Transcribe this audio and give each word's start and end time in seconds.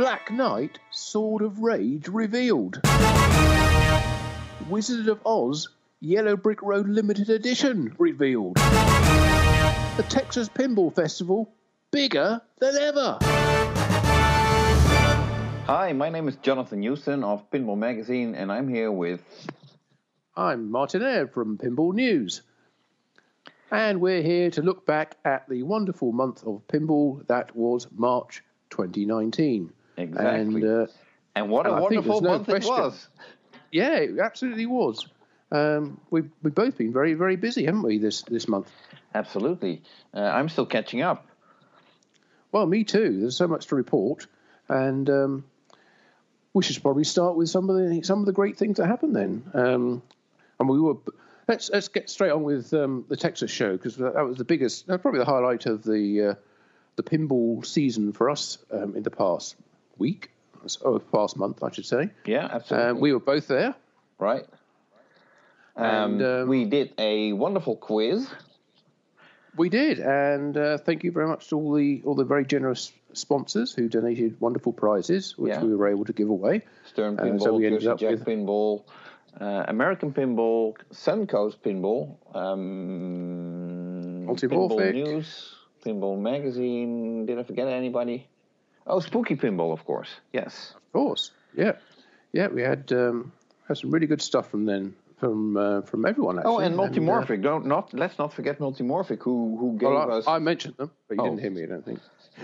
Black 0.00 0.30
Knight 0.32 0.78
Sword 0.90 1.42
of 1.42 1.58
Rage 1.58 2.08
revealed. 2.08 2.80
Wizard 4.70 5.08
of 5.08 5.20
Oz 5.26 5.68
Yellow 6.00 6.38
Brick 6.38 6.62
Road 6.62 6.88
Limited 6.88 7.28
Edition 7.28 7.94
revealed. 7.98 8.56
The 8.56 10.06
Texas 10.08 10.48
Pinball 10.48 10.94
Festival 10.94 11.52
bigger 11.90 12.40
than 12.60 12.76
ever. 12.76 13.18
Hi, 15.66 15.92
my 15.92 16.08
name 16.08 16.28
is 16.28 16.36
Jonathan 16.36 16.82
Joosten 16.82 17.22
of 17.22 17.50
Pinball 17.50 17.76
Magazine, 17.76 18.34
and 18.34 18.50
I'm 18.50 18.68
here 18.68 18.90
with. 18.90 19.20
I'm 20.34 20.70
Martin 20.70 21.02
Ayub 21.02 21.34
from 21.34 21.58
Pinball 21.58 21.92
News. 21.92 22.40
And 23.70 24.00
we're 24.00 24.22
here 24.22 24.50
to 24.52 24.62
look 24.62 24.86
back 24.86 25.18
at 25.26 25.46
the 25.50 25.62
wonderful 25.62 26.10
month 26.12 26.42
of 26.44 26.66
pinball 26.68 27.26
that 27.26 27.54
was 27.54 27.86
March 27.94 28.42
2019. 28.70 29.74
Exactly. 30.00 30.62
And, 30.62 30.64
uh, 30.64 30.86
and 31.34 31.50
what 31.50 31.66
a 31.66 31.72
and 31.72 31.82
wonderful 31.82 32.20
no 32.20 32.30
month 32.30 32.48
it 32.48 32.52
question. 32.52 32.70
was. 32.72 33.08
yeah, 33.70 33.96
it 33.96 34.18
absolutely 34.18 34.66
was. 34.66 35.06
Um, 35.52 36.00
we've, 36.10 36.30
we've 36.42 36.54
both 36.54 36.78
been 36.78 36.92
very, 36.92 37.14
very 37.14 37.36
busy, 37.36 37.64
haven't 37.64 37.82
we, 37.82 37.98
this, 37.98 38.22
this 38.22 38.48
month? 38.48 38.70
Absolutely. 39.14 39.82
Uh, 40.14 40.20
I'm 40.20 40.48
still 40.48 40.66
catching 40.66 41.02
up. 41.02 41.26
Well, 42.52 42.66
me 42.66 42.84
too. 42.84 43.20
There's 43.20 43.36
so 43.36 43.48
much 43.48 43.66
to 43.66 43.76
report. 43.76 44.26
And 44.68 45.10
um, 45.10 45.44
we 46.52 46.62
should 46.62 46.80
probably 46.82 47.04
start 47.04 47.36
with 47.36 47.48
some 47.48 47.68
of 47.70 47.76
the 47.76 48.02
some 48.02 48.20
of 48.20 48.26
the 48.26 48.32
great 48.32 48.56
things 48.56 48.76
that 48.76 48.86
happened 48.86 49.16
then. 49.16 49.42
Um, 49.52 50.02
and 50.58 50.68
we 50.68 50.80
were 50.80 50.94
let's 51.48 51.70
let's 51.70 51.88
get 51.88 52.08
straight 52.08 52.30
on 52.30 52.44
with 52.44 52.72
um, 52.72 53.04
the 53.08 53.16
Texas 53.16 53.50
show 53.50 53.72
because 53.72 53.96
that 53.96 54.14
was 54.26 54.36
the 54.36 54.44
biggest, 54.44 54.86
probably 54.86 55.18
the 55.18 55.24
highlight 55.24 55.66
of 55.66 55.82
the 55.82 56.22
uh, 56.22 56.34
the 56.96 57.02
pinball 57.02 57.66
season 57.66 58.12
for 58.12 58.30
us 58.30 58.58
um, 58.70 58.96
in 58.96 59.02
the 59.02 59.10
past 59.10 59.56
week, 60.00 60.30
or 60.82 60.98
past 60.98 61.36
month, 61.36 61.62
I 61.62 61.70
should 61.70 61.86
say. 61.86 62.10
Yeah, 62.24 62.48
absolutely. 62.50 62.88
Um, 62.90 63.00
we 63.00 63.12
were 63.12 63.20
both 63.20 63.46
there. 63.46 63.74
right. 64.18 64.46
Um, 65.76 65.84
And, 65.86 66.22
um, 66.22 66.48
we 66.48 66.64
did 66.64 66.92
a 66.98 67.32
wonderful 67.32 67.76
quiz. 67.76 68.28
We 69.56 69.68
did, 69.68 69.98
and 70.00 70.56
uh, 70.56 70.78
thank 70.78 71.04
you 71.04 71.10
very 71.12 71.26
much 71.28 71.48
to 71.48 71.56
all 71.56 71.72
the 71.74 72.02
all 72.04 72.14
the 72.14 72.24
very 72.24 72.44
generous 72.44 72.92
sponsors 73.12 73.74
who 73.74 73.88
donated 73.88 74.40
wonderful 74.40 74.72
prizes, 74.72 75.36
which 75.38 75.50
Yeah. 75.52 75.62
we 75.64 75.74
were 75.74 75.88
able 75.88 76.04
to 76.04 76.12
give 76.12 76.28
away. 76.30 76.62
Stern 76.86 77.18
Uh, 77.18 77.24
Pinball, 77.24 77.42
so 77.42 77.54
we 77.54 77.66
ended 77.66 77.80
Jersey 77.80 77.88
up 77.92 77.98
Jack 77.98 78.10
with- 78.10 78.24
Pinball, 78.26 78.82
uh, 79.40 79.64
American 79.68 80.12
Pinball, 80.12 80.76
Suncoast 80.92 81.58
Pinball, 81.64 82.14
um, 82.34 84.26
Pinball 84.36 84.92
News, 84.92 85.54
Pinball 85.84 86.16
Magazine. 86.20 87.26
Did 87.26 87.38
I 87.38 87.42
forget 87.42 87.66
anybody? 87.68 88.26
Oh, 88.90 89.00
Spooky 89.00 89.36
Pinball, 89.36 89.72
of 89.72 89.84
course. 89.84 90.08
Yes. 90.32 90.74
Of 90.76 90.92
course, 90.92 91.30
yeah, 91.56 91.72
yeah. 92.32 92.48
We 92.48 92.62
had 92.62 92.92
um, 92.92 93.32
had 93.68 93.78
some 93.78 93.90
really 93.90 94.06
good 94.08 94.20
stuff 94.20 94.50
from 94.50 94.66
then 94.66 94.94
from 95.20 95.56
uh, 95.56 95.82
from 95.82 96.04
everyone. 96.04 96.38
Actually. 96.38 96.54
Oh, 96.54 96.58
and 96.58 96.74
uh, 96.74 96.82
Multimorphic. 96.82 97.42
Don't 97.42 97.66
not 97.66 97.94
let's 97.94 98.18
not 98.18 98.32
forget 98.32 98.58
Multimorphic, 98.58 99.22
who 99.22 99.56
who 99.60 99.78
gave 99.78 99.90
well, 99.90 100.10
us. 100.10 100.26
I, 100.26 100.36
I 100.36 100.38
mentioned 100.40 100.76
them, 100.76 100.90
but 101.08 101.16
you 101.16 101.22
Oh. 101.22 101.26
didn't 101.26 101.40
hear 101.40 101.50
me. 101.50 101.62
I 101.62 101.66
don't 101.66 101.84
think. 101.84 102.00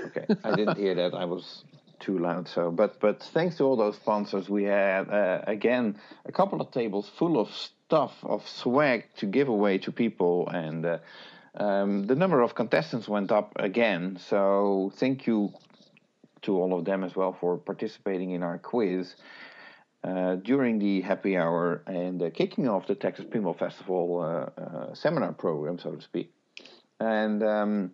Okay, 0.08 0.26
I 0.44 0.54
didn't 0.54 0.78
hear 0.78 0.94
that. 0.94 1.14
I 1.14 1.24
was 1.24 1.64
too 1.98 2.18
loud. 2.18 2.46
So, 2.48 2.70
but 2.70 3.00
but 3.00 3.22
thanks 3.22 3.56
to 3.56 3.64
all 3.64 3.76
those 3.76 3.96
sponsors, 3.96 4.48
we 4.48 4.64
had 4.64 5.10
uh, 5.10 5.40
again 5.46 5.98
a 6.26 6.32
couple 6.32 6.60
of 6.60 6.70
tables 6.70 7.10
full 7.18 7.40
of 7.40 7.50
stuff 7.50 8.12
of 8.22 8.46
swag 8.48 9.04
to 9.16 9.26
give 9.26 9.48
away 9.48 9.78
to 9.78 9.90
people, 9.90 10.48
and 10.48 10.86
uh, 10.86 10.98
um, 11.56 12.06
the 12.06 12.14
number 12.14 12.42
of 12.42 12.54
contestants 12.54 13.08
went 13.08 13.32
up 13.32 13.52
again. 13.56 14.18
So, 14.28 14.92
thank 14.96 15.26
you 15.26 15.52
to 16.42 16.56
all 16.56 16.78
of 16.78 16.84
them 16.84 17.04
as 17.04 17.14
well 17.14 17.36
for 17.38 17.56
participating 17.58 18.30
in 18.30 18.42
our 18.42 18.58
quiz. 18.58 19.14
Uh, 20.04 20.36
during 20.36 20.78
the 20.78 21.00
happy 21.00 21.36
hour 21.36 21.82
and 21.86 22.22
uh, 22.22 22.30
kicking 22.30 22.68
off 22.68 22.86
the 22.86 22.94
Texas 22.94 23.24
Pinball 23.24 23.58
Festival 23.58 24.20
uh, 24.20 24.60
uh, 24.60 24.94
seminar 24.94 25.32
program, 25.32 25.80
so 25.80 25.90
to 25.90 26.00
speak, 26.00 26.32
and 27.00 27.42
um, 27.42 27.90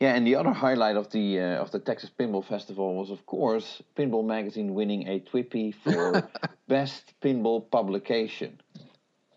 yeah, 0.00 0.14
and 0.14 0.26
the 0.26 0.34
other 0.34 0.52
highlight 0.52 0.96
of 0.96 1.10
the 1.10 1.40
uh, 1.40 1.62
of 1.62 1.70
the 1.70 1.78
Texas 1.78 2.10
Pinball 2.18 2.44
Festival 2.44 2.94
was, 2.96 3.10
of 3.10 3.24
course, 3.26 3.82
Pinball 3.96 4.26
Magazine 4.26 4.74
winning 4.74 5.08
a 5.08 5.20
TWIPY 5.20 5.74
for 5.84 6.28
best 6.68 7.14
pinball 7.22 7.70
publication. 7.70 8.60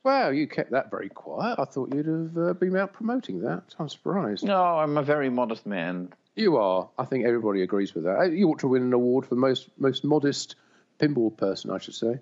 Wow, 0.04 0.30
you 0.30 0.48
kept 0.48 0.72
that 0.72 0.90
very 0.90 1.10
quiet. 1.10 1.60
I 1.60 1.66
thought 1.66 1.94
you'd 1.94 2.08
have 2.08 2.38
uh, 2.38 2.54
been 2.54 2.76
out 2.76 2.94
promoting 2.94 3.42
that. 3.42 3.64
I'm 3.78 3.90
surprised. 3.90 4.44
No, 4.44 4.62
I'm 4.62 4.98
a 4.98 5.04
very 5.04 5.30
modest 5.30 5.66
man. 5.66 6.14
You 6.40 6.56
are. 6.56 6.88
I 6.98 7.04
think 7.04 7.26
everybody 7.26 7.64
agrees 7.64 7.94
with 7.94 8.06
that. 8.06 8.18
Uh, 8.18 8.24
You 8.24 8.48
ought 8.48 8.60
to 8.60 8.70
win 8.70 8.84
an 8.84 8.94
award 8.94 9.26
for 9.26 9.36
most 9.36 9.68
most 9.78 10.06
modest 10.06 10.56
pinball 10.98 11.36
person, 11.36 11.70
I 11.70 11.80
should 11.80 11.96
say. 11.96 12.20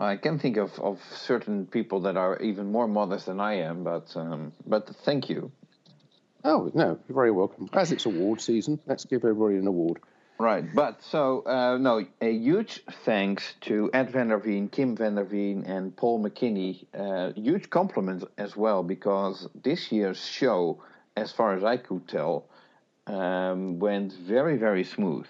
I 0.00 0.16
can 0.16 0.38
think 0.38 0.56
of, 0.56 0.70
of 0.80 0.98
certain 1.14 1.66
people 1.66 2.00
that 2.00 2.16
are 2.16 2.38
even 2.38 2.72
more 2.72 2.88
modest 2.88 3.26
than 3.26 3.38
I 3.38 3.54
am, 3.68 3.84
but 3.84 4.16
um, 4.16 4.52
but 4.66 4.88
thank 5.04 5.28
you. 5.28 5.52
Oh 6.42 6.70
no, 6.72 6.98
you're 7.06 7.14
very 7.14 7.30
welcome. 7.30 7.68
As 7.74 7.92
it's 7.92 8.06
award 8.06 8.40
season, 8.40 8.80
let's 8.86 9.04
give 9.04 9.24
everybody 9.24 9.56
an 9.58 9.66
award. 9.66 10.00
Right, 10.38 10.64
but 10.74 11.02
so 11.02 11.42
uh, 11.44 11.76
no, 11.76 12.06
a 12.22 12.32
huge 12.32 12.82
thanks 13.04 13.54
to 13.68 13.90
Ed 13.92 14.10
Vanderveen, 14.10 14.70
Kim 14.70 14.96
Vanderveen, 14.96 15.68
and 15.68 15.94
Paul 15.94 16.24
McKinney. 16.24 16.86
Uh, 16.94 17.32
huge 17.34 17.68
compliments 17.68 18.24
as 18.38 18.56
well 18.56 18.82
because 18.82 19.46
this 19.62 19.92
year's 19.92 20.24
show, 20.24 20.82
as 21.14 21.30
far 21.30 21.54
as 21.54 21.62
I 21.62 21.76
could 21.76 22.08
tell, 22.08 22.46
um, 23.06 23.78
went 23.78 24.12
very 24.12 24.56
very 24.56 24.84
smooth. 24.84 25.26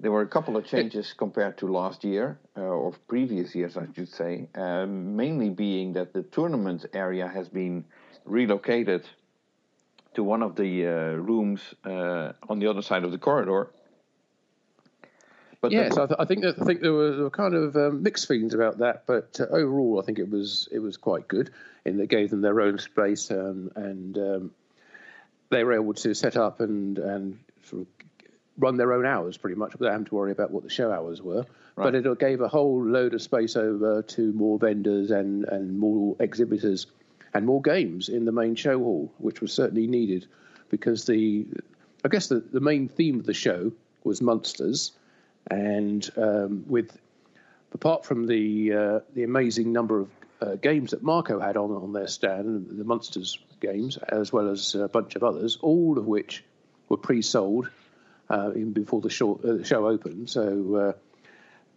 There 0.00 0.12
were 0.12 0.22
a 0.22 0.28
couple 0.28 0.56
of 0.56 0.64
changes 0.64 1.12
compared 1.12 1.58
to 1.58 1.66
last 1.66 2.04
year 2.04 2.38
uh, 2.56 2.60
or 2.60 2.92
previous 3.08 3.52
years, 3.54 3.76
I 3.76 3.86
should 3.94 4.08
say. 4.08 4.48
Um, 4.54 5.16
mainly 5.16 5.50
being 5.50 5.92
that 5.94 6.12
the 6.12 6.22
tournament 6.22 6.86
area 6.92 7.26
has 7.26 7.48
been 7.48 7.84
relocated 8.24 9.04
to 10.14 10.22
one 10.22 10.42
of 10.42 10.54
the 10.54 10.86
uh, 10.86 10.90
rooms 11.16 11.74
uh, 11.84 12.32
on 12.48 12.60
the 12.60 12.68
other 12.68 12.82
side 12.82 13.02
of 13.02 13.10
the 13.10 13.18
corridor. 13.18 13.70
But 15.60 15.72
yes, 15.72 15.96
the- 15.96 16.02
I, 16.02 16.06
th- 16.06 16.20
I 16.20 16.24
think 16.26 16.42
that, 16.42 16.62
I 16.62 16.64
think 16.64 16.80
there 16.80 16.92
were, 16.92 17.10
there 17.10 17.24
were 17.24 17.30
kind 17.30 17.54
of 17.54 17.74
um, 17.76 18.02
mixed 18.02 18.28
feelings 18.28 18.54
about 18.54 18.78
that, 18.78 19.02
but 19.06 19.40
uh, 19.40 19.46
overall, 19.50 20.00
I 20.00 20.04
think 20.04 20.20
it 20.20 20.30
was 20.30 20.68
it 20.70 20.78
was 20.78 20.96
quite 20.96 21.26
good. 21.26 21.50
And 21.84 22.00
it 22.00 22.08
gave 22.08 22.30
them 22.30 22.42
their 22.42 22.60
own 22.60 22.78
space, 22.78 23.30
um, 23.32 23.70
and 23.74 24.16
um, 24.18 24.50
they 25.50 25.64
were 25.64 25.74
able 25.74 25.94
to 25.94 26.14
set 26.14 26.36
up 26.36 26.60
and 26.60 26.98
and 26.98 27.38
sort 27.64 27.82
of 27.82 27.88
run 28.58 28.76
their 28.76 28.92
own 28.92 29.06
hours 29.06 29.36
pretty 29.36 29.56
much 29.56 29.72
without 29.78 29.92
having 29.92 30.06
to 30.06 30.14
worry 30.14 30.32
about 30.32 30.50
what 30.50 30.64
the 30.64 30.70
show 30.70 30.90
hours 30.90 31.22
were. 31.22 31.44
But 31.76 31.94
it 31.94 32.18
gave 32.18 32.40
a 32.40 32.48
whole 32.48 32.84
load 32.84 33.14
of 33.14 33.22
space 33.22 33.54
over 33.54 34.02
to 34.02 34.32
more 34.32 34.58
vendors 34.58 35.12
and 35.12 35.44
and 35.44 35.78
more 35.78 36.16
exhibitors 36.18 36.86
and 37.34 37.46
more 37.46 37.62
games 37.62 38.08
in 38.08 38.24
the 38.24 38.32
main 38.32 38.56
show 38.56 38.78
hall, 38.78 39.12
which 39.18 39.40
was 39.40 39.52
certainly 39.52 39.86
needed 39.86 40.26
because 40.70 41.04
the 41.06 41.46
I 42.04 42.08
guess 42.08 42.28
the, 42.28 42.40
the 42.40 42.60
main 42.60 42.88
theme 42.88 43.20
of 43.20 43.26
the 43.26 43.34
show 43.34 43.72
was 44.04 44.20
Munsters, 44.20 44.92
and 45.50 46.08
um, 46.16 46.64
with 46.66 46.98
apart 47.72 48.04
from 48.04 48.26
the 48.26 48.72
uh, 48.72 49.00
the 49.14 49.24
amazing 49.24 49.72
number 49.72 50.00
of 50.00 50.17
uh, 50.40 50.54
games 50.56 50.90
that 50.92 51.02
Marco 51.02 51.40
had 51.40 51.56
on 51.56 51.70
on 51.70 51.92
their 51.92 52.06
stand, 52.06 52.68
the 52.78 52.84
Munsters 52.84 53.38
games, 53.60 53.96
as 53.96 54.32
well 54.32 54.48
as 54.48 54.74
a 54.74 54.88
bunch 54.88 55.16
of 55.16 55.22
others, 55.24 55.58
all 55.60 55.98
of 55.98 56.06
which 56.06 56.44
were 56.88 56.96
pre-sold 56.96 57.68
uh, 58.30 58.50
even 58.50 58.72
before 58.72 59.00
the 59.00 59.10
show, 59.10 59.40
uh, 59.42 59.54
the 59.54 59.64
show 59.64 59.86
opened. 59.88 60.30
So 60.30 60.74
uh, 60.74 60.92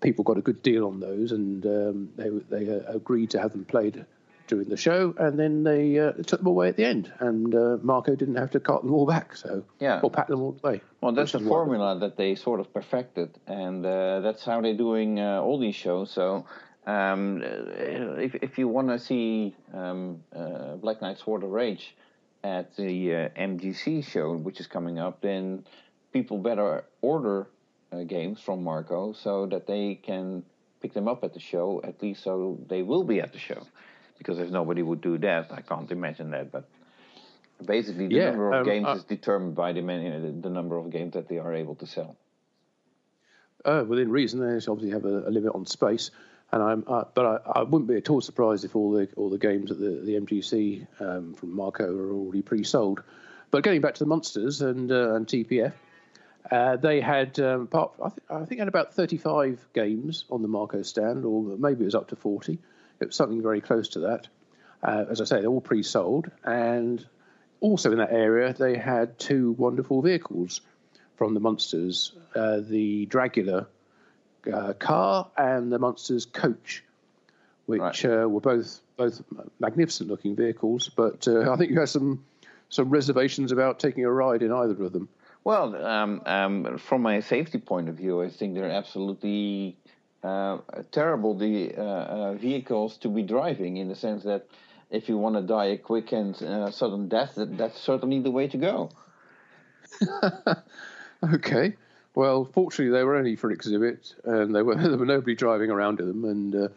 people 0.01 0.23
got 0.23 0.37
a 0.37 0.41
good 0.41 0.61
deal 0.61 0.87
on 0.87 0.99
those, 0.99 1.31
and 1.31 1.65
um, 1.65 2.09
they 2.15 2.29
they 2.29 2.71
uh, 2.73 2.93
agreed 2.93 3.31
to 3.31 3.39
have 3.39 3.51
them 3.51 3.65
played 3.65 4.05
during 4.47 4.67
the 4.67 4.77
show, 4.77 5.13
and 5.17 5.39
then 5.39 5.63
they 5.63 5.97
uh, 5.97 6.11
took 6.11 6.41
them 6.41 6.47
away 6.47 6.67
at 6.67 6.75
the 6.75 6.83
end, 6.83 7.11
and 7.19 7.55
uh, 7.55 7.77
Marco 7.81 8.15
didn't 8.15 8.35
have 8.35 8.51
to 8.51 8.59
cart 8.59 8.83
them 8.83 8.93
all 8.93 9.05
back, 9.05 9.35
so 9.37 9.63
Yeah. 9.79 10.01
or 10.03 10.11
pack 10.11 10.27
them 10.27 10.41
all 10.41 10.57
away. 10.61 10.81
Well, 10.99 11.13
that's 11.13 11.31
the 11.31 11.39
formula 11.39 11.97
that 11.99 12.17
they 12.17 12.35
sort 12.35 12.59
of 12.59 12.73
perfected, 12.73 13.29
and 13.47 13.85
uh, 13.85 14.19
that's 14.19 14.43
how 14.43 14.59
they're 14.59 14.73
doing 14.75 15.19
uh, 15.21 15.39
all 15.41 15.57
these 15.57 15.75
shows. 15.75 16.11
So, 16.11 16.45
um, 16.87 17.41
uh, 17.43 18.15
if 18.19 18.35
if 18.35 18.57
you 18.57 18.67
want 18.67 18.87
to 18.89 18.99
see 18.99 19.55
um, 19.73 20.23
uh, 20.35 20.75
Black 20.75 21.01
Knight 21.01 21.19
Sword 21.19 21.43
of 21.43 21.49
Rage 21.49 21.95
at 22.43 22.75
the 22.75 23.15
uh, 23.15 23.29
MGC 23.39 24.03
show, 24.03 24.35
which 24.35 24.59
is 24.59 24.67
coming 24.67 24.97
up, 24.97 25.21
then 25.21 25.63
people 26.11 26.39
better 26.39 26.85
order 27.01 27.47
uh, 27.91 28.03
games 28.03 28.41
from 28.41 28.63
Marco 28.63 29.13
so 29.13 29.45
that 29.45 29.67
they 29.67 29.95
can 29.95 30.43
pick 30.81 30.93
them 30.93 31.07
up 31.07 31.23
at 31.23 31.33
the 31.33 31.39
show. 31.39 31.81
At 31.83 32.01
least, 32.01 32.23
so 32.23 32.57
they 32.67 32.81
will 32.81 33.03
be 33.03 33.21
at 33.21 33.31
the 33.31 33.39
show. 33.39 33.61
Because 34.17 34.39
if 34.39 34.49
nobody 34.49 34.81
would 34.83 35.01
do 35.01 35.17
that, 35.19 35.51
I 35.51 35.61
can't 35.61 35.91
imagine 35.91 36.31
that. 36.31 36.51
But 36.51 36.67
basically, 37.65 38.07
the 38.07 38.15
Yeah, 38.15 38.25
number 38.29 38.51
of 38.53 38.61
um, 38.61 38.65
games 38.65 38.87
uh, 38.87 38.95
is 38.97 39.03
determined 39.03 39.55
by 39.55 39.73
the, 39.73 39.81
many, 39.81 40.09
the 40.41 40.49
number 40.49 40.77
of 40.77 40.91
games 40.91 41.13
that 41.13 41.27
they 41.27 41.39
are 41.39 41.53
able 41.53 41.75
to 41.75 41.87
sell. 41.87 42.15
Uh, 43.65 43.83
within 43.87 44.11
reason, 44.11 44.39
they 44.39 44.55
obviously 44.67 44.91
have 44.91 45.05
a, 45.05 45.27
a 45.27 45.31
limit 45.31 45.53
on 45.53 45.65
space, 45.65 46.11
and 46.51 46.61
I'm, 46.61 46.83
uh, 46.87 47.03
but 47.13 47.25
I, 47.25 47.59
I 47.59 47.63
wouldn't 47.63 47.87
be 47.87 47.95
at 47.95 48.09
all 48.09 48.21
surprised 48.21 48.65
if 48.65 48.75
all 48.75 48.91
the 48.91 49.07
all 49.15 49.29
the 49.29 49.37
games 49.37 49.71
at 49.71 49.79
the 49.79 50.01
the 50.03 50.19
MGC 50.19 50.87
um, 50.99 51.33
from 51.33 51.55
Marco 51.55 51.85
are 51.85 52.11
already 52.11 52.41
pre-sold. 52.41 53.01
But 53.51 53.63
getting 53.63 53.81
back 53.81 53.95
to 53.95 53.99
the 53.99 54.07
Munsters 54.07 54.61
and 54.61 54.91
uh, 54.91 55.15
and 55.15 55.27
TPF, 55.27 55.73
Uh, 56.49 56.75
they 56.75 56.99
had, 56.99 57.39
um, 57.39 57.67
part, 57.67 57.93
I, 58.03 58.09
th- 58.09 58.21
I 58.29 58.45
think, 58.45 58.59
had 58.59 58.67
about 58.67 58.93
35 58.95 59.67
games 59.73 60.25
on 60.29 60.41
the 60.41 60.47
Marco 60.47 60.81
stand, 60.81 61.23
or 61.23 61.43
maybe 61.57 61.83
it 61.83 61.85
was 61.85 61.95
up 61.95 62.07
to 62.09 62.15
40. 62.15 62.57
It 62.99 63.05
was 63.05 63.15
something 63.15 63.41
very 63.43 63.61
close 63.61 63.89
to 63.89 63.99
that. 63.99 64.27
Uh, 64.81 65.05
as 65.09 65.21
I 65.21 65.25
say, 65.25 65.39
they're 65.39 65.49
all 65.49 65.61
pre-sold, 65.61 66.31
and 66.43 67.05
also 67.59 67.91
in 67.91 67.99
that 67.99 68.11
area 68.11 68.53
they 68.53 68.75
had 68.75 69.19
two 69.19 69.51
wonderful 69.51 70.01
vehicles 70.01 70.61
from 71.15 71.35
the 71.35 71.39
Munsters, 71.39 72.13
uh, 72.35 72.59
the 72.59 73.05
Dragula 73.05 73.67
uh, 74.51 74.73
car 74.73 75.29
and 75.37 75.71
the 75.71 75.79
Munsters 75.79 76.25
coach, 76.25 76.83
which 77.65 77.79
right. 77.79 78.05
Uh, 78.05 78.27
were 78.27 78.41
both 78.41 78.81
both 78.97 79.21
magnificent-looking 79.59 80.35
vehicles. 80.35 80.89
But 80.95 81.27
uh, 81.27 81.51
I 81.51 81.57
think 81.57 81.71
you 81.71 81.79
had 81.79 81.89
some 81.89 82.23
some 82.69 82.89
reservations 82.89 83.51
about 83.51 83.79
taking 83.79 84.05
a 84.05 84.11
ride 84.11 84.41
in 84.41 84.51
either 84.51 84.83
of 84.83 84.93
them. 84.93 85.09
Well, 85.43 85.75
um, 85.85 86.21
um, 86.25 86.77
from 86.77 87.01
my 87.01 87.19
safety 87.19 87.57
point 87.57 87.89
of 87.89 87.95
view, 87.95 88.21
I 88.21 88.29
think 88.29 88.53
they're 88.53 88.69
absolutely 88.69 89.75
uh, 90.23 90.59
terrible 90.91 91.35
the 91.35 91.73
uh, 91.75 91.81
uh, 91.81 92.33
vehicles 92.33 92.97
to 92.97 93.09
be 93.09 93.23
driving 93.23 93.77
in 93.77 93.87
the 93.87 93.95
sense 93.95 94.23
that 94.23 94.45
if 94.91 95.09
you 95.09 95.17
want 95.17 95.35
to 95.35 95.41
die 95.41 95.65
a 95.65 95.77
quick 95.77 96.11
and 96.11 96.35
uh, 96.43 96.69
sudden 96.69 97.07
death, 97.07 97.35
that, 97.35 97.57
that's 97.57 97.79
certainly 97.79 98.19
the 98.19 98.29
way 98.29 98.47
to 98.47 98.57
go. 98.57 98.91
okay. 101.33 101.75
Well, 102.13 102.45
fortunately, 102.45 102.91
they 102.97 103.03
were 103.03 103.15
only 103.15 103.35
for 103.35 103.51
exhibit, 103.51 104.15
and 104.23 104.53
there 104.53 104.65
were 104.65 104.75
there 104.89 104.97
were 104.97 105.05
nobody 105.05 105.35
driving 105.35 105.71
around 105.71 105.99
in 105.99 106.07
them, 106.07 106.25
and 106.25 106.55
uh, 106.55 106.67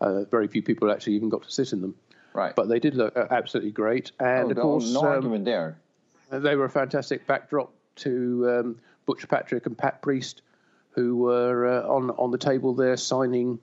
uh, 0.00 0.24
very 0.24 0.48
few 0.48 0.62
people 0.62 0.90
actually 0.90 1.14
even 1.14 1.28
got 1.28 1.42
to 1.42 1.50
sit 1.50 1.72
in 1.72 1.80
them. 1.80 1.94
Right. 2.32 2.54
But 2.54 2.68
they 2.68 2.78
did 2.78 2.94
look 2.94 3.16
absolutely 3.16 3.72
great, 3.72 4.12
and 4.20 4.48
oh, 4.48 4.50
of 4.50 4.56
course, 4.58 4.92
no 4.92 5.00
um, 5.00 5.06
argument 5.06 5.44
there. 5.44 5.78
They 6.30 6.56
were 6.56 6.66
a 6.66 6.70
fantastic 6.70 7.26
backdrop 7.26 7.72
to 7.96 8.48
um, 8.50 8.78
Butch 9.06 9.26
Patrick 9.28 9.66
and 9.66 9.76
Pat 9.76 10.02
Priest, 10.02 10.42
who 10.90 11.16
were 11.16 11.66
uh, 11.66 11.88
on 11.88 12.10
on 12.10 12.30
the 12.30 12.38
table 12.38 12.74
there 12.74 12.96
signing 12.96 13.58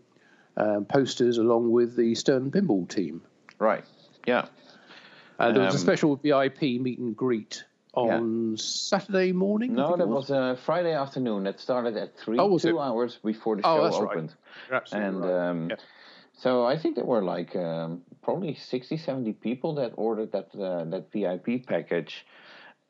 um, 0.57 0.85
posters 0.85 1.37
along 1.37 1.71
with 1.71 1.95
the 1.95 2.15
Stern 2.15 2.51
Pinball 2.51 2.89
team. 2.89 3.21
Right. 3.59 3.83
Yeah. 4.25 4.47
And 5.37 5.55
there 5.55 5.63
was 5.63 5.75
um, 5.75 5.77
a 5.77 5.79
special 5.79 6.15
VIP 6.15 6.61
meet 6.61 6.97
and 6.97 7.15
greet 7.15 7.63
on 7.95 8.51
yeah. 8.51 8.55
Saturday 8.57 9.31
morning. 9.31 9.73
No, 9.73 9.95
that 9.95 10.07
was, 10.07 10.29
was 10.29 10.57
a 10.57 10.61
Friday 10.65 10.93
afternoon. 10.93 11.43
That 11.43 11.59
started 11.59 11.97
at 11.97 12.17
three, 12.17 12.37
oh, 12.39 12.57
two 12.57 12.77
it? 12.77 12.81
hours 12.81 13.19
before 13.23 13.55
the 13.55 13.63
oh, 13.65 13.89
show 13.91 14.09
opened. 14.09 14.33
Right. 14.69 14.91
and 14.91 15.21
right. 15.21 15.49
um, 15.49 15.69
yeah. 15.69 15.75
so 16.33 16.65
I 16.65 16.77
think 16.77 16.95
there 16.95 17.05
were 17.05 17.23
like 17.23 17.55
um, 17.55 18.01
probably 18.21 18.55
60, 18.55 18.97
70 18.97 19.33
people 19.33 19.75
that 19.75 19.93
ordered 19.95 20.31
that 20.33 20.55
uh, 20.55 20.85
that 20.85 21.11
VIP 21.11 21.65
package 21.65 22.25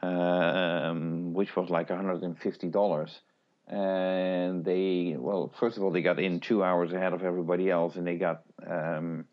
um, 0.01 1.33
which 1.33 1.55
was 1.55 1.69
like 1.69 1.89
$150. 1.89 3.19
And 3.67 4.63
they, 4.63 5.15
well, 5.17 5.51
first 5.59 5.77
of 5.77 5.83
all, 5.83 5.91
they 5.91 6.01
got 6.01 6.19
in 6.19 6.39
two 6.39 6.63
hours 6.63 6.93
ahead 6.93 7.13
of 7.13 7.23
everybody 7.23 7.69
else, 7.69 7.95
and 7.95 8.05
they 8.05 8.17
got 8.17 8.43
um, 8.65 9.25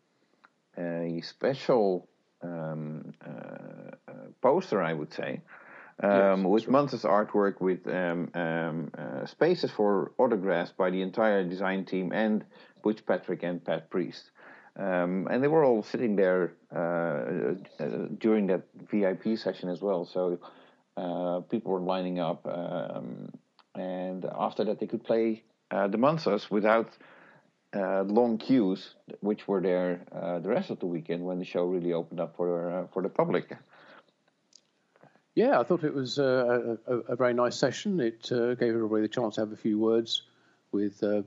a 0.75 1.21
special 1.21 2.07
um, 2.41 3.13
uh, 3.23 3.91
uh, 4.07 4.13
poster, 4.41 4.81
I 4.81 4.93
would 4.93 5.13
say, 5.13 5.41
um, 6.01 6.41
yes, 6.41 6.45
with 6.45 6.67
Munster's 6.69 7.03
artwork, 7.03 7.61
with 7.61 7.87
um, 7.87 8.29
um, 8.33 8.91
uh, 8.97 9.25
spaces 9.25 9.71
for 9.71 10.11
autographs 10.17 10.71
by 10.71 10.89
the 10.89 11.01
entire 11.01 11.43
design 11.43 11.85
team 11.85 12.11
and 12.11 12.43
Butch 12.83 13.05
Patrick 13.05 13.43
and 13.43 13.63
Pat 13.63 13.89
Priest. 13.89 14.31
Um, 14.75 15.27
and 15.29 15.43
they 15.43 15.47
were 15.47 15.63
all 15.63 15.83
sitting 15.83 16.15
there 16.15 16.53
uh, 16.75 17.53
uh, 17.79 18.07
during 18.17 18.47
that 18.47 18.63
VIP 18.91 19.37
session 19.37 19.69
as 19.69 19.81
well. 19.81 20.05
So 20.05 20.39
uh, 20.97 21.41
people 21.41 21.71
were 21.71 21.79
lining 21.79 22.19
up, 22.19 22.45
um, 22.47 23.31
and 23.75 24.25
after 24.25 24.63
that 24.65 24.79
they 24.79 24.87
could 24.87 25.03
play 25.03 25.43
uh, 25.69 25.87
the 25.87 25.97
Munsters 25.99 26.49
without 26.49 26.89
uh, 27.75 28.01
long 28.03 28.39
queues, 28.39 28.95
which 29.21 29.47
were 29.47 29.61
there 29.61 30.01
the 30.41 30.49
rest 30.49 30.71
of 30.71 30.79
the 30.79 30.87
weekend 30.87 31.23
when 31.23 31.37
the 31.37 31.45
show 31.45 31.65
really 31.65 31.93
opened 31.93 32.19
up 32.19 32.35
for 32.35 32.87
for 32.93 33.03
the 33.03 33.09
public. 33.09 33.55
Yeah, 35.35 35.59
I 35.59 35.63
thought 35.63 35.83
it 35.83 35.93
was 35.93 36.19
a, 36.19 36.77
a, 36.85 36.93
a 36.93 37.15
very 37.15 37.33
nice 37.33 37.55
session. 37.55 37.99
It 37.99 38.31
uh, 38.31 38.53
gave 38.53 38.73
everybody 38.73 39.01
the 39.01 39.07
chance 39.07 39.35
to 39.35 39.41
have 39.41 39.51
a 39.51 39.57
few 39.57 39.79
words 39.79 40.21
with 40.71 41.03
uh, 41.03 41.23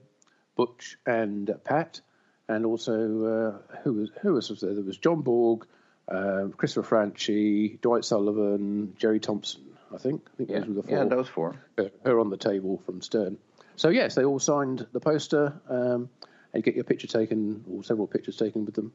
Butch 0.55 0.97
and 1.05 1.51
Pat, 1.65 2.01
and 2.49 2.65
also 2.65 3.61
uh, 3.73 3.77
who 3.83 3.95
was 3.95 4.11
who 4.21 4.35
was 4.35 4.49
there? 4.49 4.75
There 4.75 4.85
was 4.85 4.99
John 4.99 5.23
Borg, 5.23 5.67
um, 6.09 6.53
Christopher 6.53 6.87
Franchi, 6.87 7.79
Dwight 7.83 8.05
Sullivan, 8.05 8.95
Jerry 8.97 9.19
Thompson, 9.19 9.63
I 9.93 9.99
think. 9.99 10.23
I 10.35 10.37
think 10.37 10.51
yeah. 10.51 10.61
those 10.61 10.69
were 10.69 10.75
the 10.75 10.83
four. 10.83 10.99
Yeah, 10.99 11.05
those 11.05 11.29
four. 11.29 11.57
Who 11.77 11.91
are 12.05 12.21
on 12.21 12.31
the 12.31 12.37
table 12.37 12.81
from 12.87 13.03
Stern. 13.03 13.39
So, 13.77 13.91
yes, 13.91 14.15
they 14.15 14.25
all 14.25 14.39
signed 14.39 14.87
the 14.93 15.01
poster 15.01 15.61
um, 15.69 16.09
and 16.55 16.63
get 16.63 16.75
your 16.75 16.85
picture 16.85 17.07
taken, 17.07 17.65
or 17.71 17.85
several 17.85 18.07
pictures 18.07 18.37
taken 18.37 18.65
with 18.65 18.75
them. 18.75 18.93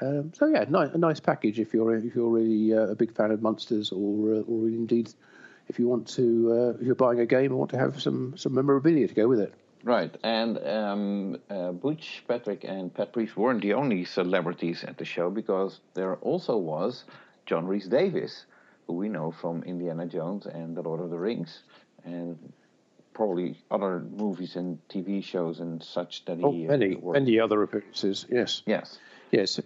Um, 0.00 0.32
so, 0.34 0.46
yeah, 0.46 0.64
nice, 0.68 0.90
a 0.92 0.98
nice 0.98 1.20
package 1.20 1.60
if 1.60 1.72
you're 1.72 1.94
if 1.94 2.14
you're 2.14 2.30
really 2.30 2.74
uh, 2.74 2.88
a 2.88 2.94
big 2.94 3.14
fan 3.14 3.30
of 3.30 3.42
Munsters, 3.42 3.92
or 3.92 4.34
uh, 4.34 4.40
or 4.40 4.68
indeed 4.68 5.12
if 5.68 5.78
you 5.78 5.86
want 5.86 6.08
to 6.08 6.52
uh, 6.52 6.80
if 6.80 6.86
you're 6.86 6.94
buying 6.94 7.20
a 7.20 7.26
game 7.26 7.52
and 7.52 7.58
want 7.58 7.70
to 7.70 7.78
have 7.78 8.02
some 8.02 8.36
some 8.36 8.54
memorabilia 8.54 9.06
to 9.06 9.14
go 9.14 9.28
with 9.28 9.40
it. 9.40 9.54
Right, 9.84 10.16
and 10.24 10.58
um, 10.66 11.36
uh, 11.50 11.72
Butch, 11.72 12.24
Patrick, 12.26 12.64
and 12.64 12.92
Pat 12.92 13.12
Priest 13.12 13.36
weren't 13.36 13.60
the 13.60 13.74
only 13.74 14.06
celebrities 14.06 14.82
at 14.82 14.96
the 14.96 15.04
show 15.04 15.28
because 15.28 15.78
there 15.92 16.16
also 16.16 16.56
was 16.56 17.04
John 17.44 17.66
Rhys-Davies, 17.66 18.46
who 18.86 18.94
we 18.94 19.10
know 19.10 19.30
from 19.30 19.62
Indiana 19.64 20.06
Jones 20.06 20.46
and 20.46 20.74
The 20.74 20.80
Lord 20.80 21.00
of 21.00 21.10
the 21.10 21.18
Rings, 21.18 21.64
and 22.02 22.38
probably 23.12 23.58
other 23.70 24.00
movies 24.00 24.56
and 24.56 24.78
TV 24.88 25.22
shows 25.22 25.60
and 25.60 25.82
such 25.82 26.24
that 26.24 26.38
oh, 26.42 26.50
he 26.50 26.66
many 26.66 26.96
uh, 26.96 27.12
many 27.12 27.38
other 27.38 27.62
appearances. 27.62 28.24
Yes, 28.30 28.62
yes, 28.64 28.98
yes, 29.30 29.60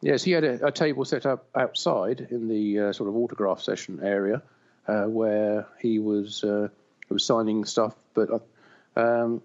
yes. 0.00 0.22
He 0.22 0.32
had 0.32 0.44
a, 0.44 0.66
a 0.66 0.72
table 0.72 1.04
set 1.04 1.26
up 1.26 1.46
outside 1.54 2.28
in 2.30 2.48
the 2.48 2.80
uh, 2.80 2.92
sort 2.92 3.08
of 3.08 3.16
autograph 3.16 3.60
session 3.60 4.00
area 4.02 4.42
uh, 4.86 5.04
where 5.04 5.66
he 5.80 5.98
was 5.98 6.44
uh, 6.44 6.68
was 7.08 7.24
signing 7.24 7.64
stuff, 7.64 7.94
but 8.14 8.28
uh, 8.30 9.00
um, 9.00 9.42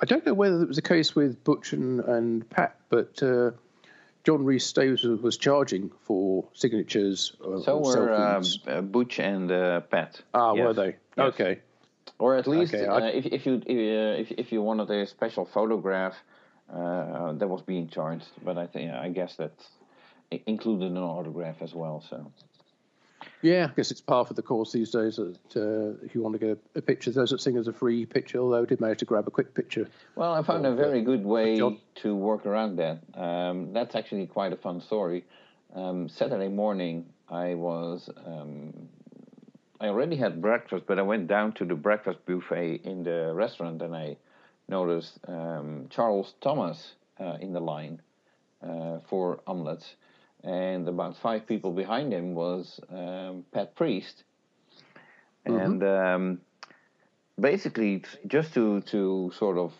I 0.00 0.06
don't 0.06 0.24
know 0.24 0.34
whether 0.34 0.62
it 0.62 0.68
was 0.68 0.76
the 0.76 0.82
case 0.82 1.14
with 1.14 1.42
Butch 1.44 1.72
and, 1.72 2.00
and 2.00 2.48
Pat, 2.48 2.76
but 2.88 3.22
uh, 3.22 3.50
John 4.24 4.44
Rhys-Davies 4.44 5.04
was 5.04 5.36
charging 5.36 5.90
for 6.02 6.44
signatures. 6.54 7.36
So 7.64 7.78
were 7.78 8.14
um, 8.14 8.44
uh, 8.66 8.80
Butch 8.80 9.18
and 9.18 9.50
uh, 9.50 9.80
Pat. 9.80 10.20
Ah, 10.34 10.54
yes. 10.54 10.64
were 10.64 10.72
they? 10.74 10.96
Yes. 11.16 11.34
Okay. 11.34 11.58
Or 12.18 12.36
at 12.36 12.46
least 12.46 12.74
okay, 12.74 12.86
uh, 12.86 13.06
if, 13.06 13.26
if 13.26 13.46
you 13.46 13.62
if, 13.66 14.30
if 14.32 14.52
you 14.52 14.62
wanted 14.62 14.90
a 14.90 15.06
special 15.06 15.46
photograph, 15.46 16.14
uh, 16.72 17.32
that 17.32 17.48
was 17.48 17.62
being 17.62 17.88
charged. 17.88 18.26
But 18.44 18.58
I 18.58 18.66
think 18.66 18.92
I 18.92 19.08
guess 19.08 19.36
that 19.36 19.52
included 20.46 20.90
an 20.90 20.98
autograph 20.98 21.62
as 21.62 21.74
well. 21.74 22.04
So. 22.08 22.32
Yeah, 23.42 23.68
I 23.70 23.74
guess 23.74 23.90
it's 23.90 24.00
par 24.00 24.26
for 24.26 24.34
the 24.34 24.42
course 24.42 24.72
these 24.72 24.90
days 24.90 25.16
that 25.16 25.56
uh, 25.56 26.04
if 26.04 26.14
you 26.14 26.22
want 26.22 26.34
to 26.34 26.38
get 26.38 26.58
a, 26.74 26.78
a 26.78 26.82
picture, 26.82 27.10
there's 27.10 27.30
such 27.30 27.42
thing 27.42 27.56
as 27.56 27.68
a 27.68 27.72
free 27.72 28.04
picture, 28.04 28.38
although 28.38 28.62
I 28.62 28.66
did 28.66 28.80
manage 28.80 28.98
to 28.98 29.06
grab 29.06 29.26
a 29.26 29.30
quick 29.30 29.54
picture. 29.54 29.88
Well, 30.14 30.34
I 30.34 30.42
found 30.42 30.66
a 30.66 30.74
very 30.74 31.00
uh, 31.00 31.04
good 31.04 31.24
way 31.24 31.58
to 31.96 32.14
work 32.14 32.44
around 32.44 32.76
that. 32.76 33.00
Um, 33.14 33.72
that's 33.72 33.94
actually 33.94 34.26
quite 34.26 34.52
a 34.52 34.56
fun 34.56 34.80
story. 34.80 35.24
Um, 35.74 36.08
Saturday 36.08 36.48
morning, 36.48 37.06
I 37.28 37.54
was. 37.54 38.10
Um, 38.26 38.88
I 39.80 39.86
already 39.86 40.16
had 40.16 40.42
breakfast, 40.42 40.84
but 40.86 40.98
I 40.98 41.02
went 41.02 41.26
down 41.26 41.52
to 41.52 41.64
the 41.64 41.74
breakfast 41.74 42.18
buffet 42.26 42.82
in 42.84 43.02
the 43.02 43.32
restaurant 43.32 43.80
and 43.80 43.96
I 43.96 44.18
noticed 44.68 45.18
um, 45.26 45.86
Charles 45.88 46.34
Thomas 46.42 46.92
uh, 47.18 47.38
in 47.40 47.54
the 47.54 47.60
line 47.60 48.02
uh, 48.62 48.98
for 49.08 49.40
omelets 49.46 49.94
and 50.42 50.88
about 50.88 51.16
five 51.18 51.46
people 51.46 51.72
behind 51.72 52.12
him 52.12 52.34
was 52.34 52.80
um, 52.90 53.44
Pat 53.52 53.74
Priest, 53.74 54.24
mm-hmm. 55.46 55.58
and 55.58 55.82
um, 55.82 56.40
basically 57.38 58.02
just 58.26 58.54
to 58.54 58.80
to 58.82 59.32
sort 59.36 59.58
of 59.58 59.72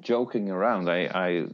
joking 0.00 0.50
around, 0.50 0.88
I, 0.90 1.06
I 1.06 1.46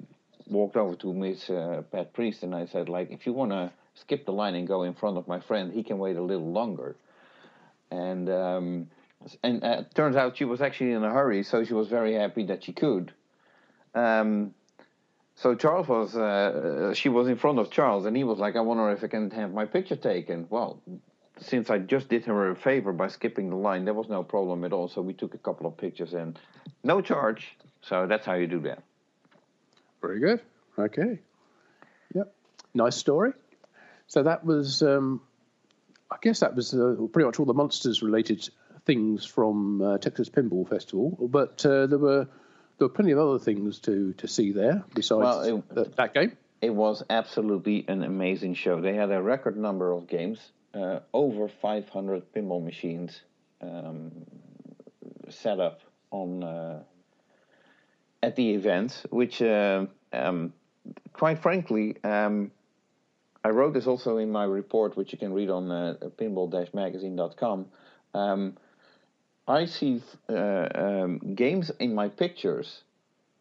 walked 0.48 0.76
over 0.76 0.96
to 0.96 1.12
Miss 1.12 1.48
uh, 1.48 1.82
Pat 1.92 2.12
Priest 2.12 2.42
and 2.42 2.54
I 2.54 2.66
said, 2.66 2.88
like, 2.88 3.12
if 3.12 3.26
you 3.26 3.32
want 3.32 3.52
to 3.52 3.70
skip 3.94 4.26
the 4.26 4.32
line 4.32 4.56
and 4.56 4.66
go 4.66 4.82
in 4.82 4.94
front 4.94 5.18
of 5.18 5.28
my 5.28 5.38
friend, 5.40 5.72
he 5.72 5.84
can 5.84 5.98
wait 5.98 6.16
a 6.16 6.22
little 6.22 6.52
longer, 6.52 6.96
and. 7.90 8.28
Um, 8.28 8.88
and 9.42 9.64
uh, 9.64 9.84
turns 9.94 10.16
out 10.16 10.36
she 10.36 10.44
was 10.44 10.60
actually 10.60 10.92
in 10.92 11.02
a 11.02 11.10
hurry, 11.10 11.44
so 11.44 11.64
she 11.64 11.72
was 11.72 11.88
very 11.88 12.12
happy 12.12 12.44
that 12.44 12.64
she 12.64 12.74
could. 12.74 13.10
Um, 13.94 14.54
so 15.36 15.54
Charles 15.54 15.88
was, 15.88 16.16
uh, 16.16 16.94
she 16.94 17.08
was 17.08 17.28
in 17.28 17.36
front 17.36 17.58
of 17.58 17.70
Charles, 17.70 18.06
and 18.06 18.16
he 18.16 18.24
was 18.24 18.38
like, 18.38 18.56
"I 18.56 18.60
wonder 18.60 18.90
if 18.92 19.02
I 19.02 19.08
can 19.08 19.30
have 19.30 19.52
my 19.52 19.64
picture 19.64 19.96
taken." 19.96 20.46
Well, 20.48 20.80
since 21.40 21.70
I 21.70 21.78
just 21.78 22.08
did 22.08 22.24
her 22.26 22.50
a 22.50 22.56
favor 22.56 22.92
by 22.92 23.08
skipping 23.08 23.50
the 23.50 23.56
line, 23.56 23.84
there 23.84 23.94
was 23.94 24.08
no 24.08 24.22
problem 24.22 24.64
at 24.64 24.72
all. 24.72 24.88
So 24.88 25.02
we 25.02 25.12
took 25.12 25.34
a 25.34 25.38
couple 25.38 25.66
of 25.66 25.76
pictures 25.76 26.14
and 26.14 26.38
no 26.82 27.00
charge. 27.00 27.56
So 27.82 28.06
that's 28.06 28.24
how 28.24 28.34
you 28.34 28.46
do 28.46 28.60
that. 28.60 28.82
Very 30.00 30.20
good. 30.20 30.40
Okay. 30.78 31.18
Yep. 32.14 32.32
Nice 32.74 32.96
story. 32.96 33.32
So 34.06 34.22
that 34.22 34.44
was, 34.44 34.82
um, 34.82 35.20
I 36.10 36.16
guess 36.22 36.40
that 36.40 36.54
was 36.54 36.74
uh, 36.74 36.96
pretty 37.12 37.26
much 37.26 37.38
all 37.38 37.46
the 37.46 37.54
Munsters 37.54 38.02
related 38.02 38.48
things 38.84 39.24
from 39.24 39.82
uh, 39.82 39.98
Texas 39.98 40.28
Pinball 40.28 40.68
Festival, 40.68 41.16
but 41.30 41.64
uh, 41.64 41.86
there 41.86 41.98
were 41.98 42.28
there 42.78 42.88
were 42.88 42.94
plenty 42.94 43.12
of 43.12 43.18
other 43.18 43.38
things 43.38 43.78
to, 43.80 44.12
to 44.14 44.28
see 44.28 44.52
there 44.52 44.84
besides 44.94 45.20
well, 45.20 45.40
it, 45.42 45.74
that, 45.74 45.96
that, 45.96 46.14
game. 46.14 46.36
It 46.60 46.70
was 46.74 47.02
absolutely 47.08 47.84
an 47.88 48.02
amazing 48.02 48.54
show. 48.54 48.80
They 48.80 48.94
had 48.94 49.10
a 49.10 49.22
record 49.22 49.56
number 49.56 49.92
of 49.92 50.08
games, 50.08 50.38
uh, 50.72 51.00
over 51.12 51.48
500 51.48 52.32
pinball 52.32 52.64
machines 52.64 53.20
um, 53.60 54.12
set 55.28 55.60
up 55.60 55.80
on 56.10 56.42
uh, 56.42 56.82
at 58.22 58.36
the 58.36 58.54
event, 58.54 59.04
which, 59.10 59.42
uh, 59.42 59.86
um, 60.12 60.52
quite 61.12 61.42
frankly, 61.42 61.96
um, 62.02 62.50
I 63.44 63.50
wrote 63.50 63.74
this 63.74 63.86
also 63.86 64.16
in 64.16 64.32
my 64.32 64.44
report, 64.44 64.96
which 64.96 65.12
you 65.12 65.18
can 65.18 65.34
read 65.34 65.50
on 65.50 65.70
uh, 65.70 65.96
pinball-magazine.com. 66.16 67.66
Um, 68.14 68.56
I 69.46 69.66
see 69.66 70.02
uh, 70.28 70.68
um, 70.74 71.34
games 71.34 71.70
in 71.78 71.94
my 71.94 72.08
pictures 72.08 72.82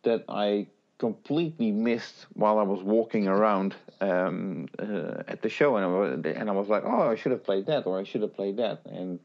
that 0.03 0.25
I 0.27 0.67
completely 0.97 1.71
missed 1.71 2.25
while 2.33 2.59
I 2.59 2.63
was 2.63 2.81
walking 2.81 3.27
around 3.27 3.75
um, 4.01 4.67
uh, 4.77 5.23
at 5.27 5.41
the 5.41 5.49
show, 5.49 5.77
and 5.77 5.85
I, 5.85 5.87
was, 5.87 6.21
and 6.25 6.49
I 6.49 6.53
was 6.53 6.67
like, 6.67 6.83
"Oh, 6.85 7.09
I 7.09 7.15
should 7.15 7.31
have 7.31 7.43
played 7.43 7.65
that, 7.67 7.85
or 7.85 7.99
I 7.99 8.03
should 8.03 8.21
have 8.21 8.35
played 8.35 8.57
that." 8.57 8.81
And 8.85 9.19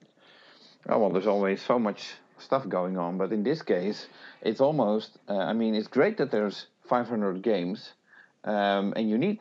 oh 0.88 0.98
well, 0.98 1.10
there's 1.10 1.26
always 1.26 1.60
so 1.60 1.78
much 1.78 2.14
stuff 2.38 2.68
going 2.68 2.96
on, 2.96 3.18
but 3.18 3.32
in 3.32 3.42
this 3.42 3.62
case, 3.62 4.06
it's 4.42 4.60
almost. 4.60 5.18
Uh, 5.28 5.38
I 5.38 5.52
mean, 5.52 5.74
it's 5.74 5.88
great 5.88 6.16
that 6.18 6.30
there's 6.30 6.66
500 6.88 7.42
games, 7.42 7.92
um, 8.44 8.92
and 8.96 9.10
you 9.10 9.18
need 9.18 9.40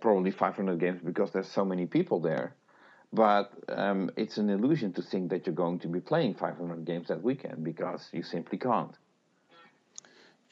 probably 0.00 0.30
500 0.30 0.78
games 0.78 1.00
because 1.04 1.32
there's 1.32 1.48
so 1.48 1.64
many 1.64 1.86
people 1.86 2.20
there. 2.20 2.54
But 3.12 3.52
um, 3.68 4.10
it's 4.16 4.36
an 4.36 4.50
illusion 4.50 4.92
to 4.94 5.02
think 5.02 5.30
that 5.30 5.46
you're 5.46 5.54
going 5.54 5.78
to 5.80 5.88
be 5.88 6.00
playing 6.00 6.34
500 6.34 6.84
games 6.84 7.08
that 7.08 7.22
weekend 7.22 7.64
because 7.64 8.08
you 8.12 8.22
simply 8.22 8.58
can't. 8.58 8.94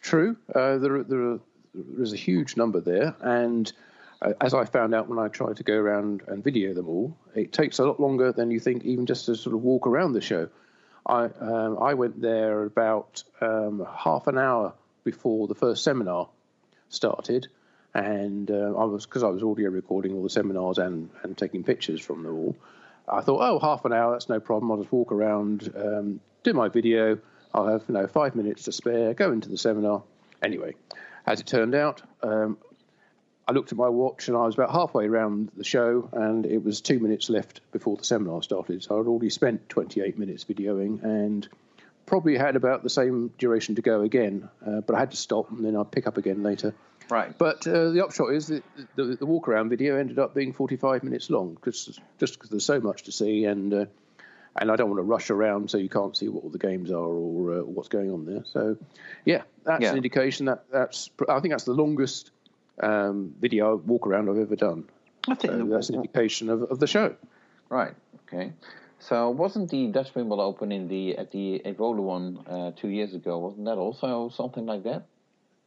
True. 0.00 0.36
Uh, 0.54 0.78
there, 0.78 1.02
there, 1.02 1.38
there 1.74 2.02
is 2.02 2.12
a 2.12 2.16
huge 2.16 2.56
number 2.56 2.80
there. 2.80 3.14
And 3.20 3.72
uh, 4.22 4.32
as 4.40 4.54
I 4.54 4.64
found 4.64 4.94
out 4.94 5.08
when 5.08 5.18
I 5.18 5.28
tried 5.28 5.56
to 5.56 5.62
go 5.62 5.74
around 5.74 6.22
and 6.26 6.42
video 6.42 6.74
them 6.74 6.88
all, 6.88 7.16
it 7.34 7.52
takes 7.52 7.78
a 7.78 7.84
lot 7.84 8.00
longer 8.00 8.32
than 8.32 8.50
you 8.50 8.60
think, 8.60 8.84
even 8.84 9.06
just 9.06 9.26
to 9.26 9.34
sort 9.34 9.54
of 9.54 9.62
walk 9.62 9.86
around 9.86 10.12
the 10.12 10.20
show. 10.20 10.48
I, 11.06 11.24
um, 11.24 11.78
I 11.80 11.94
went 11.94 12.20
there 12.22 12.64
about 12.64 13.24
um, 13.40 13.86
half 13.94 14.26
an 14.26 14.38
hour 14.38 14.72
before 15.04 15.48
the 15.48 15.54
first 15.54 15.84
seminar 15.84 16.28
started 16.88 17.48
and 17.94 18.50
uh, 18.50 18.74
I 18.76 18.84
was 18.84 19.06
because 19.06 19.22
I 19.22 19.28
was 19.28 19.42
audio 19.42 19.70
recording 19.70 20.14
all 20.14 20.22
the 20.22 20.30
seminars 20.30 20.78
and 20.78 21.10
and 21.22 21.36
taking 21.36 21.62
pictures 21.64 22.00
from 22.00 22.22
them 22.22 22.34
all. 22.34 22.56
I 23.08 23.20
thought, 23.20 23.40
oh, 23.42 23.58
half 23.58 23.84
an 23.84 23.92
hour, 23.92 24.12
that's 24.12 24.28
no 24.28 24.40
problem. 24.40 24.72
I'll 24.72 24.78
just 24.78 24.92
walk 24.92 25.12
around, 25.12 25.70
um, 25.76 26.20
do 26.42 26.54
my 26.54 26.68
video. 26.68 27.18
I'll 27.52 27.68
have 27.68 27.84
you 27.86 27.94
know 27.94 28.06
five 28.06 28.34
minutes 28.34 28.64
to 28.64 28.72
spare. 28.72 29.14
Go 29.14 29.30
into 29.30 29.48
the 29.48 29.58
seminar. 29.58 30.02
Anyway, 30.42 30.74
as 31.26 31.40
it 31.40 31.46
turned 31.46 31.74
out, 31.74 32.02
um, 32.22 32.58
I 33.46 33.52
looked 33.52 33.72
at 33.72 33.78
my 33.78 33.88
watch 33.88 34.28
and 34.28 34.36
I 34.36 34.44
was 34.46 34.54
about 34.54 34.72
halfway 34.72 35.06
around 35.06 35.50
the 35.56 35.64
show, 35.64 36.08
and 36.12 36.46
it 36.46 36.64
was 36.64 36.80
two 36.80 36.98
minutes 36.98 37.30
left 37.30 37.60
before 37.72 37.96
the 37.96 38.04
seminar 38.04 38.42
started. 38.42 38.82
So 38.82 38.98
I'd 38.98 39.06
already 39.06 39.30
spent 39.30 39.68
28 39.68 40.18
minutes 40.18 40.44
videoing 40.44 41.02
and 41.04 41.46
probably 42.06 42.36
had 42.36 42.56
about 42.56 42.82
the 42.82 42.90
same 42.90 43.28
duration 43.38 43.76
to 43.76 43.82
go 43.82 44.02
again. 44.02 44.48
Uh, 44.66 44.80
but 44.80 44.96
I 44.96 44.98
had 44.98 45.10
to 45.12 45.16
stop 45.16 45.50
and 45.50 45.64
then 45.64 45.76
I'd 45.76 45.90
pick 45.90 46.06
up 46.06 46.16
again 46.16 46.42
later. 46.42 46.74
Right. 47.10 47.36
But 47.36 47.66
uh, 47.66 47.90
the 47.90 48.02
upshot 48.04 48.32
is 48.32 48.46
that 48.46 48.64
the, 48.96 49.16
the, 49.16 49.26
walk 49.26 49.48
around 49.48 49.68
video 49.68 49.96
ended 49.96 50.18
up 50.18 50.34
being 50.34 50.52
45 50.52 51.02
minutes 51.02 51.28
long 51.28 51.56
cause, 51.60 51.98
just 52.18 52.34
because 52.34 52.50
there's 52.50 52.64
so 52.64 52.80
much 52.80 53.04
to 53.04 53.12
see 53.12 53.44
and 53.44 53.74
uh, 53.74 53.84
and 54.56 54.70
I 54.70 54.76
don't 54.76 54.88
want 54.88 54.98
to 54.98 55.04
rush 55.04 55.30
around 55.30 55.70
so 55.70 55.78
you 55.78 55.88
can't 55.88 56.16
see 56.16 56.28
what 56.28 56.44
all 56.44 56.50
the 56.50 56.58
games 56.58 56.90
are 56.90 56.96
or 56.96 57.58
uh, 57.58 57.62
what's 57.62 57.88
going 57.88 58.10
on 58.10 58.24
there. 58.24 58.44
So, 58.44 58.76
yeah, 59.24 59.42
that's 59.64 59.82
yeah. 59.82 59.90
an 59.90 59.96
indication 59.96 60.46
that 60.46 60.64
that's 60.70 61.10
I 61.28 61.40
think 61.40 61.52
that's 61.52 61.64
the 61.64 61.72
longest 61.72 62.30
um, 62.80 63.34
video 63.40 63.76
walk 63.76 64.06
around 64.06 64.30
I've 64.30 64.38
ever 64.38 64.56
done. 64.56 64.84
I 65.28 65.34
think 65.34 65.52
so 65.52 65.66
that's 65.66 65.88
an 65.88 65.96
indication 65.96 66.50
of, 66.50 66.62
of 66.62 66.78
the 66.78 66.86
show. 66.86 67.16
Right. 67.68 67.94
Okay. 68.28 68.52
So 69.00 69.30
wasn't 69.30 69.70
the 69.70 69.88
Dutch 69.88 70.14
Pinball 70.14 70.38
Open 70.38 70.72
in 70.72 70.88
the 70.88 71.18
at 71.18 71.30
the 71.30 71.60
Evola 71.64 71.96
one 71.96 72.38
uh, 72.46 72.70
two 72.76 72.88
years 72.88 73.14
ago? 73.14 73.38
Wasn't 73.38 73.64
that 73.64 73.76
also 73.76 74.30
something 74.30 74.66
like 74.66 74.84
that? 74.84 75.06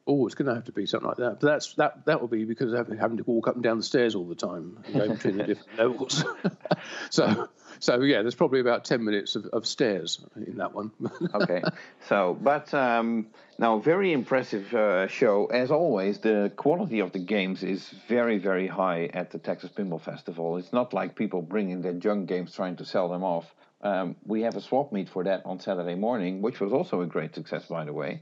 Oh, 0.07 0.25
it's 0.25 0.35
going 0.35 0.47
to 0.47 0.55
have 0.55 0.65
to 0.65 0.71
be 0.71 0.85
something 0.85 1.07
like 1.07 1.17
that. 1.17 1.39
But 1.41 1.47
that's 1.47 1.73
that. 1.73 2.05
That 2.05 2.21
will 2.21 2.29
be 2.29 2.45
because 2.45 2.71
of 2.71 2.87
having 2.87 3.17
to 3.17 3.23
walk 3.23 3.47
up 3.47 3.55
and 3.55 3.63
down 3.63 3.77
the 3.77 3.83
stairs 3.83 4.15
all 4.15 4.25
the 4.25 4.35
time, 4.35 4.83
you 4.87 4.95
know, 4.95 5.09
between 5.09 5.37
the 5.37 5.43
different 5.43 5.77
levels. 5.77 6.23
so, 7.09 7.49
so 7.79 8.01
yeah, 8.01 8.21
there's 8.21 8.35
probably 8.35 8.61
about 8.61 8.85
ten 8.85 9.03
minutes 9.03 9.35
of, 9.35 9.45
of 9.47 9.67
stairs 9.67 10.25
in 10.35 10.57
that 10.57 10.73
one. 10.73 10.91
okay. 11.33 11.61
So, 12.07 12.37
but 12.39 12.73
um, 12.73 13.27
now 13.59 13.79
very 13.79 14.13
impressive 14.13 14.73
uh, 14.73 15.07
show 15.07 15.47
as 15.47 15.71
always. 15.71 16.19
The 16.19 16.51
quality 16.55 16.99
of 16.99 17.11
the 17.11 17.19
games 17.19 17.63
is 17.63 17.89
very, 18.07 18.37
very 18.37 18.67
high 18.67 19.09
at 19.13 19.31
the 19.31 19.39
Texas 19.39 19.71
Pinball 19.71 20.01
Festival. 20.01 20.57
It's 20.57 20.71
not 20.71 20.93
like 20.93 21.15
people 21.15 21.41
bringing 21.41 21.81
their 21.81 21.93
junk 21.93 22.29
games 22.29 22.53
trying 22.53 22.77
to 22.77 22.85
sell 22.85 23.09
them 23.09 23.23
off. 23.23 23.53
Um, 23.81 24.15
we 24.25 24.41
have 24.41 24.55
a 24.55 24.61
swap 24.61 24.91
meet 24.91 25.09
for 25.09 25.23
that 25.25 25.43
on 25.45 25.59
Saturday 25.59 25.95
morning, 25.95 26.41
which 26.41 26.59
was 26.59 26.73
also 26.73 27.01
a 27.01 27.05
great 27.05 27.35
success, 27.35 27.65
by 27.65 27.85
the 27.85 27.93
way. 27.93 28.21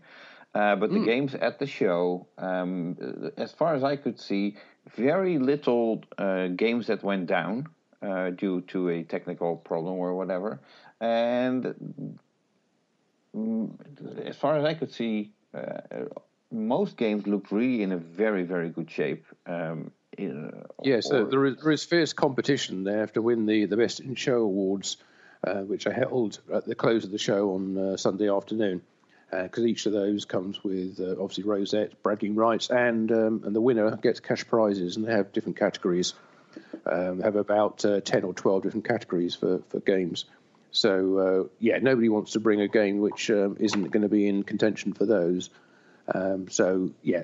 Uh, 0.55 0.73
but 0.77 0.89
the 0.89 0.99
mm. 0.99 1.05
games 1.05 1.35
at 1.35 1.59
the 1.59 1.67
show, 1.67 2.25
um, 2.37 3.29
as 3.35 3.51
far 3.51 3.75
as 3.75 3.83
I 3.83 3.97
could 3.97 4.17
see, 4.17 4.55
very 4.95 5.37
little 5.37 6.01
uh, 6.17 6.47
games 6.47 6.87
that 6.87 7.03
went 7.03 7.27
down 7.27 7.67
uh, 8.01 8.29
due 8.29 8.61
to 8.61 8.87
a 8.87 9.03
technical 9.03 9.57
problem 9.57 9.95
or 9.95 10.15
whatever. 10.15 10.61
And 11.01 12.17
mm, 13.35 13.69
as 14.25 14.37
far 14.37 14.57
as 14.57 14.63
I 14.63 14.75
could 14.75 14.93
see, 14.93 15.33
uh, 15.53 16.05
most 16.53 16.95
games 16.95 17.27
looked 17.27 17.51
really 17.51 17.83
in 17.83 17.91
a 17.91 17.97
very, 17.97 18.43
very 18.43 18.69
good 18.69 18.89
shape. 18.89 19.25
Um, 19.45 19.91
in, 20.17 20.53
yes, 20.83 21.11
or, 21.11 21.25
there, 21.25 21.45
is, 21.47 21.57
there 21.61 21.71
is 21.73 21.83
fierce 21.83 22.13
competition 22.13 22.85
there 22.85 23.07
to 23.07 23.21
win 23.21 23.45
the, 23.45 23.65
the 23.65 23.75
Best 23.75 23.99
in 23.99 24.15
Show 24.15 24.43
Awards, 24.43 24.95
uh, 25.45 25.63
which 25.63 25.85
are 25.85 25.91
held 25.91 26.39
at 26.53 26.63
the 26.63 26.75
close 26.75 27.03
of 27.03 27.11
the 27.11 27.17
show 27.17 27.55
on 27.55 27.77
uh, 27.77 27.97
Sunday 27.97 28.29
afternoon 28.29 28.81
because 29.43 29.63
uh, 29.63 29.67
each 29.67 29.85
of 29.85 29.93
those 29.93 30.25
comes 30.25 30.63
with 30.63 30.99
uh, 30.99 31.11
obviously 31.21 31.43
rosette, 31.43 32.01
bragging 32.03 32.35
rights, 32.35 32.69
and 32.69 33.11
um, 33.11 33.41
and 33.45 33.55
the 33.55 33.61
winner 33.61 33.95
gets 33.97 34.19
cash 34.19 34.47
prizes, 34.47 34.95
and 34.95 35.05
they 35.05 35.11
have 35.11 35.31
different 35.31 35.57
categories. 35.57 36.13
Um, 36.85 37.21
have 37.21 37.35
about 37.35 37.83
uh, 37.83 38.01
ten 38.01 38.23
or 38.23 38.33
twelve 38.33 38.63
different 38.63 38.87
categories 38.87 39.35
for 39.35 39.61
for 39.69 39.79
games. 39.79 40.25
So 40.71 41.17
uh, 41.17 41.49
yeah, 41.59 41.79
nobody 41.79 42.09
wants 42.09 42.33
to 42.33 42.39
bring 42.39 42.61
a 42.61 42.67
game 42.67 42.99
which 42.99 43.29
um, 43.31 43.57
isn't 43.59 43.91
going 43.91 44.03
to 44.03 44.09
be 44.09 44.27
in 44.27 44.43
contention 44.43 44.93
for 44.93 45.05
those. 45.05 45.49
Um, 46.13 46.49
so 46.49 46.91
yeah, 47.01 47.23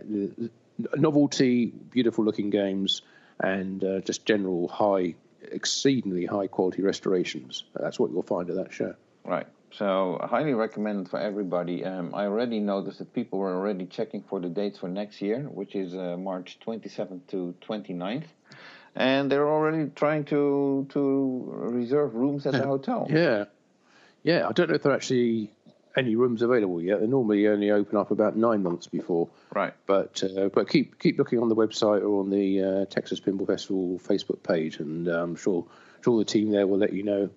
novelty, 0.95 1.65
beautiful 1.67 2.25
looking 2.25 2.49
games, 2.49 3.01
and 3.39 3.83
uh, 3.83 3.99
just 4.01 4.25
general 4.25 4.67
high, 4.67 5.15
exceedingly 5.41 6.25
high 6.25 6.47
quality 6.47 6.81
restorations. 6.81 7.63
That's 7.73 7.99
what 7.99 8.11
you'll 8.11 8.23
find 8.23 8.49
at 8.49 8.55
that 8.55 8.73
show. 8.73 8.95
Right. 9.23 9.47
So 9.73 10.19
I 10.21 10.27
highly 10.27 10.53
recommend 10.53 11.09
for 11.09 11.19
everybody. 11.19 11.85
Um, 11.85 12.13
I 12.13 12.25
already 12.25 12.59
noticed 12.59 12.99
that 12.99 13.13
people 13.13 13.39
were 13.39 13.53
already 13.53 13.85
checking 13.85 14.21
for 14.23 14.39
the 14.39 14.49
dates 14.49 14.79
for 14.79 14.89
next 14.89 15.21
year, 15.21 15.39
which 15.43 15.75
is 15.75 15.95
uh, 15.95 16.17
March 16.17 16.57
27th 16.65 17.27
to 17.27 17.55
29th. 17.61 18.25
And 18.95 19.31
they're 19.31 19.47
already 19.47 19.89
trying 19.95 20.25
to 20.25 20.85
to 20.89 21.53
reserve 21.71 22.13
rooms 22.13 22.45
at 22.45 22.51
the 22.51 22.65
hotel. 22.65 23.07
Yeah, 23.09 23.45
yeah. 24.23 24.47
I 24.47 24.51
don't 24.51 24.67
know 24.69 24.75
if 24.75 24.83
there 24.83 24.91
are 24.91 24.95
actually 24.95 25.53
any 25.95 26.15
rooms 26.17 26.41
available 26.41 26.81
yet. 26.81 26.99
They 26.99 27.07
normally 27.07 27.47
only 27.47 27.71
open 27.71 27.97
up 27.97 28.11
about 28.11 28.35
nine 28.35 28.63
months 28.63 28.87
before. 28.87 29.29
Right. 29.53 29.73
But 29.85 30.21
uh, 30.23 30.49
but 30.49 30.67
keep 30.67 30.99
keep 30.99 31.17
looking 31.17 31.39
on 31.39 31.47
the 31.47 31.55
website 31.55 32.01
or 32.01 32.19
on 32.19 32.29
the 32.29 32.61
uh, 32.61 32.85
Texas 32.85 33.21
Pinball 33.21 33.47
Festival 33.47 33.97
Facebook 34.03 34.43
page, 34.43 34.79
and 34.79 35.07
uh, 35.07 35.23
I'm 35.23 35.37
sure 35.37 35.65
sure 36.03 36.19
the 36.19 36.25
team 36.25 36.51
there 36.51 36.67
will 36.67 36.79
let 36.79 36.91
you 36.91 37.03
know 37.03 37.29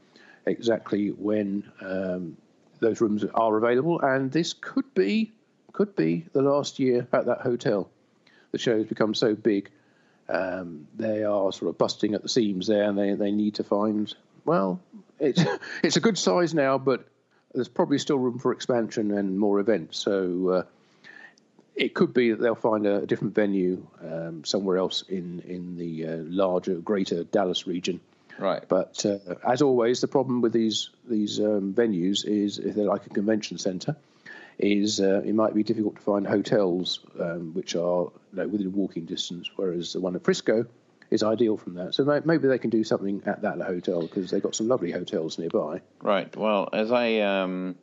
exactly 0.47 1.09
when 1.09 1.71
um, 1.81 2.37
those 2.81 3.01
rooms 3.01 3.25
are 3.35 3.57
available, 3.57 4.01
and 4.01 4.31
this 4.31 4.53
could 4.53 4.93
be 4.95 5.33
could 5.73 5.97
be 5.97 6.25
the 6.33 6.43
last 6.43 6.79
year 6.79 7.07
at 7.13 7.27
that 7.27 7.41
hotel. 7.41 7.91
The 8.53 8.59
show 8.59 8.77
has 8.77 8.87
become 8.87 9.13
so 9.15 9.35
big, 9.35 9.71
um, 10.29 10.87
they 10.97 11.25
are 11.25 11.53
sort 11.53 11.71
of 11.71 11.79
busting 11.79 12.15
at 12.15 12.23
the 12.23 12.29
seams 12.29 12.69
there, 12.69 12.89
and 12.89 12.97
they, 12.97 13.15
they 13.15 13.33
need 13.33 13.57
to 13.57 13.65
find 13.65 14.15
well, 14.45 14.81
it's 15.19 15.43
it's 15.83 15.97
a 15.97 16.01
good 16.01 16.19
size 16.19 16.55
now, 16.55 16.79
but 16.79 17.07
there's 17.53 17.69
probably 17.69 17.99
still 17.99 18.19
room 18.19 18.39
for 18.39 18.53
expansion 18.53 19.11
and 19.17 19.39
more 19.39 19.61
events. 19.61 19.99
So. 19.99 20.49
Uh, 20.49 20.63
it 21.77 21.93
could 21.93 22.15
be 22.15 22.31
that 22.31 22.41
they'll 22.41 22.55
find 22.55 22.87
a, 22.87 23.05
different 23.05 23.35
venue 23.35 23.85
um, 24.01 24.45
somewhere 24.45 24.77
else 24.77 25.03
in 25.09 25.41
in 25.41 25.77
the 25.77 26.07
uh, 26.07 26.17
larger, 26.29 26.77
greater 26.77 27.25
Dallas 27.25 27.67
region, 27.67 27.99
Right. 28.39 28.65
But 28.69 29.05
uh, 29.07 29.19
as 29.49 29.63
always, 29.63 30.01
the 30.01 30.09
problem 30.09 30.41
with 30.41 30.53
these 30.53 30.91
these 31.09 31.41
um, 31.41 31.73
venues 31.75 32.25
is 32.27 32.59
if 32.59 32.75
they're 32.75 32.85
like 32.85 33.07
a 33.07 33.11
convention 33.11 33.59
centre, 33.59 33.97
is 34.59 35.01
uh, 35.01 35.23
it 35.25 35.35
might 35.35 35.55
be 35.55 35.63
difficult 35.63 35.97
to 35.97 36.03
find 36.03 36.27
hotels 36.27 37.01
um, 37.21 37.55
which 37.55 37.75
are 37.75 38.05
you 38.05 38.13
know, 38.33 38.49
within 38.49 38.73
walking 38.73 39.05
distance. 39.05 39.51
Whereas 39.57 39.93
the 39.93 40.01
one 40.01 40.17
at 40.17 40.25
Frisco 40.25 40.67
is 41.11 41.23
ideal 41.23 41.57
from 41.57 41.75
that. 41.75 41.95
So 41.95 42.05
maybe 42.25 42.49
they 42.49 42.59
can 42.59 42.71
do 42.71 42.83
something 42.83 43.23
at 43.27 43.43
that 43.43 43.61
hotel 43.61 44.03
because 44.03 44.31
they've 44.31 44.43
got 44.43 44.55
some 44.55 44.69
lovely 44.69 44.91
hotels 44.91 45.39
nearby. 45.39 45.81
Right. 46.03 46.35
Well, 46.35 46.69
as 46.73 46.91
I 46.91 47.21
um, 47.21 47.77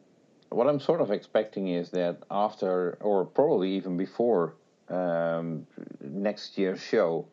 what 0.49 0.67
I'm 0.67 0.79
sort 0.79 1.01
of 1.01 1.11
expecting 1.11 1.69
is 1.69 1.91
that 1.91 2.17
after, 2.29 2.97
or 2.99 3.25
probably 3.25 3.71
even 3.73 3.97
before 3.97 4.55
um, 4.89 5.65
next 6.01 6.57
year's 6.57 6.81
show, 6.81 7.25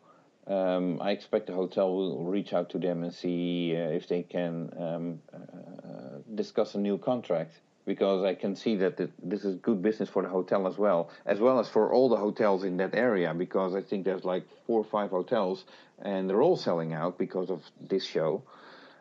um, 0.49 0.99
I 1.02 1.11
expect 1.11 1.47
the 1.47 1.52
hotel 1.52 1.95
will 1.95 2.25
reach 2.25 2.52
out 2.52 2.71
to 2.71 2.78
them 2.78 3.02
and 3.02 3.12
see 3.12 3.76
uh, 3.76 3.90
if 3.90 4.09
they 4.09 4.23
can 4.23 4.73
um, 4.78 5.21
uh, 5.33 6.19
discuss 6.35 6.75
a 6.75 6.78
new 6.78 6.97
contract 6.97 7.52
because 7.85 8.25
I 8.25 8.35
can 8.35 8.57
see 8.57 8.76
that 8.76 8.97
this 9.23 9.45
is 9.45 9.57
good 9.57 9.83
business 9.83 10.09
for 10.09 10.23
the 10.23 10.28
hotel 10.28 10.67
as 10.67 10.76
well, 10.76 11.11
as 11.25 11.38
well 11.40 11.59
as 11.59 11.69
for 11.69 11.93
all 11.93 12.09
the 12.09 12.17
hotels 12.17 12.64
in 12.64 12.76
that 12.78 12.95
area 12.95 13.33
because 13.35 13.75
I 13.75 13.83
think 13.83 14.05
there's 14.05 14.25
like 14.25 14.45
four 14.67 14.81
or 14.81 14.85
five 14.85 15.11
hotels 15.11 15.64
and 16.00 16.28
they're 16.28 16.43
all 16.43 16.57
selling 16.57 16.93
out 16.93 17.19
because 17.19 17.50
of 17.50 17.62
this 17.81 18.05
show. 18.05 18.43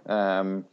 Um, 0.05 0.65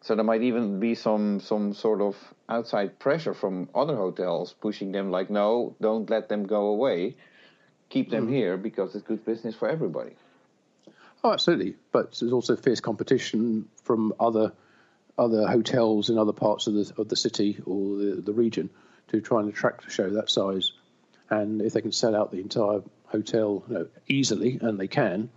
so 0.00 0.14
there 0.14 0.24
might 0.24 0.42
even 0.42 0.78
be 0.78 0.94
some 0.94 1.40
some 1.40 1.74
sort 1.74 2.00
of 2.00 2.16
outside 2.48 2.98
pressure 3.00 3.34
from 3.34 3.68
other 3.74 3.96
hotels 3.96 4.54
pushing 4.60 4.92
them 4.92 5.10
like, 5.10 5.30
no, 5.30 5.74
don't 5.80 6.08
let 6.08 6.28
them 6.28 6.46
go 6.46 6.66
away, 6.66 7.16
keep 7.88 8.10
them 8.10 8.28
mm. 8.28 8.32
here 8.32 8.56
because 8.56 8.94
it's 8.94 9.06
good 9.06 9.24
business 9.24 9.54
for 9.54 9.68
everybody. 9.68 10.12
Oh, 11.24 11.32
absolutely. 11.32 11.74
But 11.92 12.18
there's 12.18 12.32
also 12.32 12.56
fierce 12.56 12.80
competition 12.80 13.68
from 13.82 14.12
other 14.20 14.52
other 15.18 15.46
hotels 15.46 16.10
in 16.10 16.18
other 16.18 16.32
parts 16.32 16.66
of 16.66 16.74
the 16.74 16.92
of 16.98 17.08
the 17.08 17.16
city 17.16 17.58
or 17.64 17.96
the, 17.96 18.22
the 18.24 18.32
region 18.32 18.70
to 19.08 19.20
try 19.20 19.40
and 19.40 19.48
attract 19.48 19.86
a 19.86 19.90
show 19.90 20.10
that 20.10 20.30
size. 20.30 20.72
And 21.30 21.62
if 21.62 21.72
they 21.72 21.80
can 21.80 21.92
sell 21.92 22.14
out 22.14 22.30
the 22.30 22.40
entire 22.40 22.82
hotel 23.06 23.64
you 23.68 23.74
know, 23.74 23.86
easily, 24.08 24.58
and 24.60 24.78
they 24.78 24.88
can, 24.88 25.30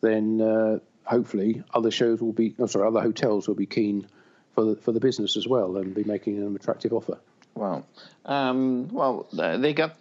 then 0.00 0.40
uh, 0.40 0.78
hopefully 1.04 1.62
other 1.72 1.90
shows 1.90 2.20
will 2.20 2.32
be, 2.32 2.54
sorry, 2.66 2.86
other 2.86 3.00
hotels 3.00 3.48
will 3.48 3.54
be 3.54 3.66
keen 3.66 4.06
for 4.54 4.64
the, 4.64 4.76
for 4.76 4.92
the 4.92 5.00
business 5.00 5.36
as 5.36 5.46
well 5.46 5.76
and 5.76 5.94
be 5.94 6.04
making 6.04 6.38
an 6.38 6.54
attractive 6.54 6.92
offer. 6.92 7.18
Well, 7.54 7.86
um, 8.24 8.88
well, 8.88 9.26
they 9.32 9.72
got 9.72 9.96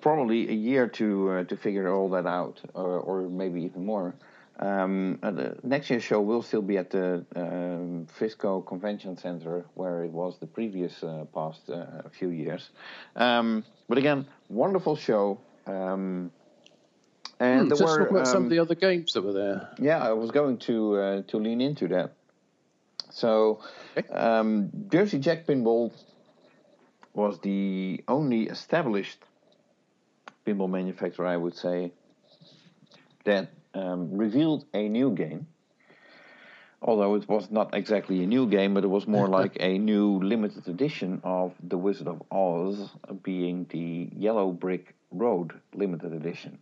probably 0.00 0.48
a 0.48 0.54
year 0.54 0.88
to 0.88 1.30
uh, 1.30 1.44
to 1.44 1.56
figure 1.56 1.92
all 1.92 2.08
that 2.10 2.26
out, 2.26 2.60
or, 2.74 3.00
or 3.00 3.28
maybe 3.28 3.62
even 3.62 3.84
more. 3.84 4.14
Um, 4.58 5.18
the 5.22 5.56
next 5.62 5.88
year's 5.88 6.02
show 6.02 6.20
will 6.20 6.42
still 6.42 6.60
be 6.60 6.76
at 6.76 6.90
the 6.90 7.24
um, 7.34 8.06
Frisco 8.06 8.60
Convention 8.60 9.16
Center, 9.16 9.64
where 9.74 10.04
it 10.04 10.10
was 10.10 10.38
the 10.38 10.46
previous 10.46 11.02
uh, 11.02 11.24
past 11.34 11.70
uh, 11.70 12.02
few 12.10 12.28
years. 12.28 12.68
Um, 13.16 13.64
but 13.88 13.96
again, 13.96 14.26
wonderful 14.50 14.96
show. 14.96 15.40
Um, 15.66 16.30
and 17.38 17.62
hmm, 17.62 17.68
there 17.68 17.86
were 17.86 18.06
about 18.06 18.26
some 18.26 18.36
of 18.36 18.42
um, 18.44 18.48
the 18.50 18.58
other 18.58 18.74
games 18.74 19.14
that 19.14 19.22
were 19.22 19.32
there. 19.32 19.70
Yeah, 19.78 19.98
I 19.98 20.12
was 20.12 20.30
going 20.30 20.58
to 20.58 20.96
uh, 20.96 21.22
to 21.28 21.38
lean 21.38 21.62
into 21.62 21.88
that. 21.88 22.12
So, 23.10 23.60
um, 24.10 24.70
Jersey 24.92 25.18
Jack 25.18 25.46
Pinball 25.46 25.90
was 27.14 27.40
the 27.40 28.04
only 28.06 28.42
established 28.42 29.24
pinball 30.50 30.70
manufacturer, 30.70 31.26
I 31.26 31.36
would 31.36 31.56
say, 31.56 31.92
that 33.24 33.50
um, 33.74 34.16
revealed 34.16 34.64
a 34.74 34.88
new 34.88 35.14
game. 35.14 35.46
Although 36.82 37.14
it 37.16 37.28
was 37.28 37.50
not 37.50 37.74
exactly 37.74 38.22
a 38.22 38.26
new 38.26 38.46
game, 38.46 38.72
but 38.74 38.84
it 38.84 38.88
was 38.88 39.06
more 39.06 39.28
like 39.40 39.58
a 39.60 39.78
new 39.78 40.18
limited 40.18 40.66
edition 40.66 41.20
of 41.24 41.52
The 41.62 41.76
Wizard 41.76 42.08
of 42.08 42.22
Oz, 42.30 42.88
being 43.22 43.66
the 43.68 44.08
Yellow 44.16 44.50
Brick 44.50 44.94
Road 45.10 45.52
limited 45.74 46.12
edition. 46.12 46.58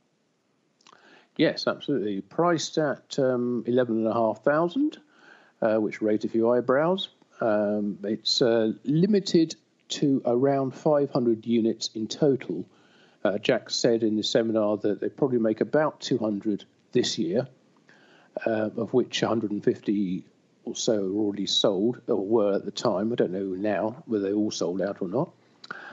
Yes, 1.37 1.69
absolutely. 1.69 2.21
Priced 2.21 2.79
at 2.79 3.17
um, 3.19 3.63
eleven 3.67 3.99
and 3.99 4.09
a 4.09 4.13
half 4.13 4.43
thousand, 4.43 4.99
uh, 5.63 5.77
which 5.77 6.03
raised 6.03 6.25
a 6.25 6.29
few 6.29 6.51
eyebrows. 6.51 7.11
Um, 7.41 7.99
it's 8.03 8.43
uh, 8.43 8.73
limited 8.85 9.55
to 9.89 10.21
around 10.27 10.73
500 10.73 11.47
units 11.47 11.91
in 11.95 12.09
total. 12.09 12.67
Uh, 13.29 13.37
Jack 13.37 13.69
said 13.69 14.03
in 14.03 14.17
the 14.17 14.23
seminar 14.23 14.79
that 14.79 15.01
they 15.01 15.11
probably 15.11 15.39
make 15.39 15.61
about 15.61 16.01
200 16.01 16.65
this 16.93 17.19
year, 17.19 17.47
uh, 18.47 18.71
of 18.77 18.95
which 18.95 19.21
150 19.21 20.25
or 20.65 20.75
so 20.75 20.95
are 20.95 21.13
already 21.13 21.47
sold, 21.47 22.01
or 22.07 22.25
were 22.25 22.55
at 22.55 22.65
the 22.65 22.71
time. 22.71 23.13
I 23.13 23.17
don't 23.17 23.33
know 23.33 23.55
now 23.55 24.03
whether 24.07 24.25
they're 24.25 24.35
all 24.35 24.51
sold 24.51 24.81
out 24.81 25.03
or 25.03 25.09
not. 25.09 25.31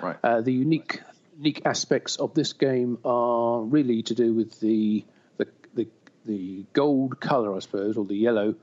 Right. 0.01 0.15
Uh, 0.23 0.41
the 0.41 0.53
unique 0.53 1.01
unique 1.37 1.61
aspects 1.65 2.15
of 2.15 2.33
this 2.33 2.53
game 2.53 2.97
are 3.03 3.61
really 3.61 4.01
to 4.03 4.15
do 4.15 4.33
with 4.33 4.57
the 4.61 5.03
the 5.37 5.47
the, 5.73 5.87
the 6.25 6.65
gold 6.71 7.19
color, 7.19 7.53
I 7.53 7.59
suppose, 7.59 7.97
or 7.97 8.05
the 8.05 8.15
yellow 8.15 8.55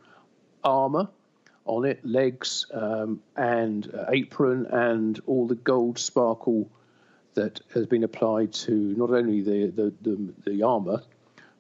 armor 0.65 1.09
on 1.67 1.85
it, 1.85 2.05
legs 2.07 2.65
um, 2.73 3.21
and 3.37 3.93
uh, 3.95 4.07
apron, 4.09 4.67
and 4.67 5.21
all 5.27 5.47
the 5.47 5.57
gold 5.57 5.99
sparkle 5.99 6.71
that 7.35 7.61
has 7.75 7.87
been 7.87 8.05
applied 8.05 8.53
to 8.53 8.73
not 8.73 9.11
only 9.11 9.41
the 9.41 9.67
the, 9.67 9.93
the, 10.03 10.35
the 10.51 10.63
armor 10.63 11.03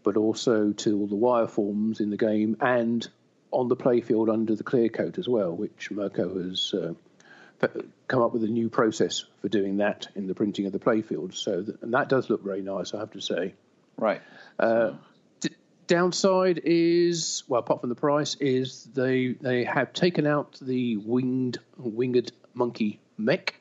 but 0.02 0.16
also 0.16 0.72
to 0.72 0.98
all 0.98 1.06
the 1.06 1.14
wire 1.16 1.46
forms 1.46 2.00
in 2.00 2.10
the 2.10 2.16
game 2.16 2.56
and 2.60 3.08
on 3.50 3.68
the 3.68 3.76
playfield 3.76 4.32
under 4.32 4.54
the 4.54 4.64
clear 4.64 4.88
coat 4.88 5.18
as 5.18 5.28
well, 5.28 5.54
which 5.54 5.90
Merco 5.90 6.48
has 6.48 6.74
uh, 6.74 7.68
come 8.08 8.22
up 8.22 8.32
with 8.32 8.44
a 8.44 8.48
new 8.48 8.68
process 8.68 9.24
for 9.40 9.48
doing 9.48 9.76
that 9.76 10.08
in 10.14 10.26
the 10.26 10.34
printing 10.34 10.66
of 10.66 10.72
the 10.72 10.78
playfield. 10.78 11.34
So, 11.34 11.62
that, 11.62 11.82
and 11.82 11.94
that 11.94 12.08
does 12.08 12.30
look 12.30 12.42
very 12.42 12.62
nice, 12.62 12.94
I 12.94 12.98
have 12.98 13.12
to 13.12 13.20
say. 13.20 13.54
Right. 13.96 14.22
Uh, 14.58 14.92
d- 15.40 15.50
downside 15.86 16.62
is, 16.64 17.44
well, 17.46 17.60
apart 17.60 17.80
from 17.80 17.90
the 17.90 17.94
price, 17.94 18.34
is 18.36 18.84
they 18.94 19.34
they 19.40 19.64
have 19.64 19.92
taken 19.92 20.26
out 20.26 20.58
the 20.60 20.96
winged 20.96 21.58
winged 21.76 22.32
monkey 22.54 23.00
mech 23.18 23.54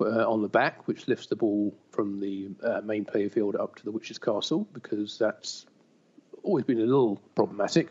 uh, 0.00 0.30
on 0.30 0.42
the 0.42 0.48
back, 0.48 0.86
which 0.86 1.08
lifts 1.08 1.26
the 1.26 1.36
ball 1.36 1.74
from 1.90 2.20
the 2.20 2.48
uh, 2.62 2.80
main 2.82 3.04
playfield 3.04 3.58
up 3.58 3.76
to 3.76 3.84
the 3.84 3.90
witch's 3.90 4.18
castle, 4.18 4.66
because 4.72 5.18
that's 5.18 5.66
always 6.42 6.64
been 6.64 6.78
a 6.78 6.86
little 6.86 7.20
problematic. 7.34 7.88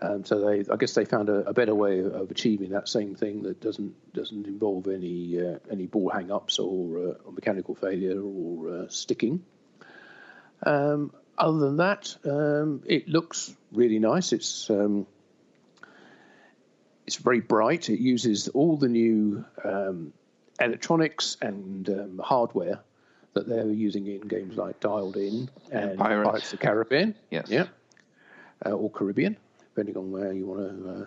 Um, 0.00 0.24
so 0.24 0.40
they, 0.40 0.64
I 0.70 0.76
guess, 0.76 0.94
they 0.94 1.04
found 1.04 1.28
a, 1.28 1.48
a, 1.48 1.52
better 1.52 1.74
way 1.74 2.00
of 2.00 2.30
achieving 2.30 2.70
that 2.70 2.88
same 2.88 3.14
thing 3.14 3.42
that 3.42 3.60
doesn't 3.60 4.12
doesn't 4.12 4.48
involve 4.48 4.88
any 4.88 5.40
uh, 5.40 5.58
any 5.70 5.86
ball 5.86 6.10
hang-ups 6.10 6.58
or, 6.58 6.98
uh, 6.98 7.14
or 7.24 7.32
mechanical 7.32 7.76
failure 7.76 8.20
or 8.20 8.70
uh, 8.70 8.88
sticking. 8.88 9.44
Um, 10.66 11.12
other 11.38 11.58
than 11.58 11.76
that, 11.76 12.16
um, 12.24 12.82
it 12.86 13.08
looks 13.08 13.54
really 13.70 14.00
nice. 14.00 14.32
It's 14.32 14.68
um, 14.70 15.06
it's 17.06 17.16
very 17.16 17.40
bright. 17.40 17.88
It 17.88 18.00
uses 18.00 18.48
all 18.48 18.76
the 18.76 18.88
new 18.88 19.44
um, 19.64 20.12
electronics 20.64 21.36
and 21.40 21.88
um, 21.88 22.20
hardware 22.22 22.80
that 23.34 23.48
they're 23.48 23.66
using 23.66 24.06
in 24.06 24.20
games 24.20 24.56
like 24.56 24.80
Dialed 24.80 25.16
In 25.16 25.48
and 25.70 25.98
Pirates, 25.98 26.28
Pirates 26.28 26.52
of 26.52 26.58
the 26.58 26.66
Caribbean. 26.66 27.14
Yes. 27.30 27.46
Yeah. 27.48 27.66
Uh, 28.64 28.70
or 28.70 28.90
Caribbean, 28.90 29.36
depending 29.58 29.96
on 29.96 30.12
where 30.12 30.32
you 30.32 30.46
want 30.46 30.60
to 30.60 30.90
uh, 30.90 31.06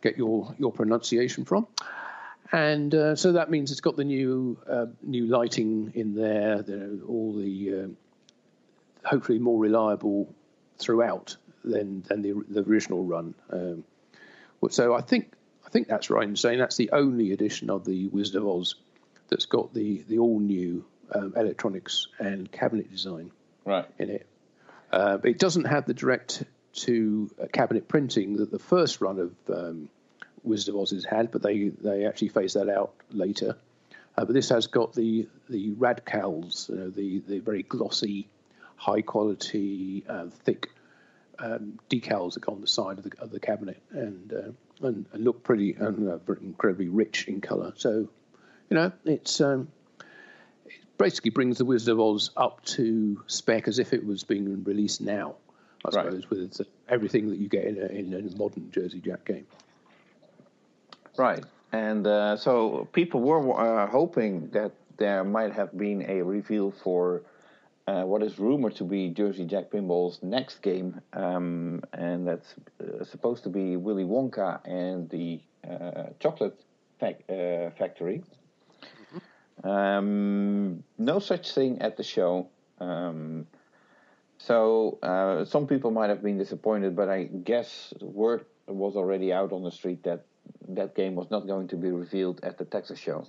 get 0.00 0.16
your, 0.16 0.54
your 0.58 0.72
pronunciation 0.72 1.44
from. 1.44 1.66
And 2.50 2.94
uh, 2.94 3.16
so 3.16 3.32
that 3.32 3.50
means 3.50 3.70
it's 3.72 3.82
got 3.82 3.96
the 3.96 4.04
new 4.04 4.56
uh, 4.66 4.86
new 5.02 5.26
lighting 5.26 5.92
in 5.94 6.14
there, 6.14 6.62
the, 6.62 7.00
all 7.06 7.34
the 7.34 7.74
uh, 7.74 7.88
hopefully 9.06 9.38
more 9.38 9.60
reliable 9.60 10.34
throughout 10.78 11.36
than 11.62 12.02
than 12.08 12.22
the, 12.22 12.42
the 12.48 12.62
original 12.62 13.04
run. 13.04 13.34
Um, 13.50 13.84
so 14.70 14.94
I 14.94 15.02
think 15.02 15.32
I 15.68 15.70
think 15.70 15.86
that's 15.86 16.08
right 16.08 16.26
in 16.26 16.34
saying 16.34 16.60
that's 16.60 16.78
the 16.78 16.92
only 16.92 17.32
edition 17.32 17.68
of 17.68 17.84
the 17.84 18.06
Wizard 18.06 18.36
of 18.36 18.48
Oz 18.48 18.76
that's 19.28 19.44
got 19.44 19.74
the, 19.74 20.02
the 20.08 20.18
all 20.18 20.40
new 20.40 20.82
um, 21.12 21.34
electronics 21.36 22.06
and 22.18 22.50
cabinet 22.50 22.90
design 22.90 23.30
right. 23.66 23.84
in 23.98 24.08
it. 24.08 24.26
Uh, 24.90 25.18
it 25.24 25.38
doesn't 25.38 25.66
have 25.66 25.84
the 25.84 25.92
direct 25.92 26.42
to 26.72 27.30
uh, 27.38 27.44
cabinet 27.52 27.86
printing 27.86 28.38
that 28.38 28.50
the 28.50 28.58
first 28.58 29.02
run 29.02 29.18
of 29.18 29.34
um, 29.54 29.90
Wizard 30.42 30.74
of 30.74 30.80
Oz 30.80 30.92
has 30.92 31.04
had, 31.04 31.30
but 31.30 31.42
they, 31.42 31.68
they 31.68 32.06
actually 32.06 32.30
phased 32.30 32.56
that 32.56 32.70
out 32.70 32.94
later. 33.10 33.54
Uh, 34.16 34.24
but 34.24 34.32
this 34.32 34.48
has 34.48 34.68
got 34.68 34.94
the 34.94 35.28
the 35.50 35.72
radicals, 35.72 36.70
you 36.70 36.76
know, 36.76 36.88
the 36.88 37.18
the 37.28 37.40
very 37.40 37.62
glossy, 37.62 38.26
high 38.76 39.02
quality, 39.02 40.02
uh, 40.08 40.28
thick 40.44 40.70
um, 41.38 41.78
decals 41.90 42.34
that 42.34 42.40
go 42.40 42.52
on 42.52 42.62
the 42.62 42.66
side 42.66 42.96
of 42.96 43.04
the, 43.04 43.12
of 43.20 43.30
the 43.30 43.38
cabinet, 43.38 43.82
and 43.90 44.32
uh, 44.32 44.50
and, 44.80 45.06
and 45.12 45.24
look 45.24 45.42
pretty 45.42 45.74
and 45.74 46.08
uh, 46.08 46.18
incredibly 46.40 46.88
rich 46.88 47.28
in 47.28 47.40
colour. 47.40 47.72
So, 47.76 48.08
you 48.70 48.76
know, 48.76 48.92
it's 49.04 49.40
um, 49.40 49.68
it 50.66 50.72
basically 50.98 51.30
brings 51.30 51.58
the 51.58 51.64
Wizard 51.64 51.92
of 51.92 52.00
Oz 52.00 52.30
up 52.36 52.64
to 52.66 53.22
spec 53.26 53.68
as 53.68 53.78
if 53.78 53.92
it 53.92 54.04
was 54.04 54.24
being 54.24 54.64
released 54.64 55.00
now. 55.00 55.36
I 55.84 55.96
right. 55.96 56.04
suppose 56.06 56.30
with 56.30 56.60
everything 56.88 57.28
that 57.30 57.38
you 57.38 57.48
get 57.48 57.64
in 57.64 57.78
a, 57.78 57.86
in 57.86 58.14
a 58.14 58.36
modern 58.36 58.70
Jersey 58.72 59.00
Jack 59.00 59.24
game. 59.24 59.46
Right, 61.16 61.44
and 61.72 62.06
uh, 62.06 62.36
so 62.36 62.88
people 62.92 63.20
were 63.20 63.58
uh, 63.58 63.86
hoping 63.86 64.48
that 64.50 64.72
there 64.96 65.24
might 65.24 65.52
have 65.52 65.76
been 65.76 66.04
a 66.08 66.22
reveal 66.22 66.70
for 66.70 67.22
uh, 67.88 68.02
what 68.04 68.22
is 68.22 68.38
rumored 68.38 68.76
to 68.76 68.84
be 68.84 69.08
Jersey 69.08 69.46
Jack 69.46 69.70
Pinball's 69.70 70.22
next 70.22 70.60
game, 70.60 71.00
um, 71.14 71.80
and 71.94 72.28
that's 72.28 72.54
uh, 72.80 73.02
supposed 73.04 73.44
to 73.44 73.48
be 73.48 73.76
Willy 73.76 74.04
Wonka 74.04 74.60
and 74.66 75.08
the 75.08 75.40
uh, 75.66 76.10
Chocolate 76.20 76.60
fac- 77.00 77.24
uh, 77.30 77.70
Factory. 77.78 78.22
Mm-hmm. 78.82 79.68
Um, 79.68 80.84
no 80.98 81.18
such 81.18 81.52
thing 81.52 81.80
at 81.80 81.96
the 81.96 82.02
show. 82.02 82.48
Um, 82.78 83.46
so 84.36 84.98
uh, 85.02 85.46
some 85.46 85.66
people 85.66 85.90
might 85.90 86.10
have 86.10 86.22
been 86.22 86.36
disappointed, 86.36 86.94
but 86.94 87.08
I 87.08 87.24
guess 87.24 87.94
word 88.02 88.44
was 88.66 88.96
already 88.96 89.32
out 89.32 89.50
on 89.52 89.62
the 89.62 89.72
street 89.72 90.02
that 90.02 90.26
that 90.68 90.94
game 90.94 91.14
was 91.14 91.30
not 91.30 91.46
going 91.46 91.68
to 91.68 91.76
be 91.76 91.90
revealed 91.90 92.40
at 92.42 92.58
the 92.58 92.66
Texas 92.66 92.98
show. 92.98 93.26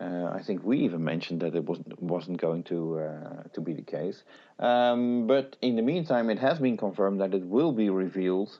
Uh, 0.00 0.30
I 0.32 0.42
think 0.42 0.64
we 0.64 0.78
even 0.78 1.04
mentioned 1.04 1.40
that 1.42 1.54
it 1.54 1.64
wasn't 1.64 2.00
wasn't 2.02 2.40
going 2.40 2.62
to 2.64 3.00
uh, 3.00 3.42
to 3.52 3.60
be 3.60 3.74
the 3.74 3.82
case. 3.82 4.22
Um, 4.58 5.26
but 5.26 5.56
in 5.60 5.76
the 5.76 5.82
meantime, 5.82 6.30
it 6.30 6.38
has 6.38 6.58
been 6.58 6.78
confirmed 6.78 7.20
that 7.20 7.34
it 7.34 7.44
will 7.44 7.72
be 7.72 7.90
revealed 7.90 8.58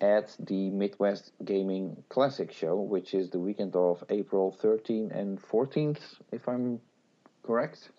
at 0.00 0.36
the 0.38 0.70
Midwest 0.70 1.32
Gaming 1.44 2.02
Classic 2.08 2.52
show, 2.52 2.76
which 2.76 3.14
is 3.14 3.30
the 3.30 3.38
weekend 3.38 3.74
of 3.74 4.04
April 4.10 4.56
13th 4.62 5.16
and 5.18 5.40
14th, 5.40 6.00
if 6.32 6.48
I'm 6.48 6.80
correct. 7.42 7.90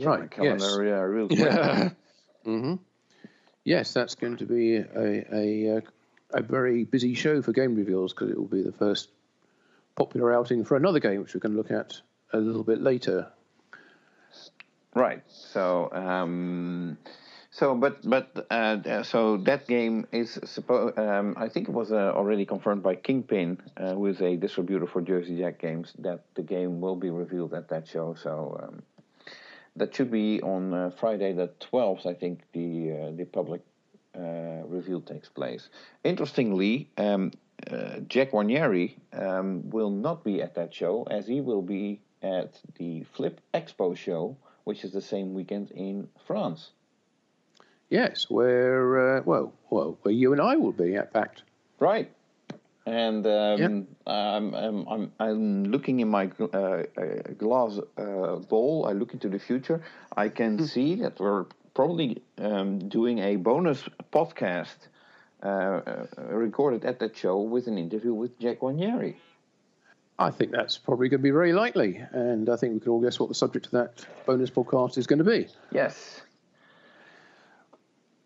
right. 0.00 0.30
Calendar, 0.30 0.64
yes. 0.64 0.78
Yeah, 0.78 1.00
real 1.00 1.28
quick. 1.28 1.40
Yeah. 1.40 1.90
mm-hmm. 2.46 2.74
Yes, 3.64 3.92
that's 3.92 4.14
going 4.14 4.38
to 4.38 4.46
be 4.46 4.76
a 4.76 5.34
a, 5.34 5.76
uh, 5.76 5.80
a 6.30 6.42
very 6.42 6.84
busy 6.84 7.14
show 7.14 7.42
for 7.42 7.52
game 7.52 7.74
reveals 7.74 8.14
because 8.14 8.30
it 8.30 8.38
will 8.38 8.46
be 8.46 8.62
the 8.62 8.72
first 8.72 9.10
popular 9.98 10.32
outing 10.32 10.64
for 10.64 10.76
another 10.76 11.00
game, 11.00 11.20
which 11.22 11.34
we 11.34 11.40
can 11.40 11.56
look 11.56 11.70
at 11.70 12.00
a 12.32 12.38
little 12.38 12.62
bit 12.62 12.80
later. 12.80 13.26
Right. 14.94 15.22
So, 15.28 15.90
um, 15.92 16.96
so 17.50 17.74
but 17.74 18.08
but 18.08 18.46
uh, 18.50 19.02
so 19.02 19.36
that 19.38 19.66
game 19.66 20.06
is 20.12 20.38
supposed. 20.44 20.98
Um, 20.98 21.34
I 21.36 21.48
think 21.48 21.68
it 21.68 21.74
was 21.74 21.90
uh, 21.92 22.12
already 22.18 22.46
confirmed 22.46 22.82
by 22.82 22.94
Kingpin, 22.94 23.58
uh, 23.76 23.94
who 23.94 24.06
is 24.06 24.20
a 24.20 24.36
distributor 24.36 24.86
for 24.86 25.00
Jersey 25.02 25.36
Jack 25.36 25.58
games, 25.60 25.92
that 25.98 26.20
the 26.34 26.42
game 26.42 26.80
will 26.80 26.96
be 26.96 27.10
revealed 27.10 27.52
at 27.54 27.68
that 27.68 27.86
show. 27.88 28.14
So. 28.14 28.60
Um, 28.62 28.82
that 29.76 29.94
should 29.94 30.10
be 30.10 30.42
on 30.42 30.74
uh, 30.74 30.90
Friday 30.98 31.32
the 31.32 31.50
12th, 31.60 32.04
I 32.04 32.14
think 32.14 32.40
the 32.52 32.70
uh, 32.90 33.10
the 33.16 33.24
public 33.24 33.60
uh, 34.18 34.66
reveal 34.66 35.00
takes 35.00 35.28
place. 35.28 35.68
Interestingly, 36.02 36.90
um, 36.98 37.30
uh, 37.70 38.00
Jack 38.06 38.32
Guarnieri 38.32 38.94
um, 39.12 39.68
will 39.70 39.90
not 39.90 40.24
be 40.24 40.42
at 40.42 40.54
that 40.54 40.72
show 40.72 41.06
as 41.10 41.26
he 41.26 41.40
will 41.40 41.62
be 41.62 42.00
at 42.22 42.60
the 42.76 43.04
Flip 43.14 43.40
Expo 43.54 43.96
show, 43.96 44.36
which 44.64 44.84
is 44.84 44.92
the 44.92 45.02
same 45.02 45.34
weekend 45.34 45.70
in 45.72 46.08
France. 46.26 46.70
Yes, 47.90 48.26
where 48.28 49.18
uh, 49.18 49.22
well, 49.24 49.52
well, 49.70 49.98
where 50.02 50.14
you 50.14 50.32
and 50.32 50.40
I 50.40 50.56
will 50.56 50.72
be 50.72 50.96
at 50.96 51.12
fact. 51.12 51.42
Right. 51.78 52.10
And 52.86 53.26
um, 53.26 53.58
yep. 53.58 53.70
I'm, 54.06 54.54
I'm, 54.54 55.12
I'm, 55.20 55.64
looking 55.64 56.00
in 56.00 56.08
my 56.08 56.30
uh, 56.40 56.46
uh 56.56 56.84
glass 57.36 57.78
uh, 57.98 58.36
bowl. 58.36 58.86
I 58.88 58.92
look 58.92 59.12
into 59.12 59.28
the 59.28 59.38
future. 59.38 59.82
I 60.16 60.30
can 60.30 60.56
hmm. 60.58 60.64
see 60.64 60.94
that 60.96 61.20
we're 61.20 61.44
probably 61.74 62.22
um, 62.38 62.88
doing 62.88 63.18
a 63.18 63.36
bonus 63.36 63.84
podcast 64.12 64.88
recorded 65.42 66.84
at 66.84 66.98
that 67.00 67.16
show 67.16 67.40
with 67.40 67.66
an 67.66 67.78
interview 67.78 68.12
with 68.12 68.38
Jack 68.38 68.60
Guarnieri. 68.60 69.16
I 70.18 70.30
think 70.30 70.50
that's 70.50 70.78
probably 70.78 71.08
going 71.08 71.20
to 71.20 71.22
be 71.22 71.30
very 71.30 71.52
likely, 71.52 72.02
and 72.10 72.48
I 72.48 72.56
think 72.56 72.74
we 72.74 72.80
can 72.80 72.90
all 72.90 73.00
guess 73.00 73.20
what 73.20 73.28
the 73.28 73.36
subject 73.36 73.66
of 73.66 73.72
that 73.72 74.04
bonus 74.26 74.50
podcast 74.50 74.98
is 74.98 75.06
going 75.06 75.20
to 75.20 75.24
be. 75.24 75.46
Yes. 75.70 76.20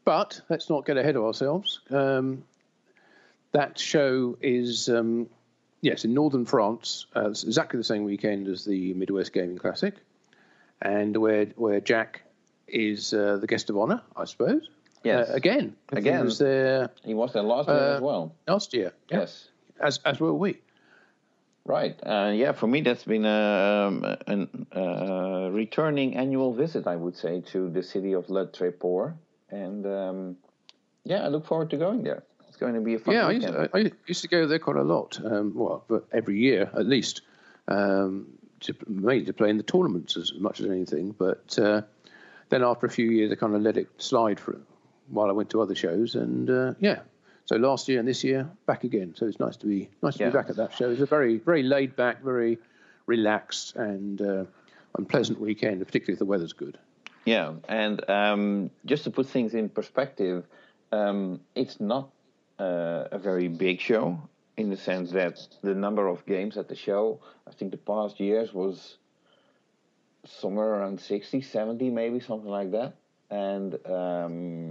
But 0.05 0.40
let's 0.48 0.70
not 0.70 0.87
get 0.87 0.96
ahead 0.96 1.16
of 1.16 1.25
ourselves. 1.25 1.81
Um, 1.90 2.44
that 3.53 3.79
show 3.79 4.38
is, 4.40 4.88
um, 4.88 5.29
yes, 5.83 6.07
in 6.07 6.14
northern 6.14 6.46
France. 6.46 7.07
Uh, 7.14 7.29
it's 7.29 7.44
exactly 7.44 7.77
the 7.77 7.85
same 7.85 8.05
weekend 8.05 8.48
as 8.48 8.64
the 8.64 8.94
Midwest 8.94 9.35
Gaming 9.35 9.59
Classic, 9.59 9.94
and 10.81 11.14
where 11.14 11.46
where 11.57 11.81
Jack 11.81 12.22
is 12.66 13.12
uh, 13.12 13.37
the 13.37 13.46
guest 13.46 13.68
of 13.68 13.77
honor, 13.77 14.01
I 14.16 14.25
suppose. 14.25 14.68
Yes. 15.04 15.30
Uh, 15.30 15.34
again. 15.34 15.76
Again. 15.90 16.18
He 16.18 16.24
was 16.24 16.38
there. 16.38 16.90
He 17.04 17.14
was 17.14 17.32
there 17.32 17.42
last 17.42 17.68
year 17.68 17.76
as 17.76 18.00
uh, 18.00 18.04
well. 18.04 18.34
Last 18.46 18.74
year. 18.74 18.92
Yes. 19.10 19.48
As 19.80 20.00
as 20.04 20.20
were 20.20 20.34
we. 20.34 20.58
Right. 21.64 21.98
Uh, 22.04 22.32
yeah. 22.34 22.52
For 22.52 22.66
me, 22.66 22.80
that's 22.80 23.04
been 23.04 23.24
a, 23.24 23.86
um, 23.88 24.04
a, 24.04 24.78
a, 24.78 25.50
returning 25.50 26.16
annual 26.16 26.52
visit, 26.52 26.86
I 26.86 26.96
would 26.96 27.16
say, 27.16 27.40
to 27.52 27.68
the 27.70 27.82
city 27.82 28.14
of 28.14 28.28
Le 28.30 28.46
Tréport, 28.46 29.14
and 29.50 29.86
um, 29.86 30.36
yeah, 31.04 31.24
I 31.24 31.28
look 31.28 31.46
forward 31.46 31.70
to 31.70 31.76
going 31.76 32.02
there. 32.02 32.24
It's 32.48 32.56
going 32.56 32.74
to 32.74 32.80
be 32.80 32.94
a 32.94 32.98
fun. 32.98 33.14
Yeah, 33.14 33.26
I 33.26 33.30
used, 33.30 33.46
to, 33.46 33.70
I 33.72 33.90
used, 34.06 34.22
to, 34.22 34.28
go 34.28 34.46
there 34.46 34.58
quite 34.58 34.76
a 34.76 34.82
lot. 34.82 35.20
Um, 35.24 35.52
well, 35.54 35.84
but 35.88 36.06
every 36.12 36.38
year 36.38 36.70
at 36.74 36.86
least. 36.86 37.22
Um, 37.68 38.26
to, 38.60 38.76
mainly 38.86 39.24
to 39.24 39.32
play 39.32 39.50
in 39.50 39.56
the 39.56 39.64
tournaments 39.64 40.16
as 40.16 40.32
much 40.34 40.60
as 40.60 40.66
anything, 40.66 41.12
but 41.18 41.58
uh, 41.58 41.82
then 42.48 42.62
after 42.62 42.86
a 42.86 42.90
few 42.90 43.10
years, 43.10 43.32
I 43.32 43.34
kind 43.34 43.56
of 43.56 43.62
let 43.62 43.76
it 43.76 43.88
slide 43.98 44.38
for 44.38 44.56
while 45.08 45.28
I 45.28 45.32
went 45.32 45.50
to 45.50 45.60
other 45.60 45.74
shows, 45.74 46.14
and 46.14 46.48
uh, 46.50 46.74
yeah. 46.80 47.00
So 47.44 47.56
last 47.56 47.88
year 47.88 47.98
and 47.98 48.06
this 48.06 48.22
year, 48.22 48.48
back 48.66 48.84
again. 48.84 49.14
So 49.16 49.26
it's 49.26 49.40
nice 49.40 49.56
to 49.58 49.66
be 49.66 49.88
nice 50.02 50.16
to 50.16 50.24
yeah. 50.24 50.30
be 50.30 50.34
back 50.34 50.48
at 50.48 50.56
that 50.56 50.74
show. 50.74 50.90
It's 50.90 51.00
a 51.00 51.06
very 51.06 51.38
very 51.38 51.62
laid 51.62 51.96
back, 51.96 52.22
very 52.22 52.58
relaxed 53.06 53.76
and 53.76 54.20
uh, 54.20 54.44
unpleasant 54.96 55.40
weekend, 55.40 55.84
particularly 55.84 56.14
if 56.14 56.18
the 56.18 56.24
weather's 56.24 56.52
good. 56.52 56.78
Yeah, 57.24 57.54
and 57.68 58.08
um, 58.10 58.70
just 58.84 59.04
to 59.04 59.10
put 59.10 59.28
things 59.28 59.54
in 59.54 59.68
perspective, 59.68 60.44
um, 60.90 61.40
it's 61.54 61.80
not 61.80 62.10
uh, 62.58 63.04
a 63.10 63.18
very 63.18 63.48
big 63.48 63.80
show 63.80 64.20
in 64.56 64.70
the 64.70 64.76
sense 64.76 65.12
that 65.12 65.46
the 65.62 65.74
number 65.74 66.08
of 66.08 66.26
games 66.26 66.56
at 66.56 66.68
the 66.68 66.76
show, 66.76 67.20
I 67.48 67.52
think 67.52 67.70
the 67.70 67.78
past 67.78 68.20
years 68.20 68.52
was 68.52 68.98
somewhere 70.24 70.68
around 70.68 71.00
60, 71.00 71.40
70, 71.40 71.90
maybe 71.90 72.20
something 72.20 72.50
like 72.50 72.72
that. 72.72 72.94
And 73.30 73.74
um, 73.86 74.62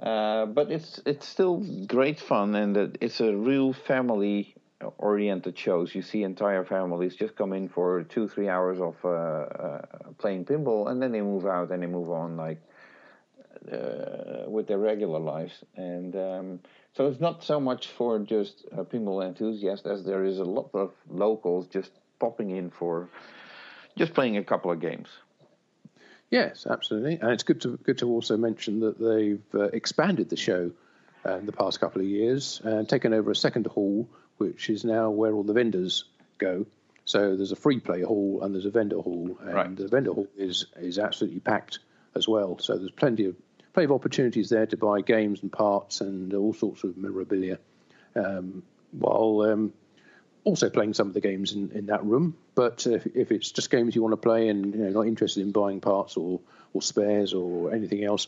uh, 0.00 0.46
but 0.46 0.70
it's 0.70 1.00
it's 1.06 1.26
still 1.26 1.64
great 1.86 2.20
fun, 2.20 2.54
and 2.54 2.98
it's 3.00 3.20
a 3.20 3.34
real 3.34 3.72
family 3.72 4.54
oriented 4.98 5.56
shows. 5.58 5.94
You 5.94 6.02
see 6.02 6.22
entire 6.22 6.64
families 6.64 7.14
just 7.14 7.36
come 7.36 7.52
in 7.52 7.68
for 7.68 8.02
two 8.02 8.28
three 8.28 8.48
hours 8.48 8.80
of 8.80 8.96
uh, 9.04 9.08
uh, 9.08 9.82
playing 10.18 10.44
pinball, 10.46 10.90
and 10.90 11.00
then 11.00 11.12
they 11.12 11.20
move 11.20 11.46
out 11.46 11.70
and 11.70 11.82
they 11.82 11.86
move 11.86 12.10
on 12.10 12.36
like 12.36 12.60
uh, 13.72 14.48
with 14.48 14.66
their 14.66 14.78
regular 14.78 15.20
lives. 15.20 15.64
And 15.76 16.16
um, 16.16 16.60
so 16.94 17.06
it's 17.06 17.20
not 17.20 17.44
so 17.44 17.60
much 17.60 17.88
for 17.88 18.18
just 18.18 18.66
pinball 18.72 19.24
enthusiasts 19.24 19.86
as 19.86 20.04
there 20.04 20.24
is 20.24 20.38
a 20.38 20.44
lot 20.44 20.70
of 20.74 20.92
locals 21.08 21.66
just 21.68 21.90
popping 22.18 22.50
in 22.50 22.70
for 22.70 23.08
just 23.96 24.12
playing 24.12 24.36
a 24.36 24.44
couple 24.44 24.70
of 24.70 24.80
games. 24.80 25.08
Yes, 26.34 26.66
absolutely, 26.68 27.20
and 27.22 27.30
it's 27.30 27.44
good 27.44 27.60
to 27.60 27.76
good 27.76 27.98
to 27.98 28.08
also 28.08 28.36
mention 28.36 28.80
that 28.80 28.98
they've 28.98 29.40
uh, 29.54 29.68
expanded 29.72 30.30
the 30.30 30.36
show 30.36 30.72
uh, 31.24 31.36
in 31.36 31.46
the 31.46 31.52
past 31.52 31.78
couple 31.78 32.00
of 32.00 32.08
years 32.08 32.60
and 32.64 32.88
taken 32.88 33.14
over 33.14 33.30
a 33.30 33.36
second 33.36 33.68
hall, 33.68 34.08
which 34.38 34.68
is 34.68 34.84
now 34.84 35.10
where 35.10 35.32
all 35.32 35.44
the 35.44 35.52
vendors 35.52 36.06
go. 36.38 36.66
So 37.04 37.36
there's 37.36 37.52
a 37.52 37.56
free 37.56 37.78
play 37.78 38.02
hall 38.02 38.40
and 38.42 38.52
there's 38.52 38.66
a 38.66 38.70
vendor 38.70 38.98
hall, 38.98 39.38
and 39.42 39.54
right. 39.54 39.76
the 39.76 39.86
vendor 39.86 40.12
hall 40.12 40.26
is 40.36 40.66
is 40.76 40.98
absolutely 40.98 41.38
packed 41.38 41.78
as 42.16 42.26
well. 42.26 42.58
So 42.58 42.78
there's 42.78 42.90
plenty 42.90 43.26
of 43.26 43.36
plenty 43.72 43.84
of 43.84 43.92
opportunities 43.92 44.48
there 44.48 44.66
to 44.66 44.76
buy 44.76 45.02
games 45.02 45.40
and 45.40 45.52
parts 45.52 46.00
and 46.00 46.34
all 46.34 46.52
sorts 46.52 46.82
of 46.82 46.96
memorabilia. 46.96 47.60
Um, 48.16 48.64
while 48.90 49.42
um, 49.42 49.72
also 50.44 50.70
playing 50.70 50.94
some 50.94 51.08
of 51.08 51.14
the 51.14 51.20
games 51.20 51.52
in, 51.52 51.70
in 51.72 51.86
that 51.86 52.04
room. 52.04 52.36
But 52.54 52.86
if, 52.86 53.06
if 53.06 53.32
it's 53.32 53.50
just 53.50 53.70
games 53.70 53.94
you 53.94 54.02
want 54.02 54.12
to 54.12 54.16
play 54.18 54.48
and 54.48 54.74
you 54.74 54.80
know 54.82 54.90
not 54.90 55.06
interested 55.06 55.42
in 55.42 55.52
buying 55.52 55.80
parts 55.80 56.16
or, 56.16 56.40
or 56.72 56.82
spares 56.82 57.34
or 57.34 57.72
anything 57.72 58.04
else, 58.04 58.26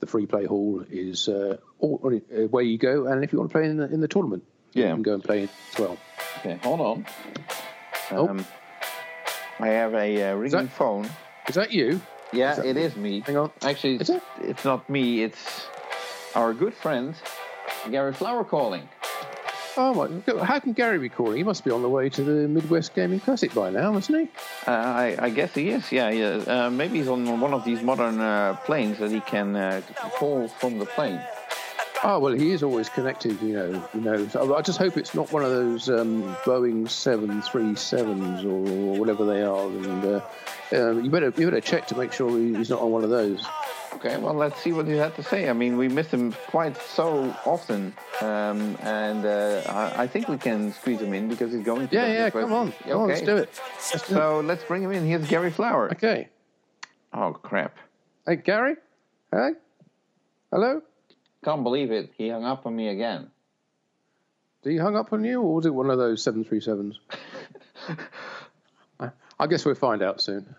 the 0.00 0.06
free 0.06 0.26
play 0.26 0.44
hall 0.44 0.84
is 0.90 1.28
uh, 1.28 1.58
all, 1.78 2.00
uh, 2.04 2.38
where 2.48 2.64
you 2.64 2.78
go. 2.78 3.06
And 3.06 3.22
if 3.22 3.32
you 3.32 3.38
want 3.38 3.50
to 3.50 3.58
play 3.58 3.68
in 3.68 3.76
the, 3.76 3.92
in 3.92 4.00
the 4.00 4.08
tournament, 4.08 4.44
yeah. 4.72 4.88
you 4.88 4.94
can 4.94 5.02
go 5.02 5.14
and 5.14 5.24
play 5.24 5.44
as 5.44 5.78
well. 5.78 5.98
Okay, 6.38 6.58
hold 6.62 6.80
on. 6.80 7.06
Oh. 8.10 8.28
Um, 8.28 8.40
oh. 8.40 9.64
I 9.64 9.68
have 9.68 9.94
a 9.94 10.30
uh, 10.30 10.34
ringing 10.34 10.46
is 10.46 10.52
that, 10.52 10.70
phone. 10.70 11.08
Is 11.48 11.56
that 11.56 11.72
you? 11.72 12.00
Yeah, 12.32 12.52
is 12.52 12.56
that 12.58 12.66
it 12.66 12.76
me? 12.76 12.82
is 12.82 12.96
me. 12.96 13.20
Hang 13.20 13.36
on. 13.36 13.50
Actually, 13.62 13.96
it's, 13.96 14.10
it? 14.10 14.22
it's 14.40 14.64
not 14.64 14.88
me. 14.88 15.22
It's 15.22 15.66
our 16.34 16.54
good 16.54 16.74
friend 16.74 17.14
Gary 17.90 18.12
Flower 18.12 18.44
calling. 18.44 18.88
Oh 19.80 19.94
my! 19.94 20.44
How 20.44 20.58
can 20.58 20.72
Gary 20.72 20.98
be 20.98 21.08
calling? 21.08 21.36
He 21.36 21.44
must 21.44 21.64
be 21.64 21.70
on 21.70 21.82
the 21.82 21.88
way 21.88 22.08
to 22.08 22.22
the 22.24 22.48
Midwest 22.48 22.96
Gaming 22.96 23.20
Classic 23.20 23.54
by 23.54 23.70
now, 23.70 23.92
mustn't 23.92 24.18
he? 24.18 24.28
Uh, 24.66 24.72
I, 24.72 25.16
I, 25.20 25.30
guess 25.30 25.54
he 25.54 25.68
is. 25.68 25.92
Yeah, 25.92 26.10
yeah. 26.10 26.42
Uh, 26.66 26.68
maybe 26.68 26.98
he's 26.98 27.06
on 27.06 27.40
one 27.40 27.54
of 27.54 27.64
these 27.64 27.80
modern 27.80 28.18
uh, 28.18 28.56
planes 28.64 28.98
that 28.98 29.12
he 29.12 29.20
can 29.20 29.54
uh, 29.54 29.80
call 30.18 30.48
from 30.48 30.80
the 30.80 30.86
plane. 30.86 31.20
Oh 32.04 32.20
well, 32.20 32.32
he 32.32 32.52
is 32.52 32.62
always 32.62 32.88
connected, 32.88 33.40
you 33.42 33.54
know. 33.54 33.88
You 33.92 34.00
know, 34.00 34.28
so 34.28 34.54
I 34.54 34.62
just 34.62 34.78
hope 34.78 34.96
it's 34.96 35.14
not 35.14 35.32
one 35.32 35.44
of 35.44 35.50
those 35.50 35.88
um, 35.88 36.22
Boeing 36.44 36.88
seven 36.88 37.42
three 37.42 37.74
sevens 37.74 38.44
or 38.44 38.98
whatever 38.98 39.24
they 39.24 39.42
are. 39.42 39.66
And 39.66 40.04
uh, 40.04 40.20
um, 40.72 41.04
you 41.04 41.10
better 41.10 41.32
you 41.36 41.46
better 41.46 41.60
check 41.60 41.86
to 41.88 41.96
make 41.96 42.12
sure 42.12 42.30
he's 42.30 42.70
not 42.70 42.80
on 42.80 42.90
one 42.92 43.02
of 43.02 43.10
those. 43.10 43.44
Okay, 43.94 44.16
well, 44.18 44.34
let's 44.34 44.60
see 44.62 44.72
what 44.72 44.86
he 44.86 44.92
had 44.92 45.16
to 45.16 45.24
say. 45.24 45.48
I 45.48 45.52
mean, 45.52 45.76
we 45.76 45.88
miss 45.88 46.08
him 46.08 46.32
quite 46.48 46.76
so 46.76 47.34
often, 47.44 47.94
um, 48.20 48.76
and 48.82 49.26
uh, 49.26 49.62
I, 49.66 50.02
I, 50.02 50.06
think 50.06 50.28
we 50.28 50.36
can 50.36 50.72
squeeze 50.72 51.00
him 51.00 51.12
in 51.14 51.28
because 51.28 51.52
he's 51.52 51.64
going. 51.64 51.88
to 51.88 51.94
Yeah, 51.94 52.06
yeah, 52.06 52.30
come 52.30 52.52
on, 52.52 52.68
okay. 52.82 52.92
on, 52.92 53.08
let's 53.08 53.22
do 53.22 53.36
it. 53.38 53.60
Let's 53.92 54.06
do 54.06 54.14
so 54.14 54.38
it. 54.38 54.44
let's 54.44 54.62
bring 54.62 54.82
him 54.82 54.92
in. 54.92 55.04
Here's 55.04 55.26
Gary 55.26 55.50
Flower. 55.50 55.90
Okay. 55.92 56.28
Oh 57.12 57.32
crap! 57.32 57.76
Hey, 58.24 58.36
Gary. 58.36 58.76
Hey. 59.32 59.50
Hello. 60.52 60.82
Can't 61.48 61.62
believe 61.62 61.90
it. 61.90 62.12
He 62.18 62.28
hung 62.28 62.44
up 62.44 62.66
on 62.66 62.76
me 62.76 62.88
again. 62.88 63.30
Did 64.62 64.72
he 64.72 64.76
hung 64.76 64.96
up 64.96 65.14
on 65.14 65.24
you, 65.24 65.40
or 65.40 65.54
was 65.54 65.64
it 65.64 65.72
one 65.72 65.88
of 65.88 65.96
those 65.96 66.22
seven 66.22 66.44
three 66.44 66.60
sevens? 66.60 67.00
I 69.40 69.46
guess 69.46 69.64
we'll 69.64 69.74
find 69.74 70.02
out 70.02 70.20
soon, 70.20 70.54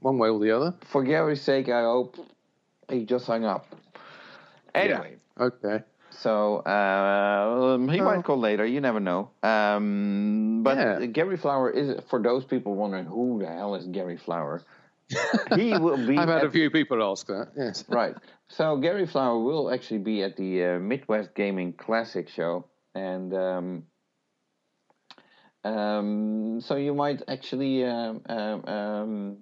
one 0.00 0.18
way 0.18 0.30
or 0.30 0.40
the 0.40 0.50
other. 0.50 0.74
For 0.80 1.04
Gary's 1.04 1.40
sake, 1.40 1.68
I 1.68 1.82
hope 1.82 2.16
he 2.90 3.04
just 3.04 3.28
hung 3.28 3.44
up. 3.44 3.76
Anyway. 4.74 5.18
Yeah. 5.38 5.44
Okay. 5.44 5.84
So 6.10 6.56
uh, 6.56 7.78
he 7.92 8.00
oh. 8.00 8.04
might 8.04 8.24
call 8.24 8.40
later. 8.40 8.66
You 8.66 8.80
never 8.80 8.98
know. 8.98 9.30
Um, 9.44 10.64
but 10.64 10.76
yeah. 10.76 11.06
Gary 11.06 11.36
Flower 11.36 11.70
is 11.70 12.00
for 12.10 12.20
those 12.20 12.44
people 12.44 12.74
wondering 12.74 13.04
who 13.04 13.38
the 13.38 13.46
hell 13.46 13.76
is 13.76 13.86
Gary 13.86 14.16
Flower. 14.16 14.64
he 15.54 15.78
will 15.78 16.04
be. 16.04 16.18
I've 16.18 16.28
had 16.28 16.42
a 16.42 16.50
few 16.50 16.70
people 16.70 17.04
ask 17.08 17.28
that. 17.28 17.50
Yes. 17.56 17.84
Right. 17.88 18.16
So 18.56 18.76
Gary 18.76 19.06
Flower 19.06 19.38
will 19.38 19.68
actually 19.72 19.98
be 19.98 20.22
at 20.22 20.36
the 20.36 20.64
uh, 20.64 20.78
Midwest 20.78 21.34
Gaming 21.34 21.72
Classic 21.72 22.28
show, 22.28 22.66
and 22.94 23.34
um, 23.34 23.82
um, 25.64 26.60
so 26.60 26.76
you 26.76 26.94
might 26.94 27.22
actually 27.26 27.84
um, 27.84 28.22
um, 28.26 28.64
um, 28.66 29.36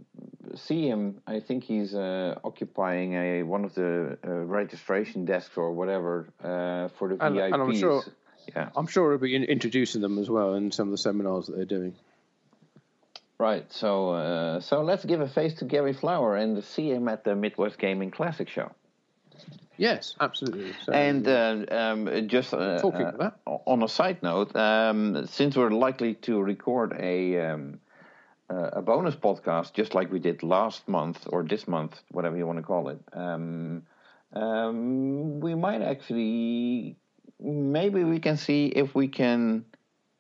see 0.55 0.88
him. 0.88 1.20
I 1.27 1.40
think 1.40 1.64
he's 1.64 1.94
uh, 1.94 2.38
occupying 2.42 3.12
a 3.12 3.42
one 3.42 3.66
of 3.66 3.75
the 3.75 4.16
uh, 4.25 4.31
registration 4.31 5.27
desks 5.27 5.59
or 5.59 5.72
whatever 5.72 6.33
uh, 6.42 6.88
for 6.96 7.09
the 7.09 7.22
and, 7.22 7.37
VIPs. 7.37 7.53
And 7.53 7.62
I'm 7.62 7.77
sure, 7.77 8.03
yeah, 8.57 8.70
I'm 8.75 8.87
sure 8.87 9.11
he'll 9.11 9.20
be 9.20 9.37
in, 9.37 9.44
introducing 9.44 10.01
them 10.01 10.18
as 10.18 10.31
well 10.31 10.55
in 10.55 10.72
some 10.72 10.88
of 10.88 10.92
the 10.92 10.98
seminars 10.98 11.48
that 11.48 11.57
they're 11.57 11.64
doing. 11.66 11.94
Right. 13.38 13.70
So 13.75 14.12
uh, 14.12 14.61
so 14.61 14.81
let's 14.81 15.05
give 15.05 15.20
a 15.20 15.29
face 15.29 15.53
to 15.55 15.66
Gary 15.66 15.92
Flower 15.92 16.35
and 16.35 16.64
see 16.64 16.90
him 16.90 17.09
at 17.09 17.25
the 17.25 17.37
Midwest 17.37 17.79
Gaming 17.79 18.11
Classic 18.11 18.48
show. 18.48 18.70
Yes, 19.76 20.14
absolutely. 20.20 20.72
So, 20.85 20.92
and 20.92 21.26
uh, 21.26 21.64
um, 21.70 22.28
just 22.28 22.52
uh, 22.52 22.80
talking 22.80 23.06
uh, 23.20 23.30
on 23.46 23.82
a 23.82 23.88
side 23.88 24.22
note, 24.22 24.54
um, 24.54 25.26
since 25.26 25.56
we're 25.56 25.70
likely 25.70 26.14
to 26.14 26.40
record 26.42 26.94
a 26.98 27.40
um, 27.40 27.80
uh, 28.50 28.70
a 28.74 28.82
bonus 28.82 29.16
podcast, 29.16 29.72
just 29.72 29.94
like 29.94 30.12
we 30.12 30.18
did 30.18 30.42
last 30.42 30.87
month 30.88 31.26
or 31.30 31.42
this 31.42 31.66
month, 31.66 32.00
whatever 32.11 32.37
you 32.37 32.46
want 32.46 32.58
to 32.58 32.62
call 32.62 32.88
it, 32.88 33.00
um, 33.12 33.82
um, 34.35 35.40
we 35.40 35.54
might 35.54 35.82
actually 35.82 36.96
maybe 37.40 38.04
we 38.04 38.20
can 38.20 38.37
see 38.37 38.66
if 38.66 38.94
we 38.94 39.08
can 39.08 39.64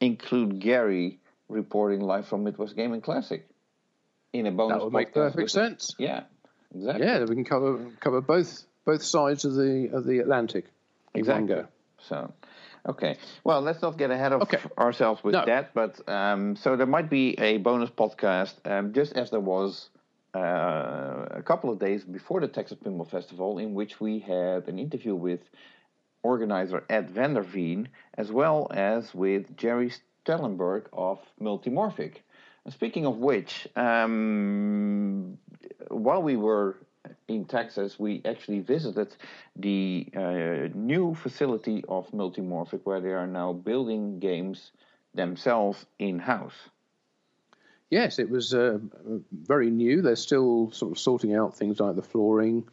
include 0.00 0.58
Gary 0.58 1.20
reporting 1.48 2.00
live 2.00 2.26
from 2.26 2.44
Midwest 2.44 2.74
Gaming 2.74 3.00
Classic 3.00 3.46
in 4.32 4.46
a 4.46 4.50
bonus. 4.50 4.78
That 4.78 4.84
would 4.84 4.92
make 4.92 5.14
perfect 5.14 5.50
sense. 5.50 5.94
Yeah, 5.98 6.24
exactly. 6.74 7.06
Yeah, 7.06 7.24
we 7.24 7.34
can 7.34 7.44
cover 7.44 7.78
cover 8.00 8.20
both 8.20 8.66
both 8.84 9.02
sides 9.02 9.44
of 9.44 9.54
the 9.54 9.90
of 9.92 10.04
the 10.04 10.18
Atlantic 10.18 10.66
exactly. 11.14 11.62
So, 12.08 12.32
okay. 12.88 13.16
Well, 13.44 13.60
let's 13.60 13.80
not 13.82 13.96
get 13.96 14.10
ahead 14.10 14.32
of 14.32 14.42
okay. 14.42 14.58
ourselves 14.76 15.22
with 15.22 15.34
no. 15.34 15.44
that. 15.46 15.74
But 15.74 16.06
um, 16.08 16.56
so 16.56 16.76
there 16.76 16.86
might 16.86 17.08
be 17.08 17.38
a 17.38 17.58
bonus 17.58 17.90
podcast, 17.90 18.54
um, 18.64 18.92
just 18.92 19.12
as 19.12 19.30
there 19.30 19.40
was 19.40 19.88
uh, 20.34 21.26
a 21.30 21.42
couple 21.44 21.70
of 21.70 21.78
days 21.78 22.04
before 22.04 22.40
the 22.40 22.48
Texas 22.48 22.78
Pinball 22.82 23.08
Festival, 23.08 23.58
in 23.58 23.74
which 23.74 24.00
we 24.00 24.18
had 24.18 24.68
an 24.68 24.78
interview 24.78 25.14
with 25.14 25.40
organizer 26.22 26.84
Ed 26.88 27.12
Vanderveen, 27.12 27.86
as 28.14 28.30
well 28.30 28.68
as 28.72 29.14
with 29.14 29.56
Gerry 29.56 29.92
Stellenberg 30.24 30.86
of 30.92 31.20
Multimorphic. 31.40 32.16
And 32.64 32.72
speaking 32.72 33.06
of 33.06 33.16
which, 33.16 33.66
um, 33.74 35.38
while 35.88 36.22
we 36.22 36.36
were 36.36 36.76
in 37.28 37.44
Texas, 37.44 37.98
we 37.98 38.22
actually 38.24 38.60
visited 38.60 39.14
the 39.56 40.08
uh, 40.16 40.68
new 40.74 41.14
facility 41.14 41.84
of 41.88 42.10
Multimorphic, 42.10 42.80
where 42.84 43.00
they 43.00 43.10
are 43.10 43.26
now 43.26 43.52
building 43.52 44.18
games 44.18 44.72
themselves 45.14 45.84
in 45.98 46.18
house. 46.18 46.54
Yes, 47.90 48.18
it 48.18 48.30
was 48.30 48.54
uh, 48.54 48.78
very 49.30 49.70
new. 49.70 50.00
They're 50.00 50.16
still 50.16 50.70
sort 50.72 50.92
of 50.92 50.98
sorting 50.98 51.34
out 51.34 51.56
things 51.56 51.78
like 51.78 51.94
the 51.94 52.02
flooring, 52.02 52.64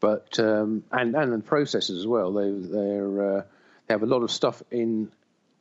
but 0.00 0.38
um, 0.40 0.82
and 0.90 1.14
and 1.14 1.32
the 1.32 1.38
processes 1.38 2.00
as 2.00 2.06
well. 2.06 2.32
They 2.32 2.50
they're 2.50 3.38
uh, 3.38 3.42
they 3.86 3.94
have 3.94 4.02
a 4.02 4.06
lot 4.06 4.22
of 4.22 4.32
stuff 4.32 4.62
in 4.72 5.12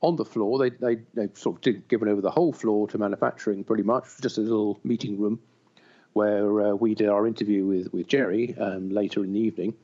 on 0.01 0.15
the 0.15 0.25
floor. 0.25 0.57
They 0.57 0.71
they 0.71 1.01
they've 1.13 1.37
sort 1.37 1.67
of 1.67 1.87
given 1.87 2.07
over 2.07 2.21
the 2.21 2.31
whole 2.31 2.51
floor 2.53 2.87
to 2.87 2.97
manufacturing 2.97 3.63
pretty 3.63 3.83
much, 3.83 4.05
just 4.19 4.39
a 4.39 4.41
little 4.41 4.79
meeting 4.83 5.19
room 5.19 5.39
where 6.17 6.61
uh, 6.61 6.73
we 6.73 6.95
did 6.95 7.09
our 7.09 7.27
interview 7.27 7.63
with 7.63 7.93
with 7.93 8.07
Gerry 8.07 8.55
um, 8.57 8.89
later 8.89 9.23
in 9.23 9.33
the 9.33 9.39
evening. 9.39 9.75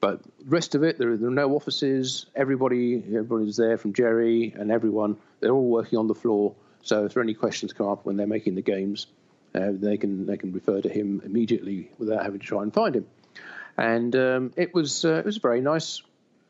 But 0.00 0.20
rest 0.44 0.74
of 0.74 0.82
it, 0.82 0.98
there, 0.98 1.16
there, 1.16 1.28
are 1.28 1.40
no 1.44 1.54
offices. 1.54 2.26
Everybody, 2.34 2.96
everybody's 2.96 3.56
there 3.56 3.78
from 3.78 3.92
Gerry 3.92 4.54
and 4.56 4.70
everyone. 4.70 5.16
They're 5.40 5.52
all 5.52 5.68
working 5.68 5.98
on 5.98 6.06
the 6.06 6.14
floor. 6.14 6.54
So 6.82 7.04
if 7.04 7.14
there 7.14 7.20
are 7.20 7.24
any 7.24 7.34
questions 7.34 7.72
come 7.72 7.88
up 7.88 8.04
when 8.04 8.16
they're 8.16 8.26
making 8.26 8.54
the 8.54 8.62
games, 8.62 9.06
uh, 9.54 9.70
they 9.72 9.96
can 9.96 10.26
they 10.26 10.36
can 10.36 10.52
refer 10.52 10.80
to 10.80 10.88
him 10.88 11.22
immediately 11.24 11.90
without 11.98 12.22
having 12.24 12.40
to 12.40 12.46
try 12.46 12.62
and 12.62 12.72
find 12.72 12.96
him. 12.96 13.06
And 13.76 14.14
um, 14.16 14.52
it 14.56 14.74
was 14.74 15.04
uh, 15.04 15.14
it 15.14 15.24
was 15.24 15.36
a 15.36 15.40
very 15.40 15.60
nice 15.60 16.02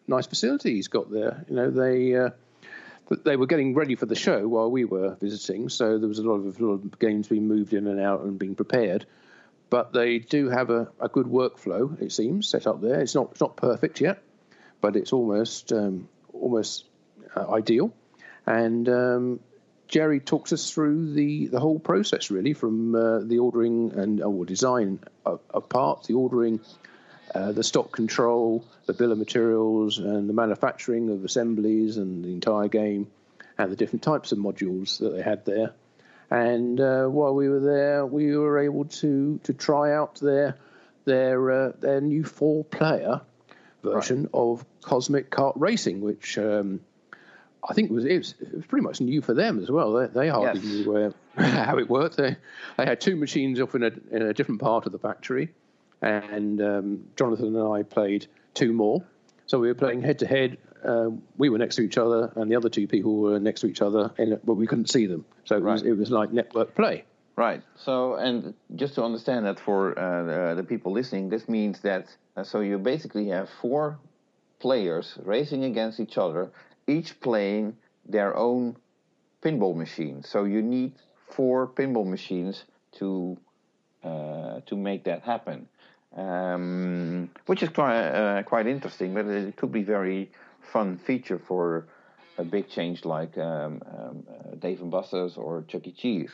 nice 0.06 0.26
facility 0.26 0.74
he's 0.74 0.88
got 0.88 1.10
there. 1.10 1.44
You 1.48 1.56
know 1.56 1.70
they. 1.70 2.30
Uh, 3.10 3.16
they 3.24 3.36
were 3.36 3.46
getting 3.46 3.74
ready 3.74 3.94
for 3.94 4.06
the 4.06 4.14
show 4.14 4.46
while 4.46 4.70
we 4.70 4.84
were 4.84 5.16
visiting, 5.20 5.68
so 5.68 5.98
there 5.98 6.08
was 6.08 6.18
a 6.18 6.22
lot 6.22 6.34
of, 6.34 6.60
a 6.60 6.64
lot 6.64 6.72
of 6.74 6.98
games 6.98 7.28
being 7.28 7.48
moved 7.48 7.72
in 7.72 7.86
and 7.86 8.00
out 8.00 8.22
and 8.22 8.38
being 8.38 8.54
prepared 8.54 9.06
but 9.70 9.92
they 9.92 10.18
do 10.18 10.48
have 10.48 10.70
a, 10.70 10.88
a 11.00 11.08
good 11.08 11.26
workflow. 11.26 12.00
It 12.00 12.12
seems 12.12 12.48
set 12.48 12.66
up 12.66 12.80
there. 12.80 13.00
It's 13.00 13.14
not 13.14 13.32
it's 13.32 13.40
not 13.40 13.56
perfect 13.56 14.00
yet, 14.00 14.22
but 14.80 14.96
it's 14.96 15.12
almost 15.12 15.72
um, 15.72 16.08
almost 16.32 16.84
uh, 17.36 17.50
ideal. 17.52 17.92
And 18.46 18.88
um, 18.88 19.40
Gerry 19.88 20.20
talks 20.20 20.52
us 20.52 20.70
through 20.70 21.12
the, 21.12 21.48
the 21.48 21.60
whole 21.60 21.78
process 21.78 22.30
really, 22.30 22.54
from 22.54 22.94
uh, 22.94 23.20
the 23.20 23.38
ordering 23.38 23.92
and 23.92 24.22
or 24.22 24.44
design 24.44 25.00
of, 25.26 25.40
of 25.50 25.68
parts, 25.68 26.08
the 26.08 26.14
ordering, 26.14 26.60
uh, 27.34 27.52
the 27.52 27.62
stock 27.62 27.92
control, 27.92 28.64
the 28.86 28.92
bill 28.92 29.12
of 29.12 29.18
materials, 29.18 29.98
and 29.98 30.28
the 30.28 30.32
manufacturing 30.32 31.10
of 31.10 31.24
assemblies 31.24 31.96
and 31.96 32.24
the 32.24 32.32
entire 32.32 32.68
game, 32.68 33.08
and 33.56 33.70
the 33.70 33.76
different 33.76 34.02
types 34.02 34.32
of 34.32 34.38
modules 34.38 34.98
that 34.98 35.10
they 35.10 35.22
had 35.22 35.44
there. 35.44 35.72
And 36.30 36.80
uh, 36.80 37.06
while 37.06 37.34
we 37.34 37.48
were 37.48 37.60
there, 37.60 38.06
we 38.06 38.36
were 38.36 38.58
able 38.58 38.84
to 38.84 39.40
to 39.44 39.54
try 39.54 39.94
out 39.94 40.16
their 40.16 40.56
their 41.04 41.50
uh, 41.50 41.72
their 41.80 42.00
new 42.00 42.24
four 42.24 42.64
player 42.64 43.20
version 43.82 44.22
right. 44.22 44.30
of 44.34 44.64
Cosmic 44.82 45.30
Kart 45.30 45.54
Racing, 45.56 46.00
which 46.00 46.36
um, 46.38 46.80
I 47.68 47.74
think 47.74 47.90
was 47.90 48.04
it, 48.04 48.18
was 48.18 48.34
it, 48.40 48.54
was 48.54 48.66
pretty 48.66 48.84
much 48.84 49.00
new 49.00 49.22
for 49.22 49.34
them 49.34 49.58
as 49.58 49.70
well. 49.70 49.92
They, 49.92 50.06
they 50.06 50.28
hardly 50.28 50.60
yes. 50.60 50.70
knew 50.70 50.92
where, 50.92 51.14
how 51.36 51.78
it 51.78 51.88
worked. 51.88 52.16
They, 52.16 52.36
they 52.76 52.84
had 52.84 53.00
two 53.00 53.16
machines 53.16 53.60
off 53.60 53.74
in 53.74 53.82
a, 53.82 53.90
in 54.10 54.22
a 54.22 54.34
different 54.34 54.60
part 54.60 54.86
of 54.86 54.92
the 54.92 54.98
factory, 54.98 55.50
and 56.02 56.60
um, 56.60 57.04
Jonathan 57.16 57.56
and 57.56 57.72
I 57.72 57.82
played 57.82 58.26
two 58.54 58.72
more. 58.72 59.02
So 59.46 59.58
we 59.58 59.68
were 59.68 59.74
playing 59.74 60.02
head 60.02 60.18
to 60.20 60.26
head 60.26 60.58
we 61.36 61.48
were 61.48 61.58
next 61.58 61.76
to 61.76 61.82
each 61.82 61.98
other, 61.98 62.32
and 62.36 62.50
the 62.50 62.56
other 62.56 62.68
two 62.68 62.86
people 62.86 63.16
were 63.16 63.40
next 63.40 63.60
to 63.62 63.66
each 63.66 63.82
other, 63.82 64.10
in, 64.18 64.38
but 64.44 64.54
we 64.54 64.66
couldn't 64.66 64.90
see 64.90 65.06
them. 65.06 65.24
So 65.44 65.56
it, 65.56 65.60
right. 65.60 65.72
was, 65.72 65.82
it 65.82 65.96
was 65.96 66.10
like 66.10 66.32
network 66.32 66.74
play. 66.74 67.04
Right. 67.36 67.62
So, 67.76 68.14
and 68.14 68.54
just 68.74 68.96
to 68.96 69.04
understand 69.04 69.46
that 69.46 69.60
for 69.60 69.96
uh, 69.96 70.24
the, 70.24 70.54
the, 70.56 70.64
people 70.64 70.92
listening, 70.92 71.28
this 71.28 71.48
means 71.48 71.80
that 71.82 72.06
uh, 72.36 72.42
so 72.42 72.60
you 72.60 72.78
basically 72.78 73.28
have 73.28 73.48
four 73.62 73.98
players 74.58 75.16
racing 75.22 75.64
against 75.64 76.00
each 76.00 76.18
other, 76.18 76.50
each 76.88 77.20
playing 77.20 77.76
their 78.04 78.36
own 78.36 78.76
pinball 79.40 79.76
machine. 79.76 80.24
So 80.24 80.44
you 80.44 80.62
need 80.62 80.94
four 81.28 81.68
pinball 81.68 82.06
machines 82.06 82.64
to 82.98 83.38
uh, 84.02 84.60
to 84.66 84.76
make 84.76 85.04
that 85.04 85.22
happen, 85.22 85.68
um, 86.18 87.30
which 87.46 87.62
is 87.62 87.68
quite 87.68 88.08
uh, 88.08 88.42
quite 88.42 88.66
interesting. 88.66 89.14
But 89.14 89.26
it 89.26 89.56
could 89.56 89.72
be 89.72 89.82
very 89.82 90.30
fun 90.60 90.98
feature 90.98 91.38
for 91.38 91.86
a 92.36 92.44
big 92.44 92.68
change 92.68 93.04
like 93.04 93.36
um, 93.38 93.82
um, 93.86 94.26
uh, 94.28 94.54
Dave 94.56 94.80
and 94.80 94.90
Buster's 94.90 95.36
or 95.36 95.64
Chuck 95.68 95.86
E. 95.86 95.92
Cheese, 95.92 96.32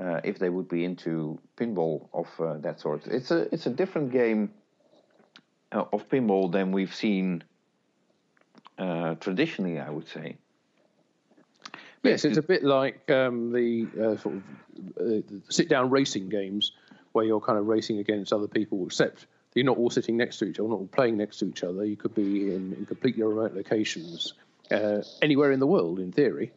uh, 0.00 0.20
if 0.24 0.38
they 0.38 0.48
would 0.48 0.68
be 0.68 0.84
into 0.84 1.38
pinball 1.56 2.08
of 2.12 2.28
uh, 2.40 2.58
that 2.58 2.80
sort. 2.80 3.06
It's 3.06 3.30
a 3.30 3.52
it's 3.52 3.66
a 3.66 3.70
different 3.70 4.12
game 4.12 4.50
uh, 5.72 5.84
of 5.92 6.08
pinball 6.08 6.50
than 6.50 6.72
we've 6.72 6.94
seen 6.94 7.44
uh, 8.78 9.14
traditionally, 9.14 9.78
I 9.78 9.90
would 9.90 10.08
say. 10.08 10.36
Yes, 12.02 12.26
it's 12.26 12.36
a 12.36 12.42
bit 12.42 12.62
like 12.62 13.10
um, 13.10 13.50
the 13.50 13.86
uh, 13.98 14.16
sort 14.18 14.34
of 14.34 14.42
uh, 15.00 15.22
sit-down 15.48 15.88
racing 15.88 16.28
games 16.28 16.72
where 17.14 17.24
you're 17.24 17.40
kind 17.40 17.58
of 17.58 17.66
racing 17.66 17.98
against 17.98 18.32
other 18.32 18.48
people, 18.48 18.84
except 18.84 19.26
you're 19.54 19.64
not 19.64 19.78
all 19.78 19.88
sitting 19.88 20.16
next 20.16 20.38
to 20.38 20.46
each 20.46 20.58
other, 20.58 20.68
not 20.68 20.80
all 20.80 20.88
playing 20.88 21.16
next 21.16 21.38
to 21.38 21.46
each 21.46 21.62
other. 21.62 21.84
You 21.84 21.96
could 21.96 22.14
be 22.14 22.52
in, 22.52 22.74
in 22.74 22.86
completely 22.86 23.22
remote 23.22 23.54
locations, 23.54 24.34
uh, 24.70 25.02
anywhere 25.22 25.52
in 25.52 25.60
the 25.60 25.66
world, 25.66 26.00
in 26.00 26.10
theory. 26.10 26.52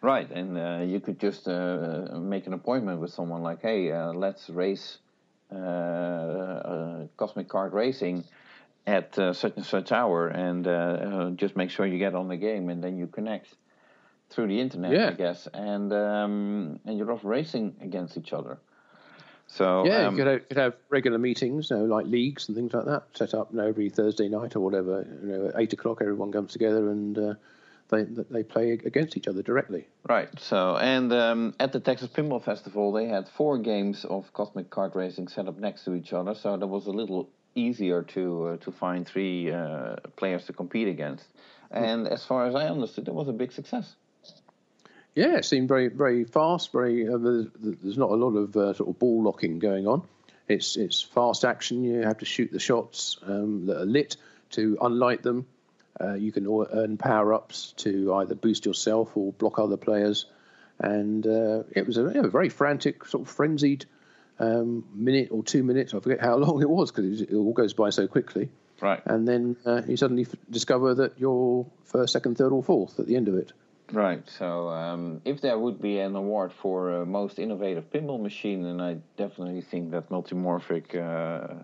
Right, 0.00 0.30
and 0.30 0.56
uh, 0.56 0.84
you 0.86 1.00
could 1.00 1.20
just 1.20 1.46
uh, 1.46 2.18
make 2.18 2.46
an 2.46 2.54
appointment 2.54 3.00
with 3.00 3.12
someone 3.12 3.42
like, 3.42 3.60
hey, 3.60 3.92
uh, 3.92 4.12
let's 4.12 4.48
race 4.48 4.98
Cosmic 5.50 5.58
Kart 7.48 7.72
Racing 7.72 8.24
at 8.86 9.14
such 9.16 9.52
and 9.56 9.66
such 9.66 9.92
hour, 9.92 10.28
and 10.28 11.36
just 11.36 11.56
make 11.56 11.68
sure 11.70 11.84
you 11.84 11.98
get 11.98 12.14
on 12.14 12.28
the 12.28 12.36
game, 12.36 12.70
and 12.70 12.82
then 12.82 12.96
you 12.96 13.06
connect 13.06 13.54
through 14.30 14.46
the 14.46 14.60
internet, 14.60 14.92
yeah. 14.92 15.08
I 15.08 15.12
guess, 15.12 15.46
and 15.52 15.92
um, 15.92 16.80
and 16.86 16.96
you're 16.96 17.12
off 17.12 17.24
racing 17.24 17.76
against 17.82 18.16
each 18.16 18.32
other. 18.32 18.58
So 19.48 19.84
yeah, 19.86 20.06
um, 20.06 20.16
you 20.16 20.24
could 20.24 20.32
have, 20.32 20.48
could 20.48 20.56
have, 20.58 20.74
regular 20.90 21.18
meetings, 21.18 21.70
you 21.70 21.76
know, 21.76 21.84
like 21.84 22.06
leagues 22.06 22.48
and 22.48 22.56
things 22.56 22.72
like 22.72 22.84
that, 22.84 23.04
set 23.14 23.34
up 23.34 23.50
you 23.50 23.56
know, 23.56 23.66
every 23.66 23.88
Thursday 23.88 24.28
night 24.28 24.54
or 24.54 24.60
whatever. 24.60 25.06
You 25.22 25.28
know, 25.28 25.48
at 25.48 25.54
eight 25.56 25.72
o'clock, 25.72 25.98
everyone 26.00 26.30
comes 26.30 26.52
together 26.52 26.90
and 26.90 27.18
uh, 27.18 27.34
they 27.88 28.04
they 28.04 28.42
play 28.42 28.72
against 28.72 29.16
each 29.16 29.26
other 29.26 29.42
directly. 29.42 29.88
Right. 30.08 30.28
So 30.38 30.76
and 30.76 31.12
um, 31.12 31.54
at 31.58 31.72
the 31.72 31.80
Texas 31.80 32.08
Pinball 32.08 32.44
Festival, 32.44 32.92
they 32.92 33.06
had 33.06 33.28
four 33.28 33.58
games 33.58 34.04
of 34.04 34.32
Cosmic 34.34 34.70
Kart 34.70 34.94
Racing 34.94 35.28
set 35.28 35.48
up 35.48 35.58
next 35.58 35.84
to 35.84 35.94
each 35.94 36.12
other, 36.12 36.34
so 36.34 36.56
that 36.56 36.66
was 36.66 36.86
a 36.86 36.92
little 36.92 37.30
easier 37.54 38.02
to 38.02 38.46
uh, 38.46 38.56
to 38.58 38.70
find 38.70 39.06
three 39.06 39.50
uh, 39.50 39.96
players 40.16 40.44
to 40.46 40.52
compete 40.52 40.88
against. 40.88 41.24
Hmm. 41.72 41.84
And 41.84 42.08
as 42.08 42.24
far 42.24 42.46
as 42.46 42.54
I 42.54 42.66
understood, 42.66 43.08
it 43.08 43.14
was 43.14 43.28
a 43.28 43.32
big 43.32 43.52
success. 43.52 43.96
Yeah, 45.18 45.38
it 45.38 45.44
seemed 45.44 45.66
very 45.66 45.88
very 45.88 46.22
fast. 46.22 46.70
Very 46.70 47.08
uh, 47.08 47.18
there's, 47.18 47.46
there's, 47.58 47.98
not 47.98 48.10
a 48.10 48.14
lot 48.14 48.36
of 48.36 48.56
uh, 48.56 48.72
sort 48.72 48.88
of 48.88 49.00
ball 49.00 49.24
locking 49.24 49.58
going 49.58 49.88
on. 49.88 50.02
It's 50.46 50.76
it's 50.76 51.02
fast 51.02 51.44
action. 51.44 51.82
You 51.82 52.02
have 52.02 52.18
to 52.18 52.24
shoot 52.24 52.52
the 52.52 52.60
shots 52.60 53.18
um, 53.26 53.66
that 53.66 53.80
are 53.80 53.84
lit 53.84 54.16
to 54.50 54.78
unlight 54.80 55.22
them. 55.22 55.48
Uh, 56.00 56.14
you 56.14 56.30
can 56.30 56.46
earn 56.46 56.98
power 56.98 57.34
ups 57.34 57.74
to 57.78 58.14
either 58.14 58.36
boost 58.36 58.64
yourself 58.64 59.16
or 59.16 59.32
block 59.32 59.58
other 59.58 59.76
players. 59.76 60.26
And 60.78 61.26
uh, 61.26 61.64
it 61.72 61.84
was 61.84 61.96
a, 61.96 62.04
know, 62.04 62.28
very 62.28 62.48
frantic, 62.48 63.04
sort 63.04 63.26
of 63.26 63.34
frenzied 63.34 63.86
um, 64.38 64.84
minute 64.94 65.30
or 65.32 65.42
two 65.42 65.64
minutes. 65.64 65.94
I 65.94 65.98
forget 65.98 66.20
how 66.20 66.36
long 66.44 66.62
it 66.62 66.70
was 66.70 66.92
because 66.92 67.20
it, 67.20 67.30
it, 67.30 67.34
all 67.34 67.52
goes 67.52 67.72
by 67.72 67.90
so 67.90 68.06
quickly. 68.06 68.50
Right. 68.80 69.02
And 69.04 69.26
then 69.26 69.56
uh, 69.66 69.82
you 69.88 69.96
suddenly 69.96 70.22
f- 70.22 70.36
discover 70.48 70.94
that 70.94 71.18
you're 71.18 71.66
first, 71.86 72.12
second, 72.12 72.38
third, 72.38 72.52
or 72.52 72.62
fourth 72.62 73.00
at 73.00 73.08
the 73.08 73.16
end 73.16 73.26
of 73.26 73.34
it. 73.34 73.52
Right. 73.92 74.22
So, 74.28 74.68
um, 74.68 75.22
if 75.24 75.40
there 75.40 75.58
would 75.58 75.80
be 75.80 75.98
an 75.98 76.14
award 76.14 76.52
for 76.52 77.02
uh, 77.02 77.04
most 77.06 77.38
innovative 77.38 77.90
pinball 77.90 78.20
machine, 78.20 78.62
then 78.62 78.80
I 78.80 78.98
definitely 79.16 79.62
think 79.62 79.92
that 79.92 80.10
Multimorphic 80.10 80.94
uh, 80.94 81.54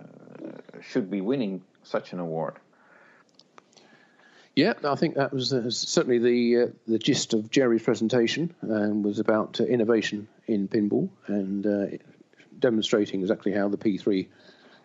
should 0.80 1.10
be 1.10 1.20
winning 1.20 1.62
such 1.82 2.14
an 2.14 2.20
award. 2.20 2.54
Yeah, 4.56 4.74
I 4.84 4.94
think 4.94 5.16
that 5.16 5.32
was 5.32 5.52
uh, 5.52 5.68
certainly 5.68 6.18
the 6.18 6.62
uh, 6.62 6.66
the 6.86 6.98
gist 6.98 7.34
of 7.34 7.50
Gerry's 7.50 7.82
presentation, 7.82 8.54
um, 8.62 9.02
was 9.02 9.18
about 9.18 9.60
uh, 9.60 9.64
innovation 9.64 10.28
in 10.46 10.68
pinball 10.68 11.10
and 11.26 11.66
uh, 11.66 11.86
demonstrating 12.58 13.20
exactly 13.20 13.52
how 13.52 13.68
the 13.68 13.76
P3 13.76 14.28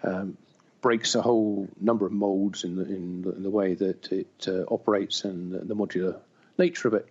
um, 0.04 0.38
breaks 0.82 1.15
a 1.15 1.21
whole 1.21 1.69
number 1.80 2.06
of 2.06 2.12
molds 2.12 2.63
in 2.63 2.75
the, 2.75 2.84
in 2.84 3.21
the, 3.21 3.32
in 3.32 3.43
the 3.43 3.49
way 3.49 3.75
that 3.75 4.12
it 4.12 4.47
operates 4.69 5.23
and 5.23 5.54
the 5.54 5.75
modular 5.75 6.17
nature 6.58 6.88
of 6.88 6.95
it. 6.95 7.08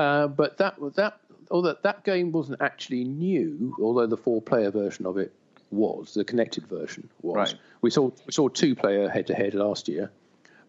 Uh, 0.00 0.26
but 0.28 0.56
that 0.56 0.76
that 0.94 1.20
although 1.50 1.76
that 1.82 2.04
game 2.04 2.32
wasn't 2.32 2.62
actually 2.62 3.04
new, 3.04 3.76
although 3.78 4.06
the 4.06 4.16
four-player 4.16 4.70
version 4.70 5.04
of 5.04 5.18
it 5.18 5.30
was 5.70 6.14
the 6.14 6.24
connected 6.24 6.66
version 6.66 7.10
was. 7.20 7.36
Right. 7.36 7.54
We 7.82 7.90
saw 7.90 8.10
we 8.26 8.32
saw 8.32 8.48
two-player 8.48 9.10
head-to-head 9.10 9.52
last 9.52 9.88
year, 9.88 10.10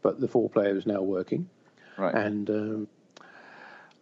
but 0.02 0.20
the 0.20 0.28
four-player 0.28 0.76
is 0.76 0.86
now 0.86 1.02
working. 1.02 1.50
Right. 1.98 2.14
And 2.14 2.50
um, 2.50 2.88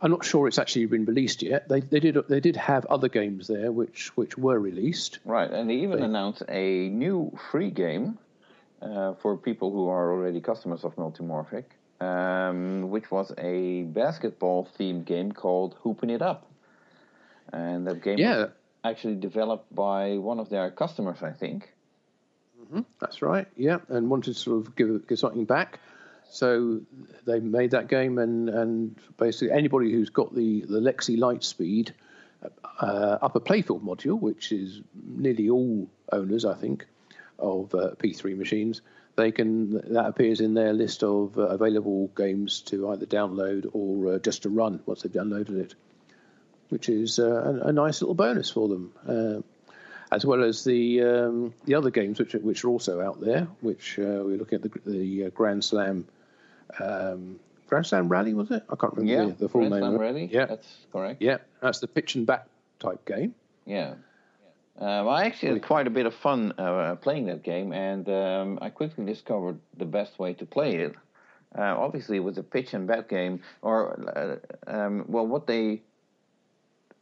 I'm 0.01 0.09
not 0.09 0.25
sure 0.25 0.47
it's 0.47 0.57
actually 0.57 0.87
been 0.87 1.05
released 1.05 1.43
yet. 1.43 1.69
They 1.69 1.81
they 1.81 1.99
did 1.99 2.17
they 2.27 2.39
did 2.39 2.55
have 2.55 2.87
other 2.87 3.07
games 3.07 3.47
there 3.47 3.71
which 3.71 4.07
which 4.17 4.35
were 4.35 4.59
released. 4.59 5.19
Right, 5.25 5.51
and 5.51 5.69
they 5.69 5.75
even 5.75 5.99
they, 5.99 6.05
announced 6.05 6.41
a 6.49 6.89
new 6.89 7.37
free 7.51 7.69
game 7.69 8.17
uh, 8.81 9.13
for 9.21 9.37
people 9.37 9.71
who 9.71 9.89
are 9.89 10.11
already 10.11 10.41
customers 10.41 10.83
of 10.83 10.95
Multimorphic 10.95 11.65
um, 12.01 12.89
which 12.89 13.12
was 13.12 13.31
a 13.38 13.83
basketball 13.83 14.67
themed 14.77 15.05
game 15.05 15.31
called 15.31 15.75
Hooping 15.81 16.09
It 16.09 16.21
Up. 16.21 16.45
And 17.51 17.88
that 17.88 18.03
game 18.03 18.17
yeah. 18.17 18.38
was 18.38 18.49
actually 18.83 19.15
developed 19.15 19.73
by 19.73 20.17
one 20.17 20.39
of 20.39 20.49
their 20.49 20.71
customers, 20.71 21.21
I 21.21 21.31
think. 21.31 21.71
Mm-hmm. 22.62 22.81
That's 22.99 23.21
right, 23.21 23.47
yeah, 23.55 23.79
and 23.89 24.09
wanted 24.09 24.33
to 24.33 24.39
sort 24.39 24.67
of 24.67 24.75
give, 24.75 25.07
give 25.07 25.19
something 25.19 25.45
back. 25.45 25.79
So 26.31 26.81
they 27.25 27.39
made 27.39 27.71
that 27.71 27.88
game, 27.88 28.19
and, 28.19 28.49
and 28.49 28.95
basically 29.17 29.51
anybody 29.51 29.91
who's 29.91 30.09
got 30.09 30.35
the, 30.35 30.62
the 30.62 30.79
Lexy 30.79 31.17
Lightspeed 31.17 31.91
uh, 32.79 33.17
upper 33.21 33.39
playfield 33.39 33.81
module, 33.81 34.19
which 34.19 34.51
is 34.51 34.81
nearly 34.93 35.49
all 35.49 35.89
owners, 36.12 36.45
I 36.45 36.53
think, 36.53 36.85
of 37.39 37.73
uh, 37.73 37.91
P3 37.97 38.38
machines, 38.38 38.81
they 39.19 39.32
can 39.32 39.93
that 39.93 40.05
appears 40.05 40.39
in 40.39 40.53
their 40.53 40.73
list 40.73 41.03
of 41.03 41.38
uh, 41.38 41.41
available 41.41 42.08
games 42.15 42.62
to 42.62 42.89
either 42.89 43.05
download 43.05 43.69
or 43.73 44.15
uh, 44.15 44.19
just 44.19 44.43
to 44.43 44.49
run 44.49 44.79
once 44.86 45.01
they've 45.01 45.12
downloaded 45.12 45.60
it, 45.60 45.75
which 46.69 46.89
is 46.89 47.19
uh, 47.19 47.62
a, 47.63 47.67
a, 47.67 47.73
nice 47.73 48.01
little 48.01 48.15
bonus 48.15 48.49
for 48.49 48.67
them. 48.67 48.93
Uh, 49.08 49.41
as 50.12 50.25
well 50.25 50.43
as 50.43 50.63
the 50.63 51.03
um, 51.03 51.53
the 51.65 51.75
other 51.75 51.91
games 51.91 52.17
which 52.19 52.34
are, 52.34 52.39
which 52.39 52.63
are 52.63 52.69
also 52.69 53.01
out 53.01 53.19
there, 53.21 53.47
which 53.62 53.99
uh, 53.99 54.23
we're 54.25 54.38
looking 54.38 54.55
at 54.55 54.63
the, 54.63 54.71
the 54.86 55.25
uh, 55.25 55.29
Grand 55.29 55.63
Slam 55.63 56.08
um, 56.79 57.39
Grand 57.67 57.86
Slam 57.86 58.10
Rally 58.10 58.34
was 58.34 58.49
it? 58.51 58.63
I 58.69 58.75
can't 58.75 58.93
remember 58.95 59.12
yeah, 59.12 59.29
the, 59.29 59.43
the 59.43 59.49
full 59.49 59.62
Grand 59.62 59.73
name. 59.73 59.82
Slam 59.82 59.97
Rally. 59.97 60.29
Yeah, 60.32 60.45
that's 60.45 60.77
correct. 60.91 61.21
Yeah, 61.21 61.38
that's 61.62 61.79
the 61.79 61.88
pitch 61.88 62.15
and 62.15 62.25
bat 62.25 62.47
type 62.79 63.05
game. 63.05 63.36
Yeah. 63.65 63.95
Uh, 64.79 65.03
well, 65.03 65.09
I 65.09 65.25
actually 65.25 65.49
had 65.49 65.61
quite 65.61 65.87
a 65.87 65.89
bit 65.89 66.05
of 66.05 66.15
fun 66.15 66.53
uh, 66.57 66.95
playing 66.95 67.25
that 67.25 67.43
game, 67.43 67.73
and 67.73 68.07
um, 68.07 68.59
I 68.61 68.69
quickly 68.69 69.03
discovered 69.03 69.59
the 69.77 69.83
best 69.83 70.17
way 70.17 70.33
to 70.35 70.45
play 70.45 70.75
it. 70.75 70.95
Uh, 71.57 71.75
obviously, 71.77 72.15
it 72.15 72.21
was 72.21 72.37
a 72.37 72.43
pitch 72.43 72.73
and 72.73 72.87
bat 72.87 73.09
game, 73.09 73.41
or 73.61 74.39
uh, 74.65 74.71
um, 74.71 75.03
well, 75.09 75.27
what 75.27 75.47
they 75.47 75.81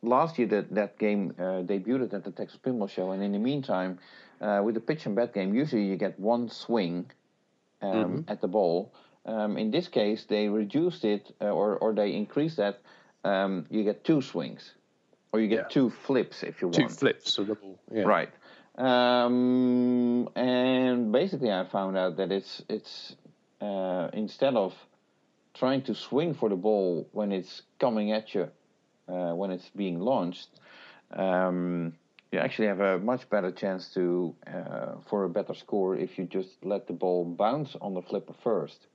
last 0.01 0.39
year 0.39 0.47
that 0.47 0.73
that 0.73 0.97
game 0.97 1.35
uh, 1.37 1.61
debuted 1.61 2.13
at 2.13 2.23
the 2.23 2.31
Texas 2.31 2.57
Pinball 2.65 2.89
Show, 2.89 3.11
and 3.11 3.21
in 3.21 3.31
the 3.31 3.39
meantime, 3.39 3.99
uh, 4.41 4.61
with 4.63 4.73
the 4.73 4.81
pitch 4.81 5.05
and 5.05 5.15
bat 5.15 5.35
game, 5.35 5.53
usually 5.53 5.83
you 5.83 5.97
get 5.97 6.19
one 6.19 6.49
swing 6.49 7.05
um, 7.83 7.91
mm-hmm. 7.91 8.21
at 8.27 8.41
the 8.41 8.47
ball. 8.47 8.91
Um, 9.27 9.55
in 9.55 9.69
this 9.69 9.87
case, 9.87 10.25
they 10.27 10.49
reduced 10.49 11.05
it, 11.05 11.31
or 11.39 11.77
or 11.77 11.93
they 11.93 12.13
increased 12.13 12.57
that. 12.57 12.79
Um, 13.23 13.67
you 13.69 13.83
get 13.83 14.03
two 14.03 14.21
swings. 14.21 14.73
Or 15.31 15.39
you 15.39 15.47
get 15.47 15.57
yeah. 15.57 15.67
two 15.69 15.89
flips 15.89 16.43
if 16.43 16.61
you 16.61 16.71
two 16.71 16.81
want. 16.81 16.91
Two 16.91 16.95
flips, 16.95 17.33
so 17.33 17.43
double. 17.43 17.79
Yeah. 17.91 18.03
Right. 18.03 18.29
Um, 18.77 20.29
and 20.35 21.11
basically, 21.11 21.51
I 21.51 21.65
found 21.65 21.97
out 21.97 22.17
that 22.17 22.31
it's 22.31 22.61
it's 22.69 23.15
uh, 23.59 24.09
instead 24.13 24.55
of 24.55 24.73
trying 25.53 25.81
to 25.83 25.95
swing 25.95 26.35
for 26.35 26.49
the 26.49 26.55
ball 26.55 27.07
when 27.11 27.31
it's 27.31 27.63
coming 27.79 28.11
at 28.11 28.35
you, 28.35 28.49
uh, 29.07 29.33
when 29.33 29.49
it's 29.49 29.67
being 29.75 29.99
launched, 29.99 30.49
um, 31.11 31.93
you 32.31 32.39
actually 32.39 32.67
have 32.67 32.79
a 32.79 32.99
much 32.99 33.27
better 33.29 33.51
chance 33.51 33.93
to 33.95 34.35
uh, 34.45 34.95
for 35.09 35.23
a 35.23 35.29
better 35.29 35.55
score 35.55 35.95
if 35.95 36.19
you 36.19 36.25
just 36.25 36.63
let 36.63 36.85
the 36.85 36.93
ball 36.93 37.25
bounce 37.25 37.75
on 37.81 37.95
the 37.95 38.01
flipper 38.03 38.35
first, 38.43 38.85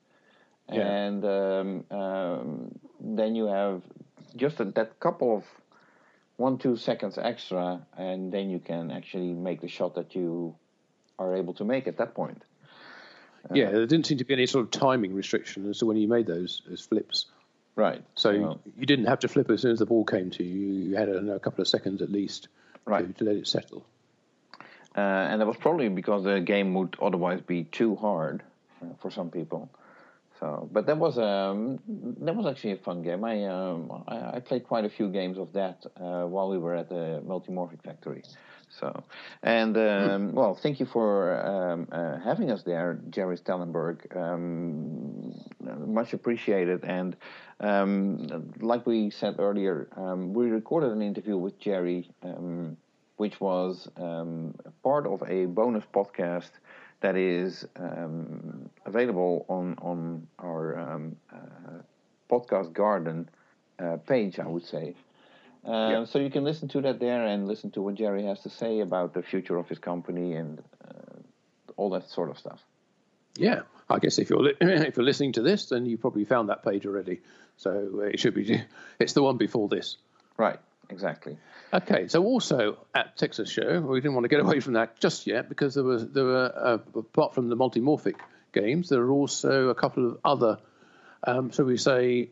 yeah. 0.70 0.80
and 0.80 1.24
um, 1.24 1.84
um 1.90 2.78
then 3.00 3.34
you 3.34 3.46
have 3.46 3.82
just 4.36 4.60
a, 4.60 4.64
that 4.64 5.00
couple 5.00 5.36
of 5.36 5.44
one 6.42 6.58
two 6.58 6.76
seconds 6.76 7.18
extra, 7.18 7.80
and 7.96 8.32
then 8.32 8.50
you 8.50 8.58
can 8.58 8.90
actually 8.90 9.32
make 9.32 9.60
the 9.60 9.68
shot 9.68 9.94
that 9.94 10.14
you 10.14 10.54
are 11.18 11.36
able 11.36 11.54
to 11.54 11.64
make 11.64 11.86
at 11.86 11.96
that 11.98 12.14
point. 12.14 12.42
Uh, 13.48 13.54
yeah, 13.54 13.70
there 13.70 13.86
didn't 13.86 14.06
seem 14.06 14.18
to 14.18 14.24
be 14.24 14.34
any 14.34 14.46
sort 14.46 14.64
of 14.64 14.70
timing 14.70 15.14
restriction 15.14 15.70
as 15.70 15.78
to 15.78 15.86
when 15.86 15.96
you 15.96 16.08
made 16.08 16.26
those 16.26 16.62
those 16.68 16.82
flips. 16.84 17.26
Right. 17.76 18.02
So 18.16 18.38
well, 18.38 18.60
you 18.76 18.86
didn't 18.86 19.06
have 19.06 19.20
to 19.20 19.28
flip 19.28 19.50
as 19.50 19.62
soon 19.62 19.70
as 19.70 19.78
the 19.78 19.86
ball 19.86 20.04
came 20.04 20.30
to 20.32 20.44
you. 20.44 20.90
You 20.90 20.96
had 20.96 21.08
a, 21.08 21.34
a 21.34 21.40
couple 21.40 21.62
of 21.62 21.68
seconds 21.68 22.02
at 22.02 22.10
least 22.10 22.48
right. 22.84 23.06
to, 23.06 23.12
to 23.18 23.24
let 23.24 23.36
it 23.36 23.46
settle. 23.46 23.86
Uh, 24.94 25.00
and 25.00 25.40
that 25.40 25.46
was 25.46 25.56
probably 25.56 25.88
because 25.88 26.24
the 26.24 26.40
game 26.40 26.74
would 26.74 26.96
otherwise 27.00 27.40
be 27.40 27.64
too 27.64 27.96
hard 27.96 28.42
uh, 28.82 28.86
for 29.00 29.10
some 29.10 29.30
people. 29.30 29.70
So, 30.42 30.68
but 30.72 30.86
that 30.86 30.98
was 30.98 31.18
um, 31.18 31.78
that 32.20 32.34
was 32.34 32.46
actually 32.46 32.72
a 32.72 32.76
fun 32.76 33.00
game. 33.02 33.22
I 33.22 33.44
um, 33.46 34.02
I, 34.08 34.38
I, 34.38 34.40
played 34.40 34.64
quite 34.66 34.84
a 34.84 34.90
few 34.90 35.08
games 35.08 35.38
of 35.38 35.52
that 35.52 35.86
uh, 35.96 36.24
while 36.24 36.48
we 36.50 36.58
were 36.58 36.74
at 36.74 36.88
the 36.88 37.22
Multimorphic 37.24 37.84
Factory. 37.84 38.24
So, 38.68 39.04
and 39.44 39.76
um, 39.76 40.32
well, 40.32 40.58
thank 40.60 40.80
you 40.80 40.86
for 40.86 41.40
um, 41.46 41.86
uh, 41.92 42.18
having 42.18 42.50
us 42.50 42.64
there, 42.64 42.98
Gerry 43.10 43.36
Stellenberg. 43.36 44.16
Um, 44.16 45.32
much 45.86 46.12
appreciated. 46.12 46.82
And 46.82 47.16
um, 47.60 48.52
like 48.58 48.84
we 48.84 49.10
said 49.10 49.36
earlier, 49.38 49.86
um, 49.96 50.32
we 50.34 50.46
recorded 50.46 50.90
an 50.90 51.02
interview 51.02 51.36
with 51.36 51.56
Gerry, 51.60 52.10
um, 52.24 52.76
which 53.16 53.40
was 53.40 53.88
part 54.82 55.06
of 55.06 55.22
a 55.28 55.46
bonus 55.46 55.84
podcast 55.94 56.50
that 57.02 57.16
is 57.16 57.66
available 58.86 59.44
on 59.48 59.76
on 59.80 60.26
our 60.38 60.78
uh, 60.78 60.98
podcast 62.30 62.72
garden 62.72 63.28
uh, 63.78 63.96
page, 63.98 64.38
I 64.38 64.46
would 64.46 64.64
say. 64.64 64.94
Uh, 65.66 65.70
yeah. 65.70 66.04
So 66.04 66.18
you 66.18 66.30
can 66.30 66.44
listen 66.44 66.68
to 66.68 66.80
that 66.82 66.98
there 66.98 67.24
and 67.24 67.46
listen 67.46 67.70
to 67.72 67.82
what 67.82 67.94
Gerry 67.94 68.24
has 68.24 68.40
to 68.40 68.50
say 68.50 68.80
about 68.80 69.14
the 69.14 69.22
future 69.22 69.56
of 69.56 69.68
his 69.68 69.78
company 69.78 70.34
and 70.34 70.62
uh, 70.84 71.20
all 71.76 71.90
that 71.90 72.08
sort 72.08 72.30
of 72.30 72.38
stuff. 72.38 72.60
Yeah, 73.36 73.62
I 73.88 73.98
guess 73.98 74.18
if 74.18 74.30
you're 74.30 74.42
li- 74.42 74.56
if 74.60 74.96
you're 74.96 75.04
listening 75.04 75.32
to 75.32 75.42
this, 75.42 75.66
then 75.66 75.86
you 75.86 75.98
probably 75.98 76.24
found 76.24 76.48
that 76.48 76.64
page 76.64 76.84
already. 76.86 77.20
So 77.56 78.00
it 78.12 78.18
should 78.18 78.34
be 78.34 78.62
it's 78.98 79.12
the 79.12 79.22
one 79.22 79.36
before 79.36 79.68
this. 79.68 79.96
Right. 80.36 80.58
Exactly. 80.92 81.38
Okay. 81.72 82.06
So 82.08 82.22
also 82.22 82.78
at 82.94 83.16
Texas 83.16 83.50
Show, 83.50 83.80
we 83.80 84.00
didn't 84.00 84.14
want 84.14 84.24
to 84.24 84.28
get 84.28 84.40
away 84.40 84.60
from 84.60 84.74
that 84.74 85.00
just 85.00 85.26
yet 85.26 85.48
because 85.48 85.74
there 85.74 85.84
was 85.84 86.06
there 86.10 86.24
were 86.24 86.52
uh, 86.54 86.98
apart 86.98 87.34
from 87.34 87.48
the 87.48 87.56
multimorphic 87.56 88.16
games, 88.52 88.88
there 88.88 89.00
are 89.00 89.10
also 89.10 89.68
a 89.68 89.74
couple 89.74 90.06
of 90.06 90.18
other, 90.24 90.58
um, 91.26 91.50
so 91.52 91.64
we 91.64 91.76
say, 91.76 92.30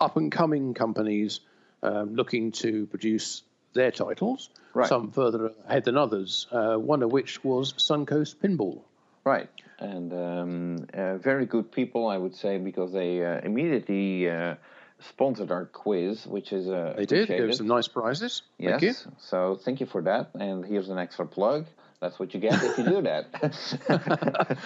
up 0.00 0.16
and 0.16 0.32
coming 0.32 0.74
companies 0.74 1.40
um, 1.82 2.14
looking 2.14 2.52
to 2.52 2.86
produce 2.86 3.42
their 3.74 3.90
titles, 3.90 4.48
right. 4.74 4.88
some 4.88 5.10
further 5.12 5.52
ahead 5.66 5.84
than 5.84 5.96
others, 5.96 6.46
uh, 6.50 6.76
one 6.76 7.02
of 7.02 7.12
which 7.12 7.44
was 7.44 7.74
Suncoast 7.74 8.36
Pinball. 8.36 8.80
Right, 9.24 9.50
and 9.78 10.12
um, 10.12 10.86
uh, 10.94 11.18
very 11.18 11.44
good 11.44 11.70
people, 11.70 12.08
I 12.08 12.16
would 12.16 12.34
say, 12.34 12.56
because 12.56 12.92
they 12.92 13.24
uh, 13.24 13.40
immediately 13.44 14.30
uh, 14.30 14.54
sponsored 15.00 15.50
our 15.50 15.66
quiz, 15.66 16.26
which 16.26 16.52
is 16.52 16.68
uh, 16.68 16.94
they 16.96 17.06
did. 17.06 17.28
There 17.28 17.50
some 17.52 17.66
nice 17.66 17.88
prizes. 17.88 18.42
Yes, 18.58 18.80
thank 18.80 18.82
so 19.18 19.58
thank 19.64 19.80
you 19.80 19.86
for 19.86 20.02
that. 20.02 20.30
And 20.34 20.64
here's 20.64 20.88
an 20.88 20.98
extra 20.98 21.26
plug. 21.26 21.66
That's 22.00 22.18
what 22.18 22.32
you 22.32 22.38
get 22.38 22.62
if 22.62 22.78
you 22.78 22.84
do 22.84 23.02
that. 23.02 23.26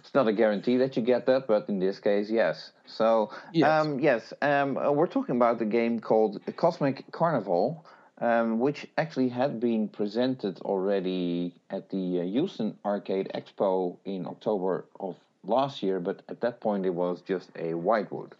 it's 0.00 0.14
not 0.14 0.26
a 0.26 0.32
guarantee 0.32 0.78
that 0.78 0.96
you 0.96 1.02
get 1.02 1.26
that, 1.26 1.46
but 1.46 1.68
in 1.68 1.78
this 1.78 2.00
case, 2.00 2.28
yes. 2.28 2.72
So, 2.86 3.30
yes, 3.52 3.68
um, 3.68 4.00
yes 4.00 4.32
um, 4.42 4.76
uh, 4.76 4.90
we're 4.90 5.06
talking 5.06 5.36
about 5.36 5.60
the 5.60 5.64
game 5.64 6.00
called 6.00 6.40
Cosmic 6.56 7.04
Carnival, 7.12 7.86
um, 8.18 8.58
which 8.58 8.84
actually 8.98 9.28
had 9.28 9.60
been 9.60 9.88
presented 9.88 10.58
already 10.60 11.54
at 11.70 11.88
the 11.90 12.20
uh, 12.20 12.24
Houston 12.24 12.76
Arcade 12.84 13.30
Expo 13.32 13.96
in 14.04 14.26
October 14.26 14.86
of 14.98 15.14
last 15.44 15.84
year, 15.84 16.00
but 16.00 16.22
at 16.28 16.40
that 16.40 16.60
point 16.60 16.84
it 16.84 16.94
was 16.94 17.22
just 17.22 17.50
a 17.56 17.74
whitewood. 17.74 18.34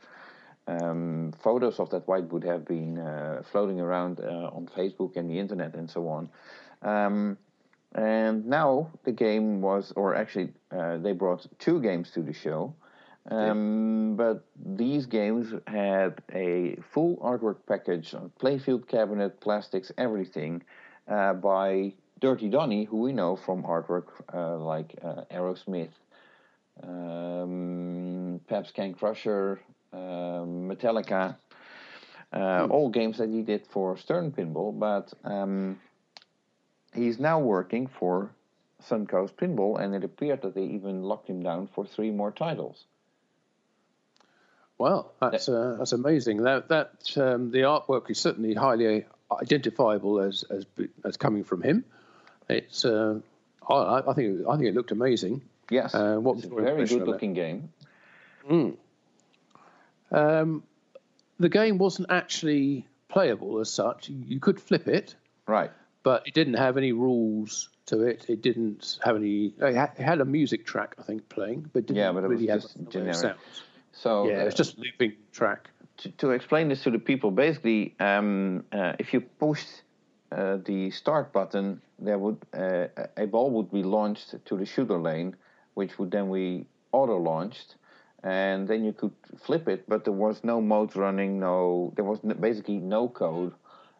Um, 0.68 1.32
photos 1.42 1.78
of 1.78 1.90
that 1.90 2.08
whitewood 2.08 2.44
have 2.44 2.64
been 2.64 2.98
uh, 2.98 3.42
floating 3.50 3.80
around 3.80 4.20
uh, 4.20 4.50
on 4.52 4.68
Facebook 4.76 5.16
and 5.16 5.30
the 5.30 5.38
internet 5.38 5.74
and 5.74 5.88
so 5.88 6.08
on. 6.08 6.28
Um, 6.82 7.38
and 7.94 8.46
now 8.46 8.90
the 9.04 9.12
game 9.12 9.60
was, 9.60 9.92
or 9.96 10.14
actually, 10.14 10.52
uh, 10.76 10.98
they 10.98 11.12
brought 11.12 11.46
two 11.58 11.80
games 11.80 12.10
to 12.12 12.22
the 12.22 12.32
show. 12.32 12.74
Um, 13.30 14.14
but 14.16 14.44
these 14.64 15.06
games 15.06 15.52
had 15.66 16.22
a 16.32 16.76
full 16.92 17.16
artwork 17.16 17.56
package, 17.66 18.14
playfield 18.40 18.86
cabinet, 18.86 19.40
plastics, 19.40 19.90
everything, 19.98 20.62
uh, 21.08 21.32
by 21.32 21.92
Dirty 22.20 22.48
Donny, 22.48 22.84
who 22.84 22.98
we 22.98 23.12
know 23.12 23.34
from 23.36 23.64
artwork 23.64 24.06
uh, 24.32 24.56
like 24.58 24.94
uh, 25.02 25.22
Aerosmith, 25.32 25.90
um, 26.82 28.40
Pabst 28.48 28.74
Can 28.74 28.94
Crusher, 28.94 29.60
Metallica, 29.96 31.36
uh, 32.32 32.66
hmm. 32.66 32.72
all 32.72 32.88
games 32.88 33.18
that 33.18 33.28
he 33.28 33.42
did 33.42 33.66
for 33.66 33.96
Stern 33.96 34.32
Pinball. 34.32 34.78
But 34.78 35.12
um, 35.24 35.80
he's 36.94 37.18
now 37.18 37.40
working 37.40 37.86
for 37.86 38.30
Suncoast 38.88 39.34
Pinball, 39.34 39.80
and 39.80 39.94
it 39.94 40.04
appeared 40.04 40.42
that 40.42 40.54
they 40.54 40.64
even 40.64 41.02
locked 41.02 41.28
him 41.28 41.42
down 41.42 41.68
for 41.74 41.86
three 41.86 42.10
more 42.10 42.30
titles. 42.30 42.84
Well, 44.78 45.14
that's 45.20 45.48
uh, 45.48 45.76
that's 45.78 45.92
amazing. 45.92 46.42
That 46.42 46.68
that 46.68 46.90
um, 47.16 47.50
the 47.50 47.60
artwork 47.60 48.10
is 48.10 48.18
certainly 48.18 48.54
highly 48.54 49.06
identifiable 49.32 50.20
as 50.20 50.44
as 50.50 50.66
as 51.04 51.16
coming 51.16 51.44
from 51.44 51.62
him. 51.62 51.84
It's 52.48 52.84
uh, 52.84 53.20
I, 53.68 54.02
I, 54.06 54.12
think 54.12 54.46
I 54.46 54.56
think 54.56 54.68
it 54.68 54.74
looked 54.74 54.92
amazing. 54.92 55.42
Yes, 55.70 55.94
uh, 55.94 56.16
what 56.16 56.36
it's 56.36 56.46
a 56.46 56.48
very 56.50 56.84
good 56.84 57.08
looking 57.08 57.32
game. 57.32 57.72
Mm. 58.48 58.76
Um, 60.10 60.62
the 61.38 61.48
game 61.48 61.78
wasn't 61.78 62.10
actually 62.10 62.86
playable 63.08 63.60
as 63.60 63.70
such. 63.70 64.08
You 64.08 64.40
could 64.40 64.60
flip 64.60 64.88
it, 64.88 65.14
right? 65.46 65.70
but 66.02 66.22
it 66.24 66.34
didn't 66.34 66.54
have 66.54 66.76
any 66.76 66.92
rules 66.92 67.68
to 67.86 68.02
it. 68.02 68.26
It 68.28 68.40
didn't 68.40 68.98
have 69.02 69.16
any. 69.16 69.52
It 69.58 69.74
had 69.98 70.20
a 70.20 70.24
music 70.24 70.64
track, 70.64 70.94
I 70.98 71.02
think, 71.02 71.28
playing, 71.28 71.70
but 71.72 71.86
didn't 71.86 71.96
yeah, 71.96 72.12
but 72.12 72.24
it 72.24 72.28
really 72.28 72.46
was 72.46 72.62
just 72.62 72.90
generic. 72.90 73.36
So 73.92 74.28
yeah, 74.28 74.42
uh, 74.42 74.46
it's 74.46 74.54
just 74.54 74.78
looping 74.78 75.14
track. 75.32 75.70
To, 75.98 76.10
to, 76.10 76.30
explain 76.30 76.68
this 76.68 76.82
to 76.82 76.90
the 76.90 76.98
people, 76.98 77.30
basically, 77.30 77.96
um, 77.98 78.64
uh, 78.70 78.92
if 78.98 79.14
you 79.14 79.22
push 79.22 79.64
uh, 80.30 80.58
the 80.64 80.90
start 80.90 81.32
button, 81.32 81.80
there 81.98 82.18
would 82.18 82.38
uh, 82.54 82.86
a 83.16 83.26
ball 83.26 83.50
would 83.52 83.72
be 83.72 83.82
launched 83.82 84.34
to 84.44 84.56
the 84.56 84.66
shooter 84.66 84.98
lane, 84.98 85.34
which 85.74 85.98
would 85.98 86.10
then 86.10 86.30
be 86.30 86.66
auto 86.92 87.18
launched, 87.18 87.76
and 88.26 88.68
then 88.68 88.84
you 88.84 88.92
could 88.92 89.12
flip 89.38 89.68
it, 89.68 89.88
but 89.88 90.04
there 90.04 90.12
was 90.12 90.42
no 90.42 90.60
mode 90.60 90.96
running, 90.96 91.38
no, 91.38 91.92
there 91.96 92.04
was 92.04 92.18
basically 92.20 92.78
no 92.78 93.08
code 93.08 93.54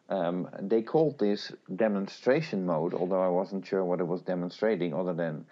um, 0.09 0.47
they 0.59 0.81
called 0.81 1.19
this 1.19 1.51
demonstration 1.75 2.65
mode, 2.65 2.93
although 2.93 3.21
I 3.21 3.27
wasn't 3.27 3.65
sure 3.65 3.83
what 3.83 3.99
it 3.99 4.07
was 4.07 4.21
demonstrating, 4.21 4.93
other 4.93 5.13
than 5.13 5.45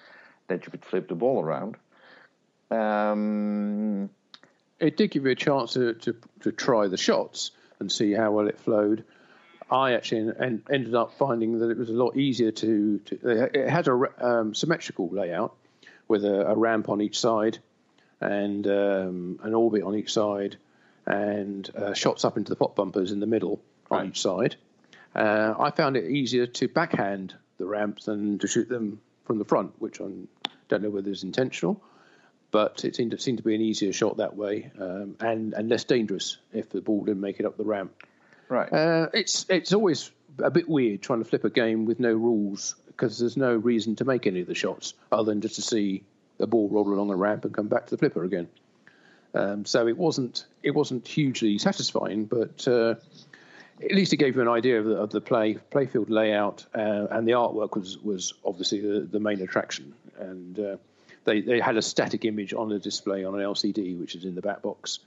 that 0.48 0.66
you 0.66 0.72
could 0.72 0.86
flip 0.86 1.10
the 1.10 1.16
ball 1.16 1.44
around. 1.44 1.76
Um, 2.72 4.10
it 4.80 4.98
did 4.98 5.12
give 5.12 5.26
you 5.26 5.32
a 5.32 5.36
chance 5.36 5.74
to, 5.74 5.94
to, 5.94 6.16
to, 6.42 6.52
try 6.52 6.88
the 6.88 6.98
shots 6.98 7.52
and 7.80 7.92
see 7.92 8.14
how 8.14 8.32
well 8.32 8.48
it 8.48 8.58
flowed. 8.58 9.04
I 9.70 9.94
actually 9.94 10.32
en- 10.40 10.64
ended 10.72 10.96
up 10.96 11.18
finding 11.18 11.60
that 11.60 11.70
it 11.70 11.78
was 11.78 11.90
a 11.90 11.94
lot 11.94 12.16
easier 12.16 12.52
to. 12.52 13.00
to 13.00 13.50
it 13.54 13.70
had 13.70 13.88
a 13.88 14.26
um, 14.26 14.54
symmetrical 14.54 15.10
layout 15.10 15.56
with 16.08 16.24
a, 16.24 16.48
a, 16.48 16.56
ramp 16.56 16.88
on 16.90 17.02
each 17.02 17.20
side 17.20 17.60
and 18.22 18.66
um, 18.68 19.40
an 19.44 19.54
orbit 19.54 19.84
on 19.84 19.96
each 19.96 20.14
side 20.14 20.58
and 21.06 21.70
uh, 21.76 21.94
shots 21.94 22.26
up 22.26 22.38
into 22.38 22.50
the 22.50 22.56
pop 22.56 22.76
bumpers 22.76 23.12
in 23.12 23.20
the 23.20 23.28
middle 23.28 23.62
on 23.92 24.00
right. 24.00 24.08
each 24.10 24.22
side. 24.22 24.56
Uh, 25.14 25.54
I 25.58 25.72
found 25.72 25.98
it 25.98 26.10
easier 26.10 26.48
to 26.48 26.68
backhand 26.68 27.36
the 27.58 27.66
ramps 27.66 28.06
than 28.06 28.40
to 28.40 28.48
shoot 28.48 28.68
them 28.68 29.00
from 29.26 29.38
the 29.38 29.46
front, 29.46 29.74
which 29.80 30.02
I 30.02 30.06
don't 30.68 30.84
know 30.84 30.90
whether 30.90 31.10
it's 31.10 31.24
intentional, 31.24 31.82
but 32.52 32.84
it 32.84 32.96
seemed 32.96 33.12
to, 33.12 33.20
seemed 33.20 33.38
to 33.38 33.44
be 33.44 33.56
an 33.56 33.62
easier 33.62 33.94
shot 33.94 34.18
that 34.18 34.36
way 34.36 34.72
um, 34.80 35.16
and, 35.20 35.54
and 35.54 35.70
less 35.70 35.84
dangerous 35.84 36.38
if 36.54 36.70
the 36.70 36.82
ball 36.82 37.06
didn't 37.06 37.22
make 37.22 37.40
it 37.40 37.46
up 37.46 37.58
the 37.58 37.64
ramp. 37.64 37.94
Right. 38.50 38.72
Uh, 38.72 39.10
it's 39.14 39.46
it's 39.50 39.74
always 39.74 40.12
a 40.40 40.52
bit 40.52 40.70
weird 40.70 41.02
trying 41.02 41.20
to 41.20 41.26
flip 41.26 41.44
a 41.44 41.50
game 41.50 41.86
with 41.86 42.00
no 42.00 42.14
rules 42.14 42.76
because 42.88 43.18
there's 43.18 43.38
no 43.38 43.56
reason 43.56 43.96
to 43.98 44.06
make 44.06 44.28
any 44.28 44.42
of 44.42 44.48
the 44.48 44.56
shots 44.56 44.94
other 45.12 45.32
than 45.32 45.42
just 45.42 45.56
to 45.56 45.62
see 45.62 46.04
the 46.38 46.48
ball 46.48 46.70
roll 46.70 46.88
along 46.94 47.10
a 47.10 47.16
ramp 47.16 47.46
and 47.46 47.54
come 47.54 47.68
back 47.68 47.86
to 47.86 47.92
the 47.92 47.98
flipper 47.98 48.24
again. 48.24 48.48
Um, 49.34 49.66
so 49.66 49.88
it 49.88 49.98
wasn't 49.98 50.46
it 50.64 50.72
wasn't 50.72 51.08
hugely 51.08 51.58
satisfying, 51.58 52.26
but 52.26 52.68
uh, 52.68 52.96
at 53.84 53.92
least 53.92 54.14
it 54.14 54.18
gave 54.18 54.36
you 54.36 54.42
an 54.42 54.48
idea 54.48 54.80
of 54.80 54.86
the, 54.86 54.96
of 54.96 55.10
the 55.12 55.20
play 55.20 55.58
playfield 55.72 56.10
layout, 56.10 56.66
uh, 56.74 57.08
and 57.12 57.28
the 57.28 57.34
artwork 57.34 57.76
was 57.76 57.98
was 57.98 58.34
obviously 58.46 58.80
the, 58.80 59.02
the 59.02 59.20
main 59.20 59.42
attraction. 59.42 59.94
And 60.18 60.58
uh, 60.58 60.78
they 61.26 61.42
they 61.42 61.60
had 61.60 61.76
a 61.76 61.82
static 61.82 62.24
image 62.24 62.54
on 62.54 62.70
the 62.70 62.80
display 62.80 63.26
on 63.26 63.36
an 63.36 63.42
LCD, 63.42 64.00
which 64.00 64.16
is 64.16 64.24
in 64.24 64.36
the 64.36 64.42
back 64.42 64.62
box, 64.62 65.00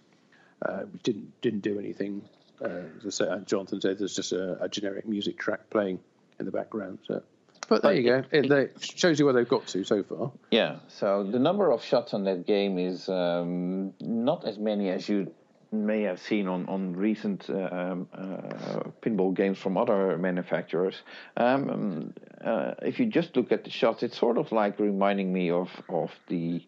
uh, 0.60 0.80
which 0.80 1.02
didn't 1.02 1.40
didn't 1.40 1.60
do 1.60 1.78
anything. 1.78 2.22
Uh, 2.62 2.82
as 3.06 3.22
Jonathan 3.46 3.80
said, 3.80 3.98
there's 3.98 4.16
just 4.16 4.32
a, 4.32 4.60
a, 4.64 4.68
generic 4.68 5.06
music 5.06 5.38
track 5.38 5.70
playing 5.70 6.00
in 6.40 6.44
the 6.44 6.50
background. 6.50 6.98
So. 7.06 7.22
But 7.68 7.82
there 7.82 7.92
you 7.92 8.02
go. 8.02 8.24
It, 8.32 8.50
it, 8.50 8.82
shows 8.96 9.18
you 9.18 9.26
where 9.26 9.34
they've 9.34 9.48
got 9.48 9.66
to 9.68 9.84
so 9.84 10.02
far. 10.02 10.32
Yeah. 10.50 10.76
So 10.88 11.22
the 11.22 11.38
number 11.38 11.70
of 11.70 11.84
shots 11.84 12.14
on 12.14 12.24
that 12.24 12.46
game 12.46 12.78
is 12.78 13.08
um, 13.08 13.92
not 14.00 14.46
as 14.46 14.58
many 14.58 14.88
as 14.88 15.08
you 15.08 15.32
may 15.70 16.02
have 16.02 16.18
seen 16.18 16.48
on 16.48 16.66
on 16.66 16.94
recent 16.94 17.50
uh, 17.50 17.68
um, 17.70 18.08
uh, 18.14 18.88
pinball 19.02 19.34
games 19.34 19.58
from 19.58 19.76
other 19.76 20.16
manufacturers. 20.16 21.02
Um, 21.36 21.70
um, 21.70 22.14
uh, 22.42 22.74
if 22.82 22.98
you 22.98 23.06
just 23.06 23.36
look 23.36 23.52
at 23.52 23.64
the 23.64 23.70
shots, 23.70 24.02
it's 24.02 24.16
sort 24.16 24.38
of 24.38 24.50
like 24.50 24.80
reminding 24.80 25.30
me 25.30 25.50
of 25.50 25.70
of 25.90 26.10
the 26.28 26.64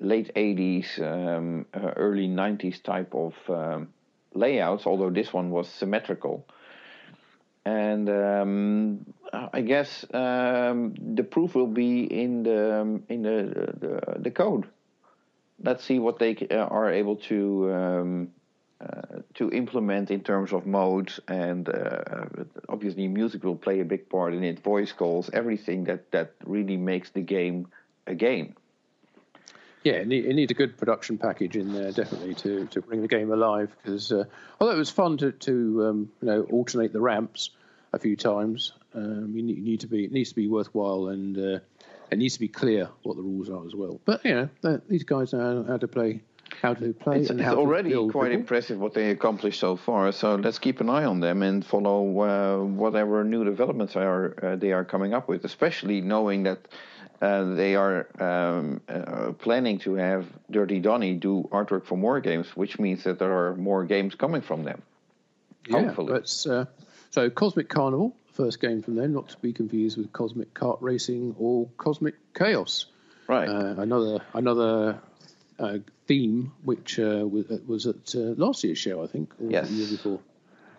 late 0.00 0.30
80s, 0.34 1.00
um, 1.00 1.66
uh, 1.72 1.92
early 1.96 2.28
90s 2.28 2.82
type 2.82 3.14
of 3.14 3.34
um, 3.48 3.88
layouts. 4.34 4.86
Although 4.86 5.10
this 5.10 5.32
one 5.32 5.50
was 5.50 5.68
symmetrical. 5.68 6.46
And 7.64 8.08
um, 8.08 9.06
I 9.32 9.60
guess 9.60 10.04
um, 10.12 10.94
the 10.98 11.24
proof 11.24 11.54
will 11.54 11.66
be 11.66 12.04
in 12.04 12.42
the 12.42 12.80
um, 12.80 13.02
in 13.08 13.22
the, 13.22 13.74
the, 13.78 14.20
the 14.20 14.30
code. 14.30 14.66
Let's 15.62 15.84
see 15.84 15.98
what 15.98 16.18
they 16.18 16.36
uh, 16.50 16.56
are 16.56 16.92
able 16.92 17.16
to 17.16 17.72
um, 17.72 18.28
uh, 18.80 19.20
to 19.34 19.50
implement 19.50 20.10
in 20.10 20.20
terms 20.20 20.52
of 20.52 20.66
modes, 20.66 21.18
and 21.28 21.68
uh, 21.68 22.24
obviously 22.68 23.08
music 23.08 23.42
will 23.42 23.56
play 23.56 23.80
a 23.80 23.84
big 23.84 24.08
part 24.08 24.34
in 24.34 24.44
it. 24.44 24.62
Voice 24.62 24.92
calls, 24.92 25.30
everything 25.32 25.84
that 25.84 26.10
that 26.12 26.34
really 26.44 26.76
makes 26.76 27.10
the 27.10 27.22
game 27.22 27.68
a 28.06 28.14
game. 28.14 28.54
Yeah, 29.82 29.94
it, 29.94 30.08
need, 30.08 30.26
needs 30.26 30.50
a 30.50 30.54
good 30.54 30.76
production 30.76 31.16
package 31.16 31.56
in 31.56 31.72
there 31.72 31.92
definitely 31.92 32.34
to, 32.34 32.66
to 32.66 32.80
bring 32.80 33.02
the 33.02 33.08
game 33.08 33.30
alive. 33.30 33.70
Because 33.82 34.10
uh, 34.10 34.24
although 34.60 34.74
it 34.74 34.78
was 34.78 34.90
fun 34.90 35.16
to, 35.18 35.32
to 35.32 35.86
um, 35.86 36.12
you 36.20 36.26
know 36.26 36.42
alternate 36.42 36.92
the 36.92 37.00
ramps 37.00 37.50
a 37.92 37.98
few 37.98 38.16
times, 38.16 38.72
um, 38.96 39.32
you, 39.34 39.42
need, 39.42 39.80
to 39.80 39.86
be 39.86 40.04
it 40.04 40.12
needs 40.12 40.30
to 40.30 40.34
be 40.34 40.48
worthwhile 40.48 41.08
and 41.08 41.36
uh, 41.38 41.58
it 42.10 42.18
needs 42.18 42.34
to 42.34 42.40
be 42.40 42.48
clear 42.48 42.88
what 43.02 43.16
the 43.16 43.22
rules 43.22 43.50
are 43.50 43.64
as 43.64 43.74
well. 43.74 44.00
But 44.04 44.24
you 44.24 44.34
know 44.34 44.80
these 44.88 45.04
guys 45.04 45.32
know 45.32 45.64
how 45.68 45.76
to 45.76 45.88
play 45.88 46.22
how 46.62 46.74
to 46.74 46.92
play 46.94 47.20
it's, 47.20 47.30
and 47.30 47.40
it's 47.40 47.50
already 47.50 47.90
quite 47.90 48.28
people. 48.28 48.40
impressive 48.40 48.78
what 48.78 48.94
they 48.94 49.10
accomplished 49.10 49.60
so 49.60 49.76
far. 49.76 50.10
So 50.12 50.36
let's 50.36 50.58
keep 50.58 50.80
an 50.80 50.88
eye 50.88 51.04
on 51.04 51.20
them 51.20 51.42
and 51.42 51.64
follow 51.64 52.20
uh, 52.20 52.64
whatever 52.64 53.24
new 53.24 53.44
developments 53.44 53.96
are 53.96 54.34
uh, 54.42 54.56
they 54.56 54.72
are 54.72 54.84
coming 54.84 55.14
up 55.14 55.28
with. 55.28 55.44
Especially 55.44 56.00
knowing 56.00 56.44
that 56.44 56.66
uh, 57.20 57.54
they 57.54 57.76
are 57.76 58.08
um, 58.20 58.80
uh, 58.88 59.32
planning 59.32 59.78
to 59.80 59.94
have 59.94 60.26
Dirty 60.50 60.80
Donny 60.80 61.14
do 61.14 61.48
artwork 61.50 61.84
for 61.86 61.96
more 61.96 62.20
games, 62.20 62.48
which 62.56 62.78
means 62.78 63.04
that 63.04 63.18
there 63.18 63.32
are 63.32 63.56
more 63.56 63.84
games 63.84 64.14
coming 64.14 64.42
from 64.42 64.64
them. 64.64 64.82
Yeah, 65.66 65.82
Hopefully. 65.82 66.12
but, 66.12 66.46
uh, 66.50 66.64
so 67.10 67.30
Cosmic 67.30 67.68
Carnival, 67.68 68.14
first 68.36 68.60
game 68.60 68.82
from 68.82 68.94
them, 68.96 69.12
not 69.14 69.28
to 69.30 69.36
be 69.38 69.52
confused 69.52 69.96
with 69.96 70.12
Cosmic 70.12 70.52
Kart 70.54 70.78
Racing 70.80 71.34
or 71.38 71.68
Cosmic 71.78 72.14
Chaos. 72.34 72.86
Right. 73.26 73.48
Uh, 73.48 73.74
another 73.78 74.20
another 74.34 75.00
uh, 75.58 75.78
theme 76.06 76.52
which 76.62 76.98
uh, 76.98 77.26
was, 77.26 77.46
was 77.66 77.86
at 77.86 78.14
uh, 78.14 78.34
last 78.36 78.62
year's 78.62 78.78
show, 78.78 79.02
I 79.02 79.06
think, 79.06 79.32
or 79.40 79.50
Yes. 79.50 79.68
the 79.68 79.74
year 79.74 79.88
before. 79.88 80.20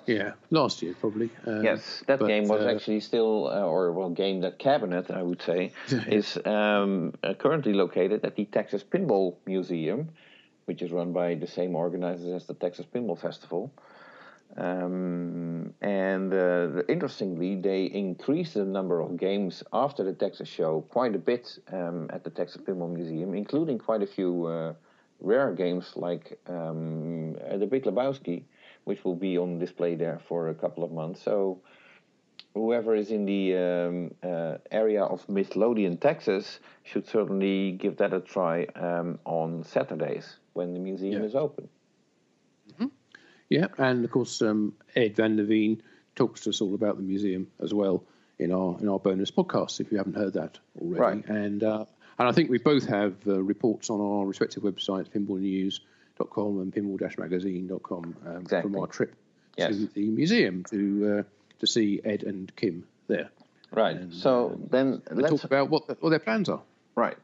Yeah, 0.05 0.31
last 0.51 0.81
year 0.81 0.95
probably. 1.01 1.29
Um, 1.45 1.63
Yes, 1.65 2.03
that 2.07 2.19
but, 2.19 2.27
game 2.27 2.47
was 2.47 2.63
uh, 2.63 2.69
actually 2.69 3.01
still, 3.01 3.47
uh, 3.47 3.61
or 3.65 3.91
well, 3.91 4.09
game 4.09 4.39
that 4.41 4.57
cabinet 4.57 5.11
I 5.11 5.21
would 5.21 5.41
say 5.41 5.73
is 6.07 6.37
um, 6.45 7.13
uh, 7.21 7.33
currently 7.33 7.73
located 7.73 8.23
at 8.23 8.35
the 8.37 8.45
Texas 8.45 8.83
Pinball 8.83 9.35
Museum, 9.45 10.09
which 10.63 10.81
is 10.81 10.91
run 10.91 11.11
by 11.11 11.35
the 11.35 11.47
same 11.47 11.75
organizers 11.75 12.29
as 12.29 12.45
the 12.45 12.53
Texas 12.53 12.85
Pinball 12.93 13.19
Festival. 13.19 13.69
Um, 14.55 15.73
and 15.81 16.33
uh, 16.33 16.83
interestingly, 16.87 17.55
they 17.55 17.85
increased 17.85 18.53
the 18.53 18.65
number 18.65 19.01
of 19.01 19.17
games 19.17 19.63
after 19.73 20.03
the 20.03 20.13
Texas 20.13 20.47
show 20.47 20.81
quite 20.89 21.15
a 21.15 21.19
bit 21.19 21.59
um, 21.71 22.09
at 22.11 22.23
the 22.23 22.29
Texas 22.29 22.61
Pinball 22.61 22.91
Museum, 22.93 23.33
including 23.33 23.77
quite 23.77 24.01
a 24.01 24.07
few 24.07 24.45
uh, 24.45 24.73
rare 25.19 25.51
games 25.53 25.93
like 25.95 26.39
um, 26.47 27.35
uh, 27.49 27.57
the 27.57 27.67
Big 27.67 27.83
Lebowski, 27.83 28.43
which 28.85 29.03
will 29.03 29.15
be 29.15 29.37
on 29.37 29.59
display 29.59 29.95
there 29.95 30.19
for 30.27 30.49
a 30.49 30.55
couple 30.55 30.83
of 30.83 30.91
months. 30.91 31.21
So, 31.21 31.59
whoever 32.53 32.95
is 32.95 33.11
in 33.11 33.25
the 33.25 33.55
um, 33.55 34.11
uh, 34.23 34.57
area 34.71 35.03
of 35.03 35.27
Midlothian, 35.29 35.97
Texas, 35.97 36.59
should 36.83 37.05
certainly 37.07 37.73
give 37.73 37.97
that 37.97 38.13
a 38.13 38.21
try 38.21 38.65
um, 38.75 39.19
on 39.25 39.63
Saturdays 39.63 40.37
when 40.53 40.73
the 40.73 40.79
museum 40.79 41.21
Yeah. 41.21 41.27
is 41.27 41.35
open. 41.35 41.69
Yeah, 43.49 43.67
and 43.77 44.03
of 44.05 44.11
course 44.11 44.41
um, 44.41 44.73
Ed 44.95 45.15
Van 45.15 45.35
der 45.37 45.43
Veen 45.45 45.81
talks 46.15 46.41
to 46.41 46.49
us 46.49 46.61
all 46.61 46.73
about 46.75 46.97
the 46.97 47.03
museum 47.03 47.47
as 47.61 47.73
well 47.73 48.03
in 48.39 48.51
our 48.51 48.77
in 48.79 48.89
our 48.89 48.99
bonus 48.99 49.31
podcast. 49.31 49.79
If 49.79 49.91
you 49.91 49.97
haven't 49.97 50.15
heard 50.15 50.33
that 50.33 50.59
already, 50.81 50.99
Right. 51.21 51.25
and 51.27 51.63
uh, 51.63 51.85
and 52.19 52.27
I 52.27 52.31
think 52.31 52.49
we 52.49 52.57
both 52.57 52.85
have 52.87 53.15
uh, 53.27 53.41
reports 53.41 53.89
on 53.89 54.01
our 54.01 54.25
respective 54.25 54.63
websites, 54.63 55.09
pinballnews.com 55.09 56.59
and 56.61 56.73
pinball-magazine.com, 56.73 58.15
um, 58.25 58.37
Exactly. 58.41 58.71
from 58.71 58.79
our 58.81 58.87
trip 58.87 59.13
Yes. 59.55 59.75
to 59.77 59.85
the 59.87 60.07
museum 60.09 60.63
to 60.71 61.19
uh, 61.19 61.23
to 61.59 61.67
see 61.67 61.99
Ed 62.03 62.23
and 62.23 62.55
Kim 62.55 62.85
there. 63.07 63.29
Right. 63.71 63.95
And, 63.97 64.13
so 64.13 64.59
then 64.69 65.01
And 65.07 65.19
let's 65.21 65.31
talk 65.35 65.43
about 65.45 65.69
what, 65.69 65.87
the, 65.87 65.97
what 65.99 66.09
their 66.11 66.19
plans 66.19 66.47
are. 66.49 66.61
Right. 66.95 67.17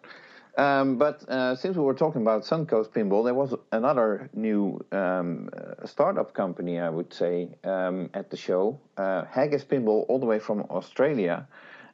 Um, 0.56 0.97
but 0.97 1.28
uh, 1.28 1.56
since 1.56 1.76
we 1.76 1.84
were 1.84 1.95
talking 1.95 2.22
about 2.22 2.43
Suncoast 2.43 2.89
Pinball, 2.89 3.24
there 3.24 3.34
was 3.34 3.56
another 3.72 4.30
new 4.34 4.86
um, 4.91 5.49
uh, 5.56 5.88
startup 5.88 6.34
company, 6.34 6.80
I 6.80 6.89
would 6.89 7.12
say, 7.14 7.49
um, 7.64 8.12
at 8.14 8.30
the 8.30 8.38
show. 8.38 8.80
Uh, 8.95 9.26
Haggis 9.26 9.64
Pinball, 9.64 10.06
all 10.08 10.20
the 10.20 10.28
way 10.28 10.38
from 10.38 10.62
Australia, 10.70 11.47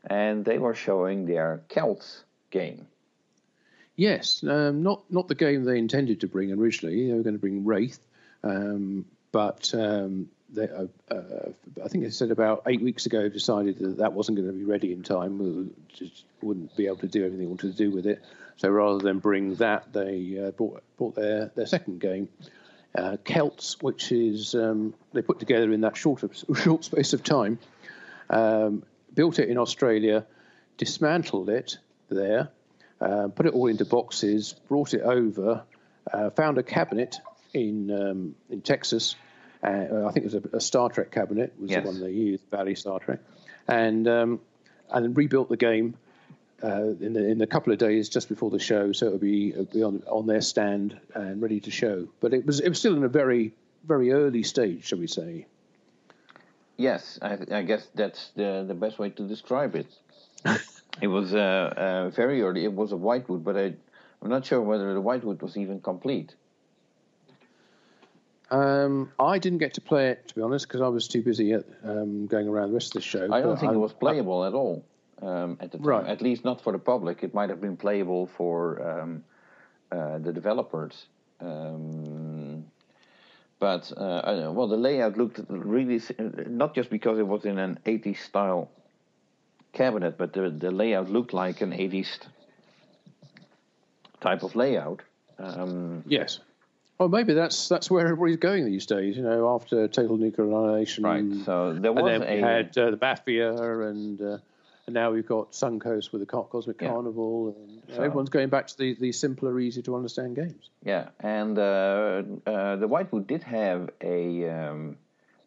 and 0.05 0.43
they 0.43 0.57
were 0.57 0.76
showing 0.76 1.26
their 1.26 1.62
Celts 1.70 2.24
game. 2.51 2.88
Yes, 3.95 4.43
um, 4.43 4.84
not 4.84 5.03
not 5.10 5.28
the 5.28 5.36
game 5.36 5.64
they 5.64 5.78
intended 5.78 6.22
to 6.22 6.28
bring 6.28 6.51
originally. 6.51 7.07
They 7.07 7.14
were 7.14 7.24
going 7.24 7.36
to 7.36 7.39
bring 7.39 7.66
Wraith, 7.66 7.99
um, 8.43 9.05
but 9.32 9.74
um, 9.74 10.30
they, 10.53 10.70
uh, 10.70 10.86
uh, 11.14 11.51
I 11.84 11.88
think 11.88 12.03
they 12.03 12.10
said 12.10 12.32
about 12.32 12.64
eight 12.68 12.82
weeks 12.82 13.05
ago 13.05 13.30
decided 13.30 13.78
that 13.80 13.97
that 13.97 14.14
wasn't 14.14 14.38
going 14.38 14.47
to 14.47 14.53
be 14.53 14.64
ready 14.64 14.93
in 14.93 15.03
time. 15.03 15.38
We 15.38 15.70
just 15.93 16.24
wouldn't 16.41 16.76
be 16.76 16.88
able 16.88 16.97
to 16.97 17.07
do 17.07 17.26
anything 17.26 17.55
to 17.57 17.72
do 17.72 17.91
with 17.91 18.05
it. 18.05 18.24
So 18.60 18.68
rather 18.68 18.99
than 18.99 19.20
bring 19.20 19.55
that, 19.55 19.93
they 19.93 20.38
uh, 20.38 20.51
brought 20.51 20.84
brought 20.97 21.16
their 21.16 21.49
their 21.55 21.66
second 21.66 22.01
game, 22.01 22.28
uh, 22.93 23.16
Celts, 23.24 23.82
which 23.82 24.12
is 24.12 24.53
um, 24.53 24.93
they 25.14 25.22
put 25.22 25.39
together 25.39 25.72
in 25.72 25.80
that 25.82 25.95
short 25.95 26.24
of, 26.24 26.36
short 26.57 26.84
space 26.84 27.14
of 27.14 27.24
time. 27.24 27.57
Um, 28.30 28.84
built 29.14 29.39
it 29.39 29.47
in 29.47 29.57
Australia, 29.57 30.26
dismantled 30.78 31.49
it 31.49 31.78
there, 32.10 32.49
uh, 32.99 33.30
put 33.30 33.45
it 33.45 33.53
all 33.53 33.68
into 33.68 33.86
boxes, 33.86 34.55
brought 34.68 34.93
it 34.93 35.01
over, 35.03 35.64
uh, 36.12 36.30
found 36.32 36.57
a 36.57 36.64
cabinet 36.64 37.16
in 37.53 37.89
um, 37.89 38.36
in 38.49 38.60
Texas. 38.62 39.16
Uh, 39.64 40.05
I 40.05 40.12
think 40.12 40.26
it 40.26 40.34
was 40.34 40.36
a, 40.36 40.57
a 40.57 40.62
Star 40.62 40.89
Trek 40.89 41.12
cabinet 41.12 41.53
was 41.57 41.72
Yes. 41.72 41.84
the 41.84 41.91
one 41.91 42.01
they 42.01 42.12
used, 42.12 42.49
Bally 42.49 42.76
Star 42.76 42.99
Trek, 42.99 43.20
and 43.70 44.05
um, 44.05 44.41
and 44.91 45.16
rebuilt 45.16 45.47
the 45.47 45.55
game 45.57 45.95
uh, 46.64 46.93
in 46.99 47.14
the 47.14 47.28
in 47.28 47.41
a 47.41 47.47
couple 47.47 47.72
of 47.74 47.80
days 47.80 48.10
just 48.10 48.30
before 48.30 48.49
the 48.49 48.60
show, 48.60 48.91
so 48.91 49.07
it'll 49.07 49.20
be, 49.20 49.49
it'll 49.49 49.66
be 49.66 49.84
on 49.84 50.03
on 50.07 50.28
their 50.28 50.41
stand 50.41 50.99
and 51.14 51.41
ready 51.41 51.60
to 51.62 51.72
show. 51.72 52.07
But 52.20 52.34
it 52.34 52.45
was 52.45 52.60
it 52.60 52.70
was 52.70 52.80
still 52.80 52.95
in 52.95 53.03
a 53.03 53.10
very 53.10 53.53
very 53.86 54.12
early 54.12 54.43
stage, 54.43 54.86
shall 54.86 54.99
we 54.99 55.07
say? 55.07 55.45
Yes, 56.78 57.20
I, 57.22 57.38
I 57.51 57.62
guess 57.64 57.86
that's 57.93 58.30
the, 58.36 58.64
the 58.68 58.74
best 58.74 58.99
way 58.99 59.10
to 59.10 59.28
describe 59.28 59.76
it. 59.76 59.88
it 61.01 61.07
was 61.07 61.34
uh, 61.34 61.38
uh, 61.76 62.10
very 62.10 62.41
early. 62.41 62.64
It 62.64 62.72
was 62.72 62.93
a 62.93 62.97
whitewood, 62.97 63.43
but 63.43 63.57
I, 63.57 63.74
I'm 64.22 64.30
not 64.30 64.45
sure 64.45 64.62
whether 64.62 64.93
the 64.93 65.01
whitewood 65.01 65.41
was 65.41 65.57
even 65.57 65.82
complete. 65.82 66.36
Um, 68.49 69.12
I 69.20 69.39
didn't 69.39 69.60
get 69.60 69.74
to 69.76 69.82
play 69.82 70.10
it 70.10 70.28
to 70.30 70.36
be 70.36 70.41
honest 70.41 70.68
because 70.68 70.82
I 70.82 70.88
was 70.88 71.07
too 71.07 71.22
busy 71.22 71.51
at, 71.53 71.66
um, 71.84 72.28
going 72.28 72.47
around 72.47 72.70
the 72.70 72.76
rest 72.76 72.95
of 72.95 73.01
the 73.01 73.07
show. 73.07 73.32
I 73.32 73.41
don't 73.41 73.60
think 73.60 73.72
it 73.72 73.76
I'm- 73.76 73.82
was 73.82 73.93
playable 73.93 74.45
at 74.45 74.53
all 74.53 74.84
um, 75.22 75.57
at 75.59 75.72
the 75.72 75.78
time. 75.78 75.88
Right. 75.88 76.07
At 76.07 76.22
least 76.22 76.45
not 76.45 76.61
for 76.61 76.72
the 76.72 76.80
public. 76.80 77.24
It 77.24 77.34
might 77.34 77.49
have 77.49 77.61
been 77.61 77.78
playable 77.78 78.28
for 78.38 78.99
um, 79.01 79.24
uh, 79.91 80.20
the 80.20 80.32
developers. 80.32 81.05
Um, 81.41 82.65
but 83.59 83.91
uh, 83.97 84.22
I 84.24 84.32
don't 84.32 84.41
know, 84.41 84.51
well, 84.53 84.67
the 84.67 84.78
layout 84.78 85.17
looked 85.17 85.41
really 85.49 86.01
not 86.47 86.74
just 86.74 86.89
because 86.89 87.20
it 87.20 87.28
was 87.28 87.45
in 87.45 87.57
an 87.57 87.80
80s 87.86 88.20
style 88.20 88.70
cabinet, 89.74 90.17
but 90.17 90.34
the 90.34 90.49
the 90.49 90.72
layout 90.72 91.09
looked 91.09 91.34
like 91.34 91.61
an 91.61 91.72
80s 91.72 92.07
type 94.22 94.43
of 94.43 94.55
layout. 94.55 95.01
Um, 95.38 96.03
Yes. 96.07 96.39
Well, 96.97 97.07
maybe 97.07 97.34
that's 97.34 97.70
that's 97.70 97.89
where 97.89 98.05
everybody's 98.05 98.38
going 98.38 98.65
these 98.65 98.86
days. 98.86 99.15
You 99.15 99.24
know, 99.24 99.55
after 99.55 99.88
total 99.88 100.17
nuclear 100.17 100.47
annihilation, 100.47 101.03
right. 101.03 101.24
So 101.45 101.74
there 101.74 101.93
was 101.93 102.11
and 102.11 102.24
then 102.24 102.30
we 102.30 102.43
a 102.43 102.45
had 102.45 102.78
uh, 102.78 102.91
the 102.91 102.97
Mafia, 103.01 103.53
and 103.53 104.22
uh, 104.22 104.38
and 104.90 104.96
now 104.96 105.12
we've 105.12 105.28
got 105.28 105.52
Suncoast 105.52 106.12
with 106.12 106.20
the 106.22 106.26
Cosmic 106.26 106.82
Yeah. 106.82 106.90
Carnival, 106.90 107.50
and 107.56 107.84
So- 107.96 108.02
everyone's 108.02 108.30
going 108.30 108.50
back 108.50 108.66
to 108.68 108.78
the, 108.78 108.96
the 108.96 109.12
simpler, 109.12 109.60
easy 109.60 109.84
to 109.84 109.96
understand 109.96 110.36
games. 110.36 110.72
Yeah, 110.84 111.10
and 111.20 111.60
uh, 111.60 112.24
uh, 112.48 112.76
the 112.78 112.88
Whitewood 112.88 113.28
did 113.28 113.44
have 113.44 113.92
a 114.02 114.50
um, 114.50 114.98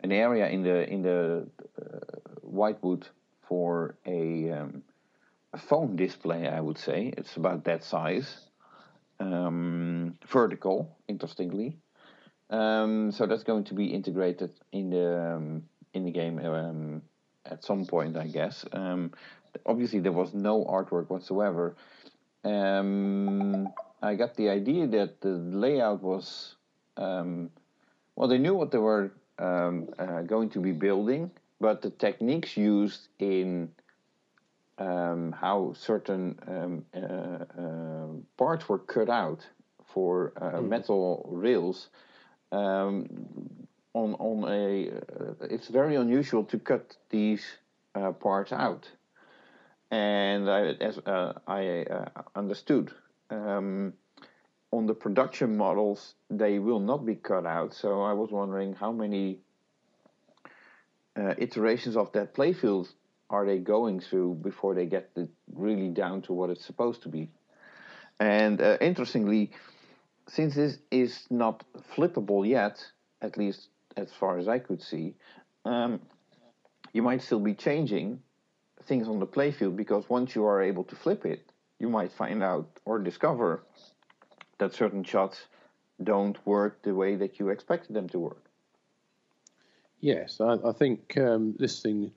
an 0.01 0.13
area 0.13 0.49
in 0.49 0.63
the 0.63 0.89
in 0.89 1.03
the 1.03 1.49
uh, 1.77 1.99
Whitewood 2.43 3.09
for 3.49 3.97
a, 4.07 4.51
um, 4.51 4.85
a 5.53 5.59
phone 5.59 5.97
display. 5.97 6.47
I 6.47 6.61
would 6.61 6.79
say 6.79 7.13
it's 7.19 7.37
about 7.37 7.65
that 7.65 7.83
size, 7.83 8.49
um, 9.19 10.19
vertical. 10.29 10.97
Interestingly, 11.09 11.79
um, 12.49 13.11
so 13.11 13.27
that's 13.27 13.43
going 13.43 13.65
to 13.65 13.75
be 13.75 13.87
integrated 13.87 14.53
in 14.71 14.91
the 14.91 15.35
um, 15.35 15.65
in 15.95 16.05
the 16.05 16.13
game 16.13 16.39
um, 16.39 17.03
at 17.47 17.65
some 17.65 17.85
point, 17.87 18.17
I 18.17 18.27
guess. 18.27 18.65
Um, 18.73 19.13
obviously, 19.67 20.01
there 20.01 20.13
was 20.13 20.35
no 20.35 20.65
artwork 20.65 21.11
whatsoever. 21.11 21.77
Um, 22.45 23.69
I 24.03 24.15
got 24.15 24.35
the 24.37 24.49
idea 24.49 24.87
that 24.89 25.21
the 25.21 25.31
layout 25.31 26.03
was, 26.03 26.57
um, 26.97 27.51
well, 28.17 28.29
they 28.29 28.39
knew 28.39 28.55
what 28.55 28.71
they 28.71 28.79
were 28.79 29.13
um, 29.39 29.89
uh, 29.99 30.23
going 30.23 30.51
to 30.51 30.61
be 30.61 30.73
building, 30.73 31.31
but 31.61 31.83
the 31.83 31.91
techniques 31.91 32.57
used 32.57 33.09
in 33.19 33.71
um, 34.79 35.33
how 35.33 35.73
certain 35.77 36.39
um, 36.49 36.85
uh, 36.95 37.61
uh, 37.61 38.07
parts 38.37 38.69
were 38.69 38.79
cut 38.79 39.09
out 39.09 39.47
for 39.85 40.33
uh, 40.37 40.59
mm. 40.59 40.69
metal 40.69 41.29
rails 41.31 41.89
um, 42.51 43.09
on 43.95 44.15
on 44.15 44.45
a 44.51 44.89
uh, 44.91 45.47
it's 45.51 45.69
very 45.69 45.97
unusual 45.97 46.45
to 46.45 46.59
cut 46.59 46.97
these 47.11 47.45
uh, 47.95 48.13
parts 48.13 48.53
out. 48.53 48.91
And 49.91 50.49
I, 50.49 50.73
as 50.81 50.99
uh, 50.99 51.35
I 51.47 51.85
understood 52.35 52.93
um, 53.31 53.93
on 54.71 54.87
the 54.87 54.95
production 54.95 55.57
models 55.57 56.15
they 56.31 56.59
will 56.59 56.81
not 56.81 57.05
be 57.05 57.15
cut 57.15 57.45
out. 57.45 57.75
So 57.75 58.03
I 58.03 58.15
was 58.15 58.31
wondering 58.31 58.75
how 58.75 58.93
many 58.93 59.41
iterations 61.37 61.95
of 61.97 62.11
that 62.13 62.35
playfield 62.35 62.89
are 63.29 63.45
they 63.45 63.59
going 63.59 64.01
through 64.01 64.35
before 64.43 64.75
they 64.75 64.87
get 64.87 65.11
really 65.53 65.89
down 65.89 66.23
to 66.23 66.33
what 66.33 66.49
it's 66.49 66.65
supposed 66.65 67.03
to 67.03 67.11
be? 67.11 67.29
And 68.19 68.61
interestingly 68.81 69.51
since 70.29 70.55
this 70.55 70.79
is 70.91 71.27
not 71.31 71.65
flippable 71.95 72.47
yet, 72.49 72.85
at 73.21 73.37
least 73.37 73.69
as 73.97 74.13
far 74.13 74.39
as 74.39 74.49
I 74.49 74.59
could 74.59 74.83
see, 74.83 75.15
um, 75.65 76.01
you 76.93 77.03
might 77.03 77.23
still 77.23 77.41
be 77.41 77.55
changing 77.55 78.21
things 78.85 79.09
on 79.09 79.21
the 79.21 79.27
playfield 79.27 79.77
because 79.77 80.09
once 80.09 80.35
you 80.35 80.45
are 80.45 80.63
able 80.63 80.85
to 80.85 80.97
flip 80.97 81.25
it, 81.25 81.51
you 81.79 81.89
might 81.89 82.13
find 82.13 82.43
out 82.43 82.69
or 82.85 82.99
discover 82.99 83.63
that 84.59 84.75
certain 84.75 85.05
shots 85.05 85.39
don't 86.03 86.39
work 86.47 86.83
the 86.83 86.95
way 86.95 87.17
that 87.17 87.39
you 87.39 87.49
expected 87.49 87.95
them 87.95 88.09
to 88.09 88.19
work. 88.19 88.45
Yes, 90.01 90.41
I, 90.41 90.55
I 90.65 90.73
think 90.73 91.17
um, 91.17 91.55
listening 91.59 92.13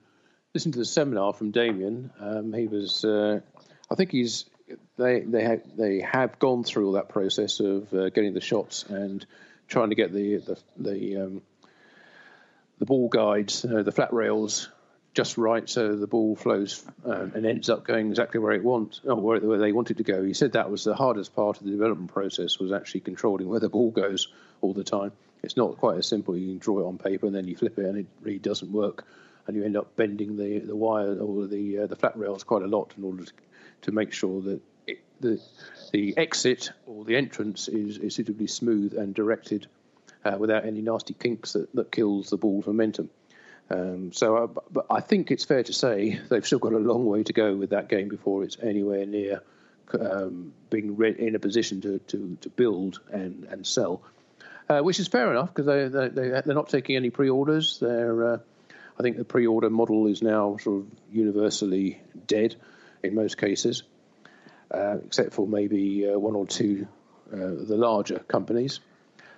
listening 0.54 0.72
to 0.72 0.78
the 0.78 0.84
seminar 0.84 1.32
from 1.32 1.50
Damien, 1.50 2.10
um, 2.18 2.52
he 2.52 2.66
was. 2.66 3.04
Uh, 3.04 3.40
I 3.90 3.94
think 3.94 4.10
he's 4.10 4.46
they 4.96 5.20
they 5.20 5.44
have 5.44 5.62
they 5.76 6.00
have 6.00 6.38
gone 6.38 6.64
through 6.64 6.86
all 6.86 6.92
that 6.92 7.08
process 7.08 7.60
of 7.60 7.92
uh, 7.92 8.10
getting 8.10 8.34
the 8.34 8.40
shots 8.40 8.84
and 8.84 9.24
trying 9.68 9.90
to 9.90 9.94
get 9.94 10.12
the 10.12 10.38
the 10.38 10.58
the, 10.76 11.16
um, 11.16 11.42
the 12.78 12.86
ball 12.86 13.08
guides, 13.08 13.64
uh, 13.64 13.82
the 13.82 13.92
flat 13.92 14.12
rails, 14.12 14.68
just 15.14 15.38
right 15.38 15.66
so 15.68 15.96
the 15.96 16.06
ball 16.06 16.36
flows 16.36 16.84
uh, 17.06 17.26
and 17.34 17.46
ends 17.46 17.70
up 17.70 17.84
going 17.84 18.08
exactly 18.08 18.38
where 18.38 18.52
it 18.52 18.62
wants, 18.62 19.00
or 19.04 19.16
where, 19.16 19.40
where 19.40 19.58
they 19.58 19.72
want 19.72 19.90
it 19.90 19.96
to 19.96 20.02
go. 20.02 20.22
He 20.22 20.34
said 20.34 20.52
that 20.52 20.70
was 20.70 20.84
the 20.84 20.94
hardest 20.94 21.34
part 21.34 21.58
of 21.58 21.64
the 21.64 21.70
development 21.70 22.12
process 22.12 22.58
was 22.58 22.70
actually 22.70 23.00
controlling 23.00 23.48
where 23.48 23.60
the 23.60 23.70
ball 23.70 23.90
goes 23.90 24.28
all 24.60 24.74
the 24.74 24.84
time. 24.84 25.12
It's 25.42 25.56
not 25.56 25.78
quite 25.78 25.96
as 25.96 26.06
simple. 26.06 26.36
You 26.36 26.48
can 26.48 26.58
draw 26.58 26.80
it 26.80 26.86
on 26.86 26.98
paper 26.98 27.26
and 27.26 27.34
then 27.34 27.46
you 27.46 27.56
flip 27.56 27.78
it 27.78 27.86
and 27.86 27.96
it 27.96 28.06
really 28.20 28.38
doesn't 28.38 28.70
work, 28.70 29.06
and 29.46 29.56
you 29.56 29.64
end 29.64 29.76
up 29.76 29.96
bending 29.96 30.36
the 30.36 30.58
the 30.58 30.76
wire 30.76 31.18
or 31.18 31.46
the 31.46 31.78
uh, 31.78 31.86
the 31.86 31.96
flat 31.96 32.18
rails 32.18 32.44
quite 32.44 32.62
a 32.62 32.66
lot 32.66 32.92
in 32.98 33.04
order 33.04 33.24
to 33.24 33.32
to 33.82 33.92
make 33.92 34.12
sure 34.12 34.42
that 34.42 34.60
it, 34.86 34.98
the 35.20 35.40
the 35.92 36.16
exit 36.18 36.72
or 36.86 37.04
the 37.04 37.16
entrance 37.16 37.68
is, 37.68 37.98
is 37.98 38.14
suitably 38.14 38.46
smooth 38.46 38.94
and 38.94 39.14
directed 39.14 39.66
uh, 40.26 40.36
without 40.38 40.64
any 40.64 40.82
nasty 40.82 41.14
kinks 41.14 41.52
that, 41.52 41.72
that 41.74 41.92
kills 41.92 42.30
the 42.30 42.36
ball's 42.36 42.66
momentum. 42.66 43.10
Um, 43.70 44.12
so, 44.12 44.36
uh, 44.36 44.46
but 44.70 44.86
I 44.90 45.00
think 45.00 45.30
it's 45.30 45.44
fair 45.44 45.62
to 45.62 45.72
say 45.72 46.20
they've 46.30 46.46
still 46.46 46.58
got 46.58 46.72
a 46.72 46.78
long 46.78 47.06
way 47.06 47.22
to 47.24 47.32
go 47.32 47.54
with 47.54 47.70
that 47.70 47.88
game 47.88 48.08
before 48.08 48.44
it's 48.44 48.56
anywhere 48.62 49.06
near 49.06 49.42
um, 49.98 50.52
being 50.70 50.96
re- 50.96 51.14
in 51.16 51.34
a 51.34 51.38
position 51.38 51.80
to, 51.82 51.98
to, 51.98 52.36
to 52.40 52.48
build 52.48 53.00
and, 53.12 53.44
and 53.44 53.66
sell, 53.66 54.02
uh, 54.68 54.80
which 54.80 54.98
is 54.98 55.08
fair 55.08 55.30
enough 55.30 55.54
because 55.54 55.66
they, 55.66 55.88
they, 55.88 56.08
they, 56.08 56.28
they're 56.28 56.54
not 56.54 56.68
taking 56.68 56.96
any 56.96 57.10
pre 57.10 57.30
orders. 57.30 57.78
They're, 57.80 58.34
uh, 58.34 58.38
I 58.98 59.02
think 59.02 59.16
the 59.16 59.24
pre 59.24 59.46
order 59.46 59.70
model 59.70 60.06
is 60.06 60.22
now 60.22 60.56
sort 60.56 60.80
of 60.82 60.86
universally 61.12 62.00
dead 62.26 62.56
in 63.02 63.14
most 63.14 63.38
cases, 63.38 63.84
uh, 64.72 64.96
except 65.04 65.34
for 65.34 65.46
maybe 65.46 66.08
uh, 66.08 66.18
one 66.18 66.34
or 66.34 66.46
two 66.46 66.88
uh, 67.32 67.36
the 67.36 67.76
larger 67.76 68.18
companies. 68.20 68.80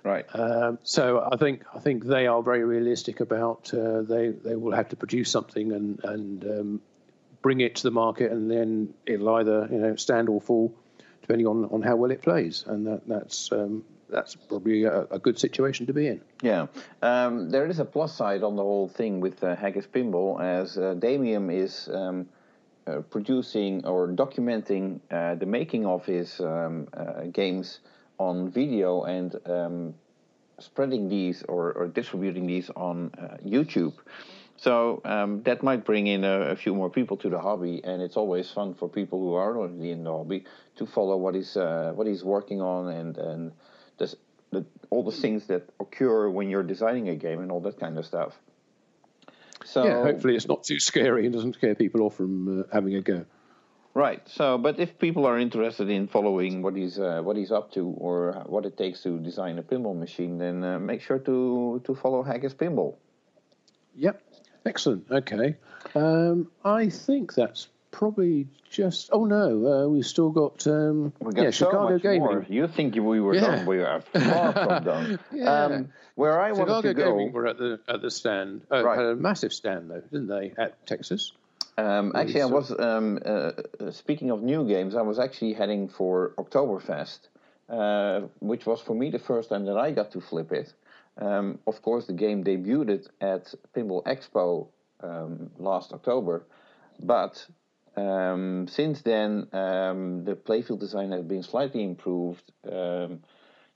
Right. 0.09 0.25
Um, 0.33 0.79
so 0.85 1.29
I 1.31 1.37
think 1.37 1.65
I 1.75 1.81
think 1.81 2.07
they 2.07 2.27
are 2.27 2.43
very 2.43 2.65
realistic 2.65 3.21
about 3.21 3.75
uh, 3.75 4.01
they 4.01 4.29
they 4.29 4.57
will 4.57 4.73
have 4.73 4.89
to 4.89 4.97
produce 4.97 5.31
something 5.31 5.71
and 5.73 6.03
and 6.03 6.45
um, 6.45 6.81
bring 7.43 7.61
it 7.61 7.77
to 7.77 7.83
the 7.83 7.91
market, 7.91 8.33
and 8.33 8.51
then 8.51 8.95
it'll 9.05 9.29
either 9.35 9.69
you 9.71 9.77
know 9.77 9.97
stand 9.97 10.31
or 10.31 10.41
fall 10.41 10.75
depending 11.21 11.47
on, 11.47 11.67
on 11.67 11.83
how 11.83 11.95
well 11.95 12.11
it 12.11 12.23
plays, 12.23 12.65
and 12.67 12.87
that 12.87 13.07
that's 13.07 13.53
um, 13.53 13.85
that's 14.09 14.35
probably 14.35 14.85
a, 14.85 15.03
a, 15.11 15.19
good 15.19 15.39
situation 15.39 15.85
to 15.85 15.93
be 15.93 16.07
in. 16.07 16.23
Yeah, 16.41 16.69
um, 17.03 17.51
there 17.51 17.67
is 17.67 17.79
a 17.79 17.85
plus 17.85 18.17
side 18.17 18.43
on 18.43 18.57
the 18.57 18.63
whole 18.63 18.89
thing 18.89 19.21
with 19.21 19.45
uh, 19.45 19.57
Haggis 19.57 19.87
Pinball, 19.87 20.41
as 20.41 20.79
uh, 20.79 20.95
Damien 20.95 21.51
is 21.51 21.87
um, 21.93 22.31
uh, 22.87 23.01
producing 23.11 23.85
or 23.85 24.09
documenting 24.09 25.01
uh, 25.11 25.35
the 25.35 25.45
making 25.45 25.85
of 25.85 26.07
his 26.07 26.41
um, 26.41 26.89
uh, 26.95 27.25
games 27.31 27.81
on 28.19 28.51
video 28.51 29.03
and 29.05 29.37
um, 29.47 29.95
spreading 30.59 31.09
these 31.09 31.43
or, 31.49 31.73
or, 31.73 31.87
distributing 31.87 32.47
these 32.47 32.69
on 32.71 33.11
YouTube. 33.45 33.95
So 34.57 35.01
um, 35.05 35.43
that 35.45 35.63
might 35.63 35.85
bring 35.85 36.09
in 36.09 36.25
a, 36.25 36.51
a, 36.51 36.57
few 36.57 36.75
more 36.75 36.91
people 36.91 37.17
to 37.19 37.29
the 37.29 37.39
hobby, 37.39 37.81
and 37.85 38.03
it's 38.03 38.17
always 38.17 38.51
fun 38.51 38.75
for 38.75 38.89
people 38.89 39.21
who 39.21 39.35
are 39.35 39.57
already 39.57 39.93
in 39.93 40.03
the 40.03 40.11
hobby 40.11 40.45
to 40.77 40.87
follow 40.87 41.17
what 41.17 41.37
he's 41.37 41.57
uh, 41.57 41.93
what 41.95 42.09
he's 42.09 42.25
working 42.25 42.61
on 42.61 42.89
and 42.89 43.19
and 43.19 43.53
the, 44.51 44.65
all 44.91 45.05
the 45.05 45.13
things 45.13 45.47
that 45.47 45.69
occur 45.81 46.29
when 46.29 46.51
you're 46.51 46.63
designing 46.63 47.09
a 47.09 47.17
game 47.17 47.41
and 47.41 47.51
all 47.51 47.61
that 47.61 47.79
kind 47.79 47.99
of 47.99 48.07
stuff. 48.07 48.35
So 49.65 49.85
yeah, 49.85 50.03
hopefully 50.03 50.37
it's 50.37 50.49
not 50.49 50.65
too 50.65 50.81
scary 50.81 51.27
and 51.27 51.35
doesn't 51.35 51.55
scare 51.55 51.75
people 51.75 52.03
off 52.03 52.17
from 52.17 52.61
uh, 52.61 52.65
having 52.73 52.95
a 52.95 53.03
go. 53.03 53.27
Right. 53.95 54.23
So, 54.29 54.59
but 54.59 54.79
if 54.79 54.99
people 54.99 55.27
are 55.27 55.39
interested 55.39 55.89
in 55.91 56.09
following 56.09 56.63
what 56.63 56.77
he's 56.77 56.99
uh, 56.99 57.21
what 57.23 57.37
he's 57.37 57.51
up 57.51 57.73
to 57.73 57.89
or 57.99 58.45
what 58.47 58.65
it 58.65 58.77
takes 58.77 59.03
to 59.03 59.19
design 59.19 59.59
a 59.59 59.63
pinball 59.63 59.99
machine, 59.99 60.39
then 60.39 60.63
uh, 60.63 60.79
make 60.79 61.03
sure 61.03 61.19
to 61.19 61.83
to 61.85 61.95
follow 61.95 62.23
Haggis 62.23 62.55
Pinball. 62.55 62.97
Yep. 63.97 64.23
Excellent. 64.65 65.11
Okay. 65.11 65.57
Um, 65.95 66.51
I 66.65 66.91
think 66.91 67.35
that's 67.35 67.69
probably 67.91 68.47
just. 68.71 69.11
Oh 69.13 69.25
no, 69.25 69.67
uh, 69.67 69.89
we've 69.89 70.07
still 70.07 70.31
got. 70.31 70.67
Um, 70.67 71.13
we 71.21 71.33
got 71.33 71.45
yeah, 71.45 71.51
so 71.51 71.67
Chicago 71.67 71.95
much 71.95 72.03
Gaming. 72.03 72.21
More. 72.21 72.47
You 72.49 72.69
think 72.69 72.95
we 72.95 73.21
were 73.21 73.35
yeah. 73.35 73.41
done? 73.41 73.67
We 73.67 73.81
are 73.81 74.01
far 74.13 74.53
from 74.53 74.85
done. 74.85 75.19
yeah. 75.33 75.65
Um, 75.65 75.89
where 76.15 76.41
I 76.41 76.51
Chicago 76.51 76.73
wanted 76.73 76.89
to 76.89 76.95
go. 76.95 77.11
Gaming 77.11 77.33
were 77.33 77.47
at 77.47 77.59
the 77.59 77.81
at 77.89 78.03
the 78.03 78.11
stand. 78.11 78.63
Oh, 78.71 78.83
right. 78.83 78.99
Had 78.99 79.07
a 79.07 79.17
massive 79.17 79.53
stand 79.53 79.91
though, 79.91 80.01
didn't 80.01 80.29
they, 80.29 80.53
at 80.57 80.87
Texas? 80.87 81.33
Um, 81.79 82.11
actually, 82.17 82.43
I 82.43 82.47
was 82.47 82.73
um, 82.77 83.21
uh, 83.25 83.53
uh, 83.79 83.91
speaking 83.93 84.33
of 84.33 84.43
new 84.43 84.67
games. 84.67 84.97
I 84.97 85.03
was 85.03 85.21
actually 85.21 85.53
heading 85.53 85.89
for 85.89 86.35
Oktoberfest, 86.37 87.21
uh, 87.69 88.27
which 88.41 88.67
was 88.67 88.81
for 88.81 88.95
me 88.95 89.11
the 89.11 89.21
first 89.21 89.51
time 89.51 89.65
that 89.67 89.77
I 89.77 89.93
got 89.93 90.11
to 90.13 90.21
flip 90.21 90.51
it. 90.51 90.75
Um, 91.19 91.61
of 91.69 91.81
course, 91.81 92.07
the 92.07 92.15
game 92.15 92.43
debuted 92.43 93.07
at 93.21 93.55
Pinball 93.77 94.03
Expo 94.05 94.67
um, 95.01 95.51
last 95.57 95.93
October, 95.93 96.47
but 96.99 97.47
um, 97.97 98.67
since 98.67 99.03
then, 99.03 99.47
um, 99.53 100.25
the 100.25 100.35
playfield 100.35 100.81
design 100.81 101.13
has 101.13 101.23
been 101.23 101.45
slightly 101.45 101.85
improved. 101.85 102.43
Um, 102.69 103.21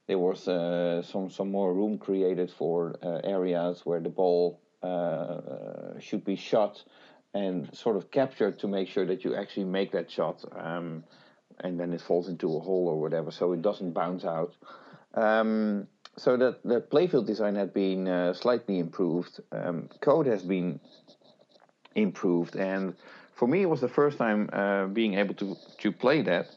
there 0.08 0.18
was 0.18 0.48
uh, 0.48 1.02
some 1.02 1.30
some 1.30 1.52
more 1.52 1.72
room 1.72 1.98
created 1.98 2.50
for 2.50 2.96
uh, 3.00 3.20
areas 3.22 3.82
where 3.86 4.00
the 4.00 4.08
ball 4.08 4.58
uh, 4.82 6.00
should 6.00 6.24
be 6.24 6.34
shot 6.34 6.82
and 7.34 7.74
sort 7.76 7.96
of 7.96 8.10
captured 8.10 8.58
to 8.58 8.68
make 8.68 8.88
sure 8.88 9.06
that 9.06 9.24
you 9.24 9.34
actually 9.34 9.64
make 9.64 9.92
that 9.92 10.10
shot, 10.10 10.44
um, 10.58 11.04
and 11.60 11.78
then 11.78 11.92
it 11.92 12.00
falls 12.00 12.28
into 12.28 12.56
a 12.56 12.60
hole 12.60 12.88
or 12.88 13.00
whatever, 13.00 13.30
so 13.30 13.52
it 13.52 13.62
doesn't 13.62 13.92
bounce 13.92 14.24
out. 14.24 14.54
Um, 15.14 15.88
so 16.16 16.36
that 16.36 16.62
the 16.62 16.80
playfield 16.80 17.26
design 17.26 17.54
had 17.54 17.72
been 17.72 18.06
uh, 18.06 18.34
slightly 18.34 18.78
improved. 18.78 19.40
Um, 19.50 19.88
code 20.00 20.26
has 20.26 20.42
been 20.42 20.78
improved, 21.94 22.54
and 22.54 22.94
for 23.34 23.48
me, 23.48 23.62
it 23.62 23.66
was 23.66 23.80
the 23.80 23.88
first 23.88 24.18
time 24.18 24.50
uh, 24.52 24.86
being 24.86 25.14
able 25.14 25.34
to 25.34 25.56
to 25.78 25.92
play 25.92 26.22
that, 26.22 26.48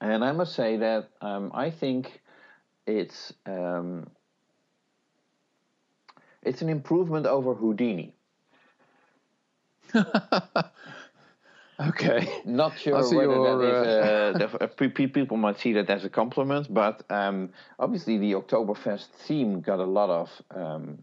and 0.00 0.24
I 0.24 0.32
must 0.32 0.54
say 0.54 0.78
that 0.78 1.10
um, 1.20 1.50
I 1.54 1.70
think 1.70 2.22
it's 2.86 3.34
um, 3.44 4.06
it's 6.42 6.62
an 6.62 6.70
improvement 6.70 7.26
over 7.26 7.54
Houdini. 7.54 8.15
okay. 11.80 12.28
Not 12.44 12.78
sure 12.78 12.94
whether 12.94 13.22
your, 13.22 13.58
that 13.58 14.42
is 14.42 14.54
uh, 14.54 14.58
a, 14.60 14.68
people 15.08 15.36
might 15.36 15.58
see 15.58 15.74
that 15.74 15.90
as 15.90 16.04
a 16.04 16.10
compliment, 16.10 16.72
but 16.72 17.02
um, 17.10 17.50
obviously 17.78 18.18
the 18.18 18.32
Oktoberfest 18.32 19.06
theme 19.26 19.60
got 19.60 19.78
a 19.78 19.84
lot 19.84 20.10
of 20.10 20.30
um, 20.54 20.98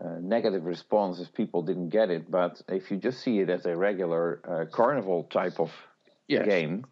uh, 0.00 0.18
negative 0.20 0.64
response 0.64 1.18
as 1.20 1.28
people 1.28 1.62
didn't 1.62 1.88
get 1.88 2.10
it. 2.10 2.30
But 2.30 2.62
if 2.68 2.90
you 2.90 2.96
just 2.98 3.20
see 3.20 3.40
it 3.40 3.50
as 3.50 3.66
a 3.66 3.76
regular 3.76 4.40
uh, 4.46 4.64
carnival 4.70 5.24
type 5.24 5.58
of 5.58 5.72
yes. 6.28 6.46
game, 6.46 6.86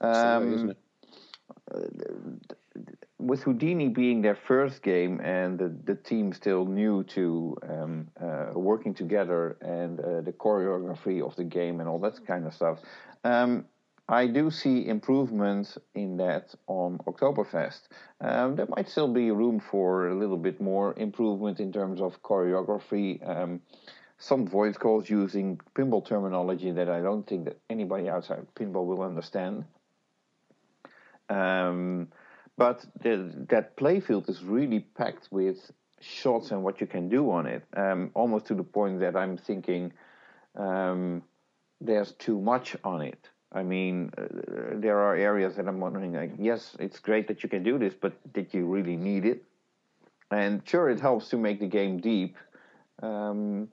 um, 0.00 0.74
with 3.18 3.42
Houdini 3.42 3.88
being 3.88 4.22
their 4.22 4.34
first 4.34 4.82
game 4.82 5.20
and 5.20 5.58
the, 5.58 5.74
the 5.84 5.94
team 5.94 6.32
still 6.32 6.64
new 6.64 7.04
to 7.04 7.56
um, 7.68 8.08
uh, 8.20 8.58
working 8.58 8.92
together 8.92 9.56
and 9.60 10.00
uh, 10.00 10.20
the 10.20 10.32
choreography 10.32 11.24
of 11.24 11.36
the 11.36 11.44
game 11.44 11.80
and 11.80 11.88
all 11.88 11.98
that 12.00 12.24
kind 12.26 12.46
of 12.46 12.54
stuff, 12.54 12.80
um, 13.22 13.64
I 14.08 14.26
do 14.26 14.50
see 14.50 14.86
improvement 14.86 15.78
in 15.94 16.18
that 16.18 16.54
on 16.66 16.98
Oktoberfest. 17.06 17.80
Um, 18.20 18.56
there 18.56 18.66
might 18.66 18.90
still 18.90 19.08
be 19.08 19.30
room 19.30 19.60
for 19.60 20.08
a 20.08 20.14
little 20.14 20.36
bit 20.36 20.60
more 20.60 20.92
improvement 20.98 21.58
in 21.58 21.72
terms 21.72 22.02
of 22.02 22.20
choreography. 22.22 23.26
Um, 23.26 23.62
some 24.18 24.46
voice 24.46 24.76
calls 24.76 25.08
using 25.08 25.58
pinball 25.74 26.06
terminology 26.06 26.70
that 26.72 26.90
I 26.90 27.00
don't 27.00 27.26
think 27.26 27.46
that 27.46 27.58
anybody 27.70 28.08
outside 28.10 28.46
pinball 28.54 28.84
will 28.84 29.02
understand. 29.02 29.64
Um, 31.30 32.08
but 32.56 32.84
the, 33.02 33.32
that 33.48 33.76
playfield 33.76 34.28
is 34.28 34.42
really 34.42 34.80
packed 34.80 35.28
with 35.30 35.70
shots 36.00 36.50
and 36.50 36.62
what 36.62 36.80
you 36.80 36.86
can 36.86 37.08
do 37.08 37.30
on 37.30 37.46
it, 37.46 37.64
um, 37.76 38.10
almost 38.14 38.46
to 38.46 38.54
the 38.54 38.62
point 38.62 39.00
that 39.00 39.16
I'm 39.16 39.36
thinking 39.36 39.92
um, 40.56 41.22
there's 41.80 42.12
too 42.12 42.40
much 42.40 42.76
on 42.84 43.02
it. 43.02 43.28
I 43.52 43.62
mean, 43.62 44.10
uh, 44.18 44.24
there 44.74 44.98
are 44.98 45.14
areas 45.16 45.56
that 45.56 45.68
I'm 45.68 45.80
wondering, 45.80 46.12
like, 46.12 46.32
yes, 46.38 46.76
it's 46.80 46.98
great 46.98 47.28
that 47.28 47.42
you 47.42 47.48
can 47.48 47.62
do 47.62 47.78
this, 47.78 47.94
but 47.94 48.12
did 48.32 48.52
you 48.52 48.66
really 48.66 48.96
need 48.96 49.24
it? 49.24 49.44
And 50.30 50.62
sure, 50.66 50.90
it 50.90 51.00
helps 51.00 51.28
to 51.30 51.36
make 51.36 51.60
the 51.60 51.66
game 51.68 52.00
deep, 52.00 52.36
um, 53.02 53.68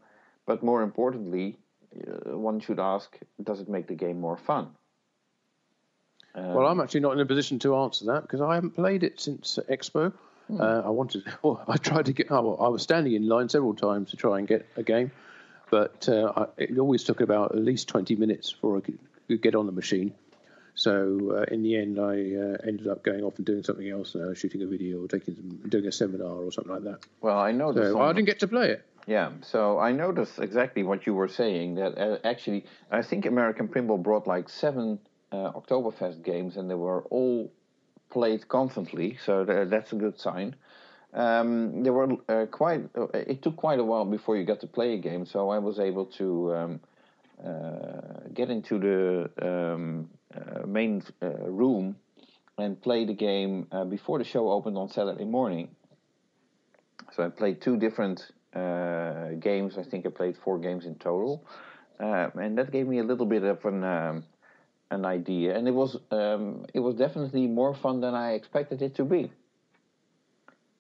but 0.46 0.62
more 0.64 0.84
importantly, 0.84 1.58
uh, 1.96 2.38
one 2.38 2.60
should 2.60 2.80
ask, 2.80 3.18
does 3.44 3.60
it 3.60 3.70
make 3.70 3.88
the 3.88 3.96
game 3.96 4.20
more 4.20 4.38
fun? 4.38 4.70
Um, 6.34 6.54
well, 6.54 6.68
I'm 6.68 6.80
actually 6.80 7.02
not 7.02 7.14
in 7.14 7.20
a 7.20 7.26
position 7.26 7.60
to 7.60 7.76
answer 7.78 8.06
that 8.06 8.22
because 8.24 8.42
I 8.42 8.56
haven't 8.56 8.76
played 8.76 9.04
it 9.04 9.20
since 9.20 9.60
Expo. 9.70 10.14
Hmm. 10.48 10.62
Uh, 10.62 10.82
I 10.86 10.90
wanted, 10.90 11.24
well, 11.44 11.64
I 11.68 11.78
tried 11.78 12.06
to 12.06 12.14
get. 12.14 12.32
Oh, 12.32 12.56
I 12.56 12.70
was 12.70 12.82
standing 12.84 13.14
in 13.14 13.28
line 13.28 13.50
several 13.50 13.74
times 13.74 14.12
to 14.12 14.18
try 14.18 14.40
and 14.40 14.48
get 14.48 14.68
a 14.78 14.84
game, 14.84 15.12
but 15.70 16.08
uh, 16.10 16.32
I, 16.36 16.46
it 16.58 16.78
always 16.78 17.04
took 17.04 17.22
about 17.22 17.56
at 17.56 17.62
least 17.62 17.88
20 17.90 18.16
minutes 18.16 18.52
before 18.52 18.78
I 18.78 18.82
could 18.82 19.42
get 19.42 19.56
on 19.56 19.66
the 19.66 19.72
machine. 19.72 20.14
So 20.74 21.38
uh, 21.38 21.54
in 21.54 21.64
the 21.64 21.76
end, 21.76 22.00
I 22.00 22.14
uh, 22.14 22.58
ended 22.68 22.88
up 22.88 23.04
going 23.04 23.24
off 23.24 23.38
and 23.38 23.46
doing 23.46 23.64
something 23.64 23.90
else, 23.90 24.16
uh, 24.16 24.34
shooting 24.34 24.62
a 24.62 24.66
video 24.66 25.04
or 25.04 25.08
taking 25.08 25.36
some, 25.36 25.70
doing 25.70 25.86
a 25.86 25.92
seminar 25.92 26.30
or 26.30 26.52
something 26.52 26.74
like 26.74 26.84
that. 26.84 27.06
Well, 27.20 27.38
I 27.38 27.52
know. 27.52 27.74
So 27.74 28.02
I 28.02 28.14
didn't 28.14 28.28
get 28.28 28.40
to 28.40 28.48
play 28.48 28.72
it. 28.72 28.86
Yeah, 29.08 29.32
so 29.42 29.80
I 29.80 29.92
noticed 29.92 30.40
exactly 30.40 30.84
what 30.84 31.06
you 31.06 31.14
were 31.14 31.28
saying. 31.28 31.76
That 31.76 31.98
uh, 31.98 32.18
actually, 32.24 32.66
I 32.90 33.02
think 33.02 33.26
American 33.26 33.68
Pinball 33.68 34.02
brought 34.02 34.28
like 34.28 34.48
seven 34.48 35.00
uh, 35.32 35.52
Oktoberfest 35.54 36.24
games, 36.24 36.58
and 36.58 36.70
they 36.70 36.76
were 36.76 37.04
all 37.04 37.52
played 38.10 38.48
constantly. 38.48 39.18
So 39.26 39.46
th- 39.46 39.70
that's 39.70 39.94
a 39.94 39.96
good 39.96 40.20
sign. 40.20 40.56
Um, 41.14 41.84
they 41.84 41.90
were 41.90 42.10
uh, 42.30 42.46
quite. 42.46 42.90
Uh, 42.96 43.08
it 43.14 43.42
took 43.42 43.56
quite 43.56 43.80
a 43.80 43.84
while 43.84 44.06
before 44.06 44.38
you 44.38 44.46
got 44.46 44.62
to 44.62 44.68
play 44.68 44.94
a 44.94 44.98
game, 44.98 45.26
so 45.26 45.50
I 45.50 45.58
was 45.60 45.80
able 45.80 46.06
to 46.18 46.56
um, 46.56 46.80
uh, 47.44 48.30
get 48.34 48.50
into 48.50 48.80
the 48.80 49.30
um, 49.42 50.10
uh, 50.34 50.66
main 50.66 51.04
uh, 51.22 51.30
room 51.50 51.98
and 52.58 52.82
play 52.82 53.06
the 53.06 53.14
game 53.14 53.68
before 53.90 54.20
the 54.20 54.24
show 54.24 54.52
opened 54.52 54.78
on 54.78 54.90
Saturday 54.90 55.26
morning. 55.26 55.70
So 57.14 57.24
I 57.24 57.30
played 57.30 57.60
two 57.62 57.78
different 57.78 58.32
games. 58.54 59.78
I 59.78 59.84
think 59.84 60.06
I 60.06 60.10
played 60.10 60.38
four 60.38 60.60
games 60.60 60.86
in 60.86 60.96
total, 60.96 61.44
and 61.98 62.58
that 62.58 62.72
gave 62.72 62.88
me 62.88 63.00
a 63.00 63.04
little 63.04 63.26
bit 63.26 63.44
of 63.44 63.66
an 63.66 63.84
um, 63.84 64.24
an 64.92 65.06
idea, 65.06 65.58
and 65.58 65.68
it 65.68 65.72
was 65.72 65.98
um, 66.12 66.66
it 66.74 66.80
was 66.80 66.96
definitely 66.96 67.48
more 67.48 67.74
fun 67.74 68.02
than 68.02 68.14
I 68.14 68.34
expected 68.34 68.82
it 68.82 68.96
to 68.96 69.06
be. 69.06 69.32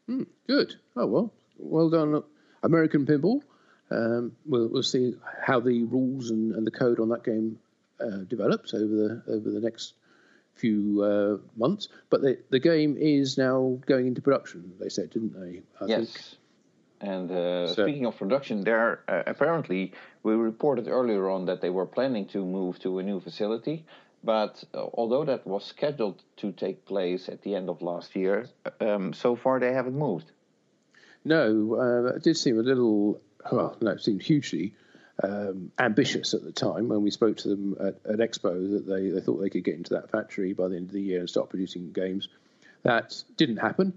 Mm, 0.09 0.28
good. 0.47 0.76
Oh 0.95 1.07
well, 1.07 1.34
well 1.57 1.89
done, 1.89 2.22
American 2.62 3.05
Pinball. 3.05 3.41
Um, 3.89 4.34
we'll, 4.45 4.68
we'll 4.68 4.84
see 4.84 5.16
how 5.45 5.59
the 5.59 5.84
rules 5.84 6.30
and, 6.30 6.55
and 6.55 6.66
the 6.66 6.72
code 6.72 6.99
on 6.99 7.09
that 7.09 7.24
game 7.24 7.59
uh, 7.99 8.24
develops 8.28 8.74
over 8.74 8.95
the 8.95 9.24
over 9.28 9.49
the 9.49 9.59
next 9.62 9.93
few 10.55 11.01
uh, 11.03 11.38
months. 11.57 11.88
But 12.09 12.22
the 12.22 12.38
the 12.49 12.59
game 12.59 12.97
is 12.99 13.38
now 13.38 13.80
going 13.86 14.07
into 14.07 14.22
production. 14.22 14.74
They 14.80 14.89
said, 14.89 15.09
didn't 15.09 15.39
they? 15.39 15.62
I 15.80 15.88
yes. 15.88 16.14
Think. 16.14 16.41
And 17.02 17.32
uh, 17.32 17.68
so, 17.68 17.84
speaking 17.84 18.06
of 18.06 18.18
production, 18.18 18.64
there 18.64 19.02
uh, 19.08 19.24
apparently 19.26 19.93
we 20.24 20.34
reported 20.34 20.88
earlier 20.88 21.30
on 21.30 21.45
that 21.45 21.60
they 21.62 21.70
were 21.70 21.88
planning 21.88 22.28
to 22.28 22.45
move 22.45 22.80
to 22.80 22.99
a 22.99 23.04
new 23.04 23.20
facility. 23.20 23.86
But 24.24 24.64
uh, 24.74 24.86
although 24.93 25.26
that 25.26 25.47
was 25.47 25.66
scheduled 25.66 26.22
to 26.38 26.52
take 26.52 26.86
place 26.86 27.28
at 27.28 27.41
the 27.41 27.56
end 27.56 27.70
of 27.70 27.82
last 27.82 28.16
year, 28.16 28.47
um, 28.80 29.14
so 29.14 29.36
far 29.36 29.60
they 29.60 29.74
haven't 29.74 29.97
moved. 29.97 30.32
No, 31.26 31.76
uh, 31.80 32.16
it 32.16 32.24
did 32.24 32.38
seem 32.38 32.60
a 32.60 32.64
little, 32.64 33.20
well, 33.52 33.78
no, 33.82 33.91
it 33.91 34.02
seemed 34.02 34.22
hugely 34.22 34.74
um, 35.24 35.72
ambitious 35.78 36.34
at 36.34 36.43
the 36.43 36.52
time 36.52 36.88
when 36.88 37.02
we 37.02 37.12
spoke 37.12 37.38
to 37.38 37.49
them 37.49 37.76
at, 37.80 37.95
at, 38.12 38.20
Expo 38.20 38.72
that 38.72 38.88
they, 38.88 39.10
they 39.10 39.22
thought 39.22 39.38
they 39.38 39.49
could 39.49 39.64
get 39.64 39.76
into 39.76 39.93
that 39.93 40.10
factory 40.10 40.54
by 40.54 40.68
the 40.68 40.76
end 40.76 40.88
of 40.88 40.93
the 40.93 41.02
year 41.02 41.20
and 41.20 41.30
start 41.30 41.49
producing 41.49 41.91
games. 41.91 42.28
That 42.84 43.22
didn't 43.38 43.58
happen. 43.58 43.93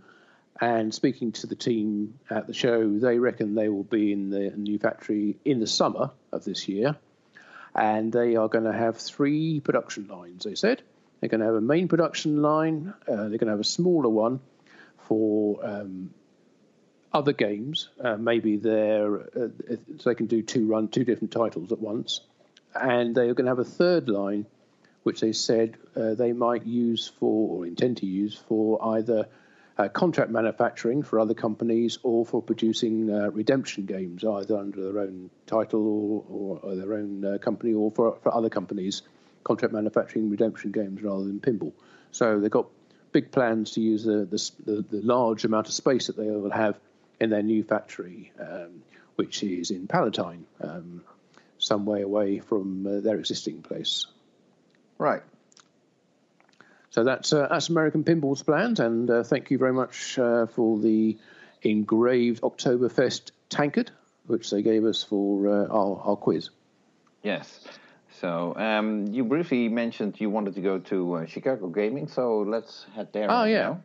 And 0.60 0.94
speaking 0.94 1.32
to 1.32 1.46
the 1.46 1.56
team 1.56 2.18
at 2.30 2.46
the 2.46 2.54
show, 2.54 2.98
they 2.98 3.18
reckon 3.18 3.54
they 3.54 3.68
will 3.68 3.82
be 3.82 4.12
in 4.12 4.30
the 4.30 4.50
new 4.50 4.78
factory 4.78 5.36
in 5.44 5.58
the 5.58 5.66
summer 5.66 6.10
of 6.32 6.44
this 6.44 6.68
year. 6.68 6.96
And 7.74 8.12
they 8.12 8.36
are 8.36 8.48
going 8.48 8.64
to 8.64 8.72
have 8.72 8.96
three 8.98 9.58
production 9.58 10.06
lines, 10.06 10.44
they 10.44 10.54
said. 10.54 10.82
They're 11.20 11.28
going 11.28 11.40
to 11.40 11.46
have 11.46 11.56
a 11.56 11.60
main 11.60 11.88
production 11.88 12.40
line, 12.40 12.94
uh, 13.08 13.14
they're 13.16 13.38
going 13.38 13.46
to 13.46 13.52
have 13.52 13.60
a 13.60 13.64
smaller 13.64 14.10
one 14.10 14.40
for 15.08 15.58
um, 15.64 16.10
other 17.12 17.32
games. 17.32 17.88
Uh, 18.02 18.16
maybe 18.16 18.56
they're, 18.56 19.20
uh, 19.20 19.48
so 19.98 20.10
they 20.10 20.14
can 20.14 20.26
do 20.26 20.42
two 20.42 20.66
run 20.66 20.88
two 20.88 21.04
different 21.04 21.32
titles 21.32 21.72
at 21.72 21.80
once. 21.80 22.20
And 22.74 23.14
they're 23.14 23.34
going 23.34 23.46
to 23.46 23.50
have 23.50 23.58
a 23.58 23.64
third 23.64 24.08
line, 24.08 24.46
which 25.02 25.20
they 25.20 25.32
said 25.32 25.76
uh, 25.96 26.14
they 26.14 26.32
might 26.32 26.66
use 26.66 27.10
for, 27.18 27.56
or 27.58 27.66
intend 27.66 27.98
to 27.98 28.06
use 28.06 28.36
for 28.48 28.96
either 28.96 29.26
uh, 29.76 29.88
contract 29.88 30.30
manufacturing 30.30 31.02
for 31.02 31.18
other 31.18 31.34
companies 31.34 31.98
or 32.02 32.24
for 32.24 32.40
producing 32.40 33.10
uh, 33.10 33.30
redemption 33.30 33.86
games, 33.86 34.24
either 34.24 34.56
under 34.56 34.92
their 34.92 35.02
own 35.02 35.30
title 35.46 36.24
or, 36.28 36.60
or 36.62 36.76
their 36.76 36.94
own 36.94 37.24
uh, 37.24 37.38
company 37.38 37.72
or 37.72 37.90
for, 37.90 38.16
for 38.22 38.34
other 38.34 38.48
companies, 38.48 39.02
contract 39.42 39.74
manufacturing 39.74 40.30
redemption 40.30 40.70
games 40.70 41.02
rather 41.02 41.24
than 41.24 41.40
pinball. 41.40 41.72
So 42.12 42.38
they've 42.38 42.50
got 42.50 42.66
big 43.12 43.32
plans 43.32 43.72
to 43.72 43.80
use 43.80 44.04
the, 44.04 44.26
the, 44.26 44.84
the 44.90 45.02
large 45.02 45.44
amount 45.44 45.68
of 45.68 45.74
space 45.74 46.06
that 46.06 46.16
they 46.16 46.30
will 46.30 46.50
have 46.50 46.78
in 47.20 47.30
their 47.30 47.42
new 47.42 47.62
factory, 47.62 48.32
um, 48.40 48.82
which 49.16 49.42
is 49.42 49.70
in 49.70 49.86
Palatine, 49.86 50.46
um, 50.60 51.02
some 51.58 51.86
way 51.86 52.02
away 52.02 52.38
from 52.40 52.86
uh, 52.86 53.00
their 53.00 53.16
existing 53.16 53.62
place. 53.62 54.06
Right. 54.98 55.22
So 56.94 57.02
that's 57.02 57.32
uh, 57.32 57.48
that's 57.50 57.70
American 57.70 58.04
Pinball's 58.04 58.44
plans, 58.44 58.78
and 58.78 59.10
uh, 59.10 59.24
thank 59.24 59.50
you 59.50 59.58
very 59.58 59.72
much 59.72 60.16
uh, 60.16 60.46
for 60.46 60.78
the 60.78 61.18
engraved 61.60 62.40
Oktoberfest 62.42 63.32
tankard, 63.48 63.90
which 64.28 64.48
they 64.52 64.62
gave 64.62 64.84
us 64.84 65.02
for 65.02 65.48
uh, 65.48 65.66
our, 65.66 66.00
our 66.04 66.14
quiz. 66.14 66.50
Yes. 67.20 67.66
So 68.20 68.54
um, 68.56 69.08
you 69.08 69.24
briefly 69.24 69.68
mentioned 69.68 70.20
you 70.20 70.30
wanted 70.30 70.54
to 70.54 70.60
go 70.60 70.78
to 70.78 71.14
uh, 71.14 71.26
Chicago 71.26 71.66
Gaming, 71.66 72.06
so 72.06 72.42
let's 72.42 72.86
head 72.94 73.08
there. 73.12 73.28
Oh 73.28 73.38
right 73.38 73.50
yeah. 73.50 73.62
Now. 73.62 73.82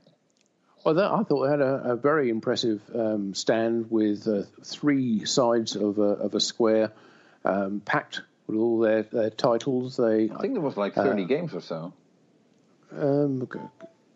Well, 0.86 0.94
that, 0.94 1.12
I 1.12 1.24
thought 1.24 1.46
they 1.46 1.50
had 1.50 1.62
a, 1.62 1.94
a 1.94 1.96
very 1.96 2.30
impressive 2.30 2.80
um, 2.94 3.34
stand 3.34 3.90
with 3.90 4.28
uh, 4.28 4.44
three 4.64 5.26
sides 5.26 5.76
of 5.76 5.98
a, 5.98 6.14
of 6.28 6.36
a 6.36 6.40
square 6.40 6.92
um, 7.44 7.82
packed 7.84 8.22
with 8.46 8.56
all 8.56 8.78
their, 8.78 9.02
their 9.02 9.32
titles. 9.32 9.98
They 9.98 10.30
I 10.30 10.42
think 10.42 10.54
there 10.54 10.62
was 10.62 10.78
like 10.78 10.94
thirty 10.94 11.26
games 11.26 11.56
or 11.56 11.62
so. 11.62 11.92
Um, 12.92 13.48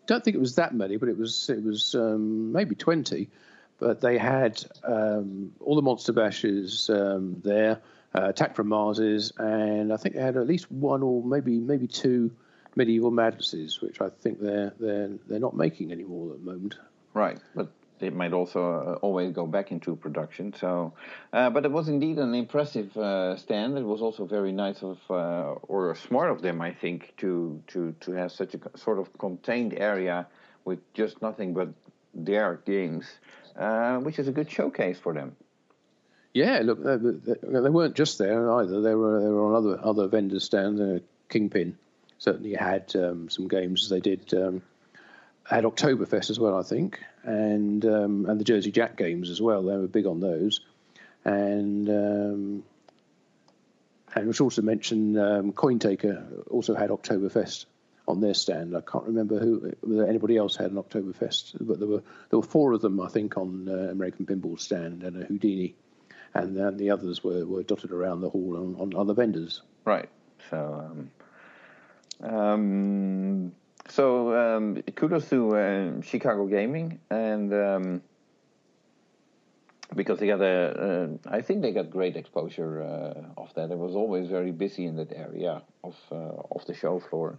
don't 0.06 0.24
think 0.24 0.34
it 0.34 0.40
was 0.40 0.56
that 0.56 0.74
many, 0.74 0.96
but 0.96 1.08
it 1.08 1.18
was 1.18 1.48
it 1.48 1.62
was 1.62 1.94
um, 1.94 2.52
maybe 2.52 2.74
twenty. 2.74 3.30
But 3.78 4.00
they 4.00 4.18
had 4.18 4.64
um, 4.84 5.52
all 5.60 5.74
the 5.74 5.82
Monster 5.82 6.12
Bashes 6.12 6.88
um, 6.90 7.40
there, 7.44 7.80
uh, 8.14 8.28
Attack 8.28 8.54
from 8.54 8.68
Marses, 8.68 9.32
and 9.36 9.92
I 9.92 9.96
think 9.96 10.14
they 10.14 10.20
had 10.20 10.36
at 10.36 10.46
least 10.46 10.70
one 10.70 11.02
or 11.02 11.22
maybe 11.22 11.58
maybe 11.58 11.88
two 11.88 12.30
Medieval 12.76 13.10
Madnesses, 13.10 13.80
which 13.80 14.00
I 14.00 14.08
think 14.08 14.40
they're 14.40 14.72
they're 14.78 15.10
they're 15.28 15.40
not 15.40 15.56
making 15.56 15.92
anymore 15.92 16.32
at 16.32 16.44
the 16.44 16.50
moment. 16.50 16.76
Right, 17.12 17.38
but 17.54 17.68
it 18.00 18.14
might 18.14 18.32
also 18.32 18.60
uh, 18.60 18.94
always 19.02 19.32
go 19.32 19.46
back 19.46 19.70
into 19.70 19.96
production. 19.96 20.52
So, 20.52 20.92
uh, 21.32 21.50
but 21.50 21.64
it 21.64 21.70
was 21.70 21.88
indeed 21.88 22.18
an 22.18 22.34
impressive 22.34 22.96
uh, 22.96 23.36
stand. 23.36 23.78
It 23.78 23.84
was 23.84 24.02
also 24.02 24.24
very 24.24 24.52
nice 24.52 24.82
of 24.82 24.98
uh, 25.10 25.54
or 25.68 25.94
smart 25.94 26.30
of 26.30 26.42
them, 26.42 26.60
I 26.60 26.72
think, 26.72 27.14
to 27.18 27.62
to 27.68 27.94
to 28.00 28.12
have 28.12 28.32
such 28.32 28.54
a 28.54 28.78
sort 28.78 28.98
of 28.98 29.16
contained 29.18 29.74
area 29.74 30.26
with 30.64 30.80
just 30.94 31.22
nothing 31.22 31.54
but 31.54 31.68
their 32.14 32.60
games, 32.64 33.06
uh, 33.56 33.98
which 33.98 34.18
is 34.18 34.28
a 34.28 34.32
good 34.32 34.50
showcase 34.50 34.98
for 34.98 35.12
them. 35.12 35.36
Yeah, 36.32 36.62
look, 36.64 36.82
they, 36.82 37.34
they, 37.42 37.70
weren't 37.70 37.94
just 37.94 38.18
there 38.18 38.50
either. 38.54 38.80
They 38.80 38.94
were 38.94 39.20
they 39.20 39.28
were 39.28 39.44
on 39.46 39.54
other 39.54 39.80
other 39.82 40.08
vendors' 40.08 40.44
stands. 40.44 41.02
Kingpin 41.28 41.78
certainly 42.18 42.54
had 42.54 42.94
um, 42.96 43.28
some 43.28 43.48
games. 43.48 43.84
As 43.84 43.88
they 43.90 44.00
did. 44.00 44.34
Um, 44.34 44.62
had 45.44 45.64
Oktoberfest 45.64 46.30
as 46.30 46.38
well, 46.40 46.58
I 46.58 46.62
think, 46.62 47.00
and 47.22 47.84
um, 47.84 48.26
and 48.26 48.40
the 48.40 48.44
Jersey 48.44 48.70
Jack 48.70 48.96
games 48.96 49.30
as 49.30 49.40
well. 49.40 49.62
They 49.62 49.76
were 49.76 49.86
big 49.86 50.06
on 50.06 50.20
those, 50.20 50.60
and 51.24 51.88
um, 51.88 52.64
and 54.14 54.34
should 54.34 54.44
also 54.44 54.62
mention 54.62 55.18
um, 55.18 55.52
Cointaker 55.52 56.26
also 56.50 56.74
had 56.74 56.90
Oktoberfest 56.90 57.66
on 58.06 58.20
their 58.20 58.34
stand. 58.34 58.76
I 58.76 58.80
can't 58.80 59.04
remember 59.04 59.38
who 59.38 59.72
whether 59.80 60.06
anybody 60.06 60.36
else 60.36 60.56
had 60.56 60.70
an 60.70 60.82
Oktoberfest, 60.82 61.56
but 61.60 61.78
there 61.78 61.88
were 61.88 62.02
there 62.30 62.38
were 62.38 62.46
four 62.46 62.72
of 62.72 62.80
them, 62.80 63.00
I 63.00 63.08
think, 63.08 63.36
on 63.36 63.68
uh, 63.68 63.90
American 63.90 64.24
Pinball 64.26 64.58
stand 64.58 65.02
and 65.02 65.22
a 65.22 65.26
Houdini, 65.26 65.74
and 66.32 66.56
then 66.56 66.78
the 66.78 66.90
others 66.90 67.22
were, 67.22 67.44
were 67.44 67.62
dotted 67.62 67.92
around 67.92 68.22
the 68.22 68.30
hall 68.30 68.56
on, 68.56 68.76
on 68.80 68.98
other 68.98 69.14
vendors. 69.14 69.60
Right. 69.84 70.08
So. 70.50 70.90
Um, 70.90 71.10
um, 72.22 73.52
so 73.88 74.34
um, 74.34 74.82
kudos 74.94 75.28
to 75.30 75.56
uh, 75.56 76.00
Chicago 76.00 76.46
Gaming 76.46 76.98
and 77.10 77.52
um, 77.52 78.02
because 79.94 80.18
they 80.18 80.26
got 80.26 80.40
a, 80.40 80.46
uh, 80.46 81.08
I 81.30 81.42
think 81.42 81.62
they 81.62 81.72
got 81.72 81.90
great 81.90 82.16
exposure 82.16 82.82
uh, 82.82 83.40
of 83.40 83.52
that. 83.54 83.70
It 83.70 83.78
was 83.78 83.94
always 83.94 84.28
very 84.28 84.50
busy 84.50 84.86
in 84.86 84.96
that 84.96 85.12
area 85.12 85.62
of 85.82 85.96
uh, 86.10 86.14
of 86.50 86.64
the 86.66 86.74
show 86.74 87.00
floor. 87.00 87.38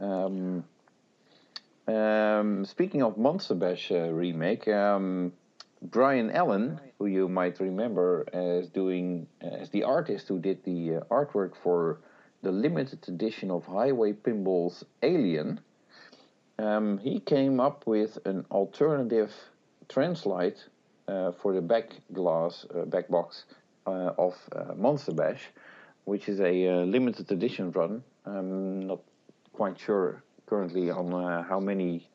Um, 0.00 0.64
um, 1.86 2.64
speaking 2.64 3.02
of 3.02 3.16
Monster 3.16 3.54
Bash 3.54 3.92
uh, 3.92 4.10
remake, 4.10 4.66
um, 4.68 5.32
Brian 5.82 6.30
Allen, 6.30 6.80
who 6.98 7.06
you 7.06 7.28
might 7.28 7.60
remember 7.60 8.26
as 8.32 8.68
doing 8.68 9.26
as 9.40 9.70
the 9.70 9.84
artist 9.84 10.28
who 10.28 10.38
did 10.38 10.64
the 10.64 10.96
uh, 10.96 11.00
artwork 11.10 11.52
for 11.62 12.00
the 12.42 12.50
limited 12.50 13.06
edition 13.08 13.50
of 13.50 13.64
Highway 13.66 14.12
Pinball's 14.12 14.84
Alien, 15.02 15.60
um, 16.58 16.98
he 16.98 17.20
came 17.20 17.60
up 17.60 17.86
with 17.86 18.18
an 18.24 18.44
alternative 18.50 19.32
translite 19.88 20.58
uh, 21.08 21.32
for 21.32 21.52
the 21.54 21.60
back 21.60 21.90
glass, 22.12 22.66
uh, 22.74 22.84
back 22.84 23.08
box 23.08 23.44
uh, 23.86 24.12
of 24.18 24.34
uh, 24.52 24.74
Monster 24.74 25.12
Bash, 25.12 25.42
which 26.04 26.28
is 26.28 26.40
a 26.40 26.68
uh, 26.68 26.84
limited 26.84 27.30
edition 27.30 27.70
run. 27.72 28.02
I'm 28.24 28.86
not 28.86 29.00
quite 29.52 29.78
sure 29.78 30.22
currently 30.46 30.90
on 30.90 31.12
uh, 31.12 31.42
how 31.42 31.60
many, 31.60 32.08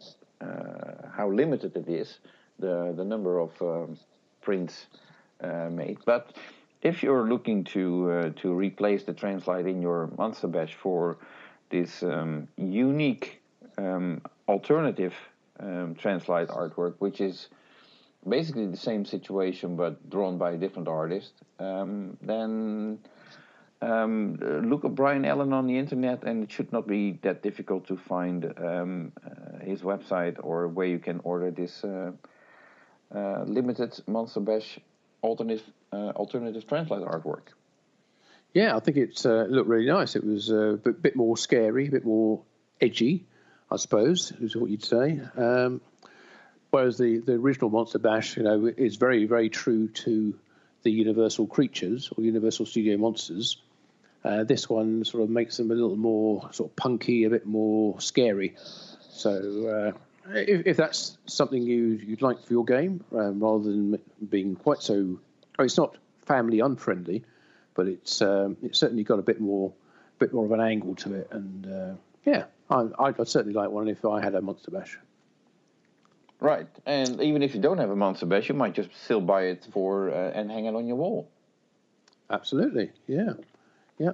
how 1.16 1.30
limited 1.30 1.76
it 1.76 1.88
is, 1.88 2.20
the 2.60 2.94
the 2.96 3.04
number 3.04 3.40
of 3.40 3.52
um, 3.62 3.98
prints 4.42 4.88
made, 5.70 5.98
but 6.06 6.36
if 6.82 7.04
you're 7.04 7.28
looking 7.30 7.64
to 7.64 8.34
to 8.36 8.54
replace 8.54 9.04
the 9.04 9.14
translite 9.14 9.68
in 9.68 9.82
your 9.82 10.10
Monster 10.18 10.48
Bash 10.48 10.74
for 10.74 11.18
this 11.70 12.04
um, 12.04 12.48
unique 12.58 13.41
um, 13.78 14.22
alternative 14.48 15.14
um, 15.60 15.96
translite 15.96 16.48
artwork, 16.48 16.96
which 17.00 17.22
is 17.22 17.48
basically 18.28 18.68
the 18.68 18.78
same 18.78 19.06
situation 19.06 19.76
but 19.76 20.10
drawn 20.10 20.38
by 20.38 20.52
a 20.52 20.58
different 20.58 20.88
artist, 20.88 21.34
um, 21.60 22.18
then 22.22 23.00
um, 23.82 24.36
look 24.70 24.86
at 24.86 24.94
Brian 24.94 25.26
Allen 25.26 25.54
on 25.54 25.66
the 25.66 25.78
internet, 25.78 26.24
and 26.24 26.44
it 26.44 26.52
should 26.52 26.72
not 26.72 26.88
be 26.88 27.20
that 27.24 27.42
difficult 27.42 27.88
to 27.88 27.98
find 27.98 28.54
um, 28.58 29.12
uh, 29.26 29.64
his 29.66 29.82
website 29.82 30.38
or 30.40 30.68
where 30.68 30.88
you 30.88 31.00
can 31.00 31.20
order 31.24 31.50
this 31.50 31.84
uh, 31.84 32.12
uh, 33.14 33.44
limited 33.46 34.00
Monster 34.08 34.40
Bash 34.40 34.80
alternative 35.24 35.66
uh, 35.94 36.12
alternative 36.16 36.68
translate 36.68 37.02
artwork. 37.02 37.54
Yeah, 38.54 38.76
I 38.76 38.80
think 38.80 38.98
it 38.98 39.26
uh, 39.26 39.44
looked 39.44 39.70
really 39.70 39.88
nice. 39.88 40.16
It 40.16 40.24
was 40.24 40.50
a 40.50 40.80
bit, 40.84 41.02
bit 41.02 41.16
more 41.16 41.38
scary, 41.38 41.88
a 41.88 41.92
bit 41.92 42.06
more 42.06 42.42
edgy, 42.80 43.26
I 43.72 43.78
suppose, 43.78 44.34
is 44.42 44.56
what 44.56 44.70
you'd 44.70 44.84
say. 44.84 45.22
Um, 45.38 45.80
whereas 46.72 46.98
the, 46.98 47.20
the 47.20 47.34
original 47.34 47.70
Monster 47.70 48.00
Bash, 48.00 48.36
you 48.36 48.44
know, 48.44 48.66
is 48.66 48.98
very, 48.98 49.26
very 49.26 49.50
true 49.50 49.88
to 49.88 50.38
the 50.84 50.92
Universal 50.92 51.48
creatures 51.48 52.12
or 52.16 52.24
Universal 52.24 52.66
Studio 52.66 52.98
monsters. 52.98 53.58
Uh, 54.24 54.44
this 54.44 54.70
one 54.70 55.06
sort 55.06 55.24
of 55.24 55.30
makes 55.30 55.58
them 55.58 55.72
a 55.72 55.74
little 55.74 55.96
more 55.96 56.50
sort 56.52 56.70
of 56.70 56.76
punky, 56.76 57.24
a 57.24 57.30
bit 57.30 57.46
more 57.46 58.00
scary. 58.02 58.56
So 59.12 59.96
uh, 60.28 60.32
if, 60.34 60.68
if, 60.68 60.78
that's 60.78 61.18
something 61.26 61.64
you, 61.64 62.00
you'd 62.06 62.22
like 62.22 62.44
for 62.44 62.54
your 62.54 62.66
game, 62.66 63.04
um, 63.14 63.40
rather 63.40 63.64
than 63.64 64.00
being 64.30 64.56
quite 64.56 64.82
so, 64.82 65.20
oh, 65.58 65.64
it's 65.64 65.78
not 65.78 65.98
family 66.26 66.60
unfriendly, 66.60 67.24
but 67.74 67.88
it's 67.88 68.22
um, 68.22 68.58
it's 68.62 68.80
certainly 68.80 69.04
got 69.04 69.18
a 69.18 69.24
bit 69.24 69.40
more, 69.40 69.74
bit 70.20 70.34
more 70.34 70.46
of 70.46 70.52
an 70.52 70.62
angle 70.62 70.96
to 70.96 71.16
it, 71.16 71.28
and 71.32 71.66
uh, 71.66 71.94
yeah, 72.26 72.46
I, 72.72 73.12
would 73.12 73.28
certainly 73.28 73.54
like 73.54 73.70
one 73.70 73.88
if 73.88 74.06
I 74.06 74.22
had 74.22 74.36
a 74.36 74.42
Monster 74.42 74.72
Bash. 74.72 74.98
Right, 76.40 76.68
and 76.86 77.22
even 77.22 77.44
if 77.44 77.54
you 77.54 77.62
don't 77.62 77.78
have 77.78 77.92
a 77.92 77.96
Monster 77.96 78.26
Bash, 78.26 78.50
you 78.50 78.56
might 78.56 78.74
just 78.74 78.90
still 79.04 79.22
buy 79.22 79.44
it 79.44 79.68
for 79.72 80.10
uh, 80.10 80.32
and 80.32 80.50
hang 80.50 80.66
it 80.66 80.76
on 80.76 80.88
your 80.88 80.96
wall. 80.96 81.30
Absolutely, 82.30 82.92
yeah, 83.08 83.34
yeah. 84.00 84.14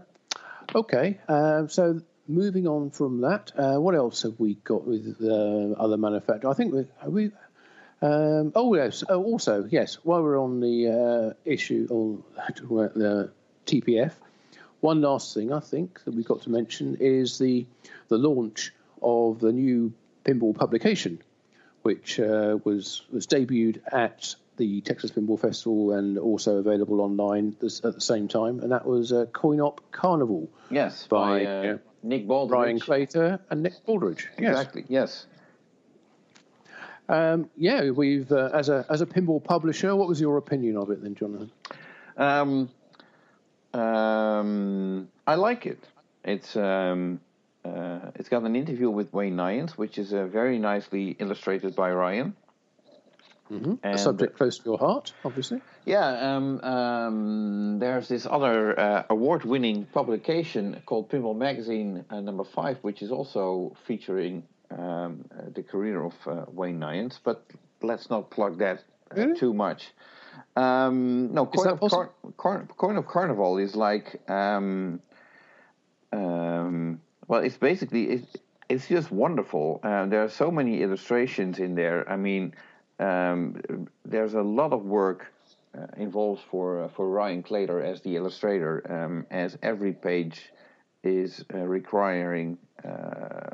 Okay, 0.75 1.19
uh, 1.29 1.67
so 1.67 2.01
moving 2.27 2.67
on 2.67 2.89
from 2.89 3.21
that, 3.21 3.51
uh, 3.57 3.75
what 3.79 3.95
else 3.95 4.23
have 4.23 4.39
we 4.39 4.55
got 4.55 4.85
with 4.85 5.17
uh, 5.21 5.79
other 5.81 5.97
manufacturers? 5.97 6.51
I 6.51 6.57
think 6.57 6.73
we, 6.73 6.85
we 7.07 7.31
um, 8.01 8.51
oh 8.55 8.75
yes, 8.75 9.03
oh, 9.09 9.23
also 9.23 9.67
yes. 9.69 9.95
While 10.03 10.23
we're 10.23 10.39
on 10.41 10.59
the 10.59 10.89
uh, 10.89 11.33
issue 11.45 11.87
on 11.89 12.23
the 12.95 13.31
TPF, 13.65 14.11
one 14.81 15.01
last 15.01 15.33
thing 15.33 15.51
I 15.51 15.59
think 15.59 16.03
that 16.05 16.13
we've 16.13 16.25
got 16.25 16.43
to 16.43 16.49
mention 16.49 16.97
is 16.99 17.37
the 17.37 17.65
the 18.07 18.17
launch 18.17 18.73
of 19.01 19.39
the 19.39 19.51
new 19.51 19.93
pinball 20.23 20.55
publication, 20.55 21.21
which 21.81 22.19
uh, 22.19 22.57
was 22.63 23.03
was 23.11 23.27
debuted 23.27 23.81
at 23.91 24.35
the 24.57 24.81
Texas 24.81 25.11
Pinball 25.11 25.39
Festival 25.39 25.93
and 25.93 26.17
also 26.17 26.57
available 26.57 26.99
online 27.01 27.55
this, 27.61 27.83
at 27.85 27.93
the 27.93 28.01
same 28.01 28.27
time, 28.27 28.59
and 28.59 28.71
that 28.71 28.85
was 28.85 29.13
uh, 29.13 29.25
Coin 29.31 29.61
Op 29.61 29.81
Carnival. 29.91 30.49
Yes, 30.71 31.07
by, 31.07 31.43
by 31.43 31.45
uh, 31.45 31.77
Nick 32.03 32.27
Baldridge, 32.27 32.49
Brian 32.49 32.79
Claytor, 32.79 33.39
and 33.49 33.63
Nick 33.63 33.73
Baldridge. 33.85 34.25
Exactly. 34.37 34.83
Yes. 34.87 35.27
Um, 37.09 37.49
yeah, 37.55 37.89
we've 37.91 38.31
uh, 38.31 38.49
as 38.53 38.69
a 38.69 38.85
as 38.89 39.01
a 39.01 39.05
pinball 39.05 39.43
publisher. 39.43 39.95
What 39.95 40.07
was 40.07 40.19
your 40.19 40.37
opinion 40.37 40.75
of 40.75 40.89
it 40.91 41.01
then, 41.01 41.15
Jonathan? 41.15 41.51
Um, 42.17 42.69
um, 43.77 45.07
I 45.25 45.35
like 45.35 45.65
it. 45.65 45.83
It's 46.23 46.55
um, 46.55 47.19
uh, 47.63 48.11
it's 48.15 48.29
got 48.29 48.43
an 48.43 48.55
interview 48.55 48.89
with 48.89 49.13
Wayne 49.13 49.35
Neyens, 49.35 49.71
which 49.71 49.97
is 49.97 50.13
uh, 50.13 50.25
very 50.25 50.59
nicely 50.59 51.15
illustrated 51.19 51.75
by 51.75 51.91
Ryan. 51.91 52.35
Mm-hmm. 53.51 53.75
a 53.81 53.97
subject 53.97 54.35
close 54.35 54.57
to 54.57 54.65
your 54.65 54.77
heart, 54.77 55.13
obviously. 55.23 55.61
Yeah, 55.85 56.35
um, 56.35 56.59
um, 56.61 57.79
there's 57.79 58.09
this 58.09 58.25
other 58.29 58.77
uh, 58.77 59.03
award-winning 59.09 59.85
publication 59.85 60.81
called 60.85 61.09
Pinball 61.09 61.37
Magazine 61.37 62.03
uh, 62.09 62.19
number 62.19 62.43
five, 62.43 62.77
which 62.81 63.01
is 63.01 63.09
also 63.09 63.73
featuring 63.85 64.43
um, 64.69 65.23
uh, 65.31 65.43
the 65.55 65.63
career 65.63 66.03
of 66.03 66.13
uh, 66.25 66.43
Wayne 66.51 66.79
Neyens. 66.79 67.19
But 67.23 67.41
let's 67.81 68.09
not 68.09 68.31
plug 68.31 68.57
that 68.57 68.83
really? 69.15 69.39
too 69.39 69.53
much. 69.53 69.91
Um, 70.55 71.33
no, 71.33 71.45
Coin 71.45 71.67
of, 71.67 71.79
Car- 71.79 72.11
Car- 72.37 72.67
Coin 72.77 72.97
of, 72.97 73.07
Carnival 73.07 73.57
is 73.57 73.75
like, 73.75 74.19
um, 74.29 75.01
um, 76.11 77.01
well, 77.27 77.41
it's 77.41 77.57
basically 77.57 78.09
it's, 78.09 78.37
it's 78.69 78.87
just 78.87 79.11
wonderful. 79.11 79.79
Uh, 79.83 80.05
there 80.07 80.23
are 80.23 80.29
so 80.29 80.51
many 80.51 80.81
illustrations 80.81 81.59
in 81.59 81.75
there. 81.75 82.09
I 82.09 82.17
mean, 82.17 82.53
um, 82.99 83.87
there's 84.05 84.33
a 84.33 84.41
lot 84.41 84.73
of 84.73 84.83
work 84.83 85.31
uh, 85.77 85.85
involved 85.97 86.41
for 86.49 86.83
uh, 86.83 86.87
for 86.89 87.09
Ryan 87.09 87.43
Claytor 87.43 87.83
as 87.83 88.01
the 88.01 88.15
illustrator, 88.15 88.81
um, 88.89 89.25
as 89.29 89.57
every 89.61 89.93
page 89.93 90.51
is 91.03 91.45
uh, 91.53 91.59
requiring 91.59 92.57
uh, 92.83 93.49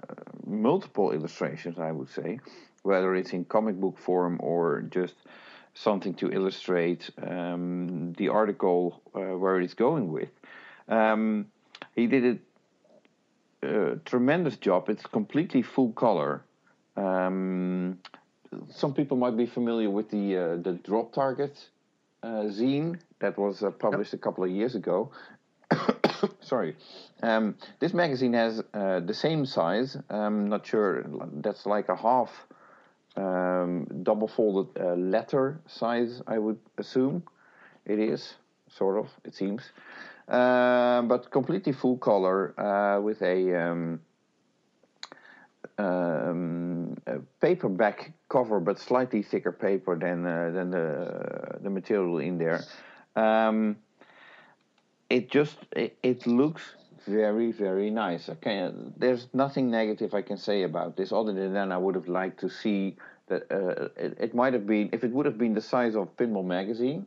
multiple 0.46 1.12
illustrations. 1.12 1.78
I 1.80 1.92
would 1.92 2.10
say, 2.10 2.40
whether 2.84 3.16
it's 3.16 3.34
in 3.34 3.46
comic 3.46 3.76
book 3.76 3.98
form 3.98 4.40
or 4.42 4.84
just 4.84 5.16
something 5.74 6.14
to 6.16 6.32
illustrate 6.32 7.10
um, 7.22 8.14
the 8.14 8.30
article 8.30 9.02
uh, 9.16 9.38
where 9.38 9.60
it's 9.60 9.74
going 9.74 10.12
with. 10.12 10.30
Um, 10.88 11.48
he 11.96 12.08
did 12.08 12.40
a, 13.64 13.68
a, 13.68 13.96
tremendous 14.06 14.58
job. 14.58 14.90
It's 14.90 15.06
completely 15.06 15.62
full 15.62 15.92
color. 15.94 16.44
Um, 16.96 18.00
some 18.70 18.94
people 18.94 19.18
might 19.18 19.36
be 19.36 19.48
familiar 19.48 19.90
with 19.90 20.12
the 20.12 20.38
uh, 20.38 20.56
the 20.58 20.74
Drop 20.84 21.14
Target 21.14 21.58
uh, 22.22 22.46
zine 22.50 23.00
that 23.20 23.38
was 23.38 23.64
uh, 23.64 23.72
published 23.72 24.14
yep. 24.14 24.22
a 24.22 24.24
couple 24.24 24.44
of 24.44 24.52
years 24.52 24.76
ago. 24.76 25.12
Sorry, 26.42 26.76
um, 27.24 27.56
this 27.80 27.94
magazine 27.94 28.34
has 28.34 28.62
uh, 28.74 29.00
the 29.00 29.14
same 29.14 29.46
size. 29.46 29.98
I'm 30.10 30.50
not 30.50 30.68
sure. 30.68 31.04
That's 31.34 31.66
like 31.66 31.90
a 31.90 31.96
half 31.96 32.30
um, 33.16 33.86
double 34.04 34.28
folded 34.28 34.82
uh, 34.82 34.94
letter 34.96 35.60
size, 35.68 36.22
I 36.28 36.38
would 36.40 36.60
assume. 36.78 37.24
It 37.86 38.00
is, 38.00 38.36
sort 38.70 38.98
of, 38.98 39.10
it 39.24 39.36
seems. 39.36 39.72
Uh, 40.28 41.02
but 41.04 41.30
completely 41.32 41.74
full 41.74 41.98
color 41.98 42.58
uh, 42.60 43.02
with 43.02 43.22
a 43.22 43.56
um, 43.56 44.00
um, 45.78 46.96
paperback 47.42 48.14
cover, 48.30 48.60
but 48.60 48.80
slightly 48.80 49.22
thicker 49.22 49.52
paper 49.52 49.98
than 49.98 50.26
uh, 50.26 50.52
than 50.52 50.72
the 50.72 51.60
the 51.62 51.70
material 51.70 52.20
in 52.20 52.38
there. 52.38 52.64
Um, 53.16 53.78
it 55.10 55.30
just 55.30 55.58
it, 55.76 55.98
it, 56.02 56.26
looks 56.26 56.64
very 57.06 57.52
very 57.52 57.90
nice. 57.90 58.30
Okay, 58.30 58.72
there's 58.98 59.28
nothing 59.34 59.70
negative 59.70 60.14
I 60.14 60.22
can 60.22 60.38
say 60.38 60.64
about 60.64 60.96
this 60.98 61.12
other 61.12 61.34
than 61.34 61.72
I 61.72 61.78
would 61.78 61.96
have 61.96 62.08
liked 62.08 62.40
to 62.42 62.50
see 62.50 62.96
that 63.28 63.52
uh, 63.52 63.90
it, 63.98 64.18
it 64.20 64.36
might 64.36 64.54
have 64.54 64.68
been 64.68 64.90
if 64.92 65.04
it 65.04 65.12
would 65.12 65.26
have 65.26 65.38
been 65.38 65.54
the 65.54 65.62
size 65.62 65.96
of 65.96 66.16
Pinball 66.18 66.46
magazine. 66.46 67.06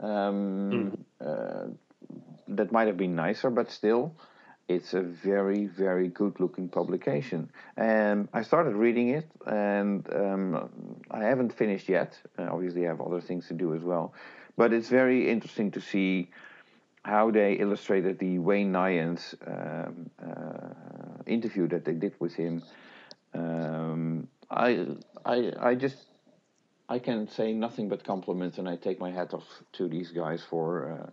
Um, 0.00 0.96
mm. 1.20 1.76
that 2.48 2.72
might 2.72 2.88
have 2.88 2.96
been 2.96 3.14
nicer, 3.14 3.50
but 3.50 3.70
still, 3.70 4.14
it's 4.68 4.94
a 4.94 5.02
very 5.02 5.66
very 5.66 6.08
good 6.08 6.38
looking 6.38 6.68
publication 6.68 7.50
and 7.76 8.28
i 8.32 8.42
started 8.42 8.74
reading 8.74 9.08
it 9.10 9.28
and 9.46 10.06
um, 10.14 10.70
i 11.10 11.22
haven't 11.24 11.52
finished 11.52 11.88
yet 11.88 12.18
uh, 12.38 12.48
obviously 12.50 12.86
i 12.86 12.88
have 12.88 13.00
other 13.00 13.20
things 13.20 13.46
to 13.48 13.54
do 13.54 13.74
as 13.74 13.82
well 13.82 14.14
but 14.56 14.72
it's 14.72 14.88
very 14.88 15.28
interesting 15.28 15.70
to 15.70 15.80
see 15.80 16.28
how 17.04 17.30
they 17.30 17.54
illustrated 17.54 18.18
the 18.18 18.38
wayne 18.38 18.72
Neyens 18.72 19.34
um, 19.46 20.10
uh, 20.24 21.22
interview 21.26 21.68
that 21.68 21.84
they 21.84 21.94
did 21.94 22.14
with 22.18 22.34
him 22.34 22.62
um, 23.34 24.28
I, 24.50 24.86
I 25.24 25.52
i 25.60 25.74
just 25.74 25.96
i 26.88 26.98
can 26.98 27.28
say 27.28 27.52
nothing 27.52 27.88
but 27.88 28.04
compliments 28.04 28.58
and 28.58 28.68
i 28.68 28.76
take 28.76 29.00
my 29.00 29.10
hat 29.10 29.34
off 29.34 29.46
to 29.72 29.88
these 29.88 30.10
guys 30.10 30.42
for 30.42 30.92
uh, 30.92 31.10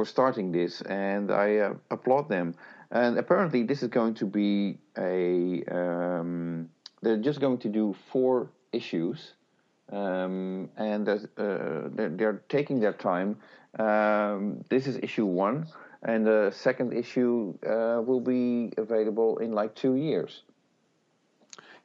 for 0.00 0.04
starting 0.04 0.52
this, 0.52 0.80
and 0.82 1.30
I 1.30 1.56
uh, 1.56 1.74
applaud 1.90 2.28
them. 2.28 2.54
And 2.90 3.18
apparently, 3.18 3.62
this 3.62 3.82
is 3.82 3.88
going 3.88 4.14
to 4.14 4.26
be 4.26 4.78
a. 4.96 5.62
Um, 5.70 6.70
they're 7.02 7.16
just 7.16 7.40
going 7.40 7.58
to 7.58 7.68
do 7.68 7.94
four 8.12 8.50
issues, 8.72 9.34
um, 9.90 10.68
and 10.76 11.08
uh, 11.08 11.18
they're, 11.36 12.12
they're, 12.18 12.42
taking 12.48 12.80
their 12.80 12.92
time. 12.92 13.36
Um, 13.78 14.64
this 14.68 14.86
is 14.86 14.96
issue 14.96 15.26
one, 15.26 15.66
and 16.02 16.26
the 16.26 16.50
second 16.54 16.92
issue 16.92 17.54
uh, 17.64 18.02
will 18.04 18.20
be 18.20 18.72
available 18.76 19.38
in 19.38 19.52
like 19.52 19.74
two 19.74 19.94
years. 19.94 20.42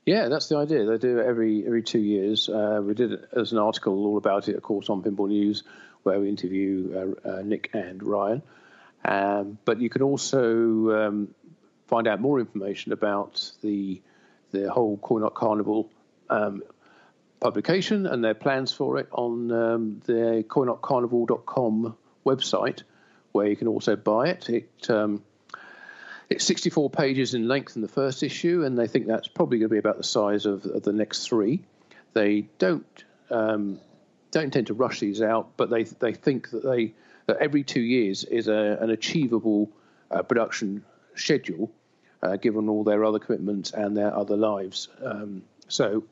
Yeah, 0.06 0.28
that's 0.30 0.50
the 0.50 0.58
idea. 0.58 0.86
They 0.86 0.98
do 0.98 1.20
it 1.20 1.26
every 1.26 1.66
every 1.66 1.82
two 1.82 2.00
years. 2.00 2.48
Uh, 2.48 2.82
we 2.84 2.94
did 2.94 3.12
it 3.12 3.30
as 3.36 3.52
an 3.52 3.58
article 3.58 4.06
all 4.06 4.18
about 4.18 4.48
it, 4.48 4.56
of 4.56 4.62
course, 4.62 4.90
on 4.90 5.02
Pinball 5.02 5.30
News, 5.30 5.64
where 6.04 6.20
we 6.20 6.30
interview 6.30 7.16
uh, 7.26 7.30
uh, 7.30 7.42
Nick 7.42 7.72
and 7.74 8.02
Ryan. 8.04 8.44
Um, 9.04 9.58
but 9.66 9.82
you 9.82 9.90
can 9.90 10.02
also 10.02 10.92
um, 10.92 11.36
find 11.88 12.08
out 12.08 12.22
more 12.22 12.40
information 12.40 12.92
about 12.92 13.52
the 13.62 14.02
the 14.52 14.72
whole 14.72 14.98
Coin 14.98 15.28
Carnival 15.34 15.90
um, 16.30 16.64
publication 17.46 18.08
and 18.08 18.24
their 18.24 18.34
plans 18.34 18.74
for 18.74 18.98
it 18.98 19.08
on 19.12 19.52
um, 19.52 20.02
the 20.06 20.44
coinopcarnival.com 20.48 21.96
website, 22.26 22.82
where 23.34 23.46
you 23.46 23.56
can 23.56 23.68
also 23.68 23.96
buy 23.96 24.30
it. 24.30 24.50
It 24.50 24.90
um, 24.90 25.24
it's 26.28 26.44
64 26.44 26.90
pages 26.90 27.36
in 27.36 27.48
length 27.48 27.76
in 27.76 27.84
the 27.84 27.88
first 27.88 28.24
issue, 28.24 28.64
and 28.64 28.76
they 28.76 28.88
think 28.88 29.06
that's 29.06 29.28
probably 29.28 29.60
going 29.60 29.70
to 29.70 29.74
be 29.74 29.78
about 29.78 29.98
the 29.98 30.04
size 30.04 30.48
of, 30.48 30.66
of 30.66 30.82
the 30.82 30.92
next 30.92 31.28
three. 31.28 31.62
They 32.14 32.48
don't 32.58 33.04
um, 33.30 33.80
don't 34.32 34.46
intend 34.46 34.68
to 34.68 34.74
rush 34.74 35.00
these 35.00 35.22
out, 35.22 35.50
but 35.56 35.70
they 35.70 35.84
they 35.84 36.14
think 36.14 36.50
that 36.50 36.64
they 36.64 36.96
that 37.28 37.38
every 37.38 37.64
two 37.64 37.80
years 37.80 38.24
is 38.24 38.48
a, 38.48 38.80
an 38.82 38.90
achievable 38.90 39.70
uh, 40.10 40.24
production 40.24 40.84
schedule, 41.14 41.72
uh, 42.24 42.38
given 42.38 42.70
all 42.70 42.84
their 42.84 43.06
other 43.06 43.20
commitments 43.20 43.70
and 43.70 43.96
their 43.96 44.18
other 44.18 44.36
lives. 44.36 44.88
Um, 45.04 45.44
so 45.68 46.06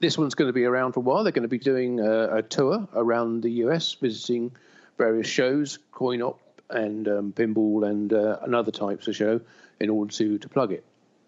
this 0.00 0.18
one's 0.18 0.34
going 0.34 0.48
to 0.48 0.52
be 0.52 0.64
around 0.64 0.92
for 0.92 1.00
a 1.00 1.02
while. 1.02 1.22
They're 1.22 1.32
going 1.32 1.42
to 1.42 1.48
be 1.48 1.58
doing 1.58 2.00
a, 2.00 2.36
a 2.36 2.42
tour 2.42 2.88
around 2.94 3.42
the 3.42 3.50
US, 3.64 3.94
visiting 3.94 4.52
various 4.98 5.26
shows, 5.26 5.78
coin 5.92 6.22
op 6.22 6.40
and 6.70 7.06
um, 7.08 7.32
pinball 7.32 7.88
and, 7.88 8.12
uh, 8.12 8.38
and 8.42 8.54
other 8.54 8.72
types 8.72 9.08
of 9.08 9.16
show 9.16 9.40
in 9.80 9.90
order 9.90 10.12
to, 10.12 10.38
to 10.38 10.48
plug 10.48 10.72
it. 10.72 10.84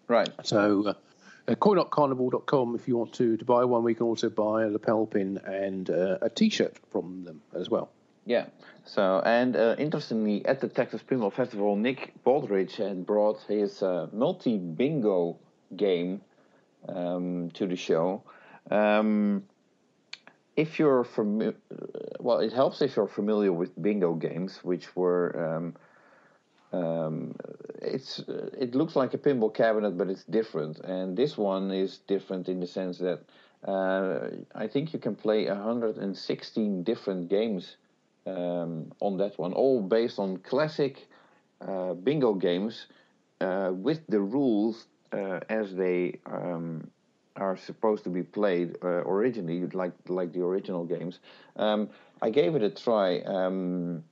Right. 0.07 0.29
So 0.43 0.87
uh, 0.87 0.93
uh, 1.47 1.55
coinopcarnival.com 1.55 2.75
if 2.75 2.87
you 2.87 2.97
want 2.97 3.13
to, 3.13 3.37
to 3.37 3.45
buy 3.45 3.65
one. 3.65 3.83
We 3.83 3.95
can 3.95 4.05
also 4.05 4.29
buy 4.29 4.63
a 4.63 4.69
lapel 4.69 5.05
pin 5.05 5.39
and 5.45 5.89
uh, 5.89 6.17
a 6.21 6.29
T-shirt 6.29 6.77
from 6.91 7.23
them 7.23 7.41
as 7.53 7.69
well. 7.69 7.89
Yeah. 8.25 8.45
So, 8.85 9.21
and 9.25 9.55
uh, 9.55 9.75
interestingly, 9.77 10.45
at 10.45 10.61
the 10.61 10.67
Texas 10.67 11.01
Pinball 11.01 11.33
Festival, 11.33 11.75
Nick 11.75 12.13
Baldridge 12.23 12.75
had 12.75 13.05
brought 13.05 13.41
his 13.47 13.81
uh, 13.81 14.07
multi 14.11 14.57
bingo 14.57 15.37
game 15.75 16.21
um, 16.87 17.49
to 17.55 17.65
the 17.65 17.75
show. 17.75 18.23
Um, 18.69 19.43
if 20.55 20.77
you're 20.77 21.03
familiar, 21.03 21.55
well, 22.19 22.39
it 22.39 22.53
helps 22.53 22.81
if 22.81 22.95
you're 22.95 23.07
familiar 23.07 23.53
with 23.53 23.81
bingo 23.81 24.13
games, 24.13 24.59
which 24.63 24.95
were 24.95 25.27
um, 25.55 25.75
um, 26.71 27.35
it's 27.81 28.19
it 28.27 28.75
looks 28.75 28.95
like 28.95 29.13
a 29.13 29.17
pinball 29.17 29.53
cabinet, 29.53 29.97
but 29.97 30.09
it's 30.09 30.23
different. 30.25 30.79
And 30.79 31.15
this 31.15 31.37
one 31.37 31.71
is 31.71 31.99
different 32.07 32.49
in 32.49 32.59
the 32.59 32.67
sense 32.67 32.97
that 32.99 33.21
uh, 33.67 34.29
I 34.55 34.67
think 34.67 34.93
you 34.93 34.99
can 34.99 35.15
play 35.15 35.47
116 35.47 36.83
different 36.83 37.29
games 37.29 37.77
um, 38.27 38.91
on 38.99 39.17
that 39.17 39.37
one, 39.39 39.53
all 39.53 39.81
based 39.81 40.19
on 40.19 40.37
classic 40.37 41.07
uh, 41.61 41.93
bingo 41.93 42.33
games 42.33 42.87
uh, 43.41 43.71
with 43.73 44.05
the 44.07 44.19
rules 44.19 44.85
uh, 45.11 45.39
as 45.49 45.73
they 45.75 46.19
um, 46.25 46.89
are 47.39 47.57
supposed 47.57 48.03
to 48.03 48.09
be 48.09 48.23
played 48.23 48.77
uh, 48.83 49.03
originally, 49.05 49.65
like 49.67 49.93
like 50.07 50.33
the 50.33 50.41
original 50.41 50.85
games. 50.85 51.19
Um, 51.55 51.89
I 52.21 52.29
gave 52.29 52.55
it 52.55 52.63
a 52.63 52.69
try, 52.69 53.19
um, 53.19 54.03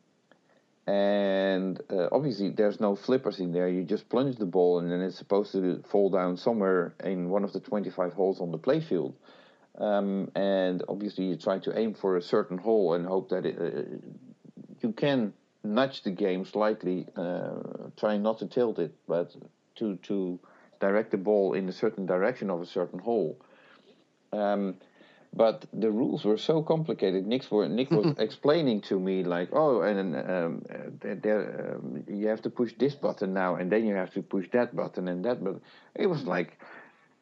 and 0.88 1.80
uh, 1.90 2.08
obviously 2.12 2.50
there's 2.50 2.80
no 2.80 2.96
flippers 2.96 3.40
in 3.40 3.52
there. 3.52 3.68
You 3.68 3.84
just 3.84 4.10
plunge 4.10 4.38
the 4.38 4.46
ball, 4.46 4.80
and 4.80 4.92
then 4.92 5.02
it's 5.02 5.18
supposed 5.18 5.52
to 5.52 5.84
fall 5.90 6.10
down 6.10 6.38
somewhere 6.38 6.96
in 7.04 7.30
one 7.30 7.44
of 7.44 7.54
the 7.54 7.60
25 7.60 8.14
holes 8.14 8.40
on 8.40 8.52
the 8.52 8.60
playfield. 8.60 9.14
Um, 9.78 10.32
and 10.34 10.84
obviously 10.90 11.26
you 11.26 11.36
try 11.36 11.60
to 11.60 11.78
aim 11.78 11.94
for 11.94 12.18
a 12.18 12.22
certain 12.22 12.58
hole 12.58 12.96
and 12.96 13.06
hope 13.06 13.30
that 13.30 13.46
it, 13.46 13.58
uh, 13.60 13.98
you 14.82 14.92
can 14.92 15.34
nudge 15.64 16.02
the 16.02 16.12
game 16.12 16.46
slightly, 16.46 17.06
uh, 17.16 17.90
trying 17.96 18.24
not 18.24 18.40
to 18.40 18.48
tilt 18.48 18.80
it, 18.80 18.96
but 19.08 19.36
to 19.76 19.98
to 19.98 20.40
direct 20.80 21.12
the 21.12 21.18
ball 21.18 21.54
in 21.54 21.68
a 21.70 21.72
certain 21.72 22.06
direction 22.06 22.50
of 22.50 22.62
a 22.62 22.66
certain 22.66 23.00
hole. 23.00 23.38
Um, 24.32 24.76
but 25.34 25.66
the 25.74 25.92
rules 25.92 26.26
were 26.26 26.38
so 26.38 26.64
complicated. 26.64 27.28
Nick, 27.28 27.50
were, 27.52 27.68
Nick 27.68 27.92
was 27.92 28.16
explaining 28.18 28.82
to 28.82 29.00
me 29.00 29.24
like, 29.24 29.50
oh, 29.52 29.82
and 29.82 30.16
um, 30.16 30.64
there, 31.02 31.76
um, 31.76 32.04
you 32.08 32.28
have 32.28 32.42
to 32.42 32.50
push 32.50 32.74
this 32.80 32.96
button 32.96 33.34
now, 33.34 33.56
and 33.56 33.72
then 33.72 33.86
you 33.86 33.94
have 33.94 34.12
to 34.14 34.22
push 34.22 34.48
that 34.52 34.76
button 34.76 35.08
and 35.08 35.24
that 35.26 35.44
button. 35.44 35.62
It 35.96 36.08
was 36.08 36.24
like 36.24 36.60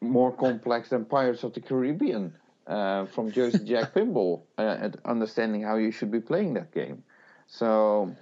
more 0.00 0.32
complex 0.32 0.90
than 0.90 1.04
Pirates 1.04 1.42
of 1.42 1.52
the 1.54 1.60
Caribbean 1.60 2.32
uh, 2.66 3.06
from 3.06 3.30
Jersey 3.32 3.64
Jack 3.64 3.92
Pinball, 3.94 4.42
uh, 4.56 4.90
understanding 5.04 5.62
how 5.62 5.76
you 5.76 5.90
should 5.90 6.10
be 6.10 6.20
playing 6.20 6.54
that 6.54 6.72
game. 6.72 7.02
So 7.46 8.14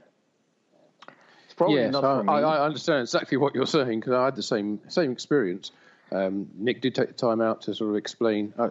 probably 1.56 1.76
yes, 1.76 1.92
not 1.92 2.04
I. 2.04 2.40
I, 2.40 2.64
understand 2.64 3.00
exactly 3.00 3.36
what 3.36 3.54
you're 3.54 3.66
saying 3.66 4.00
because 4.00 4.12
I 4.12 4.24
had 4.26 4.36
the 4.36 4.42
same 4.42 4.80
same 4.88 5.12
experience. 5.12 5.72
Um, 6.12 6.48
Nick 6.56 6.80
did 6.80 6.94
take 6.94 7.08
the 7.08 7.14
time 7.14 7.40
out 7.40 7.62
to 7.62 7.74
sort 7.74 7.90
of 7.90 7.96
explain. 7.96 8.52
Uh, 8.58 8.70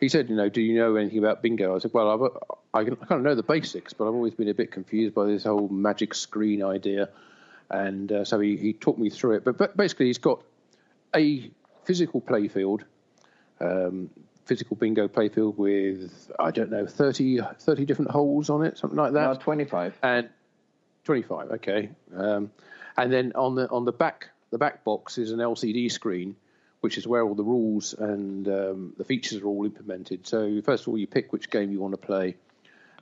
he 0.00 0.08
said, 0.08 0.28
"You 0.28 0.36
know, 0.36 0.48
do 0.48 0.60
you 0.60 0.74
know 0.74 0.96
anything 0.96 1.18
about 1.18 1.42
bingo?" 1.42 1.74
I 1.74 1.78
said, 1.78 1.92
"Well, 1.92 2.10
I've, 2.10 2.56
I, 2.74 2.80
I 2.80 2.84
kind 2.84 3.12
of 3.12 3.22
know 3.22 3.34
the 3.34 3.42
basics, 3.42 3.92
but 3.92 4.06
I've 4.06 4.14
always 4.14 4.34
been 4.34 4.48
a 4.48 4.54
bit 4.54 4.70
confused 4.70 5.14
by 5.14 5.26
this 5.26 5.44
whole 5.44 5.68
magic 5.68 6.14
screen 6.14 6.62
idea." 6.62 7.08
And 7.70 8.12
uh, 8.12 8.24
so 8.24 8.38
he, 8.40 8.56
he 8.56 8.72
talked 8.74 8.98
me 8.98 9.08
through 9.08 9.36
it. 9.36 9.44
But, 9.44 9.56
but 9.56 9.76
basically, 9.76 10.06
he's 10.06 10.18
got 10.18 10.42
a 11.16 11.50
physical 11.84 12.20
playfield 12.20 12.82
um, 13.60 14.10
physical 14.44 14.76
bingo 14.76 15.08
playfield 15.08 15.56
with 15.56 16.30
I 16.38 16.50
don't 16.50 16.70
know 16.70 16.86
30, 16.86 17.40
30 17.58 17.84
different 17.84 18.10
holes 18.10 18.50
on 18.50 18.64
it, 18.64 18.78
something 18.78 18.98
like 18.98 19.12
that. 19.12 19.32
No, 19.32 19.34
twenty 19.34 19.64
five. 19.64 19.96
And 20.02 20.28
twenty 21.04 21.22
five, 21.22 21.50
okay. 21.52 21.90
Um, 22.14 22.50
and 22.96 23.12
then 23.12 23.32
on 23.34 23.54
the 23.54 23.68
on 23.70 23.84
the 23.84 23.92
back 23.92 24.30
the 24.50 24.58
back 24.58 24.84
box 24.84 25.18
is 25.18 25.32
an 25.32 25.38
LCD 25.38 25.90
screen, 25.90 26.36
which 26.80 26.98
is 26.98 27.06
where 27.06 27.22
all 27.22 27.34
the 27.34 27.44
rules 27.44 27.92
and 27.92 28.46
um, 28.48 28.92
the 28.96 29.04
features 29.04 29.42
are 29.42 29.46
all 29.46 29.64
implemented. 29.64 30.26
So 30.26 30.60
first 30.62 30.84
of 30.84 30.88
all, 30.88 30.98
you 30.98 31.06
pick 31.06 31.32
which 31.32 31.50
game 31.50 31.70
you 31.70 31.80
want 31.80 31.92
to 31.92 31.98
play, 31.98 32.36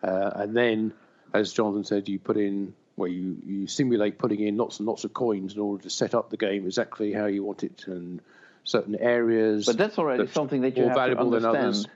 uh, 0.03 0.30
and 0.34 0.57
then, 0.57 0.92
as 1.32 1.53
Jonathan 1.53 1.84
said, 1.84 2.09
you 2.09 2.18
put 2.18 2.36
in 2.36 2.74
where 2.94 3.09
you, 3.09 3.36
you 3.44 3.66
simulate 3.66 4.18
putting 4.18 4.40
in 4.40 4.57
lots 4.57 4.78
and 4.78 4.86
lots 4.86 5.05
of 5.05 5.14
coins 5.14 5.55
in 5.55 5.61
order 5.61 5.82
to 5.82 5.90
set 5.90 6.14
up 6.14 6.30
the 6.30 6.36
game 6.36 6.66
exactly 6.66 7.12
how 7.12 7.26
you 7.26 7.42
want 7.42 7.62
it 7.64 7.84
and 7.86 8.20
certain 8.64 8.96
areas. 8.96 9.66
But 9.66 9.78
that's 9.78 9.98
already 9.98 10.24
that's 10.24 10.34
something 10.34 10.62
that 10.62 10.76
you 10.76 10.84
have 10.84 10.94
to 10.94 11.18
understand. 11.18 11.88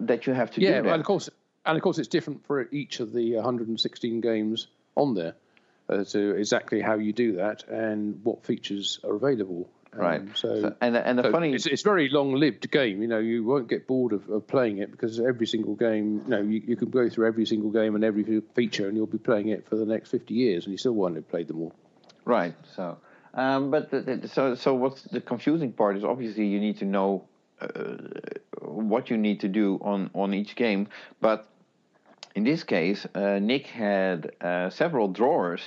That 0.00 0.26
you 0.26 0.32
have 0.32 0.50
to 0.52 0.60
yeah, 0.60 0.80
do. 0.80 0.88
and 0.88 1.00
of 1.00 1.06
course, 1.06 1.30
and 1.64 1.76
of 1.76 1.82
course, 1.82 1.98
it's 1.98 2.08
different 2.08 2.44
for 2.46 2.68
each 2.72 3.00
of 3.00 3.12
the 3.12 3.36
116 3.36 4.20
games 4.20 4.66
on 4.96 5.14
there 5.14 5.34
uh, 5.88 6.04
to 6.04 6.30
exactly 6.36 6.80
how 6.80 6.94
you 6.94 7.12
do 7.12 7.32
that 7.36 7.64
and 7.68 8.24
what 8.24 8.44
features 8.44 9.00
are 9.04 9.14
available. 9.14 9.68
Right. 9.92 10.20
Um, 10.20 10.32
so, 10.34 10.60
So- 10.60 10.74
and 10.80 10.96
and 10.96 11.18
the 11.18 11.22
so 11.24 11.30
funny 11.32 11.52
it's, 11.54 11.66
it's 11.66 11.82
very 11.82 12.08
long-lived 12.08 12.68
game. 12.70 13.00
You 13.00 13.06
know, 13.08 13.20
you 13.20 13.44
won't 13.44 13.68
get 13.68 13.86
bored 13.86 14.12
of, 14.12 14.28
of 14.28 14.46
playing 14.46 14.78
it 14.78 14.90
because 14.90 15.20
every 15.20 15.46
single 15.46 15.74
game, 15.76 16.22
you 16.24 16.30
know, 16.30 16.40
you, 16.42 16.62
you 16.66 16.76
can 16.76 16.90
go 16.90 17.08
through 17.08 17.26
every 17.28 17.46
single 17.46 17.70
game 17.70 17.94
and 17.94 18.02
every 18.02 18.42
feature, 18.54 18.88
and 18.88 18.96
you'll 18.96 19.06
be 19.06 19.18
playing 19.18 19.48
it 19.48 19.68
for 19.68 19.76
the 19.76 19.86
next 19.86 20.10
50 20.10 20.34
years, 20.34 20.64
and 20.64 20.72
you 20.72 20.78
still 20.78 20.94
won't 20.94 21.14
have 21.14 21.28
played 21.28 21.46
them 21.46 21.60
all. 21.60 21.72
Right. 22.24 22.54
So, 22.74 22.98
um, 23.34 23.70
but 23.70 23.90
the, 23.90 24.00
the, 24.00 24.28
so 24.28 24.56
so 24.56 24.74
what's 24.74 25.02
the 25.02 25.20
confusing 25.20 25.72
part 25.72 25.96
is 25.96 26.02
obviously 26.02 26.46
you 26.46 26.58
need 26.58 26.78
to 26.78 26.86
know 26.86 27.24
uh, 27.60 27.96
what 28.62 29.10
you 29.10 29.16
need 29.16 29.40
to 29.40 29.48
do 29.48 29.78
on 29.80 30.10
on 30.14 30.34
each 30.34 30.56
game. 30.56 30.88
But 31.20 31.46
in 32.34 32.44
this 32.44 32.64
case, 32.64 33.06
uh, 33.14 33.38
Nick 33.38 33.66
had 33.66 34.32
uh, 34.40 34.70
several 34.70 35.08
drawers. 35.08 35.62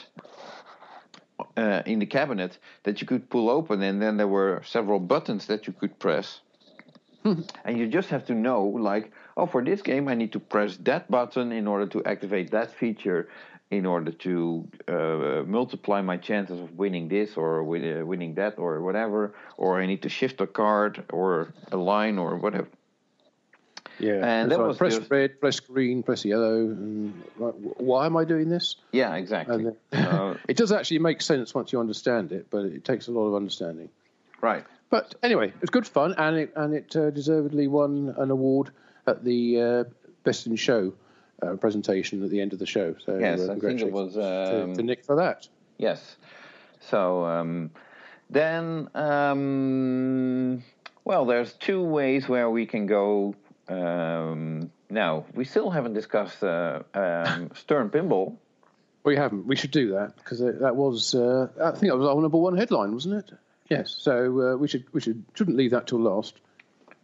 Uh, 1.56 1.84
in 1.86 2.00
the 2.00 2.06
cabinet 2.06 2.58
that 2.84 3.00
you 3.00 3.06
could 3.06 3.30
pull 3.30 3.50
open, 3.50 3.82
and 3.84 4.02
then 4.02 4.18
there 4.18 4.28
were 4.28 4.62
several 4.66 5.00
buttons 5.00 5.46
that 5.48 5.68
you 5.68 5.74
could 5.74 5.98
press. 6.00 6.42
and 7.24 7.78
you 7.78 7.88
just 7.88 8.10
have 8.10 8.26
to 8.26 8.34
know, 8.34 8.64
like, 8.64 9.12
oh, 9.36 9.46
for 9.46 9.64
this 9.64 9.82
game, 9.82 10.08
I 10.08 10.16
need 10.16 10.32
to 10.34 10.40
press 10.40 10.78
that 10.78 11.10
button 11.10 11.52
in 11.52 11.68
order 11.68 11.86
to 11.88 12.04
activate 12.06 12.52
that 12.52 12.72
feature, 12.72 13.30
in 13.70 13.86
order 13.86 14.12
to 14.12 14.68
uh, 14.88 15.44
multiply 15.46 16.02
my 16.02 16.18
chances 16.18 16.60
of 16.60 16.72
winning 16.78 17.08
this 17.08 17.38
or 17.38 17.64
win- 17.64 18.02
uh, 18.02 18.06
winning 18.06 18.34
that 18.36 18.58
or 18.58 18.82
whatever, 18.82 19.34
or 19.58 19.82
I 19.82 19.86
need 19.86 20.02
to 20.04 20.10
shift 20.10 20.42
a 20.42 20.48
card 20.48 21.04
or 21.12 21.54
a 21.72 21.78
line 21.78 22.18
or 22.18 22.36
whatever. 22.38 22.68
Yeah, 24.00 24.24
And 24.26 24.52
that 24.52 24.60
was 24.60 24.78
press 24.78 24.98
just- 24.98 25.10
red, 25.10 25.40
press 25.40 25.60
green, 25.60 26.04
press 26.04 26.24
yellow. 26.24 26.58
And 26.60 27.24
like, 27.38 27.54
why 27.78 28.06
am 28.06 28.16
I 28.16 28.26
doing 28.26 28.50
this? 28.50 28.76
Yeah, 28.92 29.16
exactly. 29.16 29.66
Then, 29.92 30.38
it 30.48 30.58
does 30.58 30.72
actually 30.72 31.00
make 31.00 31.22
sense 31.22 31.54
once 31.56 31.72
you 31.74 31.80
understand 31.80 32.32
it, 32.32 32.48
but 32.50 32.66
it 32.66 32.86
takes 32.86 33.08
a 33.08 33.12
lot 33.12 33.26
of 33.28 33.36
understanding. 33.36 33.90
right. 34.42 34.64
But 34.90 35.16
anyway, 35.22 35.50
it 35.50 35.60
was 35.60 35.70
good 35.70 35.86
fun, 35.86 36.16
and 36.18 36.38
it 36.38 36.54
and 36.56 36.74
it 36.74 36.96
uh, 36.96 37.10
deservedly 37.10 37.68
won 37.68 38.16
an 38.18 38.32
award 38.32 38.70
at 39.06 39.22
the 39.22 39.62
uh, 39.62 39.84
Best 40.24 40.48
in 40.48 40.56
Show 40.56 40.94
uh, 41.42 41.56
presentation 41.56 42.24
at 42.24 42.30
the 42.30 42.40
end 42.40 42.54
of 42.54 42.60
the 42.60 42.66
show. 42.66 42.96
So 43.06 43.18
Yes, 43.18 43.42
uh, 43.42 43.44
I 43.44 43.48
think 43.48 43.58
it 43.58 43.60
congratulations 43.60 43.92
was, 43.94 44.14
to- 44.14 44.64
um, 44.64 44.76
to, 44.76 44.84
Nick 44.84 45.04
for 45.04 45.18
that. 45.18 45.46
Yes. 45.78 46.16
So 46.80 47.26
um, 47.26 47.72
then, 48.30 48.88
um, 48.96 50.64
well, 51.04 51.26
there's 51.26 51.52
two 51.54 51.82
ways 51.84 52.30
where 52.30 52.50
we 52.50 52.66
can 52.66 52.86
go. 52.86 53.36
Um, 53.70 54.72
now 54.90 55.26
we 55.34 55.46
still 55.46 55.70
haven't 55.70 55.94
discussed 55.94 56.44
uh, 56.44 56.84
um, 56.94 57.52
Stern 57.56 57.90
Pinball. 57.90 58.36
We 59.04 59.16
haven't. 59.16 59.46
We 59.48 59.56
should 59.56 59.72
do 59.72 59.92
that 59.92 60.16
because 60.18 60.40
that 60.40 60.76
was. 60.76 61.16
Uh, 61.16 61.48
I 61.62 61.72
think 61.72 61.92
that 61.92 61.98
was 61.98 62.08
our 62.08 62.22
number 62.22 62.38
one 62.38 62.58
headline, 62.58 62.94
wasn't 62.94 63.16
it? 63.16 63.32
Yes. 63.70 63.96
So 63.98 64.54
uh, 64.54 64.58
we 64.58 64.68
should 64.68 64.86
we 64.94 65.02
should 65.02 65.24
shouldn't 65.34 65.58
leave 65.58 65.72
that 65.72 65.88
till 65.88 66.00
last. 66.00 66.36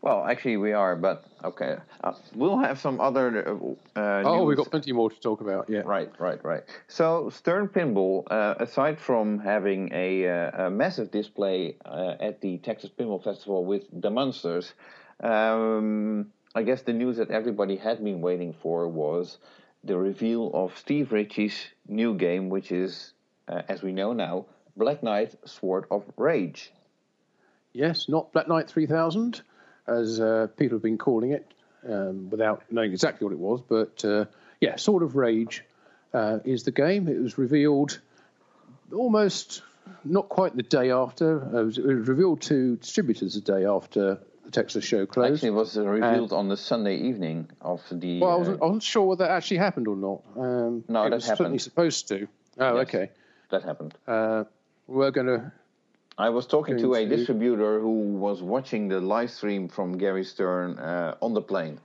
Well, 0.02 0.26
actually, 0.26 0.58
we 0.58 0.74
are, 0.74 0.98
but 0.98 1.24
okay, 1.46 1.78
uh, 2.04 2.12
we'll 2.36 2.58
have 2.58 2.78
some 2.78 3.00
other. 3.00 3.58
Uh, 3.96 4.22
Oh, 4.26 4.44
we've 4.44 4.58
got 4.58 4.70
plenty 4.70 4.92
more 4.92 5.10
to 5.10 5.20
talk 5.22 5.40
about. 5.40 5.70
Yeah. 5.70 5.84
Right, 5.86 6.12
right, 6.20 6.44
right. 6.44 6.64
So 6.90 7.30
Stern 7.30 7.70
Pinball, 7.70 8.26
uh, 8.30 8.56
aside 8.60 9.00
from 9.00 9.40
having 9.40 9.92
a, 9.94 10.28
uh, 10.28 10.66
a 10.66 10.70
massive 10.70 11.10
display 11.10 11.78
uh, 11.86 12.16
at 12.20 12.42
the 12.42 12.58
Texas 12.58 12.90
Pinball 12.90 13.24
Festival 13.24 13.64
with 13.64 13.84
the 13.94 14.10
Munsters, 14.10 14.74
um, 15.22 16.34
I 16.56 16.62
guess 16.64 16.84
the 16.84 16.94
news 16.94 17.18
that 17.18 17.32
everybody 17.32 17.78
had 17.78 18.04
been 18.04 18.22
waiting 18.22 18.54
for 18.54 18.88
was 18.88 19.40
the 19.84 19.98
reveal 19.98 20.52
of 20.54 20.78
Steve 20.78 21.12
Ritchie's 21.12 21.56
new 21.88 22.14
game, 22.16 22.50
which 22.50 22.72
is, 22.72 23.14
uh, 23.48 23.64
as 23.68 23.82
we 23.82 23.92
know 23.92 24.14
now, 24.14 24.46
Black 24.78 25.02
Knight 25.02 25.34
Sword 25.46 25.86
of 25.90 26.04
Rage. 26.16 26.72
Yes, 27.74 28.08
not 28.08 28.32
Black 28.34 28.48
Knight 28.48 28.70
3000, 28.70 29.42
as 29.88 30.20
uh, 30.20 30.48
people 30.56 30.76
have 30.76 30.84
been 30.84 31.00
calling 31.00 31.32
it, 31.32 31.52
um, 31.90 32.30
without 32.30 32.64
knowing 32.70 32.92
exactly 32.92 33.26
what 33.26 33.34
it 33.34 33.40
was. 33.40 33.62
But 33.62 34.06
uh, 34.06 34.26
yeah, 34.62 34.76
Sword 34.76 35.02
of 35.02 35.16
Rage 35.16 35.64
uh, 36.14 36.40
is 36.46 36.64
the 36.64 36.72
game. 36.72 37.08
It 37.08 37.20
was 37.20 37.40
revealed 37.40 38.00
almost 38.94 39.64
not 40.06 40.30
quite 40.30 40.56
the 40.56 40.64
day 40.64 40.92
after. 40.92 41.44
Uh, 41.44 41.62
It 41.62 41.66
was, 41.66 41.78
it 41.80 41.86
was 41.86 42.08
revealed 42.08 42.42
to 42.44 42.76
distributors 42.76 43.34
the 43.34 43.42
day 43.42 43.66
after 43.66 44.20
Texas 44.54 44.86
show 44.86 45.06
closed. 45.06 45.34
Actually, 45.34 45.50
it 45.50 45.52
was 45.52 45.78
uh, 45.78 45.84
revealed 45.86 46.32
on 46.32 46.48
the 46.48 46.56
Sunday 46.56 46.96
evening 46.98 47.50
of 47.62 47.82
the. 47.92 48.20
well, 48.22 48.30
I 48.32 48.34
uh, 48.36 48.38
wasn't, 48.38 48.62
I 48.62 48.66
wasn't 48.66 48.84
sure 48.84 49.04
whether 49.04 49.26
that 49.26 49.32
actually 49.32 49.58
happened 49.58 49.88
or 49.88 49.96
not. 49.98 50.22
Um, 50.38 50.84
No, 50.88 51.04
it 51.06 51.10
that 51.10 51.16
was 51.16 51.26
certainly 51.26 51.58
supposed 51.58 52.08
to. 52.10 52.28
Oh, 52.60 52.78
Yes. 52.78 52.88
okay. 52.88 53.10
that 53.50 53.64
happened. 53.64 53.96
Uh, 54.08 54.46
we're 54.88 55.12
going 55.12 55.28
to. 55.28 55.52
I 56.18 56.30
was 56.30 56.46
talking 56.46 56.78
to 56.78 56.94
a 56.94 57.04
to- 57.04 57.16
distributor 57.18 57.80
who 57.80 58.14
was 58.14 58.42
watching 58.42 58.88
the 58.88 59.02
live 59.02 59.32
stream 59.32 59.68
from 59.68 59.98
Gary 59.98 60.24
Stern 60.24 60.78
uh, 60.78 61.16
on 61.22 61.34
the 61.34 61.42
plane. 61.42 61.80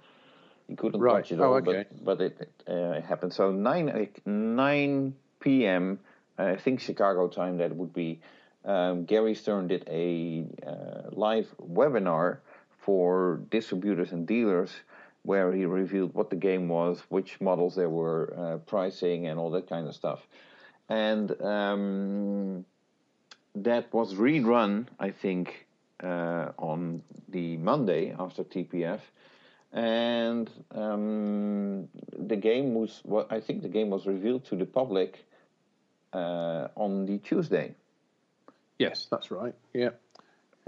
He 0.69 0.77
couldn't 0.77 1.01
Right. 1.01 1.15
watch 1.15 1.33
it 1.33 1.41
Oh, 1.41 1.45
all, 1.45 1.55
okay. 1.55 1.87
but, 2.05 2.05
but 2.05 2.21
it, 2.21 2.37
it, 2.67 2.71
uh, 2.71 3.01
happened. 3.01 3.33
So 3.33 3.51
9, 3.51 3.89
uh, 3.89 4.05
9 4.31 5.15
p.m., 5.41 5.99
uh, 6.39 6.43
I 6.43 6.57
think 6.57 6.81
Chicago 6.81 7.27
time 7.29 7.57
that 7.59 7.75
would 7.75 7.95
be, 7.95 8.21
um, 8.67 9.07
Gary 9.07 9.35
Stern 9.35 9.69
did 9.69 9.85
a 9.89 10.45
uh, 10.67 11.09
live 11.13 11.49
webinar 11.59 12.41
for 12.89 13.43
distributors 13.51 14.13
and 14.13 14.27
dealers 14.27 14.71
where 15.23 15.53
he 15.53 15.67
revealed 15.67 16.15
what 16.15 16.31
the 16.31 16.37
game 16.37 16.71
was, 16.71 17.03
which 17.11 17.39
models 17.39 17.77
there 17.77 17.91
were, 17.91 18.35
uh, 18.35 18.57
pricing, 18.65 19.27
and 19.27 19.39
all 19.39 19.51
that 19.51 19.69
kind 19.69 19.87
of 19.87 19.95
stuff. 19.95 20.27
And 20.89 21.39
um, 21.43 22.65
that 23.57 23.93
was 23.93 24.15
rerun, 24.15 24.87
I 24.99 25.11
think, 25.11 25.67
uh, 26.03 26.53
on 26.57 27.03
the 27.29 27.59
Monday 27.59 28.17
after 28.19 28.43
TPF, 28.43 29.01
and 29.71 30.49
um, 30.75 31.89
the 32.17 32.37
game 32.37 32.73
was. 32.73 33.03
What 33.03 33.31
I 33.31 33.41
think 33.41 33.61
the 33.61 33.69
game 33.69 33.91
was 33.91 34.07
revealed 34.07 34.47
to 34.47 34.57
the 34.57 34.65
public 34.65 35.27
uh, 36.15 36.69
on 36.75 37.05
the 37.05 37.19
Tuesday. 37.19 37.75
Yes, 38.79 39.09
that's 39.11 39.31
right. 39.31 39.55
Yeah. 39.75 39.91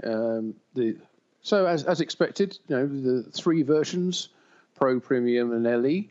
Um, 0.03 0.53
the 0.75 0.97
so 1.41 1.65
as 1.65 1.83
as 1.83 2.01
expected, 2.01 2.57
you 2.67 2.75
know 2.77 2.87
the 2.87 3.23
three 3.31 3.63
versions, 3.63 4.29
Pro, 4.75 4.99
Premium, 4.99 5.51
and 5.53 5.63
LE, 5.65 6.05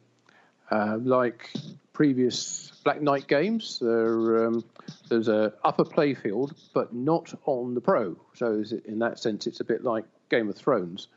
uh, 0.70 0.98
like 1.02 1.50
previous 1.92 2.72
Black 2.84 3.02
Knight 3.02 3.26
games, 3.26 3.78
there, 3.80 4.46
um, 4.46 4.64
there's 5.08 5.28
a 5.28 5.52
upper 5.64 5.84
playfield, 5.84 6.54
but 6.72 6.94
not 6.94 7.32
on 7.44 7.74
the 7.74 7.80
Pro. 7.80 8.16
So 8.34 8.52
is 8.54 8.72
it- 8.72 8.86
in 8.86 8.98
that 9.00 9.18
sense, 9.18 9.46
it's 9.46 9.60
a 9.60 9.64
bit 9.64 9.84
like 9.84 10.04
Game 10.30 10.48
of 10.48 10.56
Thrones, 10.56 11.08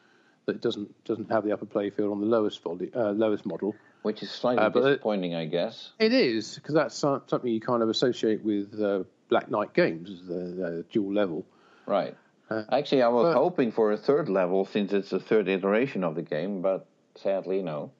that 0.45 0.59
doesn't 0.61 0.91
doesn't 1.05 1.31
have 1.31 1.45
the 1.45 1.53
upper 1.53 1.65
playfield 1.65 2.11
on 2.11 2.19
the 2.19 2.25
lowest 2.25 2.63
body, 2.63 2.91
uh, 2.93 3.11
lowest 3.11 3.45
model. 3.45 3.75
Which 4.01 4.21
is 4.21 4.29
slightly 4.29 4.61
Uh, 4.61 4.69
but 4.69 4.79
it- 4.83 4.89
disappointing, 4.95 5.33
I 5.35 5.45
guess. 5.45 5.91
It 5.99 6.11
is 6.11 6.55
because 6.55 6.73
that's 6.75 6.95
something 6.95 7.47
you 7.47 7.61
kind 7.61 7.81
of 7.81 7.87
associate 7.89 8.43
with 8.43 8.77
uh, 8.81 9.03
Black 9.29 9.49
Knight 9.49 9.73
games, 9.73 10.21
the, 10.27 10.33
the 10.33 10.85
dual 10.91 11.13
level. 11.13 11.45
Right. 11.85 12.17
Uh, 12.49 12.63
Actually, 12.71 13.01
I 13.03 13.07
was 13.07 13.33
but- 13.33 13.37
hoping 13.39 13.71
for 13.71 13.91
a 13.91 13.97
third 13.97 14.29
level 14.29 14.65
since 14.65 14.93
it's 14.93 15.09
the 15.09 15.19
third 15.19 15.47
iteration 15.47 16.03
of 16.03 16.15
the 16.15 16.21
game, 16.21 16.61
but 16.61 16.85
sadly, 17.15 17.61
no. 17.61 17.91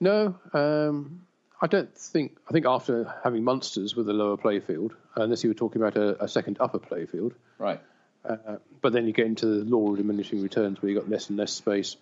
No, 0.00 0.36
um, 0.52 1.22
I 1.60 1.66
don't 1.66 1.92
think. 1.96 2.36
I 2.48 2.52
think 2.52 2.66
after 2.66 3.12
having 3.24 3.42
Munsters 3.42 3.96
with 3.96 4.08
a 4.08 4.12
lower 4.12 4.36
playfield, 4.36 4.92
unless 5.16 5.42
you 5.42 5.50
were 5.50 5.54
talking 5.54 5.82
about 5.82 5.96
a, 5.96 6.22
a 6.22 6.28
second 6.28 6.58
upper 6.60 6.78
playfield, 6.78 7.32
Right. 7.58 7.80
uh, 8.24 8.56
but 8.80 8.92
then 8.92 9.06
you 9.06 9.12
get 9.12 9.26
into 9.26 9.46
the 9.46 9.64
law 9.64 9.90
of 9.90 9.96
diminishing 9.96 10.40
returns 10.40 10.80
where 10.80 10.90
you 10.92 10.98
got 10.98 11.08
less 11.08 11.28
and 11.30 11.38
less 11.38 11.52
space. 11.52 11.96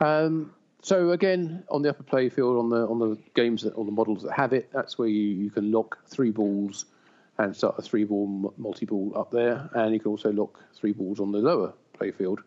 Um, 0.00 0.52
so 0.82 1.12
again, 1.12 1.64
on 1.70 1.80
the 1.80 1.88
upper 1.90 2.02
playfield, 2.02 2.58
on 2.60 2.68
the 2.68 2.86
on 2.86 2.98
the 2.98 3.16
games 3.34 3.62
that 3.62 3.74
on 3.74 3.86
the 3.86 3.92
models 3.92 4.22
that 4.24 4.32
have 4.32 4.52
it, 4.52 4.68
that's 4.70 4.98
where 4.98 5.08
you, 5.08 5.22
you 5.22 5.50
can 5.50 5.72
lock 5.72 6.04
three 6.06 6.30
balls 6.30 6.84
and 7.38 7.56
start 7.56 7.76
a 7.78 7.82
three 7.82 8.04
ball 8.04 8.54
multi 8.56 8.86
ball 8.86 9.12
up 9.16 9.30
there, 9.30 9.68
and 9.74 9.92
you 9.92 10.00
can 10.00 10.10
also 10.10 10.32
lock 10.32 10.62
three 10.74 10.92
balls 10.92 11.20
on 11.20 11.32
the 11.32 11.38
lower 11.38 11.72
playfield, 11.98 12.38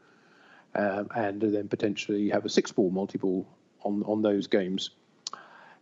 um, 0.75 1.07
and 1.15 1.41
then 1.41 1.67
potentially 1.67 2.29
have 2.29 2.45
a 2.45 2.49
six 2.49 2.71
ball 2.71 2.89
multi 2.89 3.17
ball 3.17 3.47
on 3.83 4.03
on 4.03 4.21
those 4.21 4.47
games. 4.47 4.91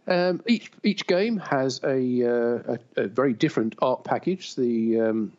Um, 0.08 0.42
each 0.48 0.72
each 0.84 1.08
game 1.08 1.38
has 1.38 1.82
a, 1.84 2.24
uh, 2.24 2.78
a, 2.96 3.04
a 3.04 3.08
very 3.08 3.34
different 3.34 3.76
art 3.82 4.04
package. 4.04 4.56
The 4.56 5.02
um, 5.02 5.34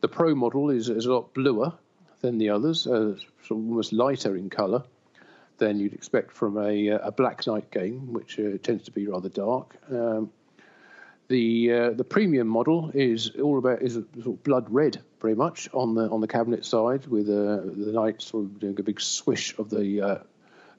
the 0.00 0.08
Pro 0.08 0.34
model 0.34 0.70
is, 0.70 0.88
is 0.88 1.06
a 1.06 1.12
lot 1.12 1.34
bluer 1.34 1.72
than 2.20 2.38
the 2.38 2.50
others, 2.50 2.86
uh, 2.86 3.16
sort 3.16 3.60
of 3.60 3.68
almost 3.68 3.92
lighter 3.92 4.36
in 4.36 4.50
colour 4.50 4.84
than 5.58 5.78
you'd 5.80 5.92
expect 5.92 6.32
from 6.32 6.56
a, 6.56 6.90
uh, 6.90 7.08
a 7.08 7.12
Black 7.12 7.44
Knight 7.46 7.70
game, 7.70 8.12
which 8.12 8.38
uh, 8.38 8.58
tends 8.62 8.84
to 8.84 8.92
be 8.92 9.06
rather 9.06 9.28
dark. 9.28 9.76
Um, 9.90 10.30
the 11.28 11.72
uh, 11.72 11.90
the 11.90 12.04
premium 12.04 12.48
model 12.48 12.90
is 12.94 13.30
all 13.40 13.58
about 13.58 13.82
is 13.82 13.94
sort 13.94 14.26
of 14.26 14.42
blood 14.42 14.66
red, 14.70 15.00
pretty 15.18 15.36
much 15.36 15.68
on 15.72 15.94
the 15.94 16.08
on 16.08 16.20
the 16.20 16.28
cabinet 16.28 16.64
side, 16.64 17.06
with 17.06 17.28
uh, 17.28 17.60
the 17.64 17.92
knight 17.92 18.22
sort 18.22 18.44
of 18.44 18.58
doing 18.58 18.78
a 18.78 18.82
big 18.82 19.00
swish 19.00 19.56
of 19.58 19.70
the 19.70 20.00
uh, 20.00 20.18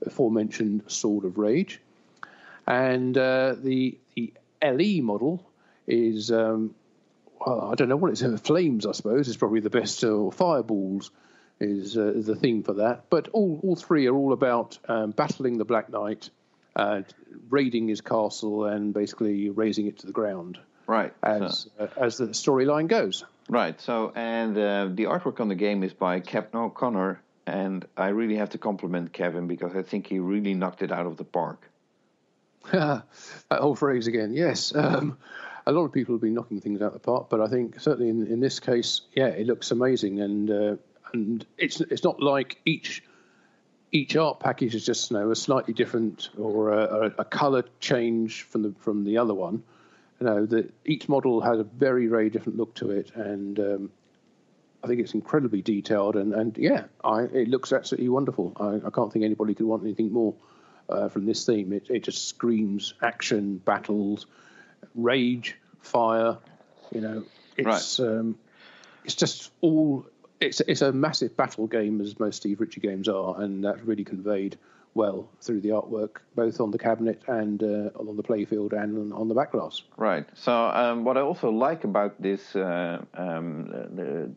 aforementioned 0.05 0.83
Sword 0.87 1.25
of 1.25 1.37
Rage, 1.37 1.79
and 2.67 3.17
uh, 3.17 3.55
the 3.57 3.97
the 4.15 4.33
LE 4.61 5.01
model 5.03 5.45
is 5.87 6.31
um, 6.31 6.73
well, 7.45 7.69
I 7.71 7.75
don't 7.75 7.89
know 7.89 7.95
what 7.95 8.11
it's. 8.11 8.23
Uh, 8.23 8.37
flames, 8.43 8.85
I 8.85 8.91
suppose, 8.91 9.27
is 9.27 9.37
probably 9.37 9.61
the 9.61 9.69
best. 9.69 10.03
Uh, 10.03 10.09
or 10.09 10.31
fireballs 10.31 11.11
is, 11.59 11.97
uh, 11.97 12.13
the 12.15 12.35
theme 12.35 12.63
for 12.63 12.73
that. 12.75 13.05
But 13.09 13.29
all, 13.29 13.59
all 13.63 13.75
three 13.75 14.07
are 14.07 14.15
all 14.15 14.33
about 14.33 14.77
um, 14.87 15.11
battling 15.11 15.57
the 15.57 15.65
Black 15.65 15.89
Knight, 15.89 16.29
uh, 16.79 17.01
raiding 17.49 17.87
his 17.87 18.01
castle, 18.01 18.65
and 18.65 18.93
basically 18.93 19.49
razing 19.49 19.87
it 19.87 19.99
to 19.99 20.07
the 20.07 20.13
ground. 20.13 20.59
Right. 20.87 21.13
As 21.21 21.67
so. 21.77 21.83
uh, 21.83 21.87
as 21.97 22.17
the 22.17 22.27
storyline 22.27 22.87
goes. 22.87 23.25
Right. 23.49 23.79
So, 23.81 24.11
and 24.15 24.57
uh, 24.57 24.89
the 24.91 25.05
artwork 25.05 25.39
on 25.39 25.49
the 25.49 25.55
game 25.55 25.83
is 25.83 25.93
by 25.93 26.19
Kevin 26.19 26.59
O'Connor, 26.59 27.21
and 27.45 27.85
I 27.97 28.09
really 28.09 28.37
have 28.37 28.51
to 28.51 28.57
compliment 28.57 29.11
Kevin 29.11 29.47
because 29.47 29.75
I 29.75 29.81
think 29.81 30.07
he 30.07 30.19
really 30.19 30.53
knocked 30.53 30.81
it 30.81 30.91
out 30.91 31.05
of 31.05 31.17
the 31.17 31.23
park. 31.23 31.69
that 32.71 33.03
old 33.51 33.79
phrase 33.79 34.07
again. 34.07 34.33
Yes. 34.33 34.73
Um, 34.75 35.17
a 35.65 35.71
lot 35.71 35.85
of 35.85 35.91
people 35.91 36.15
have 36.15 36.21
been 36.21 36.33
knocking 36.33 36.61
things 36.61 36.81
out 36.81 36.87
of 36.87 36.93
the 36.93 36.99
park, 36.99 37.27
but 37.29 37.41
I 37.41 37.47
think 37.47 37.79
certainly 37.79 38.09
in, 38.09 38.27
in 38.27 38.39
this 38.39 38.59
case, 38.59 39.01
yeah, 39.13 39.27
it 39.27 39.45
looks 39.47 39.71
amazing, 39.71 40.21
and 40.21 40.49
uh, 40.49 40.75
and 41.13 41.45
it's 41.57 41.81
it's 41.81 42.03
not 42.03 42.21
like 42.21 42.59
each 42.65 43.03
each 43.91 44.15
art 44.15 44.39
package 44.39 44.75
is 44.75 44.85
just 44.85 45.11
you 45.11 45.17
know 45.17 45.31
a 45.31 45.35
slightly 45.35 45.73
different 45.73 46.29
or 46.37 46.71
a, 46.71 47.13
a, 47.17 47.25
color 47.25 47.63
change 47.79 48.43
from 48.43 48.61
the 48.63 48.73
from 48.79 49.03
the 49.03 49.17
other 49.17 49.33
one. 49.33 49.63
You 50.19 50.25
know 50.27 50.45
that 50.45 50.73
each 50.85 51.09
model 51.09 51.41
has 51.41 51.59
a 51.59 51.63
very 51.63 52.07
very 52.07 52.29
different 52.29 52.57
look 52.57 52.75
to 52.75 52.91
it, 52.91 53.11
and 53.15 53.59
um, 53.59 53.91
I 54.83 54.87
think 54.87 54.99
it's 55.01 55.13
incredibly 55.13 55.61
detailed. 55.61 56.15
And, 56.15 56.33
and 56.33 56.57
yeah, 56.57 56.85
I, 57.03 57.21
it 57.23 57.47
looks 57.47 57.73
absolutely 57.73 58.09
wonderful. 58.09 58.53
I, 58.59 58.87
I 58.87 58.89
can't 58.91 59.11
think 59.11 59.25
anybody 59.25 59.53
could 59.53 59.65
want 59.65 59.83
anything 59.83 60.11
more 60.11 60.35
uh, 60.87 61.09
from 61.09 61.25
this 61.25 61.45
theme. 61.45 61.73
It 61.73 61.89
it 61.89 62.03
just 62.03 62.27
screams 62.27 62.93
action, 63.01 63.57
battles, 63.57 64.25
rage, 64.95 65.57
fire. 65.81 66.37
You 66.91 67.01
know, 67.01 67.23
it's 67.57 67.99
right. 67.99 68.07
um, 68.07 68.37
it's 69.03 69.15
just 69.15 69.51
all 69.61 70.05
it's 70.39 70.61
it's 70.61 70.81
a 70.81 70.91
massive 70.91 71.35
battle 71.35 71.67
game 71.67 72.01
as 72.01 72.19
most 72.19 72.37
Steve 72.37 72.59
Ritchie 72.59 72.81
games 72.81 73.07
are, 73.07 73.41
and 73.41 73.63
that's 73.63 73.81
really 73.81 74.03
conveyed 74.03 74.57
well 74.95 75.29
through 75.41 75.61
the 75.61 75.69
artwork, 75.69 76.17
both 76.35 76.59
on 76.59 76.71
the 76.71 76.77
cabinet 76.77 77.21
and 77.27 77.61
uh, 77.61 77.89
on 77.95 78.17
the 78.17 78.23
playfield 78.23 78.73
and 78.73 79.13
on 79.13 79.27
the 79.27 79.35
back 79.35 79.51
glass. 79.51 79.83
Right. 79.97 80.25
So 80.33 80.51
um, 80.51 81.03
what 81.03 81.17
I 81.17 81.21
also 81.21 81.51
like 81.51 81.83
about 81.83 82.19
this, 82.21 82.55
uh, 82.55 83.01
um, 83.13 83.67
the, 83.67 84.31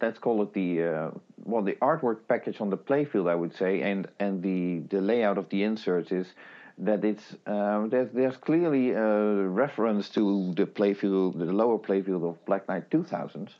let's 0.00 0.18
call 0.18 0.42
it 0.42 0.52
the 0.52 0.82
uh, 0.82 1.10
well, 1.44 1.62
the 1.62 1.74
artwork 1.74 2.18
package 2.28 2.60
on 2.60 2.70
the 2.70 2.76
playfield, 2.76 3.30
I 3.30 3.34
would 3.34 3.54
say, 3.54 3.82
and 3.82 4.08
and 4.18 4.42
the 4.42 4.80
the 4.94 5.00
layout 5.00 5.38
of 5.38 5.48
the 5.48 5.62
inserts 5.62 6.12
is 6.12 6.26
that 6.78 7.04
it's 7.04 7.36
um, 7.46 7.88
there's, 7.88 8.10
there's 8.12 8.36
clearly 8.36 8.90
a 8.90 9.48
reference 9.48 10.08
to 10.10 10.52
the 10.54 10.66
playfield, 10.66 11.38
the 11.38 11.46
lower 11.46 11.78
playfield 11.78 12.28
of 12.28 12.44
Black 12.44 12.68
Knight 12.68 12.90
2000. 12.90 13.50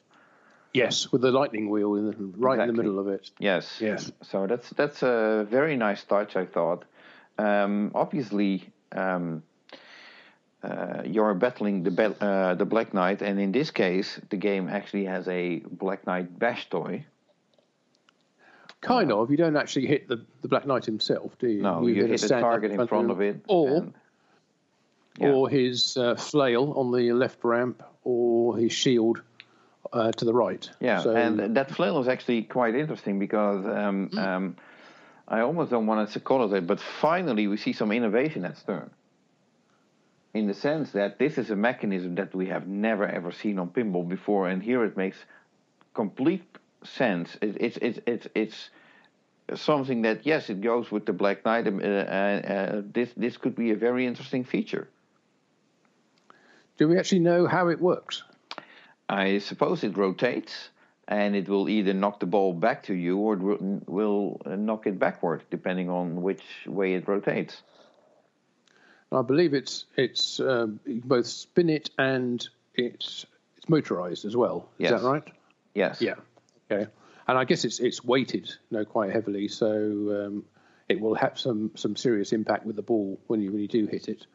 Yes, 0.76 1.10
with 1.12 1.22
the 1.22 1.30
lightning 1.30 1.70
wheel 1.70 1.94
in 1.94 2.06
the, 2.06 2.16
right 2.36 2.54
exactly. 2.54 2.70
in 2.70 2.76
the 2.76 2.82
middle 2.82 2.98
of 2.98 3.08
it. 3.08 3.30
Yes. 3.38 3.78
Yes. 3.80 4.12
So 4.22 4.46
that's 4.46 4.70
that's 4.70 5.02
a 5.02 5.46
very 5.48 5.76
nice 5.76 6.04
touch, 6.04 6.36
I 6.36 6.46
thought. 6.46 6.84
Um, 7.38 7.92
obviously, 7.94 8.70
um, 8.92 9.42
uh, 10.62 11.02
you're 11.04 11.34
battling 11.34 11.82
the 11.82 11.90
be- 11.90 12.16
uh, 12.20 12.54
the 12.54 12.64
Black 12.64 12.94
Knight, 12.94 13.22
and 13.22 13.38
in 13.38 13.52
this 13.52 13.70
case, 13.70 14.20
the 14.30 14.36
game 14.36 14.68
actually 14.68 15.04
has 15.04 15.28
a 15.28 15.60
Black 15.70 16.06
Knight 16.06 16.38
bash 16.38 16.68
toy. 16.70 17.04
Kind 18.80 19.10
of. 19.10 19.30
You 19.30 19.36
don't 19.36 19.56
actually 19.56 19.86
hit 19.86 20.08
the, 20.08 20.24
the 20.42 20.48
Black 20.48 20.66
Knight 20.66 20.84
himself, 20.84 21.36
do 21.38 21.48
you? 21.48 21.62
No, 21.62 21.82
you, 21.82 21.94
you 21.94 22.02
hit, 22.02 22.10
hit 22.10 22.20
the 22.20 22.28
target 22.28 22.70
in 22.70 22.86
front 22.86 23.10
of, 23.10 23.20
it, 23.20 23.42
or 23.48 23.76
and, 23.76 23.94
yeah. 25.18 25.30
or 25.30 25.48
his 25.48 25.96
uh, 25.96 26.14
flail 26.14 26.72
on 26.76 26.92
the 26.92 27.12
left 27.12 27.42
ramp, 27.42 27.82
or 28.04 28.56
his 28.56 28.72
shield 28.72 29.22
uh, 29.92 30.12
to 30.12 30.24
the 30.24 30.34
right. 30.34 30.68
Yeah, 30.80 31.02
so, 31.02 31.14
and 31.14 31.56
that 31.56 31.70
flail 31.70 32.00
is 32.00 32.08
actually 32.08 32.42
quite 32.42 32.74
interesting 32.74 33.18
because 33.18 33.64
um, 33.64 34.10
mm. 34.10 34.18
um, 34.18 34.56
I 35.28 35.40
almost 35.40 35.70
don't 35.70 35.86
want 35.86 36.10
to 36.10 36.20
call 36.20 36.52
it, 36.54 36.66
but 36.66 36.80
finally 36.80 37.46
we 37.46 37.56
see 37.56 37.72
some 37.72 37.92
innovation 37.92 38.44
at 38.44 38.56
Stern. 38.56 38.90
In 40.34 40.46
the 40.46 40.54
sense 40.54 40.92
that 40.92 41.18
this 41.18 41.38
is 41.38 41.50
a 41.50 41.56
mechanism 41.56 42.14
that 42.16 42.34
we 42.34 42.46
have 42.46 42.66
never 42.68 43.06
ever 43.06 43.32
seen 43.32 43.58
on 43.58 43.70
pinball 43.70 44.06
before, 44.06 44.48
and 44.48 44.62
here 44.62 44.84
it 44.84 44.96
makes 44.96 45.16
complete 45.94 46.44
sense. 46.84 47.36
It, 47.40 47.56
it's 47.58 47.78
it's 47.78 47.98
it's 48.06 48.28
it's 48.34 48.70
something 49.54 50.02
that 50.02 50.26
yes, 50.26 50.50
it 50.50 50.60
goes 50.60 50.90
with 50.90 51.06
the 51.06 51.12
Black 51.12 51.44
Knight. 51.44 51.66
Uh, 51.66 51.86
uh, 51.86 52.82
this 52.92 53.10
this 53.16 53.36
could 53.36 53.56
be 53.56 53.70
a 53.70 53.76
very 53.76 54.06
interesting 54.06 54.44
feature. 54.44 54.88
Do 56.76 56.88
we 56.88 56.98
actually 56.98 57.20
know 57.20 57.46
how 57.46 57.68
it 57.68 57.80
works? 57.80 58.22
I 59.08 59.38
suppose 59.38 59.84
it 59.84 59.96
rotates, 59.96 60.70
and 61.08 61.36
it 61.36 61.48
will 61.48 61.68
either 61.68 61.94
knock 61.94 62.20
the 62.20 62.26
ball 62.26 62.52
back 62.52 62.82
to 62.84 62.94
you 62.94 63.18
or 63.18 63.34
it 63.34 63.88
will 63.88 64.40
knock 64.44 64.86
it 64.86 64.98
backward, 64.98 65.44
depending 65.50 65.88
on 65.88 66.22
which 66.22 66.42
way 66.66 66.94
it 66.94 67.06
rotates. 67.06 67.62
I 69.12 69.22
believe 69.22 69.54
it's 69.54 69.84
it's 69.96 70.40
um, 70.40 70.80
both 70.86 71.26
spin 71.26 71.70
it 71.70 71.90
and 71.96 72.46
it's 72.74 73.24
it's 73.56 73.68
motorized 73.68 74.24
as 74.24 74.36
well. 74.36 74.68
Is 74.78 74.90
yes. 74.90 75.00
that 75.00 75.08
right? 75.08 75.24
Yes. 75.74 76.00
Yeah. 76.00 76.14
Okay. 76.70 76.90
And 77.28 77.38
I 77.38 77.44
guess 77.44 77.64
it's 77.64 77.78
it's 77.78 78.04
weighted, 78.04 78.48
you 78.70 78.78
know, 78.78 78.84
quite 78.84 79.12
heavily, 79.12 79.48
so 79.48 79.68
um, 79.68 80.44
it 80.88 81.00
will 81.00 81.14
have 81.14 81.38
some 81.38 81.70
some 81.76 81.94
serious 81.94 82.32
impact 82.32 82.66
with 82.66 82.76
the 82.76 82.82
ball 82.82 83.20
when 83.28 83.40
you 83.40 83.52
when 83.52 83.60
you 83.60 83.68
do 83.68 83.86
hit 83.86 84.08
it. 84.08 84.26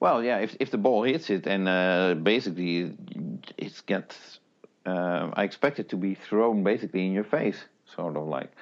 Well, 0.00 0.22
yeah, 0.22 0.38
if 0.38 0.56
if 0.60 0.70
the 0.70 0.78
ball 0.78 1.02
hits 1.04 1.30
it 1.30 1.46
and 1.46 1.68
uh, 1.68 2.14
basically 2.14 2.94
it 3.56 3.82
gets, 3.86 4.40
uh, 4.84 5.30
I 5.32 5.44
expect 5.44 5.78
it 5.78 5.88
to 5.90 5.96
be 5.96 6.14
thrown 6.14 6.62
basically 6.62 7.06
in 7.06 7.12
your 7.12 7.24
face, 7.24 7.58
sort 7.94 8.16
of 8.16 8.26
like 8.26 8.52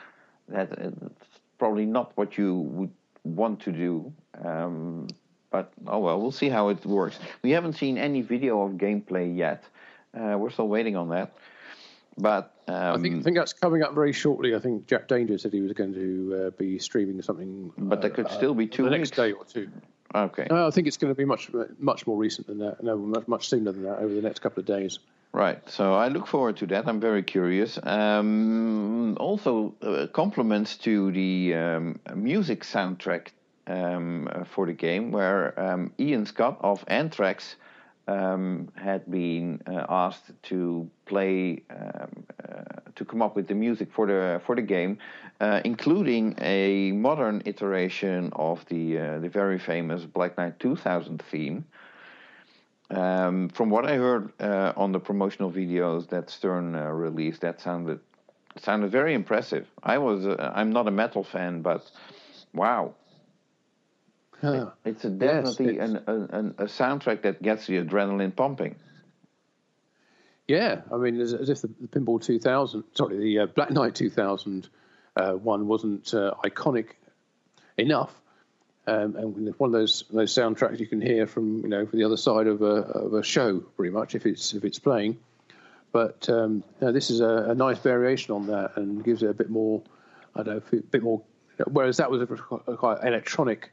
that. 0.48 0.73
It's 0.73 1.39
probably 1.59 1.86
not 1.86 2.12
what 2.15 2.39
you 2.39 2.55
would 2.55 2.93
want 3.24 3.61
to 3.61 3.73
do. 3.73 4.12
Um, 4.44 5.09
but 5.51 5.73
oh 5.86 5.98
well, 6.01 6.20
we'll 6.20 6.32
see 6.32 6.48
how 6.48 6.69
it 6.69 6.85
works. 6.86 7.19
We 7.43 7.51
haven't 7.51 7.74
seen 7.74 7.98
any 7.98 8.23
video 8.23 8.62
of 8.62 8.73
gameplay 8.73 9.36
yet. 9.36 9.65
Uh, 10.12 10.36
we're 10.39 10.51
still 10.51 10.69
waiting 10.69 10.97
on 10.97 11.09
that. 11.09 11.32
But 12.16 12.55
um, 12.69 12.98
I 12.98 12.98
think 12.98 13.20
I 13.20 13.23
think 13.23 13.36
that's 13.36 13.52
coming 13.52 13.82
up 13.82 13.94
very 13.94 14.12
shortly. 14.12 14.55
I 14.55 14.61
think 14.61 14.86
Jack 14.86 15.09
Danger 15.09 15.36
said 15.39 15.52
he 15.52 15.61
was 15.61 15.73
going 15.73 15.94
to 15.94 16.47
uh, 16.47 16.51
be 16.51 16.78
streaming 16.78 17.20
something. 17.23 17.73
But 17.77 18.02
could 18.15 18.27
uh, 18.27 18.36
still 18.36 18.55
be 18.55 18.66
two 18.69 18.85
the 18.85 18.90
weeks. 18.90 18.98
next 18.98 19.16
day 19.16 19.32
or 19.32 19.44
two. 19.44 19.69
Okay. 20.14 20.46
I 20.48 20.70
think 20.70 20.86
it's 20.86 20.96
going 20.96 21.12
to 21.12 21.16
be 21.16 21.24
much 21.24 21.50
much 21.78 22.06
more 22.06 22.16
recent 22.16 22.46
than 22.46 22.58
that. 22.58 22.82
No, 22.82 22.96
much, 22.96 23.26
much 23.26 23.48
sooner 23.48 23.72
than 23.72 23.82
that 23.82 23.98
over 23.98 24.14
the 24.14 24.22
next 24.22 24.38
couple 24.40 24.60
of 24.60 24.66
days. 24.66 25.00
Right. 25.32 25.58
So 25.68 25.94
I 25.94 26.08
look 26.08 26.28
forward 26.28 26.58
to 26.58 26.66
that. 26.66 26.86
I'm 26.86 27.00
very 27.00 27.24
curious. 27.24 27.76
Um, 27.82 29.16
also, 29.18 29.74
uh, 29.82 30.06
compliments 30.12 30.76
to 30.78 31.10
the 31.10 31.54
um, 31.54 31.98
music 32.14 32.62
soundtrack 32.62 33.28
um, 33.66 34.28
for 34.52 34.66
the 34.66 34.72
game, 34.72 35.10
where 35.10 35.58
um, 35.58 35.92
Ian 35.98 36.26
Scott 36.26 36.58
of 36.60 36.84
Anthrax 36.86 37.56
um, 38.06 38.68
had 38.76 39.10
been 39.10 39.60
uh, 39.66 39.86
asked 39.89 40.31
to 40.44 40.89
play 41.06 41.62
um, 41.70 42.24
uh, 42.48 42.62
to 42.94 43.05
come 43.05 43.22
up 43.22 43.35
with 43.35 43.48
the 43.48 43.55
music 43.55 43.93
for 43.93 44.06
the 44.06 44.40
for 44.44 44.55
the 44.55 44.62
game, 44.62 44.98
uh, 45.40 45.60
including 45.64 46.35
a 46.40 46.93
modern 46.93 47.43
iteration 47.44 48.31
of 48.35 48.64
the 48.66 48.98
uh, 48.98 49.18
the 49.18 49.28
very 49.28 49.59
famous 49.59 50.05
Black 50.05 50.36
Knight 50.36 50.59
2000 50.60 51.22
theme. 51.31 51.64
Um, 52.90 53.48
from 53.48 53.70
what 53.70 53.86
I 53.86 53.97
heard 53.97 54.31
uh, 54.40 54.74
on 54.76 54.93
the 54.93 55.01
promotional 55.01 55.51
videos 55.51 56.09
that 56.10 56.28
Stern 56.28 56.74
uh, 56.74 56.90
released, 56.90 57.40
that 57.40 57.60
sounded 57.60 58.01
sounded 58.59 58.90
very 58.90 59.14
impressive. 59.14 59.66
I 59.82 59.98
was 59.98 60.26
I'm 60.39 60.70
not 60.70 60.86
a 60.86 60.90
metal 60.90 61.24
fan, 61.24 61.62
but 61.62 61.90
wow, 62.52 62.94
Huh. 64.40 64.70
It's 64.85 65.05
a 65.05 65.11
definitely 65.11 65.77
yes, 65.77 65.90
it's, 65.90 66.02
an, 66.06 66.28
an, 66.31 66.55
a 66.59 66.65
soundtrack 66.65 67.23
that 67.23 67.43
gets 67.43 67.66
the 67.66 67.82
adrenaline 67.82 68.35
pumping. 68.35 68.77
Yeah, 70.47 70.82
I 70.93 70.97
mean, 70.97 71.20
as, 71.20 71.32
as 71.32 71.48
if 71.48 71.62
the, 71.62 71.70
the, 71.81 71.89
Pinball 71.89 72.23
2000, 72.23 72.85
sorry, 72.93 73.19
the 73.19 73.39
uh, 73.40 73.47
Black 73.47 73.70
Knight 73.70 73.94
2000 73.94 74.69
uh, 75.16 75.32
one 75.32 75.66
wasn't 75.66 76.12
uh, 76.12 76.35
iconic 76.44 76.89
enough. 77.78 78.12
Um, 78.86 79.16
and 79.16 79.55
one 79.56 79.69
of 79.69 79.73
those 79.73 80.05
those 80.11 80.35
soundtracks 80.35 80.78
you 80.78 80.86
can 80.86 81.01
hear 81.01 81.27
from 81.27 81.62
you 81.62 81.69
know 81.69 81.86
from 81.86 81.98
the 81.98 82.05
other 82.05 82.19
side 82.19 82.47
of 82.47 82.61
a, 82.61 82.66
of 82.66 83.15
a 83.15 83.23
show, 83.23 83.61
pretty 83.61 83.93
much 83.93 84.15
if 84.15 84.27
it's 84.27 84.52
if 84.52 84.62
it's 84.62 84.78
playing. 84.78 85.19
But 85.90 86.28
um, 86.28 86.65
you 86.81 86.86
know, 86.86 86.93
this 86.93 87.09
is 87.09 87.20
a, 87.20 87.47
a, 87.48 87.55
nice 87.55 87.78
variation 87.78 88.35
on 88.35 88.48
that 88.48 88.77
and 88.77 89.02
gives 89.02 89.23
it 89.23 89.31
a 89.31 89.32
bit 89.32 89.48
more, 89.48 89.81
I 90.35 90.43
don't 90.43 90.73
know, 90.73 90.78
a 90.78 90.82
bit 90.82 91.02
more. 91.02 91.23
Whereas 91.69 91.98
that 91.98 92.11
was 92.11 92.23
a, 92.23 92.70
a 92.70 92.77
quite 92.77 92.98
electronic 93.05 93.70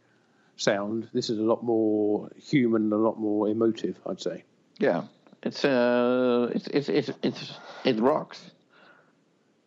sound. 0.61 1.09
This 1.13 1.29
is 1.29 1.39
a 1.39 1.43
lot 1.43 1.63
more 1.63 2.29
human, 2.37 2.91
a 2.91 2.97
lot 2.97 3.19
more 3.19 3.49
emotive. 3.49 3.99
I'd 4.05 4.21
say. 4.21 4.43
Yeah, 4.79 5.03
it's 5.43 5.65
uh, 5.65 6.51
it's 6.53 6.67
it's 6.67 6.89
it's, 6.89 7.11
it's 7.21 7.53
it 7.83 7.99
rocks. 7.99 8.41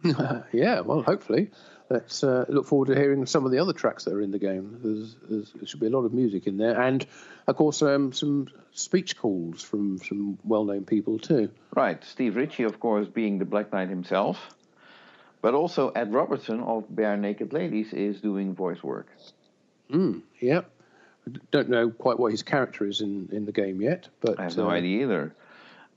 yeah, 0.52 0.80
well, 0.80 1.02
hopefully. 1.02 1.50
let's 1.88 2.22
uh, 2.24 2.44
look 2.48 2.66
forward 2.66 2.88
to 2.88 2.94
hearing 2.94 3.24
some 3.26 3.44
of 3.44 3.52
the 3.52 3.58
other 3.58 3.72
tracks 3.72 4.04
that 4.04 4.12
are 4.12 4.20
in 4.20 4.30
the 4.30 4.38
game. 4.38 4.78
There's, 4.82 5.16
there's, 5.28 5.52
there 5.52 5.66
should 5.66 5.80
be 5.80 5.86
a 5.86 5.90
lot 5.90 6.04
of 6.04 6.12
music 6.12 6.46
in 6.46 6.56
there, 6.56 6.78
and 6.80 7.06
of 7.46 7.56
course 7.56 7.82
um, 7.82 8.12
some 8.12 8.48
speech 8.72 9.16
calls 9.16 9.62
from 9.62 9.98
some 9.98 10.38
well-known 10.44 10.84
people 10.84 11.18
too. 11.18 11.50
Right, 11.74 12.02
Steve 12.04 12.36
Ritchie, 12.36 12.64
of 12.64 12.80
course, 12.80 13.08
being 13.08 13.38
the 13.38 13.44
Black 13.44 13.72
Knight 13.72 13.88
himself, 13.88 14.38
but 15.40 15.54
also 15.54 15.90
Ed 15.90 16.12
Robertson 16.12 16.60
of 16.60 16.88
Barenaked 16.88 17.52
Ladies 17.52 17.92
is 17.92 18.20
doing 18.20 18.54
voice 18.54 18.82
work. 18.82 19.08
Mm, 19.90 20.22
yeah, 20.40 20.62
don't 21.50 21.68
know 21.68 21.90
quite 21.90 22.18
what 22.18 22.32
his 22.32 22.42
character 22.42 22.86
is 22.86 23.00
in, 23.00 23.28
in 23.32 23.46
the 23.46 23.52
game 23.52 23.80
yet, 23.80 24.08
but 24.20 24.38
I 24.38 24.44
have 24.44 24.56
no 24.56 24.68
uh, 24.68 24.72
idea 24.72 25.02
either. 25.02 25.34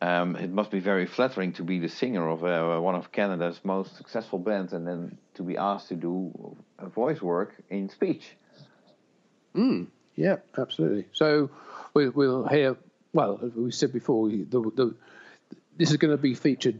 Um, 0.01 0.35
it 0.35 0.51
must 0.51 0.69
be 0.69 0.79
very 0.79 1.07
flattering 1.07 1.53
to 1.53 1.63
be 1.63 1.79
the 1.79 1.89
singer 1.89 2.29
of 2.29 2.43
uh, 2.43 2.79
one 2.79 2.95
of 2.95 3.11
Canada's 3.11 3.59
most 3.63 3.97
successful 3.97 4.37
bands 4.37 4.73
and 4.73 4.87
then 4.87 5.17
to 5.35 5.43
be 5.43 5.57
asked 5.57 5.89
to 5.89 5.95
do 5.95 6.55
voice 6.79 7.21
work 7.21 7.55
in 7.69 7.89
speech. 7.89 8.35
Mm, 9.55 9.87
yeah, 10.15 10.37
absolutely. 10.57 11.05
So 11.13 11.49
we, 11.95 12.09
will 12.09 12.47
hear, 12.47 12.77
well, 13.11 13.39
as 13.43 13.51
we 13.53 13.71
said 13.71 13.91
before, 13.91 14.29
the, 14.29 14.45
the, 14.45 14.95
this 15.75 15.89
is 15.89 15.97
going 15.97 16.11
to 16.11 16.21
be 16.21 16.35
featured 16.35 16.79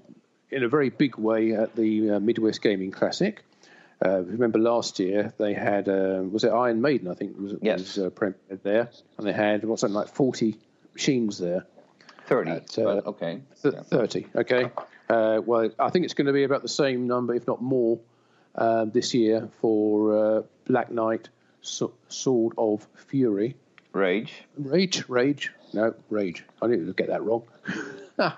in 0.52 0.64
a 0.64 0.70
very 0.70 0.90
big 0.90 1.18
way 1.18 1.54
at 1.54 1.76
the 1.76 2.12
uh, 2.12 2.20
Midwest 2.20 2.62
Gaming 2.62 2.92
Classic. 2.92 3.44
Uh, 4.06 4.22
remember 4.22 4.60
last 4.60 5.00
year 5.00 5.34
they 5.40 5.54
had 5.54 5.90
uh, 5.90 6.22
was 6.30 6.44
it 6.44 6.50
Iron 6.50 6.82
Maiden 6.82 7.10
I 7.10 7.16
think 7.16 7.36
was, 7.40 7.56
yes. 7.62 7.80
was 7.80 7.98
uh, 7.98 8.10
premiered 8.12 8.62
there, 8.62 8.92
and 9.18 9.28
they 9.28 9.34
had 9.34 9.64
what's 9.64 9.82
something 9.82 9.96
like 9.96 10.10
forty 10.10 10.60
machines 10.94 11.38
there. 11.38 11.66
30. 12.28 12.52
At, 12.52 12.78
uh, 12.78 12.82
okay. 13.06 13.40
Th- 13.62 13.74
yeah. 13.74 13.84
30. 13.84 14.28
Okay. 14.36 14.70
Uh, 15.10 15.40
well, 15.46 15.70
I 15.80 15.90
think 15.90 16.04
it's 16.04 16.14
going 16.14 16.28
to 16.28 16.34
be 16.34 16.44
about 16.44 16.62
the 16.62 16.68
same 16.68 17.08
number, 17.08 17.34
if 17.34 17.48
not 17.48 17.62
more, 17.62 18.00
uh, 18.56 18.84
this 18.84 19.14
year 19.14 19.48
for 19.62 20.18
uh, 20.18 20.42
Black 20.66 20.92
Knight, 20.92 21.30
so- 21.62 21.94
Sword 22.10 22.54
of 22.58 22.86
Fury. 22.96 23.56
Rage. 23.94 24.44
Rage. 24.58 25.08
Rage. 25.08 25.54
No, 25.74 25.94
Rage. 26.10 26.44
I 26.62 26.68
didn't 26.68 26.98
get 26.98 27.08
that 27.08 27.24
wrong. 27.24 27.44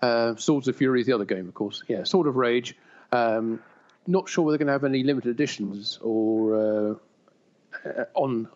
Uh, 0.00 0.36
Swords 0.36 0.68
of 0.68 0.76
Fury 0.76 1.00
is 1.00 1.06
the 1.08 1.12
other 1.12 1.24
game, 1.24 1.48
of 1.48 1.54
course. 1.54 1.82
Yeah, 1.88 2.04
Sword 2.04 2.28
of 2.28 2.36
Rage. 2.36 2.76
Um, 3.10 3.60
not 4.08 4.28
sure 4.28 4.44
whether 4.44 4.56
they're 4.56 4.64
going 4.64 4.68
to 4.68 4.72
have 4.72 4.84
any 4.84 5.02
limited 5.04 5.30
editions 5.30 5.98
or 6.02 6.98
uh, 7.84 8.04
on 8.14 8.48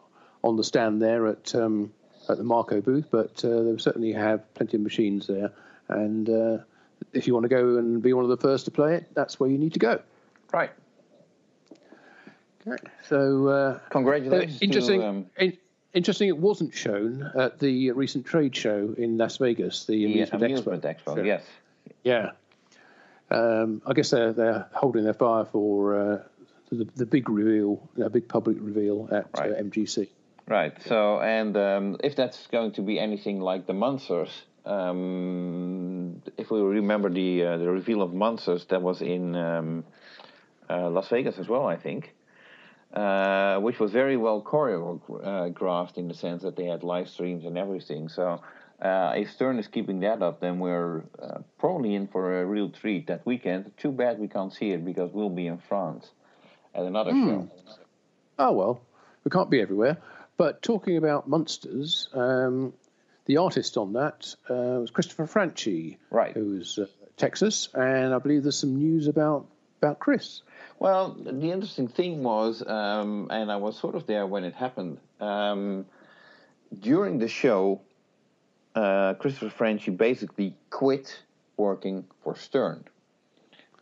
on 0.43 0.57
the 0.57 0.65
stand 0.65 1.01
there 1.01 1.27
at 1.29 1.55
um, 1.55 1.93
at 2.29 2.39
the 2.39 2.45
Marco 2.45 2.81
booth, 2.81 3.07
but 3.11 3.45
uh, 3.45 3.63
they 3.63 3.77
certainly 3.79 4.13
have 4.13 4.53
plenty 4.55 4.77
of 4.77 4.83
machines 4.83 5.27
there. 5.27 5.53
And 5.89 6.29
uh, 6.29 6.59
if 7.13 7.27
you 7.27 7.35
want 7.35 7.45
to 7.45 7.49
go 7.49 7.77
and 7.77 8.03
be 8.03 8.13
one 8.13 8.25
of 8.25 8.31
the 8.31 8.37
first 8.37 8.65
to 8.65 8.71
play 8.71 8.97
it, 8.97 9.15
that's 9.15 9.39
where 9.39 9.51
you 9.51 9.59
need 9.59 9.75
to 9.75 9.79
go. 9.79 10.01
Right. 10.53 10.71
Okay. 12.67 12.83
So, 13.09 13.49
uh, 13.49 13.79
congratulations. 13.91 14.63
interesting. 14.63 15.01
To, 15.01 15.07
um, 15.07 15.27
in, 15.37 15.59
interesting. 15.93 16.29
It 16.29 16.39
wasn't 16.39 16.75
shown 16.75 17.31
at 17.35 17.59
the 17.59 17.91
recent 17.93 18.25
trade 18.25 18.55
show 18.55 18.95
in 18.97 19.19
Las 19.19 19.39
Vegas, 19.39 19.85
the, 19.85 19.97
the 19.97 20.05
amusement, 20.05 20.45
amusement 20.45 20.83
expo. 20.85 21.17
expo 21.17 21.27
yes. 21.27 21.45
Yeah. 22.05 22.33
Um, 23.33 23.81
I 23.87 23.95
guess 23.95 24.11
they're 24.11 24.33
they're 24.33 24.69
holding 24.75 25.05
their 25.05 25.15
fire 25.15 25.47
for 25.47 25.99
uh, 25.99 26.23
the, 26.71 26.87
the 26.97 27.07
big 27.07 27.29
reveal, 27.29 27.89
a 28.03 28.11
big 28.11 28.29
public 28.29 28.59
reveal 28.61 29.09
at 29.11 29.25
uh, 29.39 29.43
right. 29.43 29.71
MGC. 29.71 30.09
Right. 30.47 30.77
So, 30.87 31.21
and 31.21 31.57
um, 31.57 31.97
if 32.05 32.15
that's 32.15 32.47
going 32.49 32.73
to 32.73 32.83
be 32.83 32.99
anything 32.99 33.41
like 33.41 33.67
the 33.67 33.73
Munsters, 33.73 34.43
um, 34.67 36.21
if 36.37 36.51
we 36.51 36.61
remember 36.61 37.09
the 37.09 37.45
uh, 37.45 37.57
the 37.57 37.71
reveal 37.71 38.03
of 38.03 38.13
Munsters, 38.13 38.67
that 38.67 38.83
was 38.83 39.01
in 39.01 39.35
um, 39.35 39.85
uh, 40.69 40.91
Las 40.91 41.09
Vegas 41.09 41.39
as 41.39 41.49
well, 41.49 41.67
I 41.67 41.77
think, 41.77 42.15
uh, 42.93 43.61
which 43.61 43.79
was 43.79 43.93
very 43.93 44.19
well 44.19 44.43
choreographed 44.43 45.97
in 45.97 46.09
the 46.09 46.15
sense 46.15 46.43
that 46.43 46.57
they 46.57 46.67
had 46.67 46.83
live 46.83 47.09
streams 47.09 47.47
and 47.47 47.57
everything. 47.57 48.09
So. 48.09 48.43
Uh, 48.83 49.13
if 49.17 49.31
Stern 49.31 49.61
is 49.61 49.69
keeping 49.69 50.01
that 50.01 50.23
up, 50.23 50.41
then 50.41 50.59
we're 50.59 51.05
uh, 51.23 51.39
probably 51.59 51.95
in 51.95 52.09
for 52.09 52.41
a 52.41 52.45
real 52.45 52.69
treat 52.69 53.07
that 53.07 53.25
weekend. 53.25 53.71
Too 53.77 53.93
bad 53.93 54.19
we 54.19 54.27
can't 54.27 54.53
see 54.53 54.71
it 54.71 54.85
because 54.85 55.13
we'll 55.13 55.31
be 55.31 55.47
in 55.47 55.59
France 55.59 56.11
at 56.75 56.83
another 56.83 57.13
mm. 57.13 57.27
show. 57.27 57.51
Oh 58.41 58.53
well, 58.53 58.83
we 59.23 59.31
can't 59.31 59.51
be 59.51 59.61
everywhere. 59.61 59.99
But 60.37 60.63
talking 60.63 60.97
about 60.97 61.29
Munsters, 61.29 62.09
um, 62.13 62.73
the 63.27 63.37
artist 63.37 63.77
on 63.77 63.93
that 63.93 64.35
uh, 64.51 64.81
was 64.81 64.91
Christopher 64.91 65.29
Franchi, 65.29 65.99
right. 66.11 66.33
who's 66.33 66.77
uh, 66.77 66.87
Texas, 67.17 67.69
and 67.75 68.13
I 68.13 68.19
believe 68.19 68.43
there's 68.43 68.59
some 68.59 68.75
news 68.75 69.07
about 69.07 69.47
about 69.81 70.01
Chris. 70.01 70.43
Well, 70.81 71.17
the 71.21 71.53
interesting 71.53 71.87
thing 71.87 72.25
was, 72.25 72.67
um, 72.67 73.29
and 73.31 73.53
I 73.53 73.57
was 73.57 73.79
sort 73.79 73.95
of 73.95 74.07
there 74.07 74.27
when 74.27 74.43
it 74.43 74.55
happened. 74.55 74.99
Um, 75.21 75.87
during 76.81 77.19
the 77.19 77.29
show, 77.29 77.83
uh, 78.75 79.15
Christopher 79.15 79.77
he 79.77 79.91
basically 79.91 80.55
quit 80.71 81.23
working 81.57 82.05
for 82.23 82.37
Stern. 82.37 82.85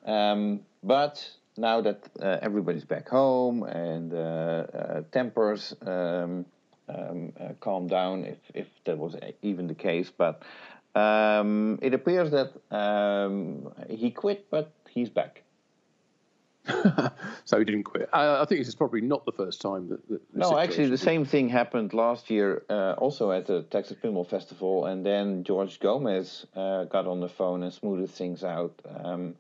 Um, 0.05 0.61
but 0.83 1.31
now 1.57 1.81
that 1.81 2.09
uh, 2.21 2.39
everybody's 2.43 2.85
back 2.85 3.09
home 3.09 3.63
and 3.63 4.13
uh, 4.13 4.17
uh, 4.17 5.03
tempers 5.13 5.75
um, 5.83 6.47
um, 6.89 7.33
uh, 7.39 7.53
calm 7.61 7.87
down, 7.87 8.25
if, 8.25 8.39
if 8.55 8.67
that 8.85 8.99
was 8.99 9.15
even 9.43 9.67
the 9.67 9.75
case, 9.75 10.11
but 10.17 10.43
um, 10.95 11.79
it 11.83 11.95
appears 11.95 12.31
that 12.31 12.53
um, 12.75 13.73
he 13.89 14.11
quit, 14.11 14.51
but 14.51 14.73
he's 14.89 15.09
back. 15.09 15.43
so 17.45 17.59
he 17.59 17.65
didn't 17.65 17.85
quit. 17.85 18.09
I, 18.13 18.43
I, 18.43 18.45
think 18.45 18.61
this 18.61 18.69
is 18.69 18.75
probably 18.75 19.01
not 19.01 19.25
the 19.25 19.33
first 19.33 19.61
time 19.61 19.89
that. 19.89 20.09
that 20.09 20.21
no, 20.35 20.59
actually, 20.59 20.89
the 20.89 20.99
same 20.99 21.25
thing 21.25 21.49
happened 21.49 21.95
last 21.95 22.31
year, 22.31 22.65
uh, 22.69 22.93
also 22.99 23.33
at 23.33 23.47
the 23.47 23.63
Texas 23.63 23.97
Pinball 24.03 24.29
Festival, 24.29 24.87
and 24.87 25.05
then 25.05 25.45
George 25.45 25.81
Gomez 25.81 26.47
uh, 26.55 26.85
got 26.85 27.07
on 27.07 27.21
the 27.21 27.29
phone 27.29 27.63
and 27.63 27.73
smoothed 27.73 28.13
things 28.13 28.45
out. 28.45 28.79
Um, 28.87 29.37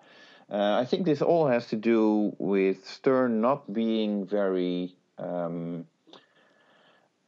uh, 0.50 0.78
I 0.80 0.84
think 0.84 1.04
this 1.04 1.22
all 1.22 1.46
has 1.46 1.66
to 1.68 1.76
do 1.76 2.34
with 2.38 2.86
Stern 2.88 3.40
not 3.40 3.72
being 3.72 4.26
very 4.26 4.96
um, 5.18 5.86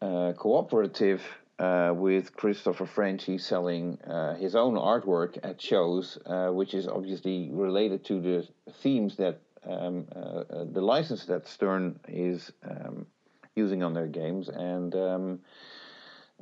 uh, 0.01 0.33
cooperative 0.33 1.23
uh, 1.59 1.93
with 1.95 2.35
Christopher 2.35 2.87
Franchi 2.87 3.39
selling 3.39 3.99
uh, 4.01 4.35
his 4.35 4.57
own 4.57 4.75
artwork 4.75 5.39
at 5.45 5.63
shows, 5.63 6.19
uh, 6.27 6.49
which 6.49 6.75
is 6.75 6.89
obviously 6.89 7.51
related 7.53 8.05
to 8.07 8.21
the 8.21 8.49
themes 8.83 9.17
that 9.17 9.41
um, 9.69 10.07
uh, 10.15 10.65
the 10.73 10.81
license 10.81 11.25
that 11.27 11.47
Stern 11.47 11.99
is 12.09 12.53
um, 12.69 13.07
using 13.55 13.83
on 13.83 13.95
their 13.95 14.07
games. 14.07 14.49
And 14.49 14.95
um, 14.95 15.41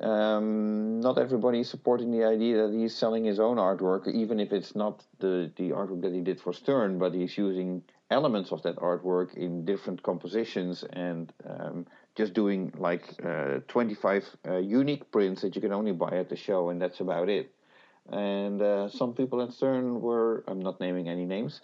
um, 0.01 1.01
not 1.01 1.18
everybody 1.18 1.60
is 1.60 1.68
supporting 1.68 2.10
the 2.10 2.24
idea 2.24 2.66
that 2.66 2.74
he's 2.74 2.94
selling 2.94 3.24
his 3.24 3.38
own 3.38 3.56
artwork, 3.56 4.09
even 4.09 4.40
if 4.40 4.52
it's 4.52 4.74
not 4.74 5.05
the, 5.18 5.51
the 5.56 5.70
artwork 5.70 6.02
that 6.02 6.14
he 6.14 6.20
did 6.20 6.40
for 6.40 6.52
Stern, 6.52 6.98
but 6.98 7.12
he's 7.12 7.36
using 7.36 7.82
elements 8.10 8.51
of 8.51 8.62
that 8.62 8.76
artwork 8.76 9.34
in 9.34 9.64
different 9.64 10.02
compositions 10.02 10.84
and 10.92 11.32
um, 11.48 11.86
just 12.16 12.34
doing 12.34 12.72
like 12.76 13.05
uh, 13.24 13.60
25 13.68 14.36
uh, 14.48 14.56
unique 14.56 15.10
prints 15.12 15.42
that 15.42 15.55
you 15.55 15.60
can 15.60 15.72
only 15.72 15.92
buy 15.92 16.16
at 16.16 16.28
the 16.28 16.36
show, 16.36 16.70
and 16.70 16.80
that's 16.80 17.01
about 17.01 17.28
it. 17.28 17.52
And 18.10 18.60
uh, 18.60 18.88
some 18.88 19.14
people 19.14 19.40
at 19.42 19.52
Stern 19.52 20.01
were, 20.01 20.42
I'm 20.48 20.60
not 20.60 20.80
naming 20.80 21.09
any 21.09 21.24
names, 21.24 21.60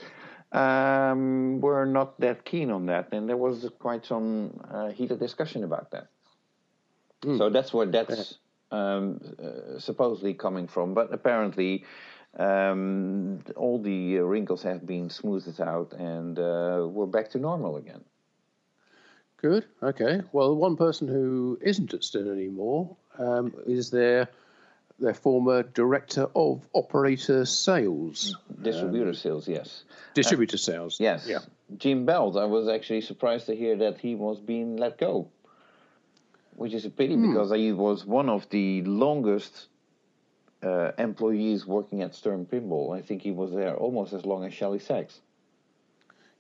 um, 0.57 1.61
were 1.61 1.85
not 1.85 2.19
that 2.21 2.45
keen 2.45 2.71
on 2.71 2.87
that, 2.87 3.13
and 3.13 3.29
there 3.29 3.37
was 3.37 3.69
quite 3.79 4.07
some 4.07 4.59
uh, 4.71 4.89
heated 4.89 5.19
discussion 5.19 5.65
about 5.65 5.91
that. 5.91 6.09
Mm. 7.23 7.39
So 7.39 7.51
that's 7.51 7.73
where 7.75 7.87
that's 7.87 8.39
um, 8.71 9.21
uh, 9.39 9.79
supposedly 9.79 10.35
coming 10.35 10.67
from. 10.67 10.95
But 10.95 11.13
apparently, 11.13 11.85
um, 12.39 13.41
all 13.55 13.81
the 13.81 14.19
wrinkles 14.19 14.63
have 14.63 14.87
been 14.87 15.11
smoothed 15.11 15.61
out, 15.61 15.93
and 15.93 16.39
uh, 16.39 16.87
we're 16.89 17.07
back 17.07 17.31
to 17.31 17.39
normal 17.39 17.77
again. 17.77 18.03
Good. 19.37 19.67
Okay. 19.83 20.23
Well, 20.33 20.57
one 20.57 20.77
person 20.77 21.07
who 21.07 21.59
isn't 21.61 21.93
at 21.93 22.03
Stern 22.03 22.31
anymore 22.31 22.97
um, 23.19 23.53
is 23.67 23.91
their 23.91 24.29
their 24.99 25.15
former 25.15 25.63
director 25.63 26.29
of 26.35 26.67
operator 26.73 27.45
sales, 27.45 28.37
distributor 28.63 29.09
um, 29.09 29.15
sales. 29.15 29.49
Yes. 29.49 29.85
Distributor 30.15 30.57
uh, 30.57 30.59
sales. 30.59 31.01
Yes. 31.01 31.27
Yeah. 31.29 31.41
Jim 31.77 32.07
Belt. 32.07 32.37
I 32.37 32.45
was 32.45 32.69
actually 32.69 33.03
surprised 33.03 33.47
to 33.47 33.57
hear 33.57 33.77
that 33.77 33.99
he 33.99 34.15
was 34.15 34.41
being 34.41 34.77
let 34.77 34.99
go 34.99 35.29
which 36.57 36.73
is 36.73 36.85
a 36.85 36.91
pity 36.91 37.15
hmm. 37.15 37.33
because 37.33 37.53
he 37.53 37.73
was 37.73 38.05
one 38.05 38.29
of 38.29 38.49
the 38.51 38.83
longest 38.83 39.69
uh, 40.63 40.93
employees 40.99 41.67
working 41.67 42.03
at 42.03 42.15
Stern 42.15 42.47
Pinball. 42.47 42.97
I 42.97 43.03
think 43.03 43.23
he 43.23 43.31
was 43.31 43.53
there 43.53 43.77
almost 43.77 44.13
as 44.13 44.25
long 44.25 44.45
as 44.45 44.53
Shelly 44.53 44.79
Sachs. 44.79 45.21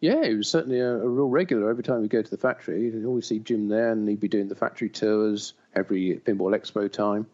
Yeah, 0.00 0.24
he 0.24 0.34
was 0.34 0.48
certainly 0.48 0.80
a, 0.80 0.92
a, 0.92 1.08
real 1.08 1.28
regular. 1.28 1.70
Every 1.70 1.82
time 1.82 2.02
we 2.02 2.08
go 2.08 2.20
to 2.20 2.30
the 2.30 2.36
factory, 2.36 2.82
you'd 2.84 3.06
always 3.06 3.26
see 3.26 3.38
Jim 3.38 3.68
there, 3.68 3.92
and 3.92 4.06
he'd 4.08 4.20
be 4.20 4.28
doing 4.28 4.48
the 4.48 4.54
factory 4.54 4.90
tours 4.90 5.54
every 5.74 6.20
Pinball 6.24 6.54
Expo 6.54 6.90
time. 6.90 7.26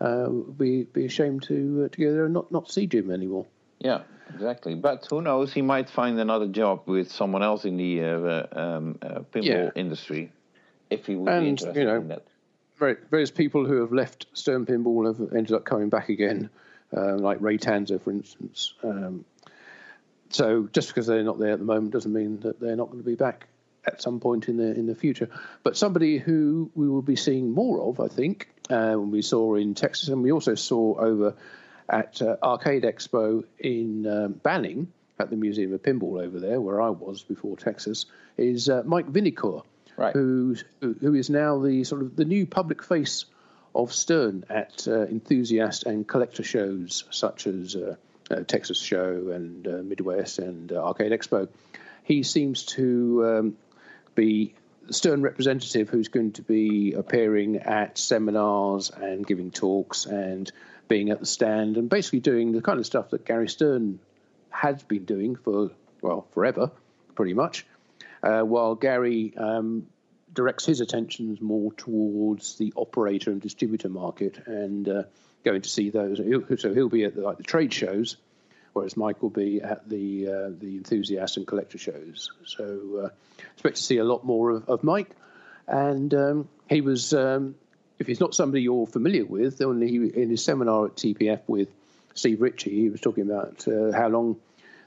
Uh, 0.00 0.28
be 0.28 0.84
be 0.84 1.06
ashamed 1.06 1.42
to 1.42 1.84
uh, 1.84 1.88
to 1.88 2.00
go 2.00 2.12
there 2.12 2.24
and 2.24 2.34
not, 2.34 2.50
not 2.52 2.70
see 2.70 2.86
Jim 2.86 3.10
anymore. 3.10 3.46
Yeah, 3.80 4.02
exactly. 4.32 4.74
But 4.76 5.06
who 5.10 5.22
knows? 5.22 5.52
He 5.52 5.62
might 5.62 5.90
find 5.90 6.18
another 6.20 6.46
job 6.46 6.82
with 6.86 7.10
someone 7.10 7.42
else 7.42 7.64
in 7.64 7.76
the 7.76 8.02
uh, 8.02 8.46
um, 8.52 8.98
uh, 9.02 9.20
pinball 9.32 9.44
yeah. 9.44 9.70
industry 9.74 10.30
if 10.90 11.06
he 11.06 11.16
would 11.16 11.28
and, 11.28 11.44
be 11.44 11.48
interested 11.48 11.80
you 11.80 11.86
know, 11.86 11.96
in 11.96 12.08
that. 12.08 12.24
Various 12.78 13.32
people 13.32 13.66
who 13.66 13.80
have 13.80 13.92
left 13.92 14.26
Stern 14.34 14.64
Pinball 14.64 15.06
have 15.06 15.32
ended 15.34 15.52
up 15.52 15.64
coming 15.64 15.88
back 15.88 16.10
again, 16.10 16.48
uh, 16.96 17.16
like 17.16 17.38
Ray 17.40 17.58
Tanzer, 17.58 18.00
for 18.00 18.12
instance. 18.12 18.74
Um, 18.84 19.24
so 20.30 20.68
just 20.72 20.88
because 20.88 21.08
they're 21.08 21.24
not 21.24 21.40
there 21.40 21.52
at 21.52 21.58
the 21.58 21.64
moment 21.64 21.92
doesn't 21.92 22.12
mean 22.12 22.38
that 22.40 22.60
they're 22.60 22.76
not 22.76 22.86
going 22.86 23.02
to 23.02 23.04
be 23.04 23.16
back 23.16 23.48
at 23.86 24.00
some 24.00 24.20
point 24.20 24.48
in 24.48 24.56
the 24.56 24.74
in 24.74 24.86
the 24.86 24.94
future. 24.94 25.28
But 25.64 25.76
somebody 25.76 26.18
who 26.18 26.70
we 26.74 26.88
will 26.88 27.02
be 27.02 27.16
seeing 27.16 27.50
more 27.50 27.82
of, 27.82 27.98
I 27.98 28.08
think, 28.08 28.48
uh, 28.70 28.96
we 28.98 29.22
saw 29.22 29.54
in 29.54 29.74
Texas, 29.74 30.08
and 30.08 30.22
we 30.22 30.32
also 30.32 30.54
saw 30.54 30.98
over 30.98 31.34
at 31.88 32.20
uh, 32.20 32.36
Arcade 32.42 32.82
Expo 32.82 33.44
in 33.58 34.06
um, 34.06 34.32
Banning 34.32 34.92
at 35.18 35.30
the 35.30 35.36
Museum 35.36 35.72
of 35.72 35.82
Pinball 35.82 36.22
over 36.22 36.38
there, 36.38 36.60
where 36.60 36.80
I 36.80 36.90
was 36.90 37.22
before 37.22 37.56
Texas, 37.56 38.06
is 38.36 38.68
uh, 38.68 38.82
Mike 38.84 39.06
Vinikour, 39.06 39.64
right. 39.96 40.12
who 40.12 40.56
who 40.80 41.14
is 41.14 41.30
now 41.30 41.60
the 41.60 41.84
sort 41.84 42.02
of 42.02 42.16
the 42.16 42.24
new 42.24 42.46
public 42.46 42.82
face 42.82 43.24
of 43.74 43.92
Stern 43.92 44.44
at 44.48 44.86
uh, 44.86 45.06
enthusiast 45.06 45.84
and 45.84 46.06
collector 46.06 46.42
shows 46.42 47.04
such 47.10 47.46
as 47.46 47.76
uh, 47.76 47.96
uh, 48.30 48.40
Texas 48.46 48.80
Show 48.80 49.30
and 49.30 49.88
Midwest 49.88 50.38
and 50.38 50.72
Arcade 50.72 51.12
Expo. 51.12 51.48
He 52.04 52.22
seems 52.22 52.64
to 52.64 53.26
um, 53.26 53.56
be 54.14 54.54
Stern 54.90 55.22
representative 55.22 55.88
who's 55.88 56.08
going 56.08 56.32
to 56.32 56.42
be 56.42 56.92
appearing 56.94 57.56
at 57.56 57.98
seminars 57.98 58.90
and 58.90 59.26
giving 59.26 59.50
talks 59.50 60.06
and 60.06 60.50
being 60.88 61.10
at 61.10 61.20
the 61.20 61.26
stand 61.26 61.76
and 61.76 61.88
basically 61.88 62.20
doing 62.20 62.52
the 62.52 62.62
kind 62.62 62.78
of 62.78 62.86
stuff 62.86 63.10
that 63.10 63.24
Gary 63.24 63.48
Stern 63.48 63.98
has 64.50 64.82
been 64.82 65.04
doing 65.04 65.36
for, 65.36 65.70
well, 66.00 66.26
forever, 66.32 66.70
pretty 67.14 67.34
much, 67.34 67.66
uh, 68.22 68.40
while 68.40 68.74
Gary 68.74 69.34
um, 69.36 69.86
directs 70.32 70.64
his 70.64 70.80
attentions 70.80 71.40
more 71.40 71.72
towards 71.74 72.56
the 72.56 72.72
operator 72.76 73.30
and 73.30 73.40
distributor 73.40 73.88
market 73.88 74.46
and 74.46 74.88
uh, 74.88 75.02
going 75.44 75.62
to 75.62 75.68
see 75.68 75.90
those. 75.90 76.18
So 76.60 76.74
he'll 76.74 76.88
be 76.88 77.04
at 77.04 77.14
the, 77.14 77.22
like 77.22 77.36
the 77.36 77.42
trade 77.42 77.72
shows, 77.72 78.16
whereas 78.72 78.96
Mike 78.96 79.22
will 79.22 79.30
be 79.30 79.60
at 79.60 79.88
the 79.88 80.28
uh, 80.28 80.50
the 80.58 80.76
enthusiast 80.76 81.36
and 81.36 81.46
collector 81.46 81.78
shows. 81.78 82.30
So 82.46 83.04
uh, 83.04 83.08
expect 83.52 83.76
to 83.76 83.82
see 83.82 83.98
a 83.98 84.04
lot 84.04 84.24
more 84.24 84.50
of, 84.50 84.68
of 84.68 84.84
Mike. 84.84 85.10
And 85.66 86.14
um, 86.14 86.48
he 86.68 86.80
was 86.80 87.12
um, 87.12 87.54
if 87.98 88.06
he's 88.06 88.20
not 88.20 88.34
somebody 88.34 88.62
you're 88.62 88.86
familiar 88.86 89.24
with, 89.24 89.58
he, 89.58 89.64
in 89.66 90.30
his 90.30 90.42
seminar 90.42 90.86
at 90.86 90.96
TPF 90.96 91.40
with 91.46 91.68
Steve 92.14 92.40
Ritchie, 92.40 92.74
he 92.74 92.88
was 92.90 93.00
talking 93.00 93.30
about 93.30 93.66
uh, 93.68 93.92
how 93.92 94.08
long 94.08 94.36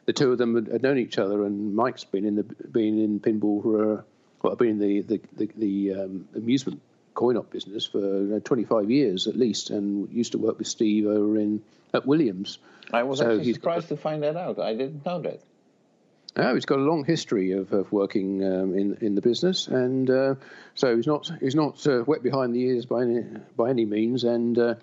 the 0.06 0.14
two 0.14 0.32
of 0.32 0.38
them 0.38 0.56
had, 0.56 0.82
known 0.82 0.98
each 0.98 1.18
other, 1.18 1.46
and 1.46 1.76
Mike's 1.76 2.04
been 2.04 2.26
in 2.26 2.36
the 2.36 2.44
been 2.44 3.00
in 3.00 3.20
pinball 3.20 3.62
for 3.62 4.00
uh, 4.00 4.02
well, 4.42 4.56
been 4.56 4.70
in 4.70 4.80
the 4.80 5.02
the 5.02 5.22
the, 5.38 5.50
the 5.58 6.02
um, 6.02 6.28
amusement 6.36 6.82
coin-op 7.14 7.50
business 7.52 7.86
for 7.86 8.36
uh, 8.36 8.40
25 8.40 8.90
years 8.90 9.28
at 9.28 9.36
least, 9.36 9.70
and 9.70 10.10
used 10.12 10.34
to 10.34 10.38
work 10.38 10.58
with 10.58 10.68
Steve 10.68 11.08
over 11.08 11.38
in 11.38 11.62
at 11.94 12.06
Williams. 12.06 12.58
I 12.94 13.04
was 13.04 13.20
so 13.20 13.38
actually 13.38 13.54
surprised 13.54 13.90
got, 13.90 13.96
to 13.96 14.02
find 14.02 14.24
that 14.24 14.36
out. 14.36 14.60
I 14.60 14.74
didn't 14.74 15.06
know 15.06 15.22
that. 15.22 15.42
Oh, 16.38 16.54
he's 16.54 16.66
got 16.66 16.80
a 16.80 16.82
long 16.82 17.04
history 17.04 17.52
of, 17.52 17.74
of 17.74 17.92
working 17.92 18.44
um, 18.44 18.74
in 18.74 18.98
in 19.02 19.16
the 19.16 19.22
business, 19.22 19.68
and 19.68 20.10
uh, 20.10 20.36
so 20.76 20.96
he's 20.96 21.08
not 21.08 21.30
he's 21.42 21.56
not 21.56 21.86
uh, 21.86 22.04
wet 22.08 22.24
behind 22.24 22.56
the 22.56 22.62
ears 22.62 22.86
by 22.86 23.02
any 23.02 23.26
by 23.58 23.70
any 23.70 23.86
means. 23.86 24.24
And 24.24 24.58
uh, 24.58 24.76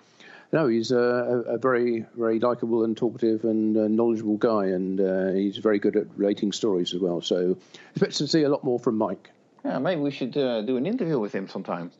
no, 0.51 0.67
he's 0.67 0.91
a, 0.91 0.97
a, 0.97 1.57
very 1.57 2.05
very 2.15 2.39
likable 2.39 2.83
and 2.83 2.95
talkative 2.95 3.45
and 3.45 3.75
uh, 3.75 3.87
knowledgeable 3.87 4.37
guy, 4.37 4.65
and 4.67 5.01
uh, 5.01 5.31
he's 5.31 5.57
very 5.57 5.79
good 5.79 5.95
at 5.95 6.05
relating 6.17 6.51
stories 6.51 6.93
as 6.93 7.01
well. 7.01 7.21
So 7.21 7.57
expect 7.91 8.17
to 8.17 8.27
see 8.27 8.43
a 8.43 8.49
lot 8.49 8.63
more 8.63 8.77
from 8.77 8.97
Mike. 8.97 9.31
Yeah, 9.65 9.79
maybe 9.79 10.01
we 10.01 10.11
should 10.11 10.37
uh, 10.37 10.61
do 10.61 10.77
an 10.77 10.85
interview 10.85 11.19
with 11.19 11.33
him 11.33 11.49
sometime. 11.49 11.91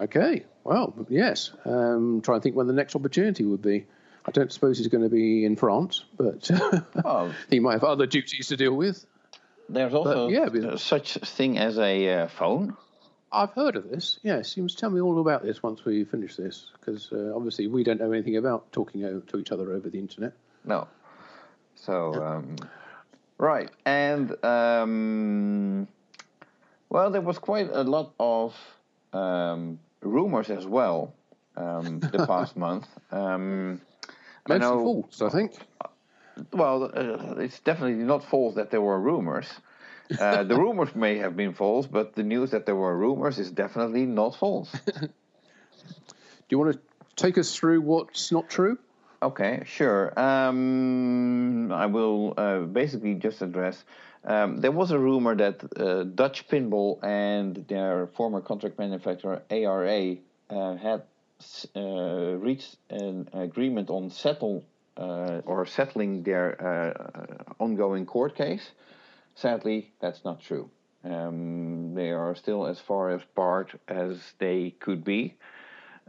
Okay. 0.00 0.44
Well, 0.64 0.94
yes. 1.08 1.52
Um, 1.64 2.20
try 2.22 2.34
and 2.34 2.42
think 2.42 2.56
when 2.56 2.66
the 2.66 2.72
next 2.72 2.96
opportunity 2.96 3.44
would 3.44 3.62
be. 3.62 3.86
I 4.26 4.30
don't 4.30 4.50
suppose 4.50 4.78
he's 4.78 4.88
going 4.88 5.04
to 5.04 5.10
be 5.10 5.44
in 5.44 5.54
France, 5.54 6.04
but 6.16 6.50
oh. 7.04 7.34
he 7.50 7.60
might 7.60 7.74
have 7.74 7.84
other 7.84 8.06
duties 8.06 8.48
to 8.48 8.56
deal 8.56 8.74
with. 8.74 9.04
There's 9.68 9.92
also 9.92 10.30
but, 10.30 10.54
yeah, 10.54 10.76
such 10.76 11.14
thing 11.14 11.58
as 11.58 11.78
a 11.78 12.08
uh, 12.08 12.28
phone. 12.28 12.76
I've 13.30 13.52
heard 13.52 13.76
of 13.76 13.90
this. 13.90 14.20
Yes, 14.22 14.56
you 14.56 14.62
must 14.62 14.78
tell 14.78 14.90
me 14.90 15.00
all 15.00 15.20
about 15.20 15.42
this 15.42 15.62
once 15.62 15.84
we 15.84 16.04
finish 16.04 16.36
this, 16.36 16.70
because 16.78 17.10
uh, 17.12 17.32
obviously 17.34 17.66
we 17.66 17.82
don't 17.82 18.00
know 18.00 18.12
anything 18.12 18.36
about 18.36 18.70
talking 18.72 19.02
to 19.26 19.38
each 19.38 19.50
other 19.50 19.72
over 19.72 19.90
the 19.90 19.98
internet. 19.98 20.32
No. 20.64 20.86
So, 21.74 22.14
um, 22.14 22.56
right, 23.36 23.68
and 23.84 24.32
um, 24.44 25.88
well, 26.88 27.10
there 27.10 27.20
was 27.20 27.38
quite 27.38 27.68
a 27.72 27.82
lot 27.82 28.12
of 28.20 28.54
um, 29.14 29.78
rumors 30.00 30.50
as 30.50 30.66
well 30.66 31.14
um, 31.56 32.00
the 32.12 32.26
past 32.26 32.56
month. 32.56 32.86
Um, 33.10 33.80
Mostly 34.48 34.68
false, 34.68 35.22
I 35.22 35.28
think. 35.30 35.52
Well, 36.52 36.84
uh, 36.84 37.40
it's 37.40 37.60
definitely 37.60 38.04
not 38.04 38.24
false 38.24 38.56
that 38.56 38.70
there 38.70 38.80
were 38.80 39.00
rumors. 39.00 39.48
Uh, 40.18 40.42
the 40.42 40.56
rumors 40.58 40.94
may 40.94 41.18
have 41.18 41.36
been 41.36 41.54
false, 41.54 41.86
but 41.86 42.14
the 42.14 42.22
news 42.22 42.50
that 42.50 42.66
there 42.66 42.76
were 42.76 42.96
rumors 42.96 43.38
is 43.38 43.50
definitely 43.50 44.04
not 44.04 44.36
false. 44.36 44.70
Do 44.96 45.10
you 46.50 46.58
want 46.58 46.74
to 46.74 46.80
take 47.16 47.38
us 47.38 47.54
through 47.54 47.80
what's 47.80 48.30
not 48.30 48.50
true? 48.50 48.78
Okay, 49.22 49.62
sure. 49.64 50.18
Um, 50.20 51.72
I 51.72 51.86
will 51.86 52.34
uh, 52.36 52.58
basically 52.60 53.14
just 53.14 53.40
address. 53.40 53.82
Um, 54.26 54.56
there 54.58 54.72
was 54.72 54.90
a 54.90 54.98
rumor 54.98 55.34
that 55.36 55.62
uh, 55.76 56.04
Dutch 56.04 56.48
Pinball 56.48 56.98
and 57.02 57.56
their 57.68 58.06
former 58.16 58.40
contract 58.40 58.78
manufacturer 58.78 59.42
ARA 59.50 60.16
uh, 60.48 60.76
had 60.76 61.02
uh, 61.76 61.80
reached 62.38 62.76
an 62.88 63.28
agreement 63.34 63.90
on 63.90 64.10
settle 64.10 64.64
uh, 64.96 65.42
or 65.44 65.66
settling 65.66 66.22
their 66.22 66.56
uh, 66.60 67.62
ongoing 67.62 68.06
court 68.06 68.34
case. 68.34 68.70
Sadly, 69.34 69.92
that's 70.00 70.24
not 70.24 70.40
true. 70.40 70.70
Um, 71.04 71.94
they 71.94 72.10
are 72.10 72.34
still 72.34 72.66
as 72.66 72.78
far 72.78 73.10
apart 73.10 73.78
as 73.88 74.18
they 74.38 74.70
could 74.80 75.04
be, 75.04 75.34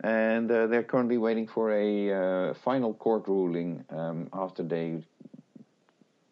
and 0.02 0.50
uh, 0.50 0.68
they're 0.68 0.84
currently 0.84 1.18
waiting 1.18 1.48
for 1.48 1.74
a 1.74 2.14
uh, 2.14 2.54
final 2.64 2.94
court 2.94 3.28
ruling 3.28 3.84
um, 3.90 4.30
after 4.32 4.64
they 4.64 5.04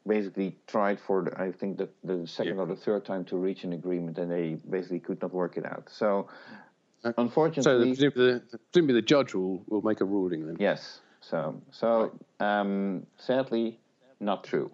basically 0.08 0.58
tried 0.68 1.00
for 1.00 1.24
the, 1.24 1.42
I 1.42 1.52
think 1.52 1.78
the, 1.78 1.90
the 2.04 2.28
second 2.28 2.56
yeah. 2.56 2.62
or 2.64 2.66
the 2.66 2.76
third 2.76 3.06
time 3.06 3.24
to 3.26 3.38
reach 3.38 3.64
an 3.64 3.74
agreement, 3.74 4.18
and 4.18 4.32
they 4.32 4.58
basically 4.70 5.00
could 5.00 5.22
not 5.22 5.34
work 5.34 5.58
it 5.58 5.66
out. 5.66 5.90
So 5.90 6.28
Unfortunately, 7.18 7.64
so 7.64 7.80
presumably 7.80 8.34
the, 8.34 8.60
presumably 8.72 8.96
the 8.96 9.02
judge 9.02 9.34
will, 9.34 9.64
will 9.68 9.82
make 9.82 10.00
a 10.00 10.06
ruling 10.06 10.46
then. 10.46 10.56
Yes. 10.60 11.02
So 11.20 11.62
so 11.72 12.18
um, 12.40 13.06
sadly, 13.18 13.80
not 14.20 14.44
true. 14.44 14.72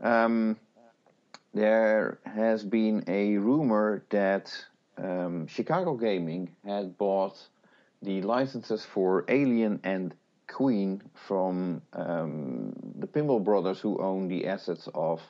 Um, 0.00 0.56
there 1.54 2.18
has 2.24 2.64
been 2.64 3.04
a 3.08 3.36
rumor 3.38 4.04
that 4.10 4.52
um, 4.98 5.46
Chicago 5.46 5.94
Gaming 5.94 6.54
had 6.64 6.96
bought 6.96 7.38
the 8.02 8.22
licenses 8.22 8.84
for 8.84 9.24
Alien 9.28 9.80
and 9.84 10.14
Queen 10.52 11.02
from 11.14 11.82
um, 11.92 12.72
the 12.98 13.06
Pinball 13.06 13.42
Brothers, 13.42 13.80
who 13.80 13.98
own 13.98 14.28
the 14.28 14.46
assets 14.46 14.88
of 14.94 15.20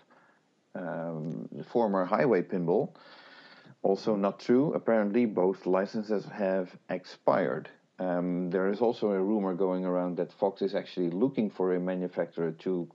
um, 0.75 1.49
the 1.53 1.65
former 1.65 2.05
Highway 2.05 2.43
Pinball. 2.43 2.91
Also 3.83 4.17
not 4.17 4.41
true. 4.41 4.75
Apparently, 4.75 5.27
both 5.27 5.67
licenses 5.67 6.25
have 6.27 6.71
expired. 6.89 7.69
Um, 7.99 8.51
there 8.51 8.69
is 8.69 8.81
also 8.81 9.11
a 9.11 9.23
rumor 9.23 9.55
going 9.55 9.85
around 9.85 10.17
that 10.17 10.33
Fox 10.33 10.63
is 10.63 10.75
actually 10.75 11.11
looking 11.11 11.51
for 11.51 11.75
a 11.75 11.81
manufacturer 11.81 12.53
to 12.61 12.89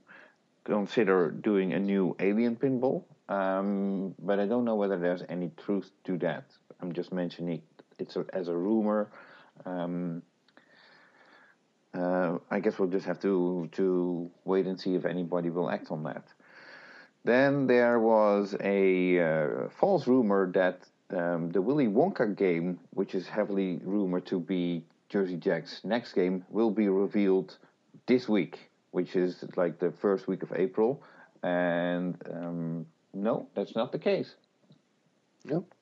consider 0.64 1.30
doing 1.30 1.72
a 1.72 1.78
new 1.78 2.14
Alien 2.20 2.56
pinball. 2.56 3.04
Um, 3.28 4.14
but 4.18 4.38
I 4.38 4.46
don't 4.46 4.64
know 4.64 4.74
whether 4.74 4.98
there's 4.98 5.22
any 5.28 5.50
truth 5.56 5.90
to 6.04 6.18
that. 6.18 6.44
I'm 6.80 6.92
just 6.92 7.12
mentioning 7.12 7.62
it 7.98 8.16
as 8.32 8.48
a 8.48 8.56
rumor. 8.56 9.10
Um, 9.64 10.22
uh, 11.94 12.38
I 12.50 12.60
guess 12.60 12.78
we'll 12.78 12.88
just 12.88 13.06
have 13.06 13.20
to 13.20 13.68
to 13.72 14.30
wait 14.44 14.66
and 14.66 14.78
see 14.78 14.94
if 14.94 15.04
anybody 15.04 15.50
will 15.50 15.70
act 15.70 15.90
on 15.90 16.02
that. 16.04 16.24
Then 17.24 17.66
there 17.66 17.98
was 17.98 18.54
a 18.60 19.18
uh, 19.18 19.68
false 19.80 20.06
rumor 20.06 20.50
that 20.52 20.80
um, 21.10 21.50
the 21.50 21.60
Willy 21.60 21.86
Wonka 21.86 22.36
game, 22.36 22.78
which 22.90 23.14
is 23.14 23.26
heavily 23.26 23.80
rumored 23.82 24.26
to 24.26 24.38
be 24.38 24.84
Jersey 25.08 25.36
Jack's 25.36 25.80
next 25.84 26.12
game, 26.12 26.44
will 26.50 26.70
be 26.70 26.88
revealed 26.88 27.56
this 28.06 28.28
week, 28.28 28.70
which 28.90 29.16
is 29.16 29.44
like 29.56 29.78
the 29.78 29.90
first 29.90 30.28
week 30.28 30.42
of 30.42 30.52
April. 30.54 31.02
And 31.42 32.16
um, 32.30 32.86
no, 33.14 33.48
that's 33.54 33.74
not 33.74 33.92
the 33.92 33.98
case. 33.98 34.34
Nope. 35.44 35.72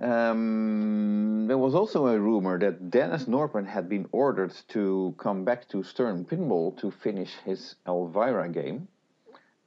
Um, 0.00 1.46
there 1.48 1.58
was 1.58 1.74
also 1.74 2.06
a 2.06 2.18
rumor 2.18 2.58
that 2.58 2.90
Dennis 2.90 3.24
Nordman 3.24 3.66
had 3.66 3.88
been 3.88 4.06
ordered 4.12 4.54
to 4.68 5.14
come 5.18 5.44
back 5.44 5.68
to 5.70 5.82
Stern 5.82 6.24
Pinball 6.24 6.78
to 6.78 6.90
finish 6.90 7.34
his 7.44 7.74
Elvira 7.86 8.48
game. 8.48 8.86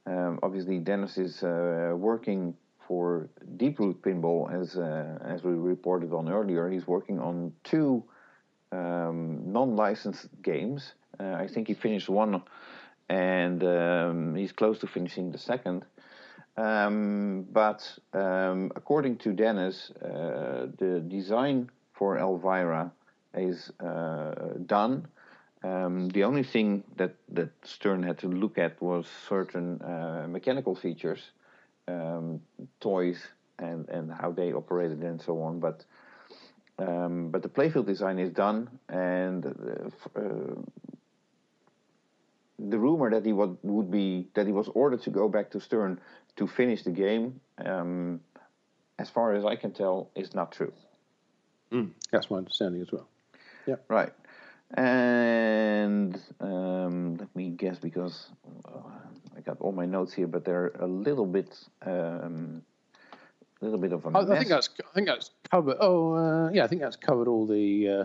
Um, 0.06 0.38
obviously, 0.42 0.78
Dennis 0.78 1.18
is 1.18 1.42
uh, 1.42 1.92
working 1.94 2.56
for 2.88 3.28
Deeproot 3.56 3.96
Pinball, 4.00 4.52
as 4.52 4.76
uh, 4.76 5.18
as 5.24 5.44
we 5.44 5.52
reported 5.52 6.12
on 6.12 6.28
earlier. 6.28 6.68
He's 6.68 6.86
working 6.86 7.20
on 7.20 7.52
two 7.62 8.02
um, 8.72 9.52
non-licensed 9.52 10.28
games. 10.42 10.94
Uh, 11.20 11.34
I 11.34 11.46
think 11.46 11.68
he 11.68 11.74
finished 11.74 12.08
one, 12.08 12.42
and 13.08 13.62
um, 13.62 14.34
he's 14.34 14.52
close 14.52 14.78
to 14.80 14.86
finishing 14.86 15.30
the 15.30 15.38
second. 15.38 15.84
Um, 16.56 17.46
but 17.50 17.98
um, 18.12 18.72
according 18.76 19.16
to 19.18 19.32
Dennis, 19.32 19.90
uh, 20.02 20.66
the 20.78 21.02
design 21.08 21.70
for 21.94 22.18
Elvira 22.18 22.92
is 23.34 23.70
uh, 23.80 24.34
done. 24.66 25.08
Um, 25.64 26.08
the 26.08 26.24
only 26.24 26.42
thing 26.42 26.82
that, 26.96 27.14
that 27.30 27.50
Stern 27.62 28.02
had 28.02 28.18
to 28.18 28.28
look 28.28 28.58
at 28.58 28.80
was 28.82 29.06
certain 29.28 29.80
uh, 29.80 30.26
mechanical 30.28 30.74
features, 30.74 31.20
um, 31.88 32.40
toys, 32.80 33.18
and, 33.58 33.88
and 33.88 34.12
how 34.12 34.32
they 34.32 34.52
operated 34.52 35.02
and 35.02 35.22
so 35.22 35.40
on. 35.42 35.60
But 35.60 35.84
um, 36.78 37.28
but 37.30 37.42
the 37.42 37.48
playfield 37.48 37.86
design 37.86 38.18
is 38.18 38.30
done, 38.30 38.68
and 38.88 39.46
uh, 39.46 40.18
uh, 40.18 40.54
the 42.58 42.78
rumor 42.78 43.10
that 43.10 43.24
he 43.24 43.32
would, 43.32 43.56
would 43.62 43.90
be 43.90 44.28
that 44.34 44.46
he 44.46 44.52
was 44.52 44.68
ordered 44.74 45.02
to 45.02 45.10
go 45.10 45.28
back 45.28 45.50
to 45.50 45.60
Stern 45.60 46.00
to 46.36 46.46
finish 46.46 46.82
the 46.82 46.90
game, 46.90 47.40
um, 47.64 48.20
as 48.98 49.10
far 49.10 49.34
as 49.34 49.44
I 49.44 49.56
can 49.56 49.72
tell, 49.72 50.10
is 50.14 50.34
not 50.34 50.52
true. 50.52 50.72
Mm, 51.70 51.90
that's 52.10 52.30
my 52.30 52.38
understanding 52.38 52.82
as 52.82 52.92
well. 52.92 53.08
Yeah. 53.66 53.76
Right. 53.88 54.12
And 54.74 56.18
um, 56.40 57.16
let 57.16 57.34
me 57.36 57.50
guess 57.50 57.78
because 57.78 58.28
uh, 58.66 58.78
I 59.36 59.40
got 59.40 59.58
all 59.60 59.72
my 59.72 59.84
notes 59.86 60.14
here, 60.14 60.26
but 60.26 60.44
they're 60.44 60.72
a 60.80 60.86
little 60.86 61.26
bit, 61.26 61.54
um, 61.84 62.62
a 63.60 63.64
little 63.64 63.78
bit 63.78 63.92
of 63.92 64.04
a 64.06 64.08
I, 64.08 64.22
mess. 64.22 64.30
I 64.30 64.38
think 64.38 64.48
that's 64.48 64.70
I 64.80 64.94
think 64.94 65.08
that's 65.08 65.30
covered. 65.50 65.76
Oh, 65.78 66.14
uh, 66.14 66.50
yeah, 66.52 66.64
I 66.64 66.68
think 66.68 66.80
that's 66.80 66.96
covered 66.96 67.28
all 67.28 67.46
the 67.46 67.88
uh, 67.88 68.04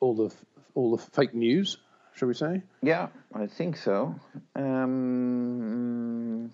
all 0.00 0.14
the 0.14 0.34
all 0.74 0.96
the 0.96 1.02
fake 1.02 1.34
news, 1.34 1.76
shall 2.14 2.28
we 2.28 2.34
say? 2.34 2.62
Yeah, 2.82 3.08
I 3.34 3.46
think 3.46 3.76
so. 3.76 4.14
Um, 4.56 6.50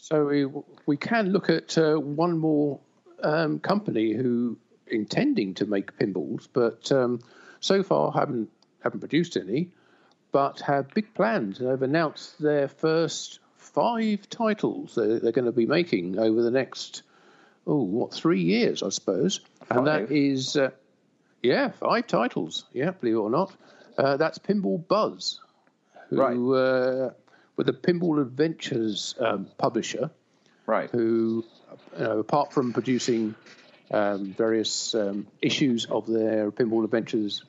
So 0.00 0.26
we 0.26 0.46
we 0.86 0.96
can 0.96 1.32
look 1.32 1.50
at 1.50 1.76
uh, 1.76 1.96
one 1.96 2.38
more 2.38 2.80
um, 3.22 3.58
company 3.58 4.12
who 4.12 4.56
intending 4.86 5.54
to 5.54 5.66
make 5.66 5.96
pinballs, 5.98 6.48
but 6.52 6.90
um, 6.92 7.20
so 7.60 7.82
far 7.82 8.12
haven't 8.12 8.48
haven't 8.82 9.00
produced 9.00 9.36
any, 9.36 9.70
but 10.32 10.60
have 10.60 10.94
big 10.94 11.12
plans. 11.14 11.58
They've 11.58 11.82
announced 11.82 12.40
their 12.40 12.68
first 12.68 13.40
five 13.56 14.28
titles 14.30 14.94
they're, 14.94 15.18
they're 15.18 15.32
going 15.32 15.44
to 15.44 15.52
be 15.52 15.66
making 15.66 16.18
over 16.18 16.42
the 16.42 16.50
next 16.50 17.02
oh 17.66 17.82
what 17.82 18.14
three 18.14 18.40
years 18.40 18.82
I 18.82 18.88
suppose, 18.88 19.40
and 19.68 19.86
that 19.86 20.10
is 20.10 20.56
uh, 20.56 20.70
yeah 21.42 21.70
five 21.70 22.06
titles. 22.06 22.64
Yeah, 22.72 22.92
believe 22.92 23.16
it 23.16 23.18
or 23.18 23.30
not, 23.30 23.52
uh, 23.98 24.16
that's 24.16 24.38
Pinball 24.38 24.86
Buzz, 24.86 25.40
who 26.08 26.16
Right. 26.16 27.14
With 27.58 27.66
the 27.66 27.72
Pinball 27.72 28.22
Adventures 28.22 29.16
um, 29.18 29.48
publisher 29.58 30.10
right. 30.64 30.88
who, 30.90 31.44
you 31.98 32.04
know, 32.04 32.20
apart 32.20 32.52
from 32.52 32.72
producing 32.72 33.34
um, 33.90 34.32
various 34.32 34.94
um, 34.94 35.26
issues 35.42 35.84
of 35.86 36.06
their 36.06 36.52
Pinball 36.52 36.84
Adventures 36.84 37.42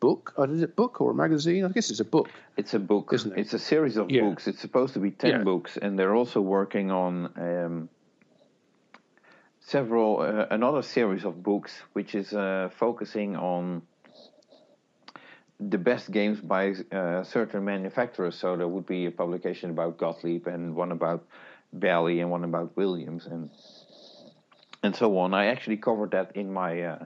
book, 0.00 0.32
uh, 0.38 0.44
is 0.44 0.62
it 0.62 0.74
book 0.74 1.02
or 1.02 1.10
a 1.10 1.14
magazine? 1.14 1.66
I 1.66 1.68
guess 1.68 1.90
it's 1.90 2.00
a 2.00 2.06
book. 2.06 2.30
It's 2.56 2.72
a 2.72 2.78
book. 2.78 3.10
Isn't 3.12 3.32
it? 3.32 3.38
It's 3.38 3.52
a 3.52 3.58
series 3.58 3.98
of 3.98 4.10
Yeah. 4.10 4.22
books. 4.22 4.48
It's 4.48 4.60
supposed 4.60 4.94
to 4.94 4.98
be 4.98 5.10
ten 5.10 5.30
Yeah. 5.30 5.42
books, 5.42 5.76
and 5.76 5.98
they're 5.98 6.14
also 6.14 6.40
working 6.40 6.90
on 6.90 7.30
um, 7.36 7.88
several 9.60 10.20
uh, 10.20 10.46
another 10.50 10.80
series 10.80 11.26
of 11.26 11.42
books, 11.42 11.78
which 11.92 12.14
is 12.14 12.32
uh, 12.32 12.70
focusing 12.72 13.36
on 13.36 13.82
the 15.60 15.78
best 15.78 16.10
games 16.10 16.40
by 16.40 16.72
uh, 16.90 17.22
certain 17.24 17.64
manufacturers. 17.64 18.36
So 18.36 18.56
there 18.56 18.68
would 18.68 18.86
be 18.86 19.06
a 19.06 19.10
publication 19.10 19.70
about 19.70 19.98
Gottlieb 19.98 20.46
and 20.46 20.74
one 20.74 20.92
about 20.92 21.26
Bally 21.72 22.20
and 22.20 22.30
one 22.30 22.44
about 22.44 22.76
Williams 22.76 23.26
and 23.26 23.50
and 24.82 24.96
so 24.96 25.18
on. 25.18 25.34
I 25.34 25.46
actually 25.46 25.76
covered 25.76 26.12
that 26.12 26.34
in 26.36 26.52
my 26.52 26.82
uh, 26.82 27.04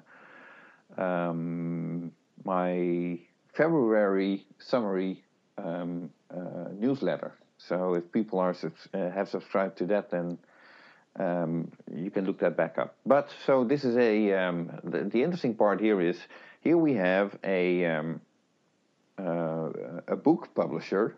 um, 0.96 2.12
my 2.44 3.18
February 3.54 4.46
summary 4.58 5.22
um, 5.58 6.10
uh, 6.30 6.68
newsletter. 6.72 7.32
So 7.58 7.94
if 7.94 8.10
people 8.12 8.38
are 8.38 8.54
uh, 8.54 9.10
have 9.10 9.28
subscribed 9.28 9.78
to 9.78 9.86
that, 9.86 10.10
then 10.10 10.38
um, 11.18 11.72
you 11.92 12.10
can 12.10 12.24
look 12.24 12.38
that 12.40 12.56
back 12.56 12.78
up. 12.78 12.96
But 13.04 13.28
so 13.46 13.64
this 13.64 13.84
is 13.84 13.96
a 13.96 14.32
um, 14.32 14.70
the, 14.84 15.04
the 15.04 15.22
interesting 15.22 15.54
part 15.54 15.80
here 15.80 16.00
is 16.00 16.18
here 16.60 16.76
we 16.76 16.94
have 16.94 17.36
a 17.44 17.84
um, 17.86 18.20
a 19.18 20.16
book 20.16 20.54
publisher 20.54 21.16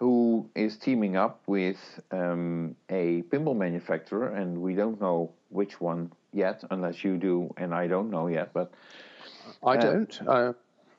who 0.00 0.48
is 0.54 0.76
teaming 0.76 1.16
up 1.16 1.40
with 1.46 1.78
um, 2.10 2.74
a 2.90 3.22
pinball 3.22 3.56
manufacturer, 3.56 4.28
and 4.28 4.60
we 4.60 4.74
don't 4.74 5.00
know 5.00 5.30
which 5.50 5.80
one 5.80 6.10
yet, 6.32 6.64
unless 6.70 7.04
you 7.04 7.16
do, 7.16 7.54
and 7.56 7.72
I 7.74 7.86
don't 7.86 8.10
know 8.10 8.26
yet. 8.26 8.52
But 8.52 8.72
I 9.62 9.76
Uh, 9.76 9.80
don't. 9.80 10.20
Uh, 10.26 10.52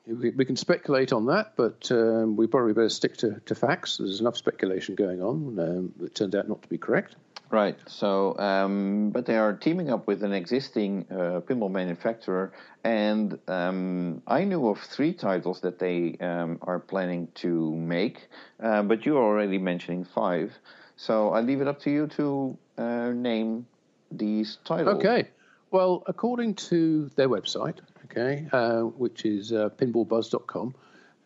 we, 0.06 0.30
we 0.30 0.44
can 0.44 0.56
speculate 0.56 1.12
on 1.12 1.26
that, 1.26 1.54
but 1.56 1.90
um, 1.90 2.36
we 2.36 2.46
probably 2.46 2.72
better 2.72 2.88
stick 2.88 3.16
to, 3.18 3.40
to 3.46 3.54
facts. 3.54 3.98
There's 3.98 4.20
enough 4.20 4.36
speculation 4.36 4.94
going 4.94 5.20
on 5.20 5.58
um, 5.58 5.92
that 5.98 6.14
turned 6.14 6.34
out 6.34 6.48
not 6.48 6.62
to 6.62 6.68
be 6.68 6.78
correct. 6.78 7.16
Right. 7.50 7.78
So, 7.86 8.36
um, 8.38 9.10
but 9.10 9.26
they 9.26 9.36
are 9.36 9.52
teaming 9.52 9.90
up 9.90 10.06
with 10.06 10.24
an 10.24 10.32
existing 10.32 11.06
uh, 11.10 11.40
pinball 11.40 11.70
manufacturer, 11.70 12.52
and 12.82 13.38
um, 13.46 14.22
I 14.26 14.44
knew 14.44 14.68
of 14.68 14.80
three 14.80 15.12
titles 15.12 15.60
that 15.60 15.78
they 15.78 16.16
um, 16.20 16.58
are 16.62 16.80
planning 16.80 17.28
to 17.36 17.74
make, 17.74 18.28
uh, 18.60 18.82
but 18.82 19.06
you're 19.06 19.22
already 19.22 19.58
mentioning 19.58 20.04
five. 20.04 20.52
So 20.96 21.30
I 21.30 21.40
leave 21.40 21.60
it 21.60 21.68
up 21.68 21.80
to 21.82 21.90
you 21.90 22.08
to 22.08 22.58
uh, 22.78 23.10
name 23.10 23.66
these 24.10 24.58
titles. 24.64 24.96
Okay. 24.96 25.28
Well, 25.70 26.02
according 26.06 26.54
to 26.70 27.10
their 27.16 27.28
website, 27.28 27.78
okay, 28.06 28.46
uh, 28.52 28.80
which 28.80 29.24
is 29.24 29.52
uh, 29.52 29.68
pinballbuzz.com, 29.76 30.74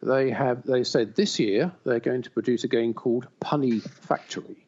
they 0.03 0.31
have 0.31 0.65
they 0.65 0.85
said 0.85 1.15
this 1.15 1.39
year 1.39 1.73
they're 1.85 2.01
going 2.01 2.23
to 2.23 2.31
produce 2.31 2.65
a 2.65 2.69
game 2.69 2.93
called 2.95 3.27
Punny 3.41 3.83
Factory. 3.83 4.67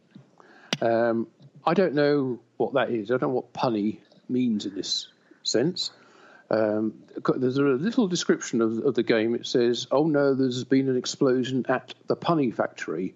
Um, 0.81 1.29
I 1.65 1.75
don't 1.75 1.95
know 1.95 2.41
what 2.57 2.75
that 2.75 2.91
is. 2.91 3.11
I 3.11 3.15
don't 3.15 3.23
know 3.23 3.29
what 3.29 3.53
punny 3.53 3.99
means 4.29 4.67
in 4.67 4.75
this 4.75 5.09
sense. 5.43 5.91
Um, 6.51 7.03
there's 7.37 7.57
a 7.57 7.63
little 7.63 8.09
description 8.09 8.61
of, 8.61 8.79
of 8.79 8.95
the 8.95 9.03
game. 9.03 9.35
It 9.35 9.47
says, 9.47 9.87
"Oh 9.91 10.07
no, 10.07 10.35
there's 10.35 10.65
been 10.65 10.89
an 10.89 10.97
explosion 10.97 11.65
at 11.69 11.95
the 12.09 12.17
punny 12.17 12.55
factory. 12.55 13.15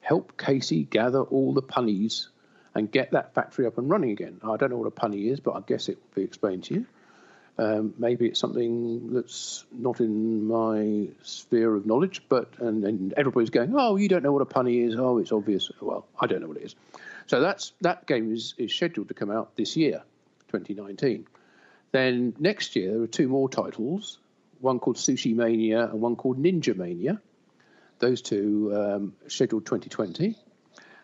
Help 0.00 0.36
Casey 0.36 0.84
gather 0.84 1.20
all 1.20 1.54
the 1.54 1.62
punnies 1.62 2.28
and 2.74 2.90
get 2.90 3.12
that 3.12 3.34
factory 3.34 3.66
up 3.66 3.78
and 3.78 3.88
running 3.90 4.10
again." 4.10 4.40
I 4.44 4.56
don't 4.56 4.70
know 4.70 4.76
what 4.76 4.86
a 4.86 4.90
punny 4.90 5.32
is, 5.32 5.40
but 5.40 5.52
I 5.52 5.60
guess 5.66 5.88
it 5.88 5.96
will 5.96 6.22
be 6.22 6.22
explained 6.22 6.64
to 6.64 6.74
you. 6.74 6.86
Um, 7.56 7.94
maybe 7.98 8.26
it's 8.26 8.40
something 8.40 9.14
that's 9.14 9.64
not 9.72 10.00
in 10.00 10.46
my 10.46 11.08
sphere 11.22 11.74
of 11.74 11.86
knowledge, 11.86 12.22
but 12.28 12.58
and, 12.58 12.84
and 12.84 13.14
everybody's 13.14 13.50
going, 13.50 13.74
"Oh, 13.76 13.96
you 13.96 14.08
don't 14.08 14.22
know 14.22 14.32
what 14.32 14.42
a 14.42 14.46
punny 14.46 14.86
is? 14.86 14.96
Oh, 14.96 15.18
it's 15.18 15.32
obvious." 15.32 15.70
Well, 15.80 16.06
I 16.20 16.26
don't 16.26 16.40
know 16.40 16.48
what 16.48 16.58
it 16.58 16.64
is. 16.64 16.76
So 17.26 17.40
that's 17.40 17.72
that 17.80 18.06
game 18.06 18.32
is, 18.32 18.54
is 18.58 18.72
scheduled 18.72 19.08
to 19.08 19.14
come 19.14 19.30
out 19.30 19.56
this 19.56 19.76
year, 19.76 20.02
2019. 20.48 21.26
Then 21.92 22.34
next 22.38 22.76
year 22.76 22.92
there 22.92 23.02
are 23.02 23.06
two 23.06 23.28
more 23.28 23.48
titles, 23.48 24.18
one 24.60 24.78
called 24.78 24.96
Sushi 24.96 25.34
Mania 25.34 25.84
and 25.84 26.00
one 26.00 26.16
called 26.16 26.42
Ninja 26.42 26.76
Mania. 26.76 27.20
Those 27.98 28.20
two 28.20 28.72
um, 28.74 29.14
scheduled 29.28 29.66
2020. 29.66 30.36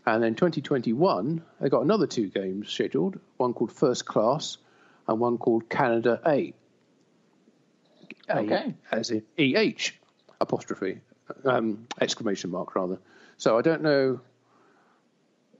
And 0.06 0.22
then 0.22 0.34
2021, 0.34 1.42
they 1.60 1.68
got 1.68 1.82
another 1.82 2.06
two 2.06 2.28
games 2.28 2.70
scheduled, 2.70 3.20
one 3.36 3.52
called 3.52 3.70
First 3.70 4.06
Class 4.06 4.56
and 5.06 5.20
one 5.20 5.38
called 5.38 5.68
Canada 5.68 6.20
A. 6.26 6.54
A 8.28 8.38
Okay. 8.38 8.74
as 8.90 9.10
in 9.10 9.24
EH 9.38 9.92
apostrophe, 10.40 11.00
um, 11.44 11.86
exclamation 12.00 12.50
mark 12.50 12.74
rather. 12.74 12.98
So 13.36 13.58
I 13.58 13.62
don't 13.62 13.82
know 13.82 14.20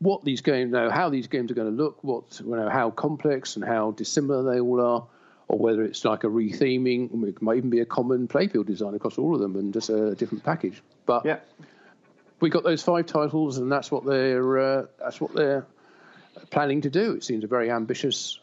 what 0.01 0.25
these 0.25 0.41
games 0.41 0.73
know, 0.73 0.91
how 0.91 1.11
these 1.11 1.27
games 1.27 1.51
are 1.51 1.55
going 1.55 1.71
to 1.77 1.83
look, 1.83 2.03
what 2.03 2.41
you 2.41 2.57
know, 2.57 2.69
how 2.69 2.91
complex 2.91 3.57
and 3.57 3.65
how 3.65 3.93
dissimilar 3.93 4.53
they 4.53 4.61
all 4.61 4.81
are, 4.81 5.07
or 5.49 5.59
whether 5.59 5.83
it's 5.83 6.05
like 6.05 6.25
a 6.25 6.27
retheming. 6.27 7.27
It 7.29 7.43
might 7.43 7.59
even 7.59 7.71
be 7.71 7.81
a 7.81 7.87
common 7.87 8.27
playfield 8.27 8.67
design 8.67 8.95
across 8.95 9.19
all 9.19 9.35
of 9.35 9.41
them 9.41 9.57
and 9.57 9.73
just 9.73 9.91
a 9.91 10.15
different 10.15 10.43
package. 10.43 10.83
But 11.07 11.25
Yeah. 11.27 11.41
we 12.41 12.49
got 12.51 12.65
those 12.65 12.83
five 12.83 13.07
titles, 13.07 13.59
and 13.59 13.71
that's 13.71 13.91
what 13.91 14.05
they're 14.07 14.59
uh, 14.59 14.87
that's 14.99 15.21
what 15.21 15.35
they're 15.35 15.67
planning 16.51 16.81
to 16.83 16.91
do. 16.91 17.13
It 17.13 17.25
seems 17.25 17.45
a 17.45 17.49
very 17.49 17.71
ambitious 17.71 18.41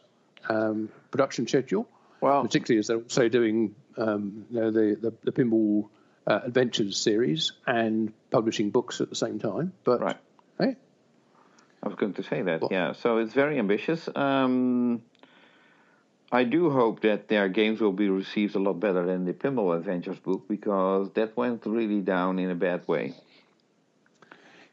um, 0.48 0.90
production 1.12 1.48
schedule. 1.48 1.88
Well, 2.22 2.42
particularly 2.44 2.80
as 2.80 2.88
they're 2.88 2.98
also 2.98 3.30
doing 3.30 3.76
um, 3.98 4.46
you 4.50 4.60
know, 4.60 4.72
the, 4.72 4.98
the, 5.00 5.14
the 5.24 5.32
pinball 5.32 5.90
uh, 6.26 6.42
adventures 6.46 6.98
series 6.98 7.52
and 7.66 8.12
publishing 8.32 8.70
books 8.72 9.02
at 9.02 9.10
the 9.10 9.16
same 9.16 9.40
time. 9.40 9.74
But 9.84 10.02
right. 10.02 10.18
hey, 10.60 10.76
I 11.84 11.88
was 11.88 11.95
going 11.95 12.14
to 12.14 12.24
say 12.24 12.41
that. 12.41 12.64
Yeah, 12.72 12.94
so 12.94 13.18
it's 13.18 13.34
very 13.34 13.60
ambitious. 13.60 14.10
Um, 14.16 15.02
I 16.32 16.44
do 16.44 16.70
hope 16.70 17.02
that 17.02 17.28
their 17.28 17.48
games 17.48 17.80
will 17.80 17.94
be 17.94 18.10
received 18.10 18.56
a 18.56 18.60
lot 18.60 18.80
better 18.80 19.06
than 19.06 19.26
the 19.26 19.34
Pinball 19.34 19.78
Adventures 19.78 20.20
book 20.20 20.48
because 20.48 21.10
that 21.14 21.38
went 21.38 21.66
really 21.66 22.02
down 22.02 22.40
in 22.40 22.49
a 22.49 22.56
bad 22.56 22.88
way. 22.88 23.14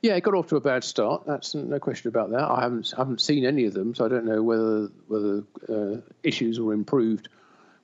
Yeah, 0.02 0.16
it 0.16 0.22
got 0.22 0.34
off 0.34 0.48
to 0.48 0.56
a 0.56 0.60
bad 0.60 0.84
start. 0.84 1.24
That's 1.26 1.54
no 1.54 1.78
question 1.78 2.08
about 2.08 2.30
that. 2.32 2.42
I 2.42 2.60
haven't 2.60 2.92
haven't 2.94 3.22
seen 3.22 3.46
any 3.46 3.64
of 3.64 3.72
them, 3.72 3.94
so 3.94 4.04
I 4.04 4.08
don't 4.08 4.26
know 4.26 4.42
whether 4.42 4.88
whether 5.06 5.44
uh, 5.66 6.00
issues 6.22 6.60
were 6.60 6.74
improved 6.74 7.30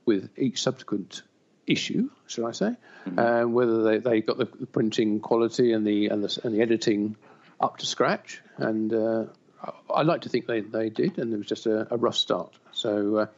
with 0.05 0.29
each 0.37 0.61
subsequent 0.61 1.23
issue, 1.67 2.11
should 2.27 2.45
I 2.45 2.53
say, 2.53 2.77
mm-hmm. 3.07 3.19
and 3.19 3.45
um, 3.45 3.53
whether 3.55 3.83
they, 3.85 3.99
they 3.99 4.21
got 4.21 4.37
the, 4.37 4.45
the, 4.45 4.67
printing 4.67 5.21
quality 5.21 5.73
and 5.73 5.87
the 5.87 6.09
and 6.09 6.23
the 6.23 6.41
and 6.45 6.55
the 6.55 6.61
editing 6.61 7.17
up 7.61 7.79
to 7.79 7.87
scratch. 7.87 8.41
And 8.57 8.93
uh, 8.93 9.25
I 9.93 10.03
like 10.03 10.23
to 10.23 10.29
think 10.29 10.47
they, 10.47 10.61
they 10.61 10.89
did, 10.91 11.19
and 11.19 11.33
it 11.33 11.37
was 11.37 11.47
just 11.47 11.67
a, 11.67 11.93
a 11.93 11.97
rough 11.97 12.17
start. 12.17 12.53
So 12.73 13.29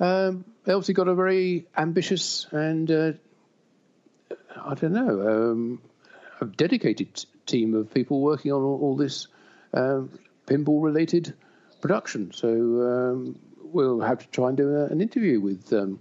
uh, 0.00 0.04
um, 0.04 0.44
got 0.64 1.08
a 1.08 1.14
very 1.14 1.66
ambitious 1.76 2.46
and 2.52 2.90
uh, 2.90 3.12
I 4.64 4.74
don't 4.74 4.92
know 4.92 5.50
um, 5.50 5.82
a 6.40 6.44
dedicated 6.44 7.24
team 7.46 7.74
of 7.74 7.92
people 7.92 8.20
working 8.20 8.52
on 8.52 8.62
all, 8.62 8.78
all 8.80 8.96
this 8.96 9.26
um, 9.72 10.10
pinball 10.46 10.82
related 10.82 11.34
production. 11.80 12.32
So 12.32 12.48
um, 12.48 13.38
we'll 13.62 14.00
have 14.00 14.18
to 14.18 14.28
try 14.28 14.48
and 14.48 14.56
do 14.56 14.76
a, 14.76 14.86
an 14.86 15.00
interview 15.00 15.40
with 15.40 15.72
um, 15.72 16.00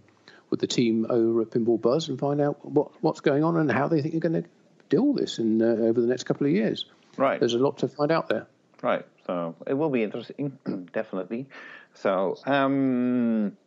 with 0.49 0.59
the 0.59 0.67
team 0.67 1.05
over 1.09 1.41
at 1.41 1.49
Pinball 1.49 1.81
Buzz 1.81 2.07
and 2.07 2.17
find 2.17 2.39
out 2.39 2.63
what, 2.65 2.91
what's 3.03 3.19
going 3.19 3.43
on 3.43 3.57
and 3.57 3.69
how 3.69 3.87
they 3.89 4.01
think 4.01 4.13
they're 4.13 4.31
going 4.31 4.43
to 4.43 4.49
deal 4.89 5.07
with 5.07 5.17
this 5.17 5.39
in 5.39 5.61
uh, 5.61 5.65
over 5.65 5.99
the 5.99 6.07
next 6.07 6.23
couple 6.23 6.47
of 6.47 6.53
years. 6.53 6.85
Right. 7.17 7.39
There's 7.39 7.53
a 7.53 7.59
lot 7.59 7.79
to 7.79 7.87
find 7.87 8.11
out 8.11 8.29
there. 8.29 8.47
Right. 8.81 9.05
So 9.25 9.55
it 9.65 9.73
will 9.73 9.89
be 9.89 10.03
interesting, 10.03 10.57
definitely. 10.93 11.47
So 11.95 12.37
um, 12.45 13.57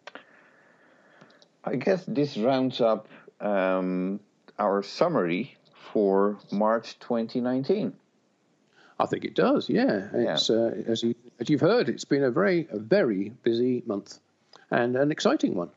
I 1.64 1.76
guess 1.76 2.04
this 2.06 2.36
rounds 2.36 2.80
up 2.80 3.08
um, 3.40 4.20
our 4.58 4.82
summary 4.82 5.56
for 5.92 6.38
March 6.52 6.98
2019. 7.00 7.92
I 8.98 9.06
think 9.06 9.24
it 9.24 9.34
does. 9.34 9.68
Yeah, 9.68 10.08
it's 10.12 10.50
yeah. 10.50 10.56
Uh, 10.56 10.70
as, 10.86 11.02
you, 11.02 11.14
as 11.40 11.48
you've 11.48 11.62
heard, 11.62 11.88
it's 11.88 12.04
been 12.04 12.22
a 12.22 12.30
very 12.30 12.68
a 12.70 12.78
very 12.78 13.30
busy 13.42 13.82
month 13.86 14.18
and 14.70 14.94
an 14.94 15.10
exciting 15.10 15.54
one. 15.54 15.70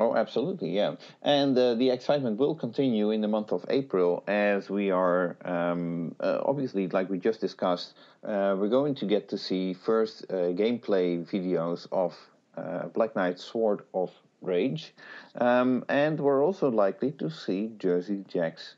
Oh, 0.00 0.14
absolutely, 0.14 0.70
yeah. 0.70 0.94
And 1.22 1.58
uh, 1.58 1.74
the 1.74 1.90
excitement 1.90 2.38
will 2.38 2.54
continue 2.54 3.10
in 3.10 3.20
the 3.20 3.26
month 3.26 3.50
of 3.50 3.64
April 3.68 4.22
as 4.28 4.70
we 4.70 4.92
are, 4.92 5.36
um, 5.44 6.14
uh, 6.20 6.38
obviously, 6.44 6.86
like 6.86 7.10
we 7.10 7.18
just 7.18 7.40
discussed, 7.40 7.94
uh, 8.22 8.54
we're 8.56 8.68
going 8.68 8.94
to 8.96 9.06
get 9.06 9.28
to 9.30 9.38
see 9.38 9.74
first 9.74 10.24
uh, 10.30 10.54
gameplay 10.54 11.28
videos 11.28 11.88
of 11.90 12.16
uh, 12.56 12.86
Black 12.88 13.16
Knight 13.16 13.40
Sword 13.40 13.80
of 13.92 14.12
Rage. 14.40 14.94
Um, 15.34 15.84
and 15.88 16.20
we're 16.20 16.44
also 16.44 16.70
likely 16.70 17.10
to 17.12 17.28
see 17.28 17.72
Jersey 17.78 18.24
Jack's 18.28 18.76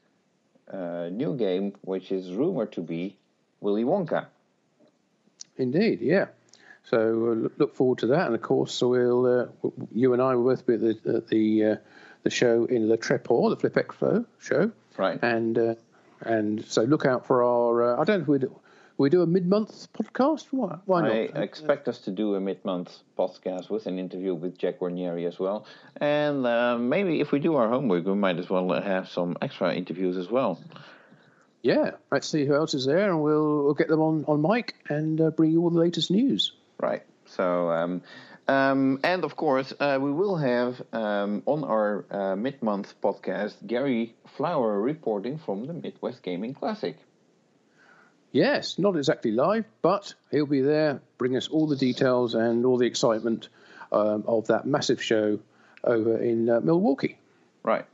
uh, 0.72 1.10
new 1.12 1.36
game, 1.36 1.74
which 1.82 2.12
is 2.12 2.32
rumored 2.32 2.72
to 2.72 2.80
be 2.80 3.18
Willy 3.60 3.84
Wonka. 3.84 4.26
Indeed, 5.58 6.00
yeah. 6.00 6.28
So 6.90 6.98
uh, 7.46 7.48
look 7.56 7.76
forward 7.76 7.98
to 7.98 8.08
that, 8.08 8.26
and 8.26 8.34
of 8.34 8.42
course, 8.42 8.82
we'll 8.82 9.24
uh, 9.24 9.70
you 9.94 10.12
and 10.12 10.20
I 10.20 10.34
will 10.34 10.42
both 10.42 10.66
be 10.66 10.74
at 10.74 10.80
the 10.80 11.24
the, 11.28 11.64
uh, 11.64 11.76
the 12.24 12.30
show 12.30 12.64
in 12.64 12.88
Le 12.88 12.98
Tréport, 12.98 13.50
the 13.50 13.56
Flip 13.56 13.74
Expo 13.74 14.26
show, 14.40 14.72
right? 14.96 15.16
And 15.22 15.56
uh, 15.56 15.74
and 16.20 16.64
so 16.66 16.82
look 16.82 17.06
out 17.06 17.28
for 17.28 17.44
our. 17.44 17.94
Uh, 17.94 18.00
I 18.00 18.04
don't 18.04 18.18
know 18.18 18.22
if 18.22 18.28
we 18.28 18.38
do, 18.40 18.60
we 18.98 19.08
do 19.08 19.22
a 19.22 19.26
mid-month 19.26 19.86
podcast. 19.92 20.46
Why, 20.50 20.78
why 20.84 21.02
not? 21.02 21.12
I 21.12 21.42
expect 21.42 21.86
us 21.86 21.98
to 22.00 22.10
do 22.10 22.34
a 22.34 22.40
mid-month 22.40 22.92
podcast 23.16 23.70
with 23.70 23.86
an 23.86 24.00
interview 24.00 24.34
with 24.34 24.58
Jack 24.58 24.80
Guarnieri 24.80 25.28
as 25.28 25.38
well, 25.38 25.66
and 26.00 26.44
uh, 26.44 26.76
maybe 26.76 27.20
if 27.20 27.30
we 27.30 27.38
do 27.38 27.54
our 27.54 27.68
homework, 27.68 28.04
we 28.04 28.16
might 28.16 28.40
as 28.40 28.50
well 28.50 28.68
have 28.82 29.08
some 29.08 29.36
extra 29.40 29.72
interviews 29.72 30.16
as 30.16 30.28
well. 30.28 30.58
Yeah, 31.62 31.92
let's 32.10 32.26
see 32.26 32.46
who 32.46 32.54
else 32.56 32.74
is 32.74 32.84
there, 32.84 33.10
and 33.10 33.22
we'll, 33.22 33.62
we'll 33.62 33.74
get 33.74 33.86
them 33.86 34.00
on 34.00 34.24
on 34.26 34.42
mic 34.42 34.74
and 34.88 35.36
bring 35.36 35.52
you 35.52 35.62
all 35.62 35.70
the 35.70 35.78
latest 35.78 36.10
news. 36.10 36.52
Right. 36.80 37.02
So, 37.26 37.70
um, 37.70 38.02
um, 38.48 39.00
and 39.04 39.24
of 39.24 39.36
course, 39.36 39.72
uh, 39.78 39.98
we 40.00 40.10
will 40.10 40.36
have 40.36 40.82
um, 40.92 41.42
on 41.46 41.62
our 41.64 42.04
uh, 42.10 42.36
mid 42.36 42.62
month 42.62 42.94
podcast 43.02 43.54
Gary 43.66 44.14
Flower 44.36 44.80
reporting 44.80 45.38
from 45.38 45.66
the 45.66 45.72
Midwest 45.72 46.22
Gaming 46.22 46.54
Classic. 46.54 46.96
Yes, 48.32 48.78
not 48.78 48.96
exactly 48.96 49.32
live, 49.32 49.64
but 49.82 50.14
he'll 50.30 50.46
be 50.46 50.60
there, 50.60 51.00
bring 51.18 51.36
us 51.36 51.48
all 51.48 51.66
the 51.66 51.76
details 51.76 52.34
and 52.34 52.64
all 52.64 52.78
the 52.78 52.86
excitement 52.86 53.48
um, 53.92 54.24
of 54.26 54.46
that 54.46 54.66
massive 54.66 55.02
show 55.02 55.40
over 55.82 56.16
in 56.18 56.48
uh, 56.48 56.60
Milwaukee. 56.60 57.18
Right. 57.62 57.84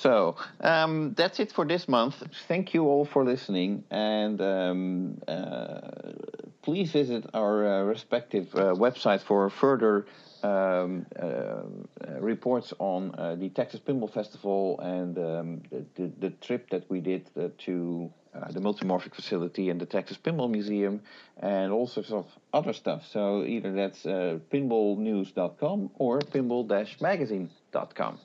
So 0.00 0.36
um, 0.60 1.14
that's 1.14 1.40
it 1.40 1.52
for 1.52 1.64
this 1.64 1.88
month. 1.88 2.22
Thank 2.48 2.74
you 2.74 2.84
all 2.84 3.06
for 3.06 3.24
listening, 3.24 3.84
and 3.90 4.40
um, 4.40 5.20
uh, 5.26 5.80
please 6.62 6.92
visit 6.92 7.24
our 7.32 7.66
uh, 7.66 7.82
respective 7.84 8.54
uh, 8.54 8.74
for 9.24 9.48
further 9.48 10.06
um, 10.42 11.06
uh, 11.18 11.62
reports 12.20 12.74
on 12.78 13.14
uh, 13.14 13.36
the 13.36 13.48
Texas 13.48 13.80
Pinball 13.80 14.12
Festival 14.12 14.78
and 14.80 15.16
um, 15.18 15.62
the, 15.70 15.86
the, 15.94 16.12
the, 16.18 16.30
trip 16.30 16.68
that 16.70 16.88
we 16.90 17.00
did 17.00 17.30
uh, 17.40 17.48
to 17.58 18.12
the 18.50 18.60
Multimorphic 18.60 19.14
facility 19.14 19.70
and 19.70 19.80
the 19.80 19.86
Texas 19.86 20.18
Pinball 20.22 20.50
Museum, 20.50 21.00
and 21.38 21.72
all 21.72 21.86
sorts 21.86 22.10
of 22.10 22.26
other 22.52 22.74
stuff. 22.74 23.06
So 23.10 23.44
either 23.44 23.72
that's 23.72 24.02
pinballnews.com 24.02 25.90
or 25.98 26.18
pinball-magazine.com. 26.18 28.18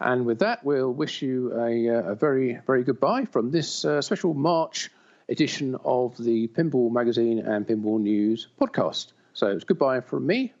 And 0.00 0.26
with 0.26 0.40
that, 0.40 0.64
we'll 0.64 0.92
wish 0.92 1.22
you 1.22 1.52
a, 1.58 1.88
uh, 1.88 2.12
a 2.12 2.14
very, 2.14 2.58
very 2.66 2.84
goodbye 2.84 3.24
from 3.24 3.50
this 3.50 3.84
uh, 3.84 4.02
special 4.02 4.34
March 4.34 4.90
edition 5.28 5.76
of 5.84 6.16
the 6.16 6.48
Pinball 6.48 6.90
Magazine 6.92 7.38
and 7.38 7.66
Pinball 7.66 8.00
News 8.00 8.48
podcast. 8.60 9.12
So 9.32 9.48
it's 9.48 9.64
goodbye 9.64 10.00
from 10.00 10.26
me. 10.26 10.52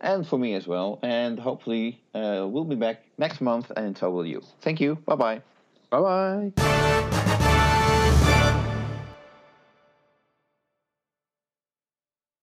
And 0.00 0.26
for 0.26 0.38
me 0.38 0.54
as 0.54 0.66
well. 0.66 0.98
And 1.02 1.38
hopefully, 1.38 2.00
uh, 2.14 2.46
we'll 2.48 2.64
be 2.64 2.76
back 2.76 3.02
next 3.18 3.40
month, 3.40 3.72
and 3.76 3.96
so 3.96 4.10
will 4.10 4.26
you. 4.26 4.42
Thank 4.60 4.80
you. 4.80 4.96
Bye 5.06 5.16
bye. 5.16 5.42
Bye 5.90 6.52
bye. 6.60 7.02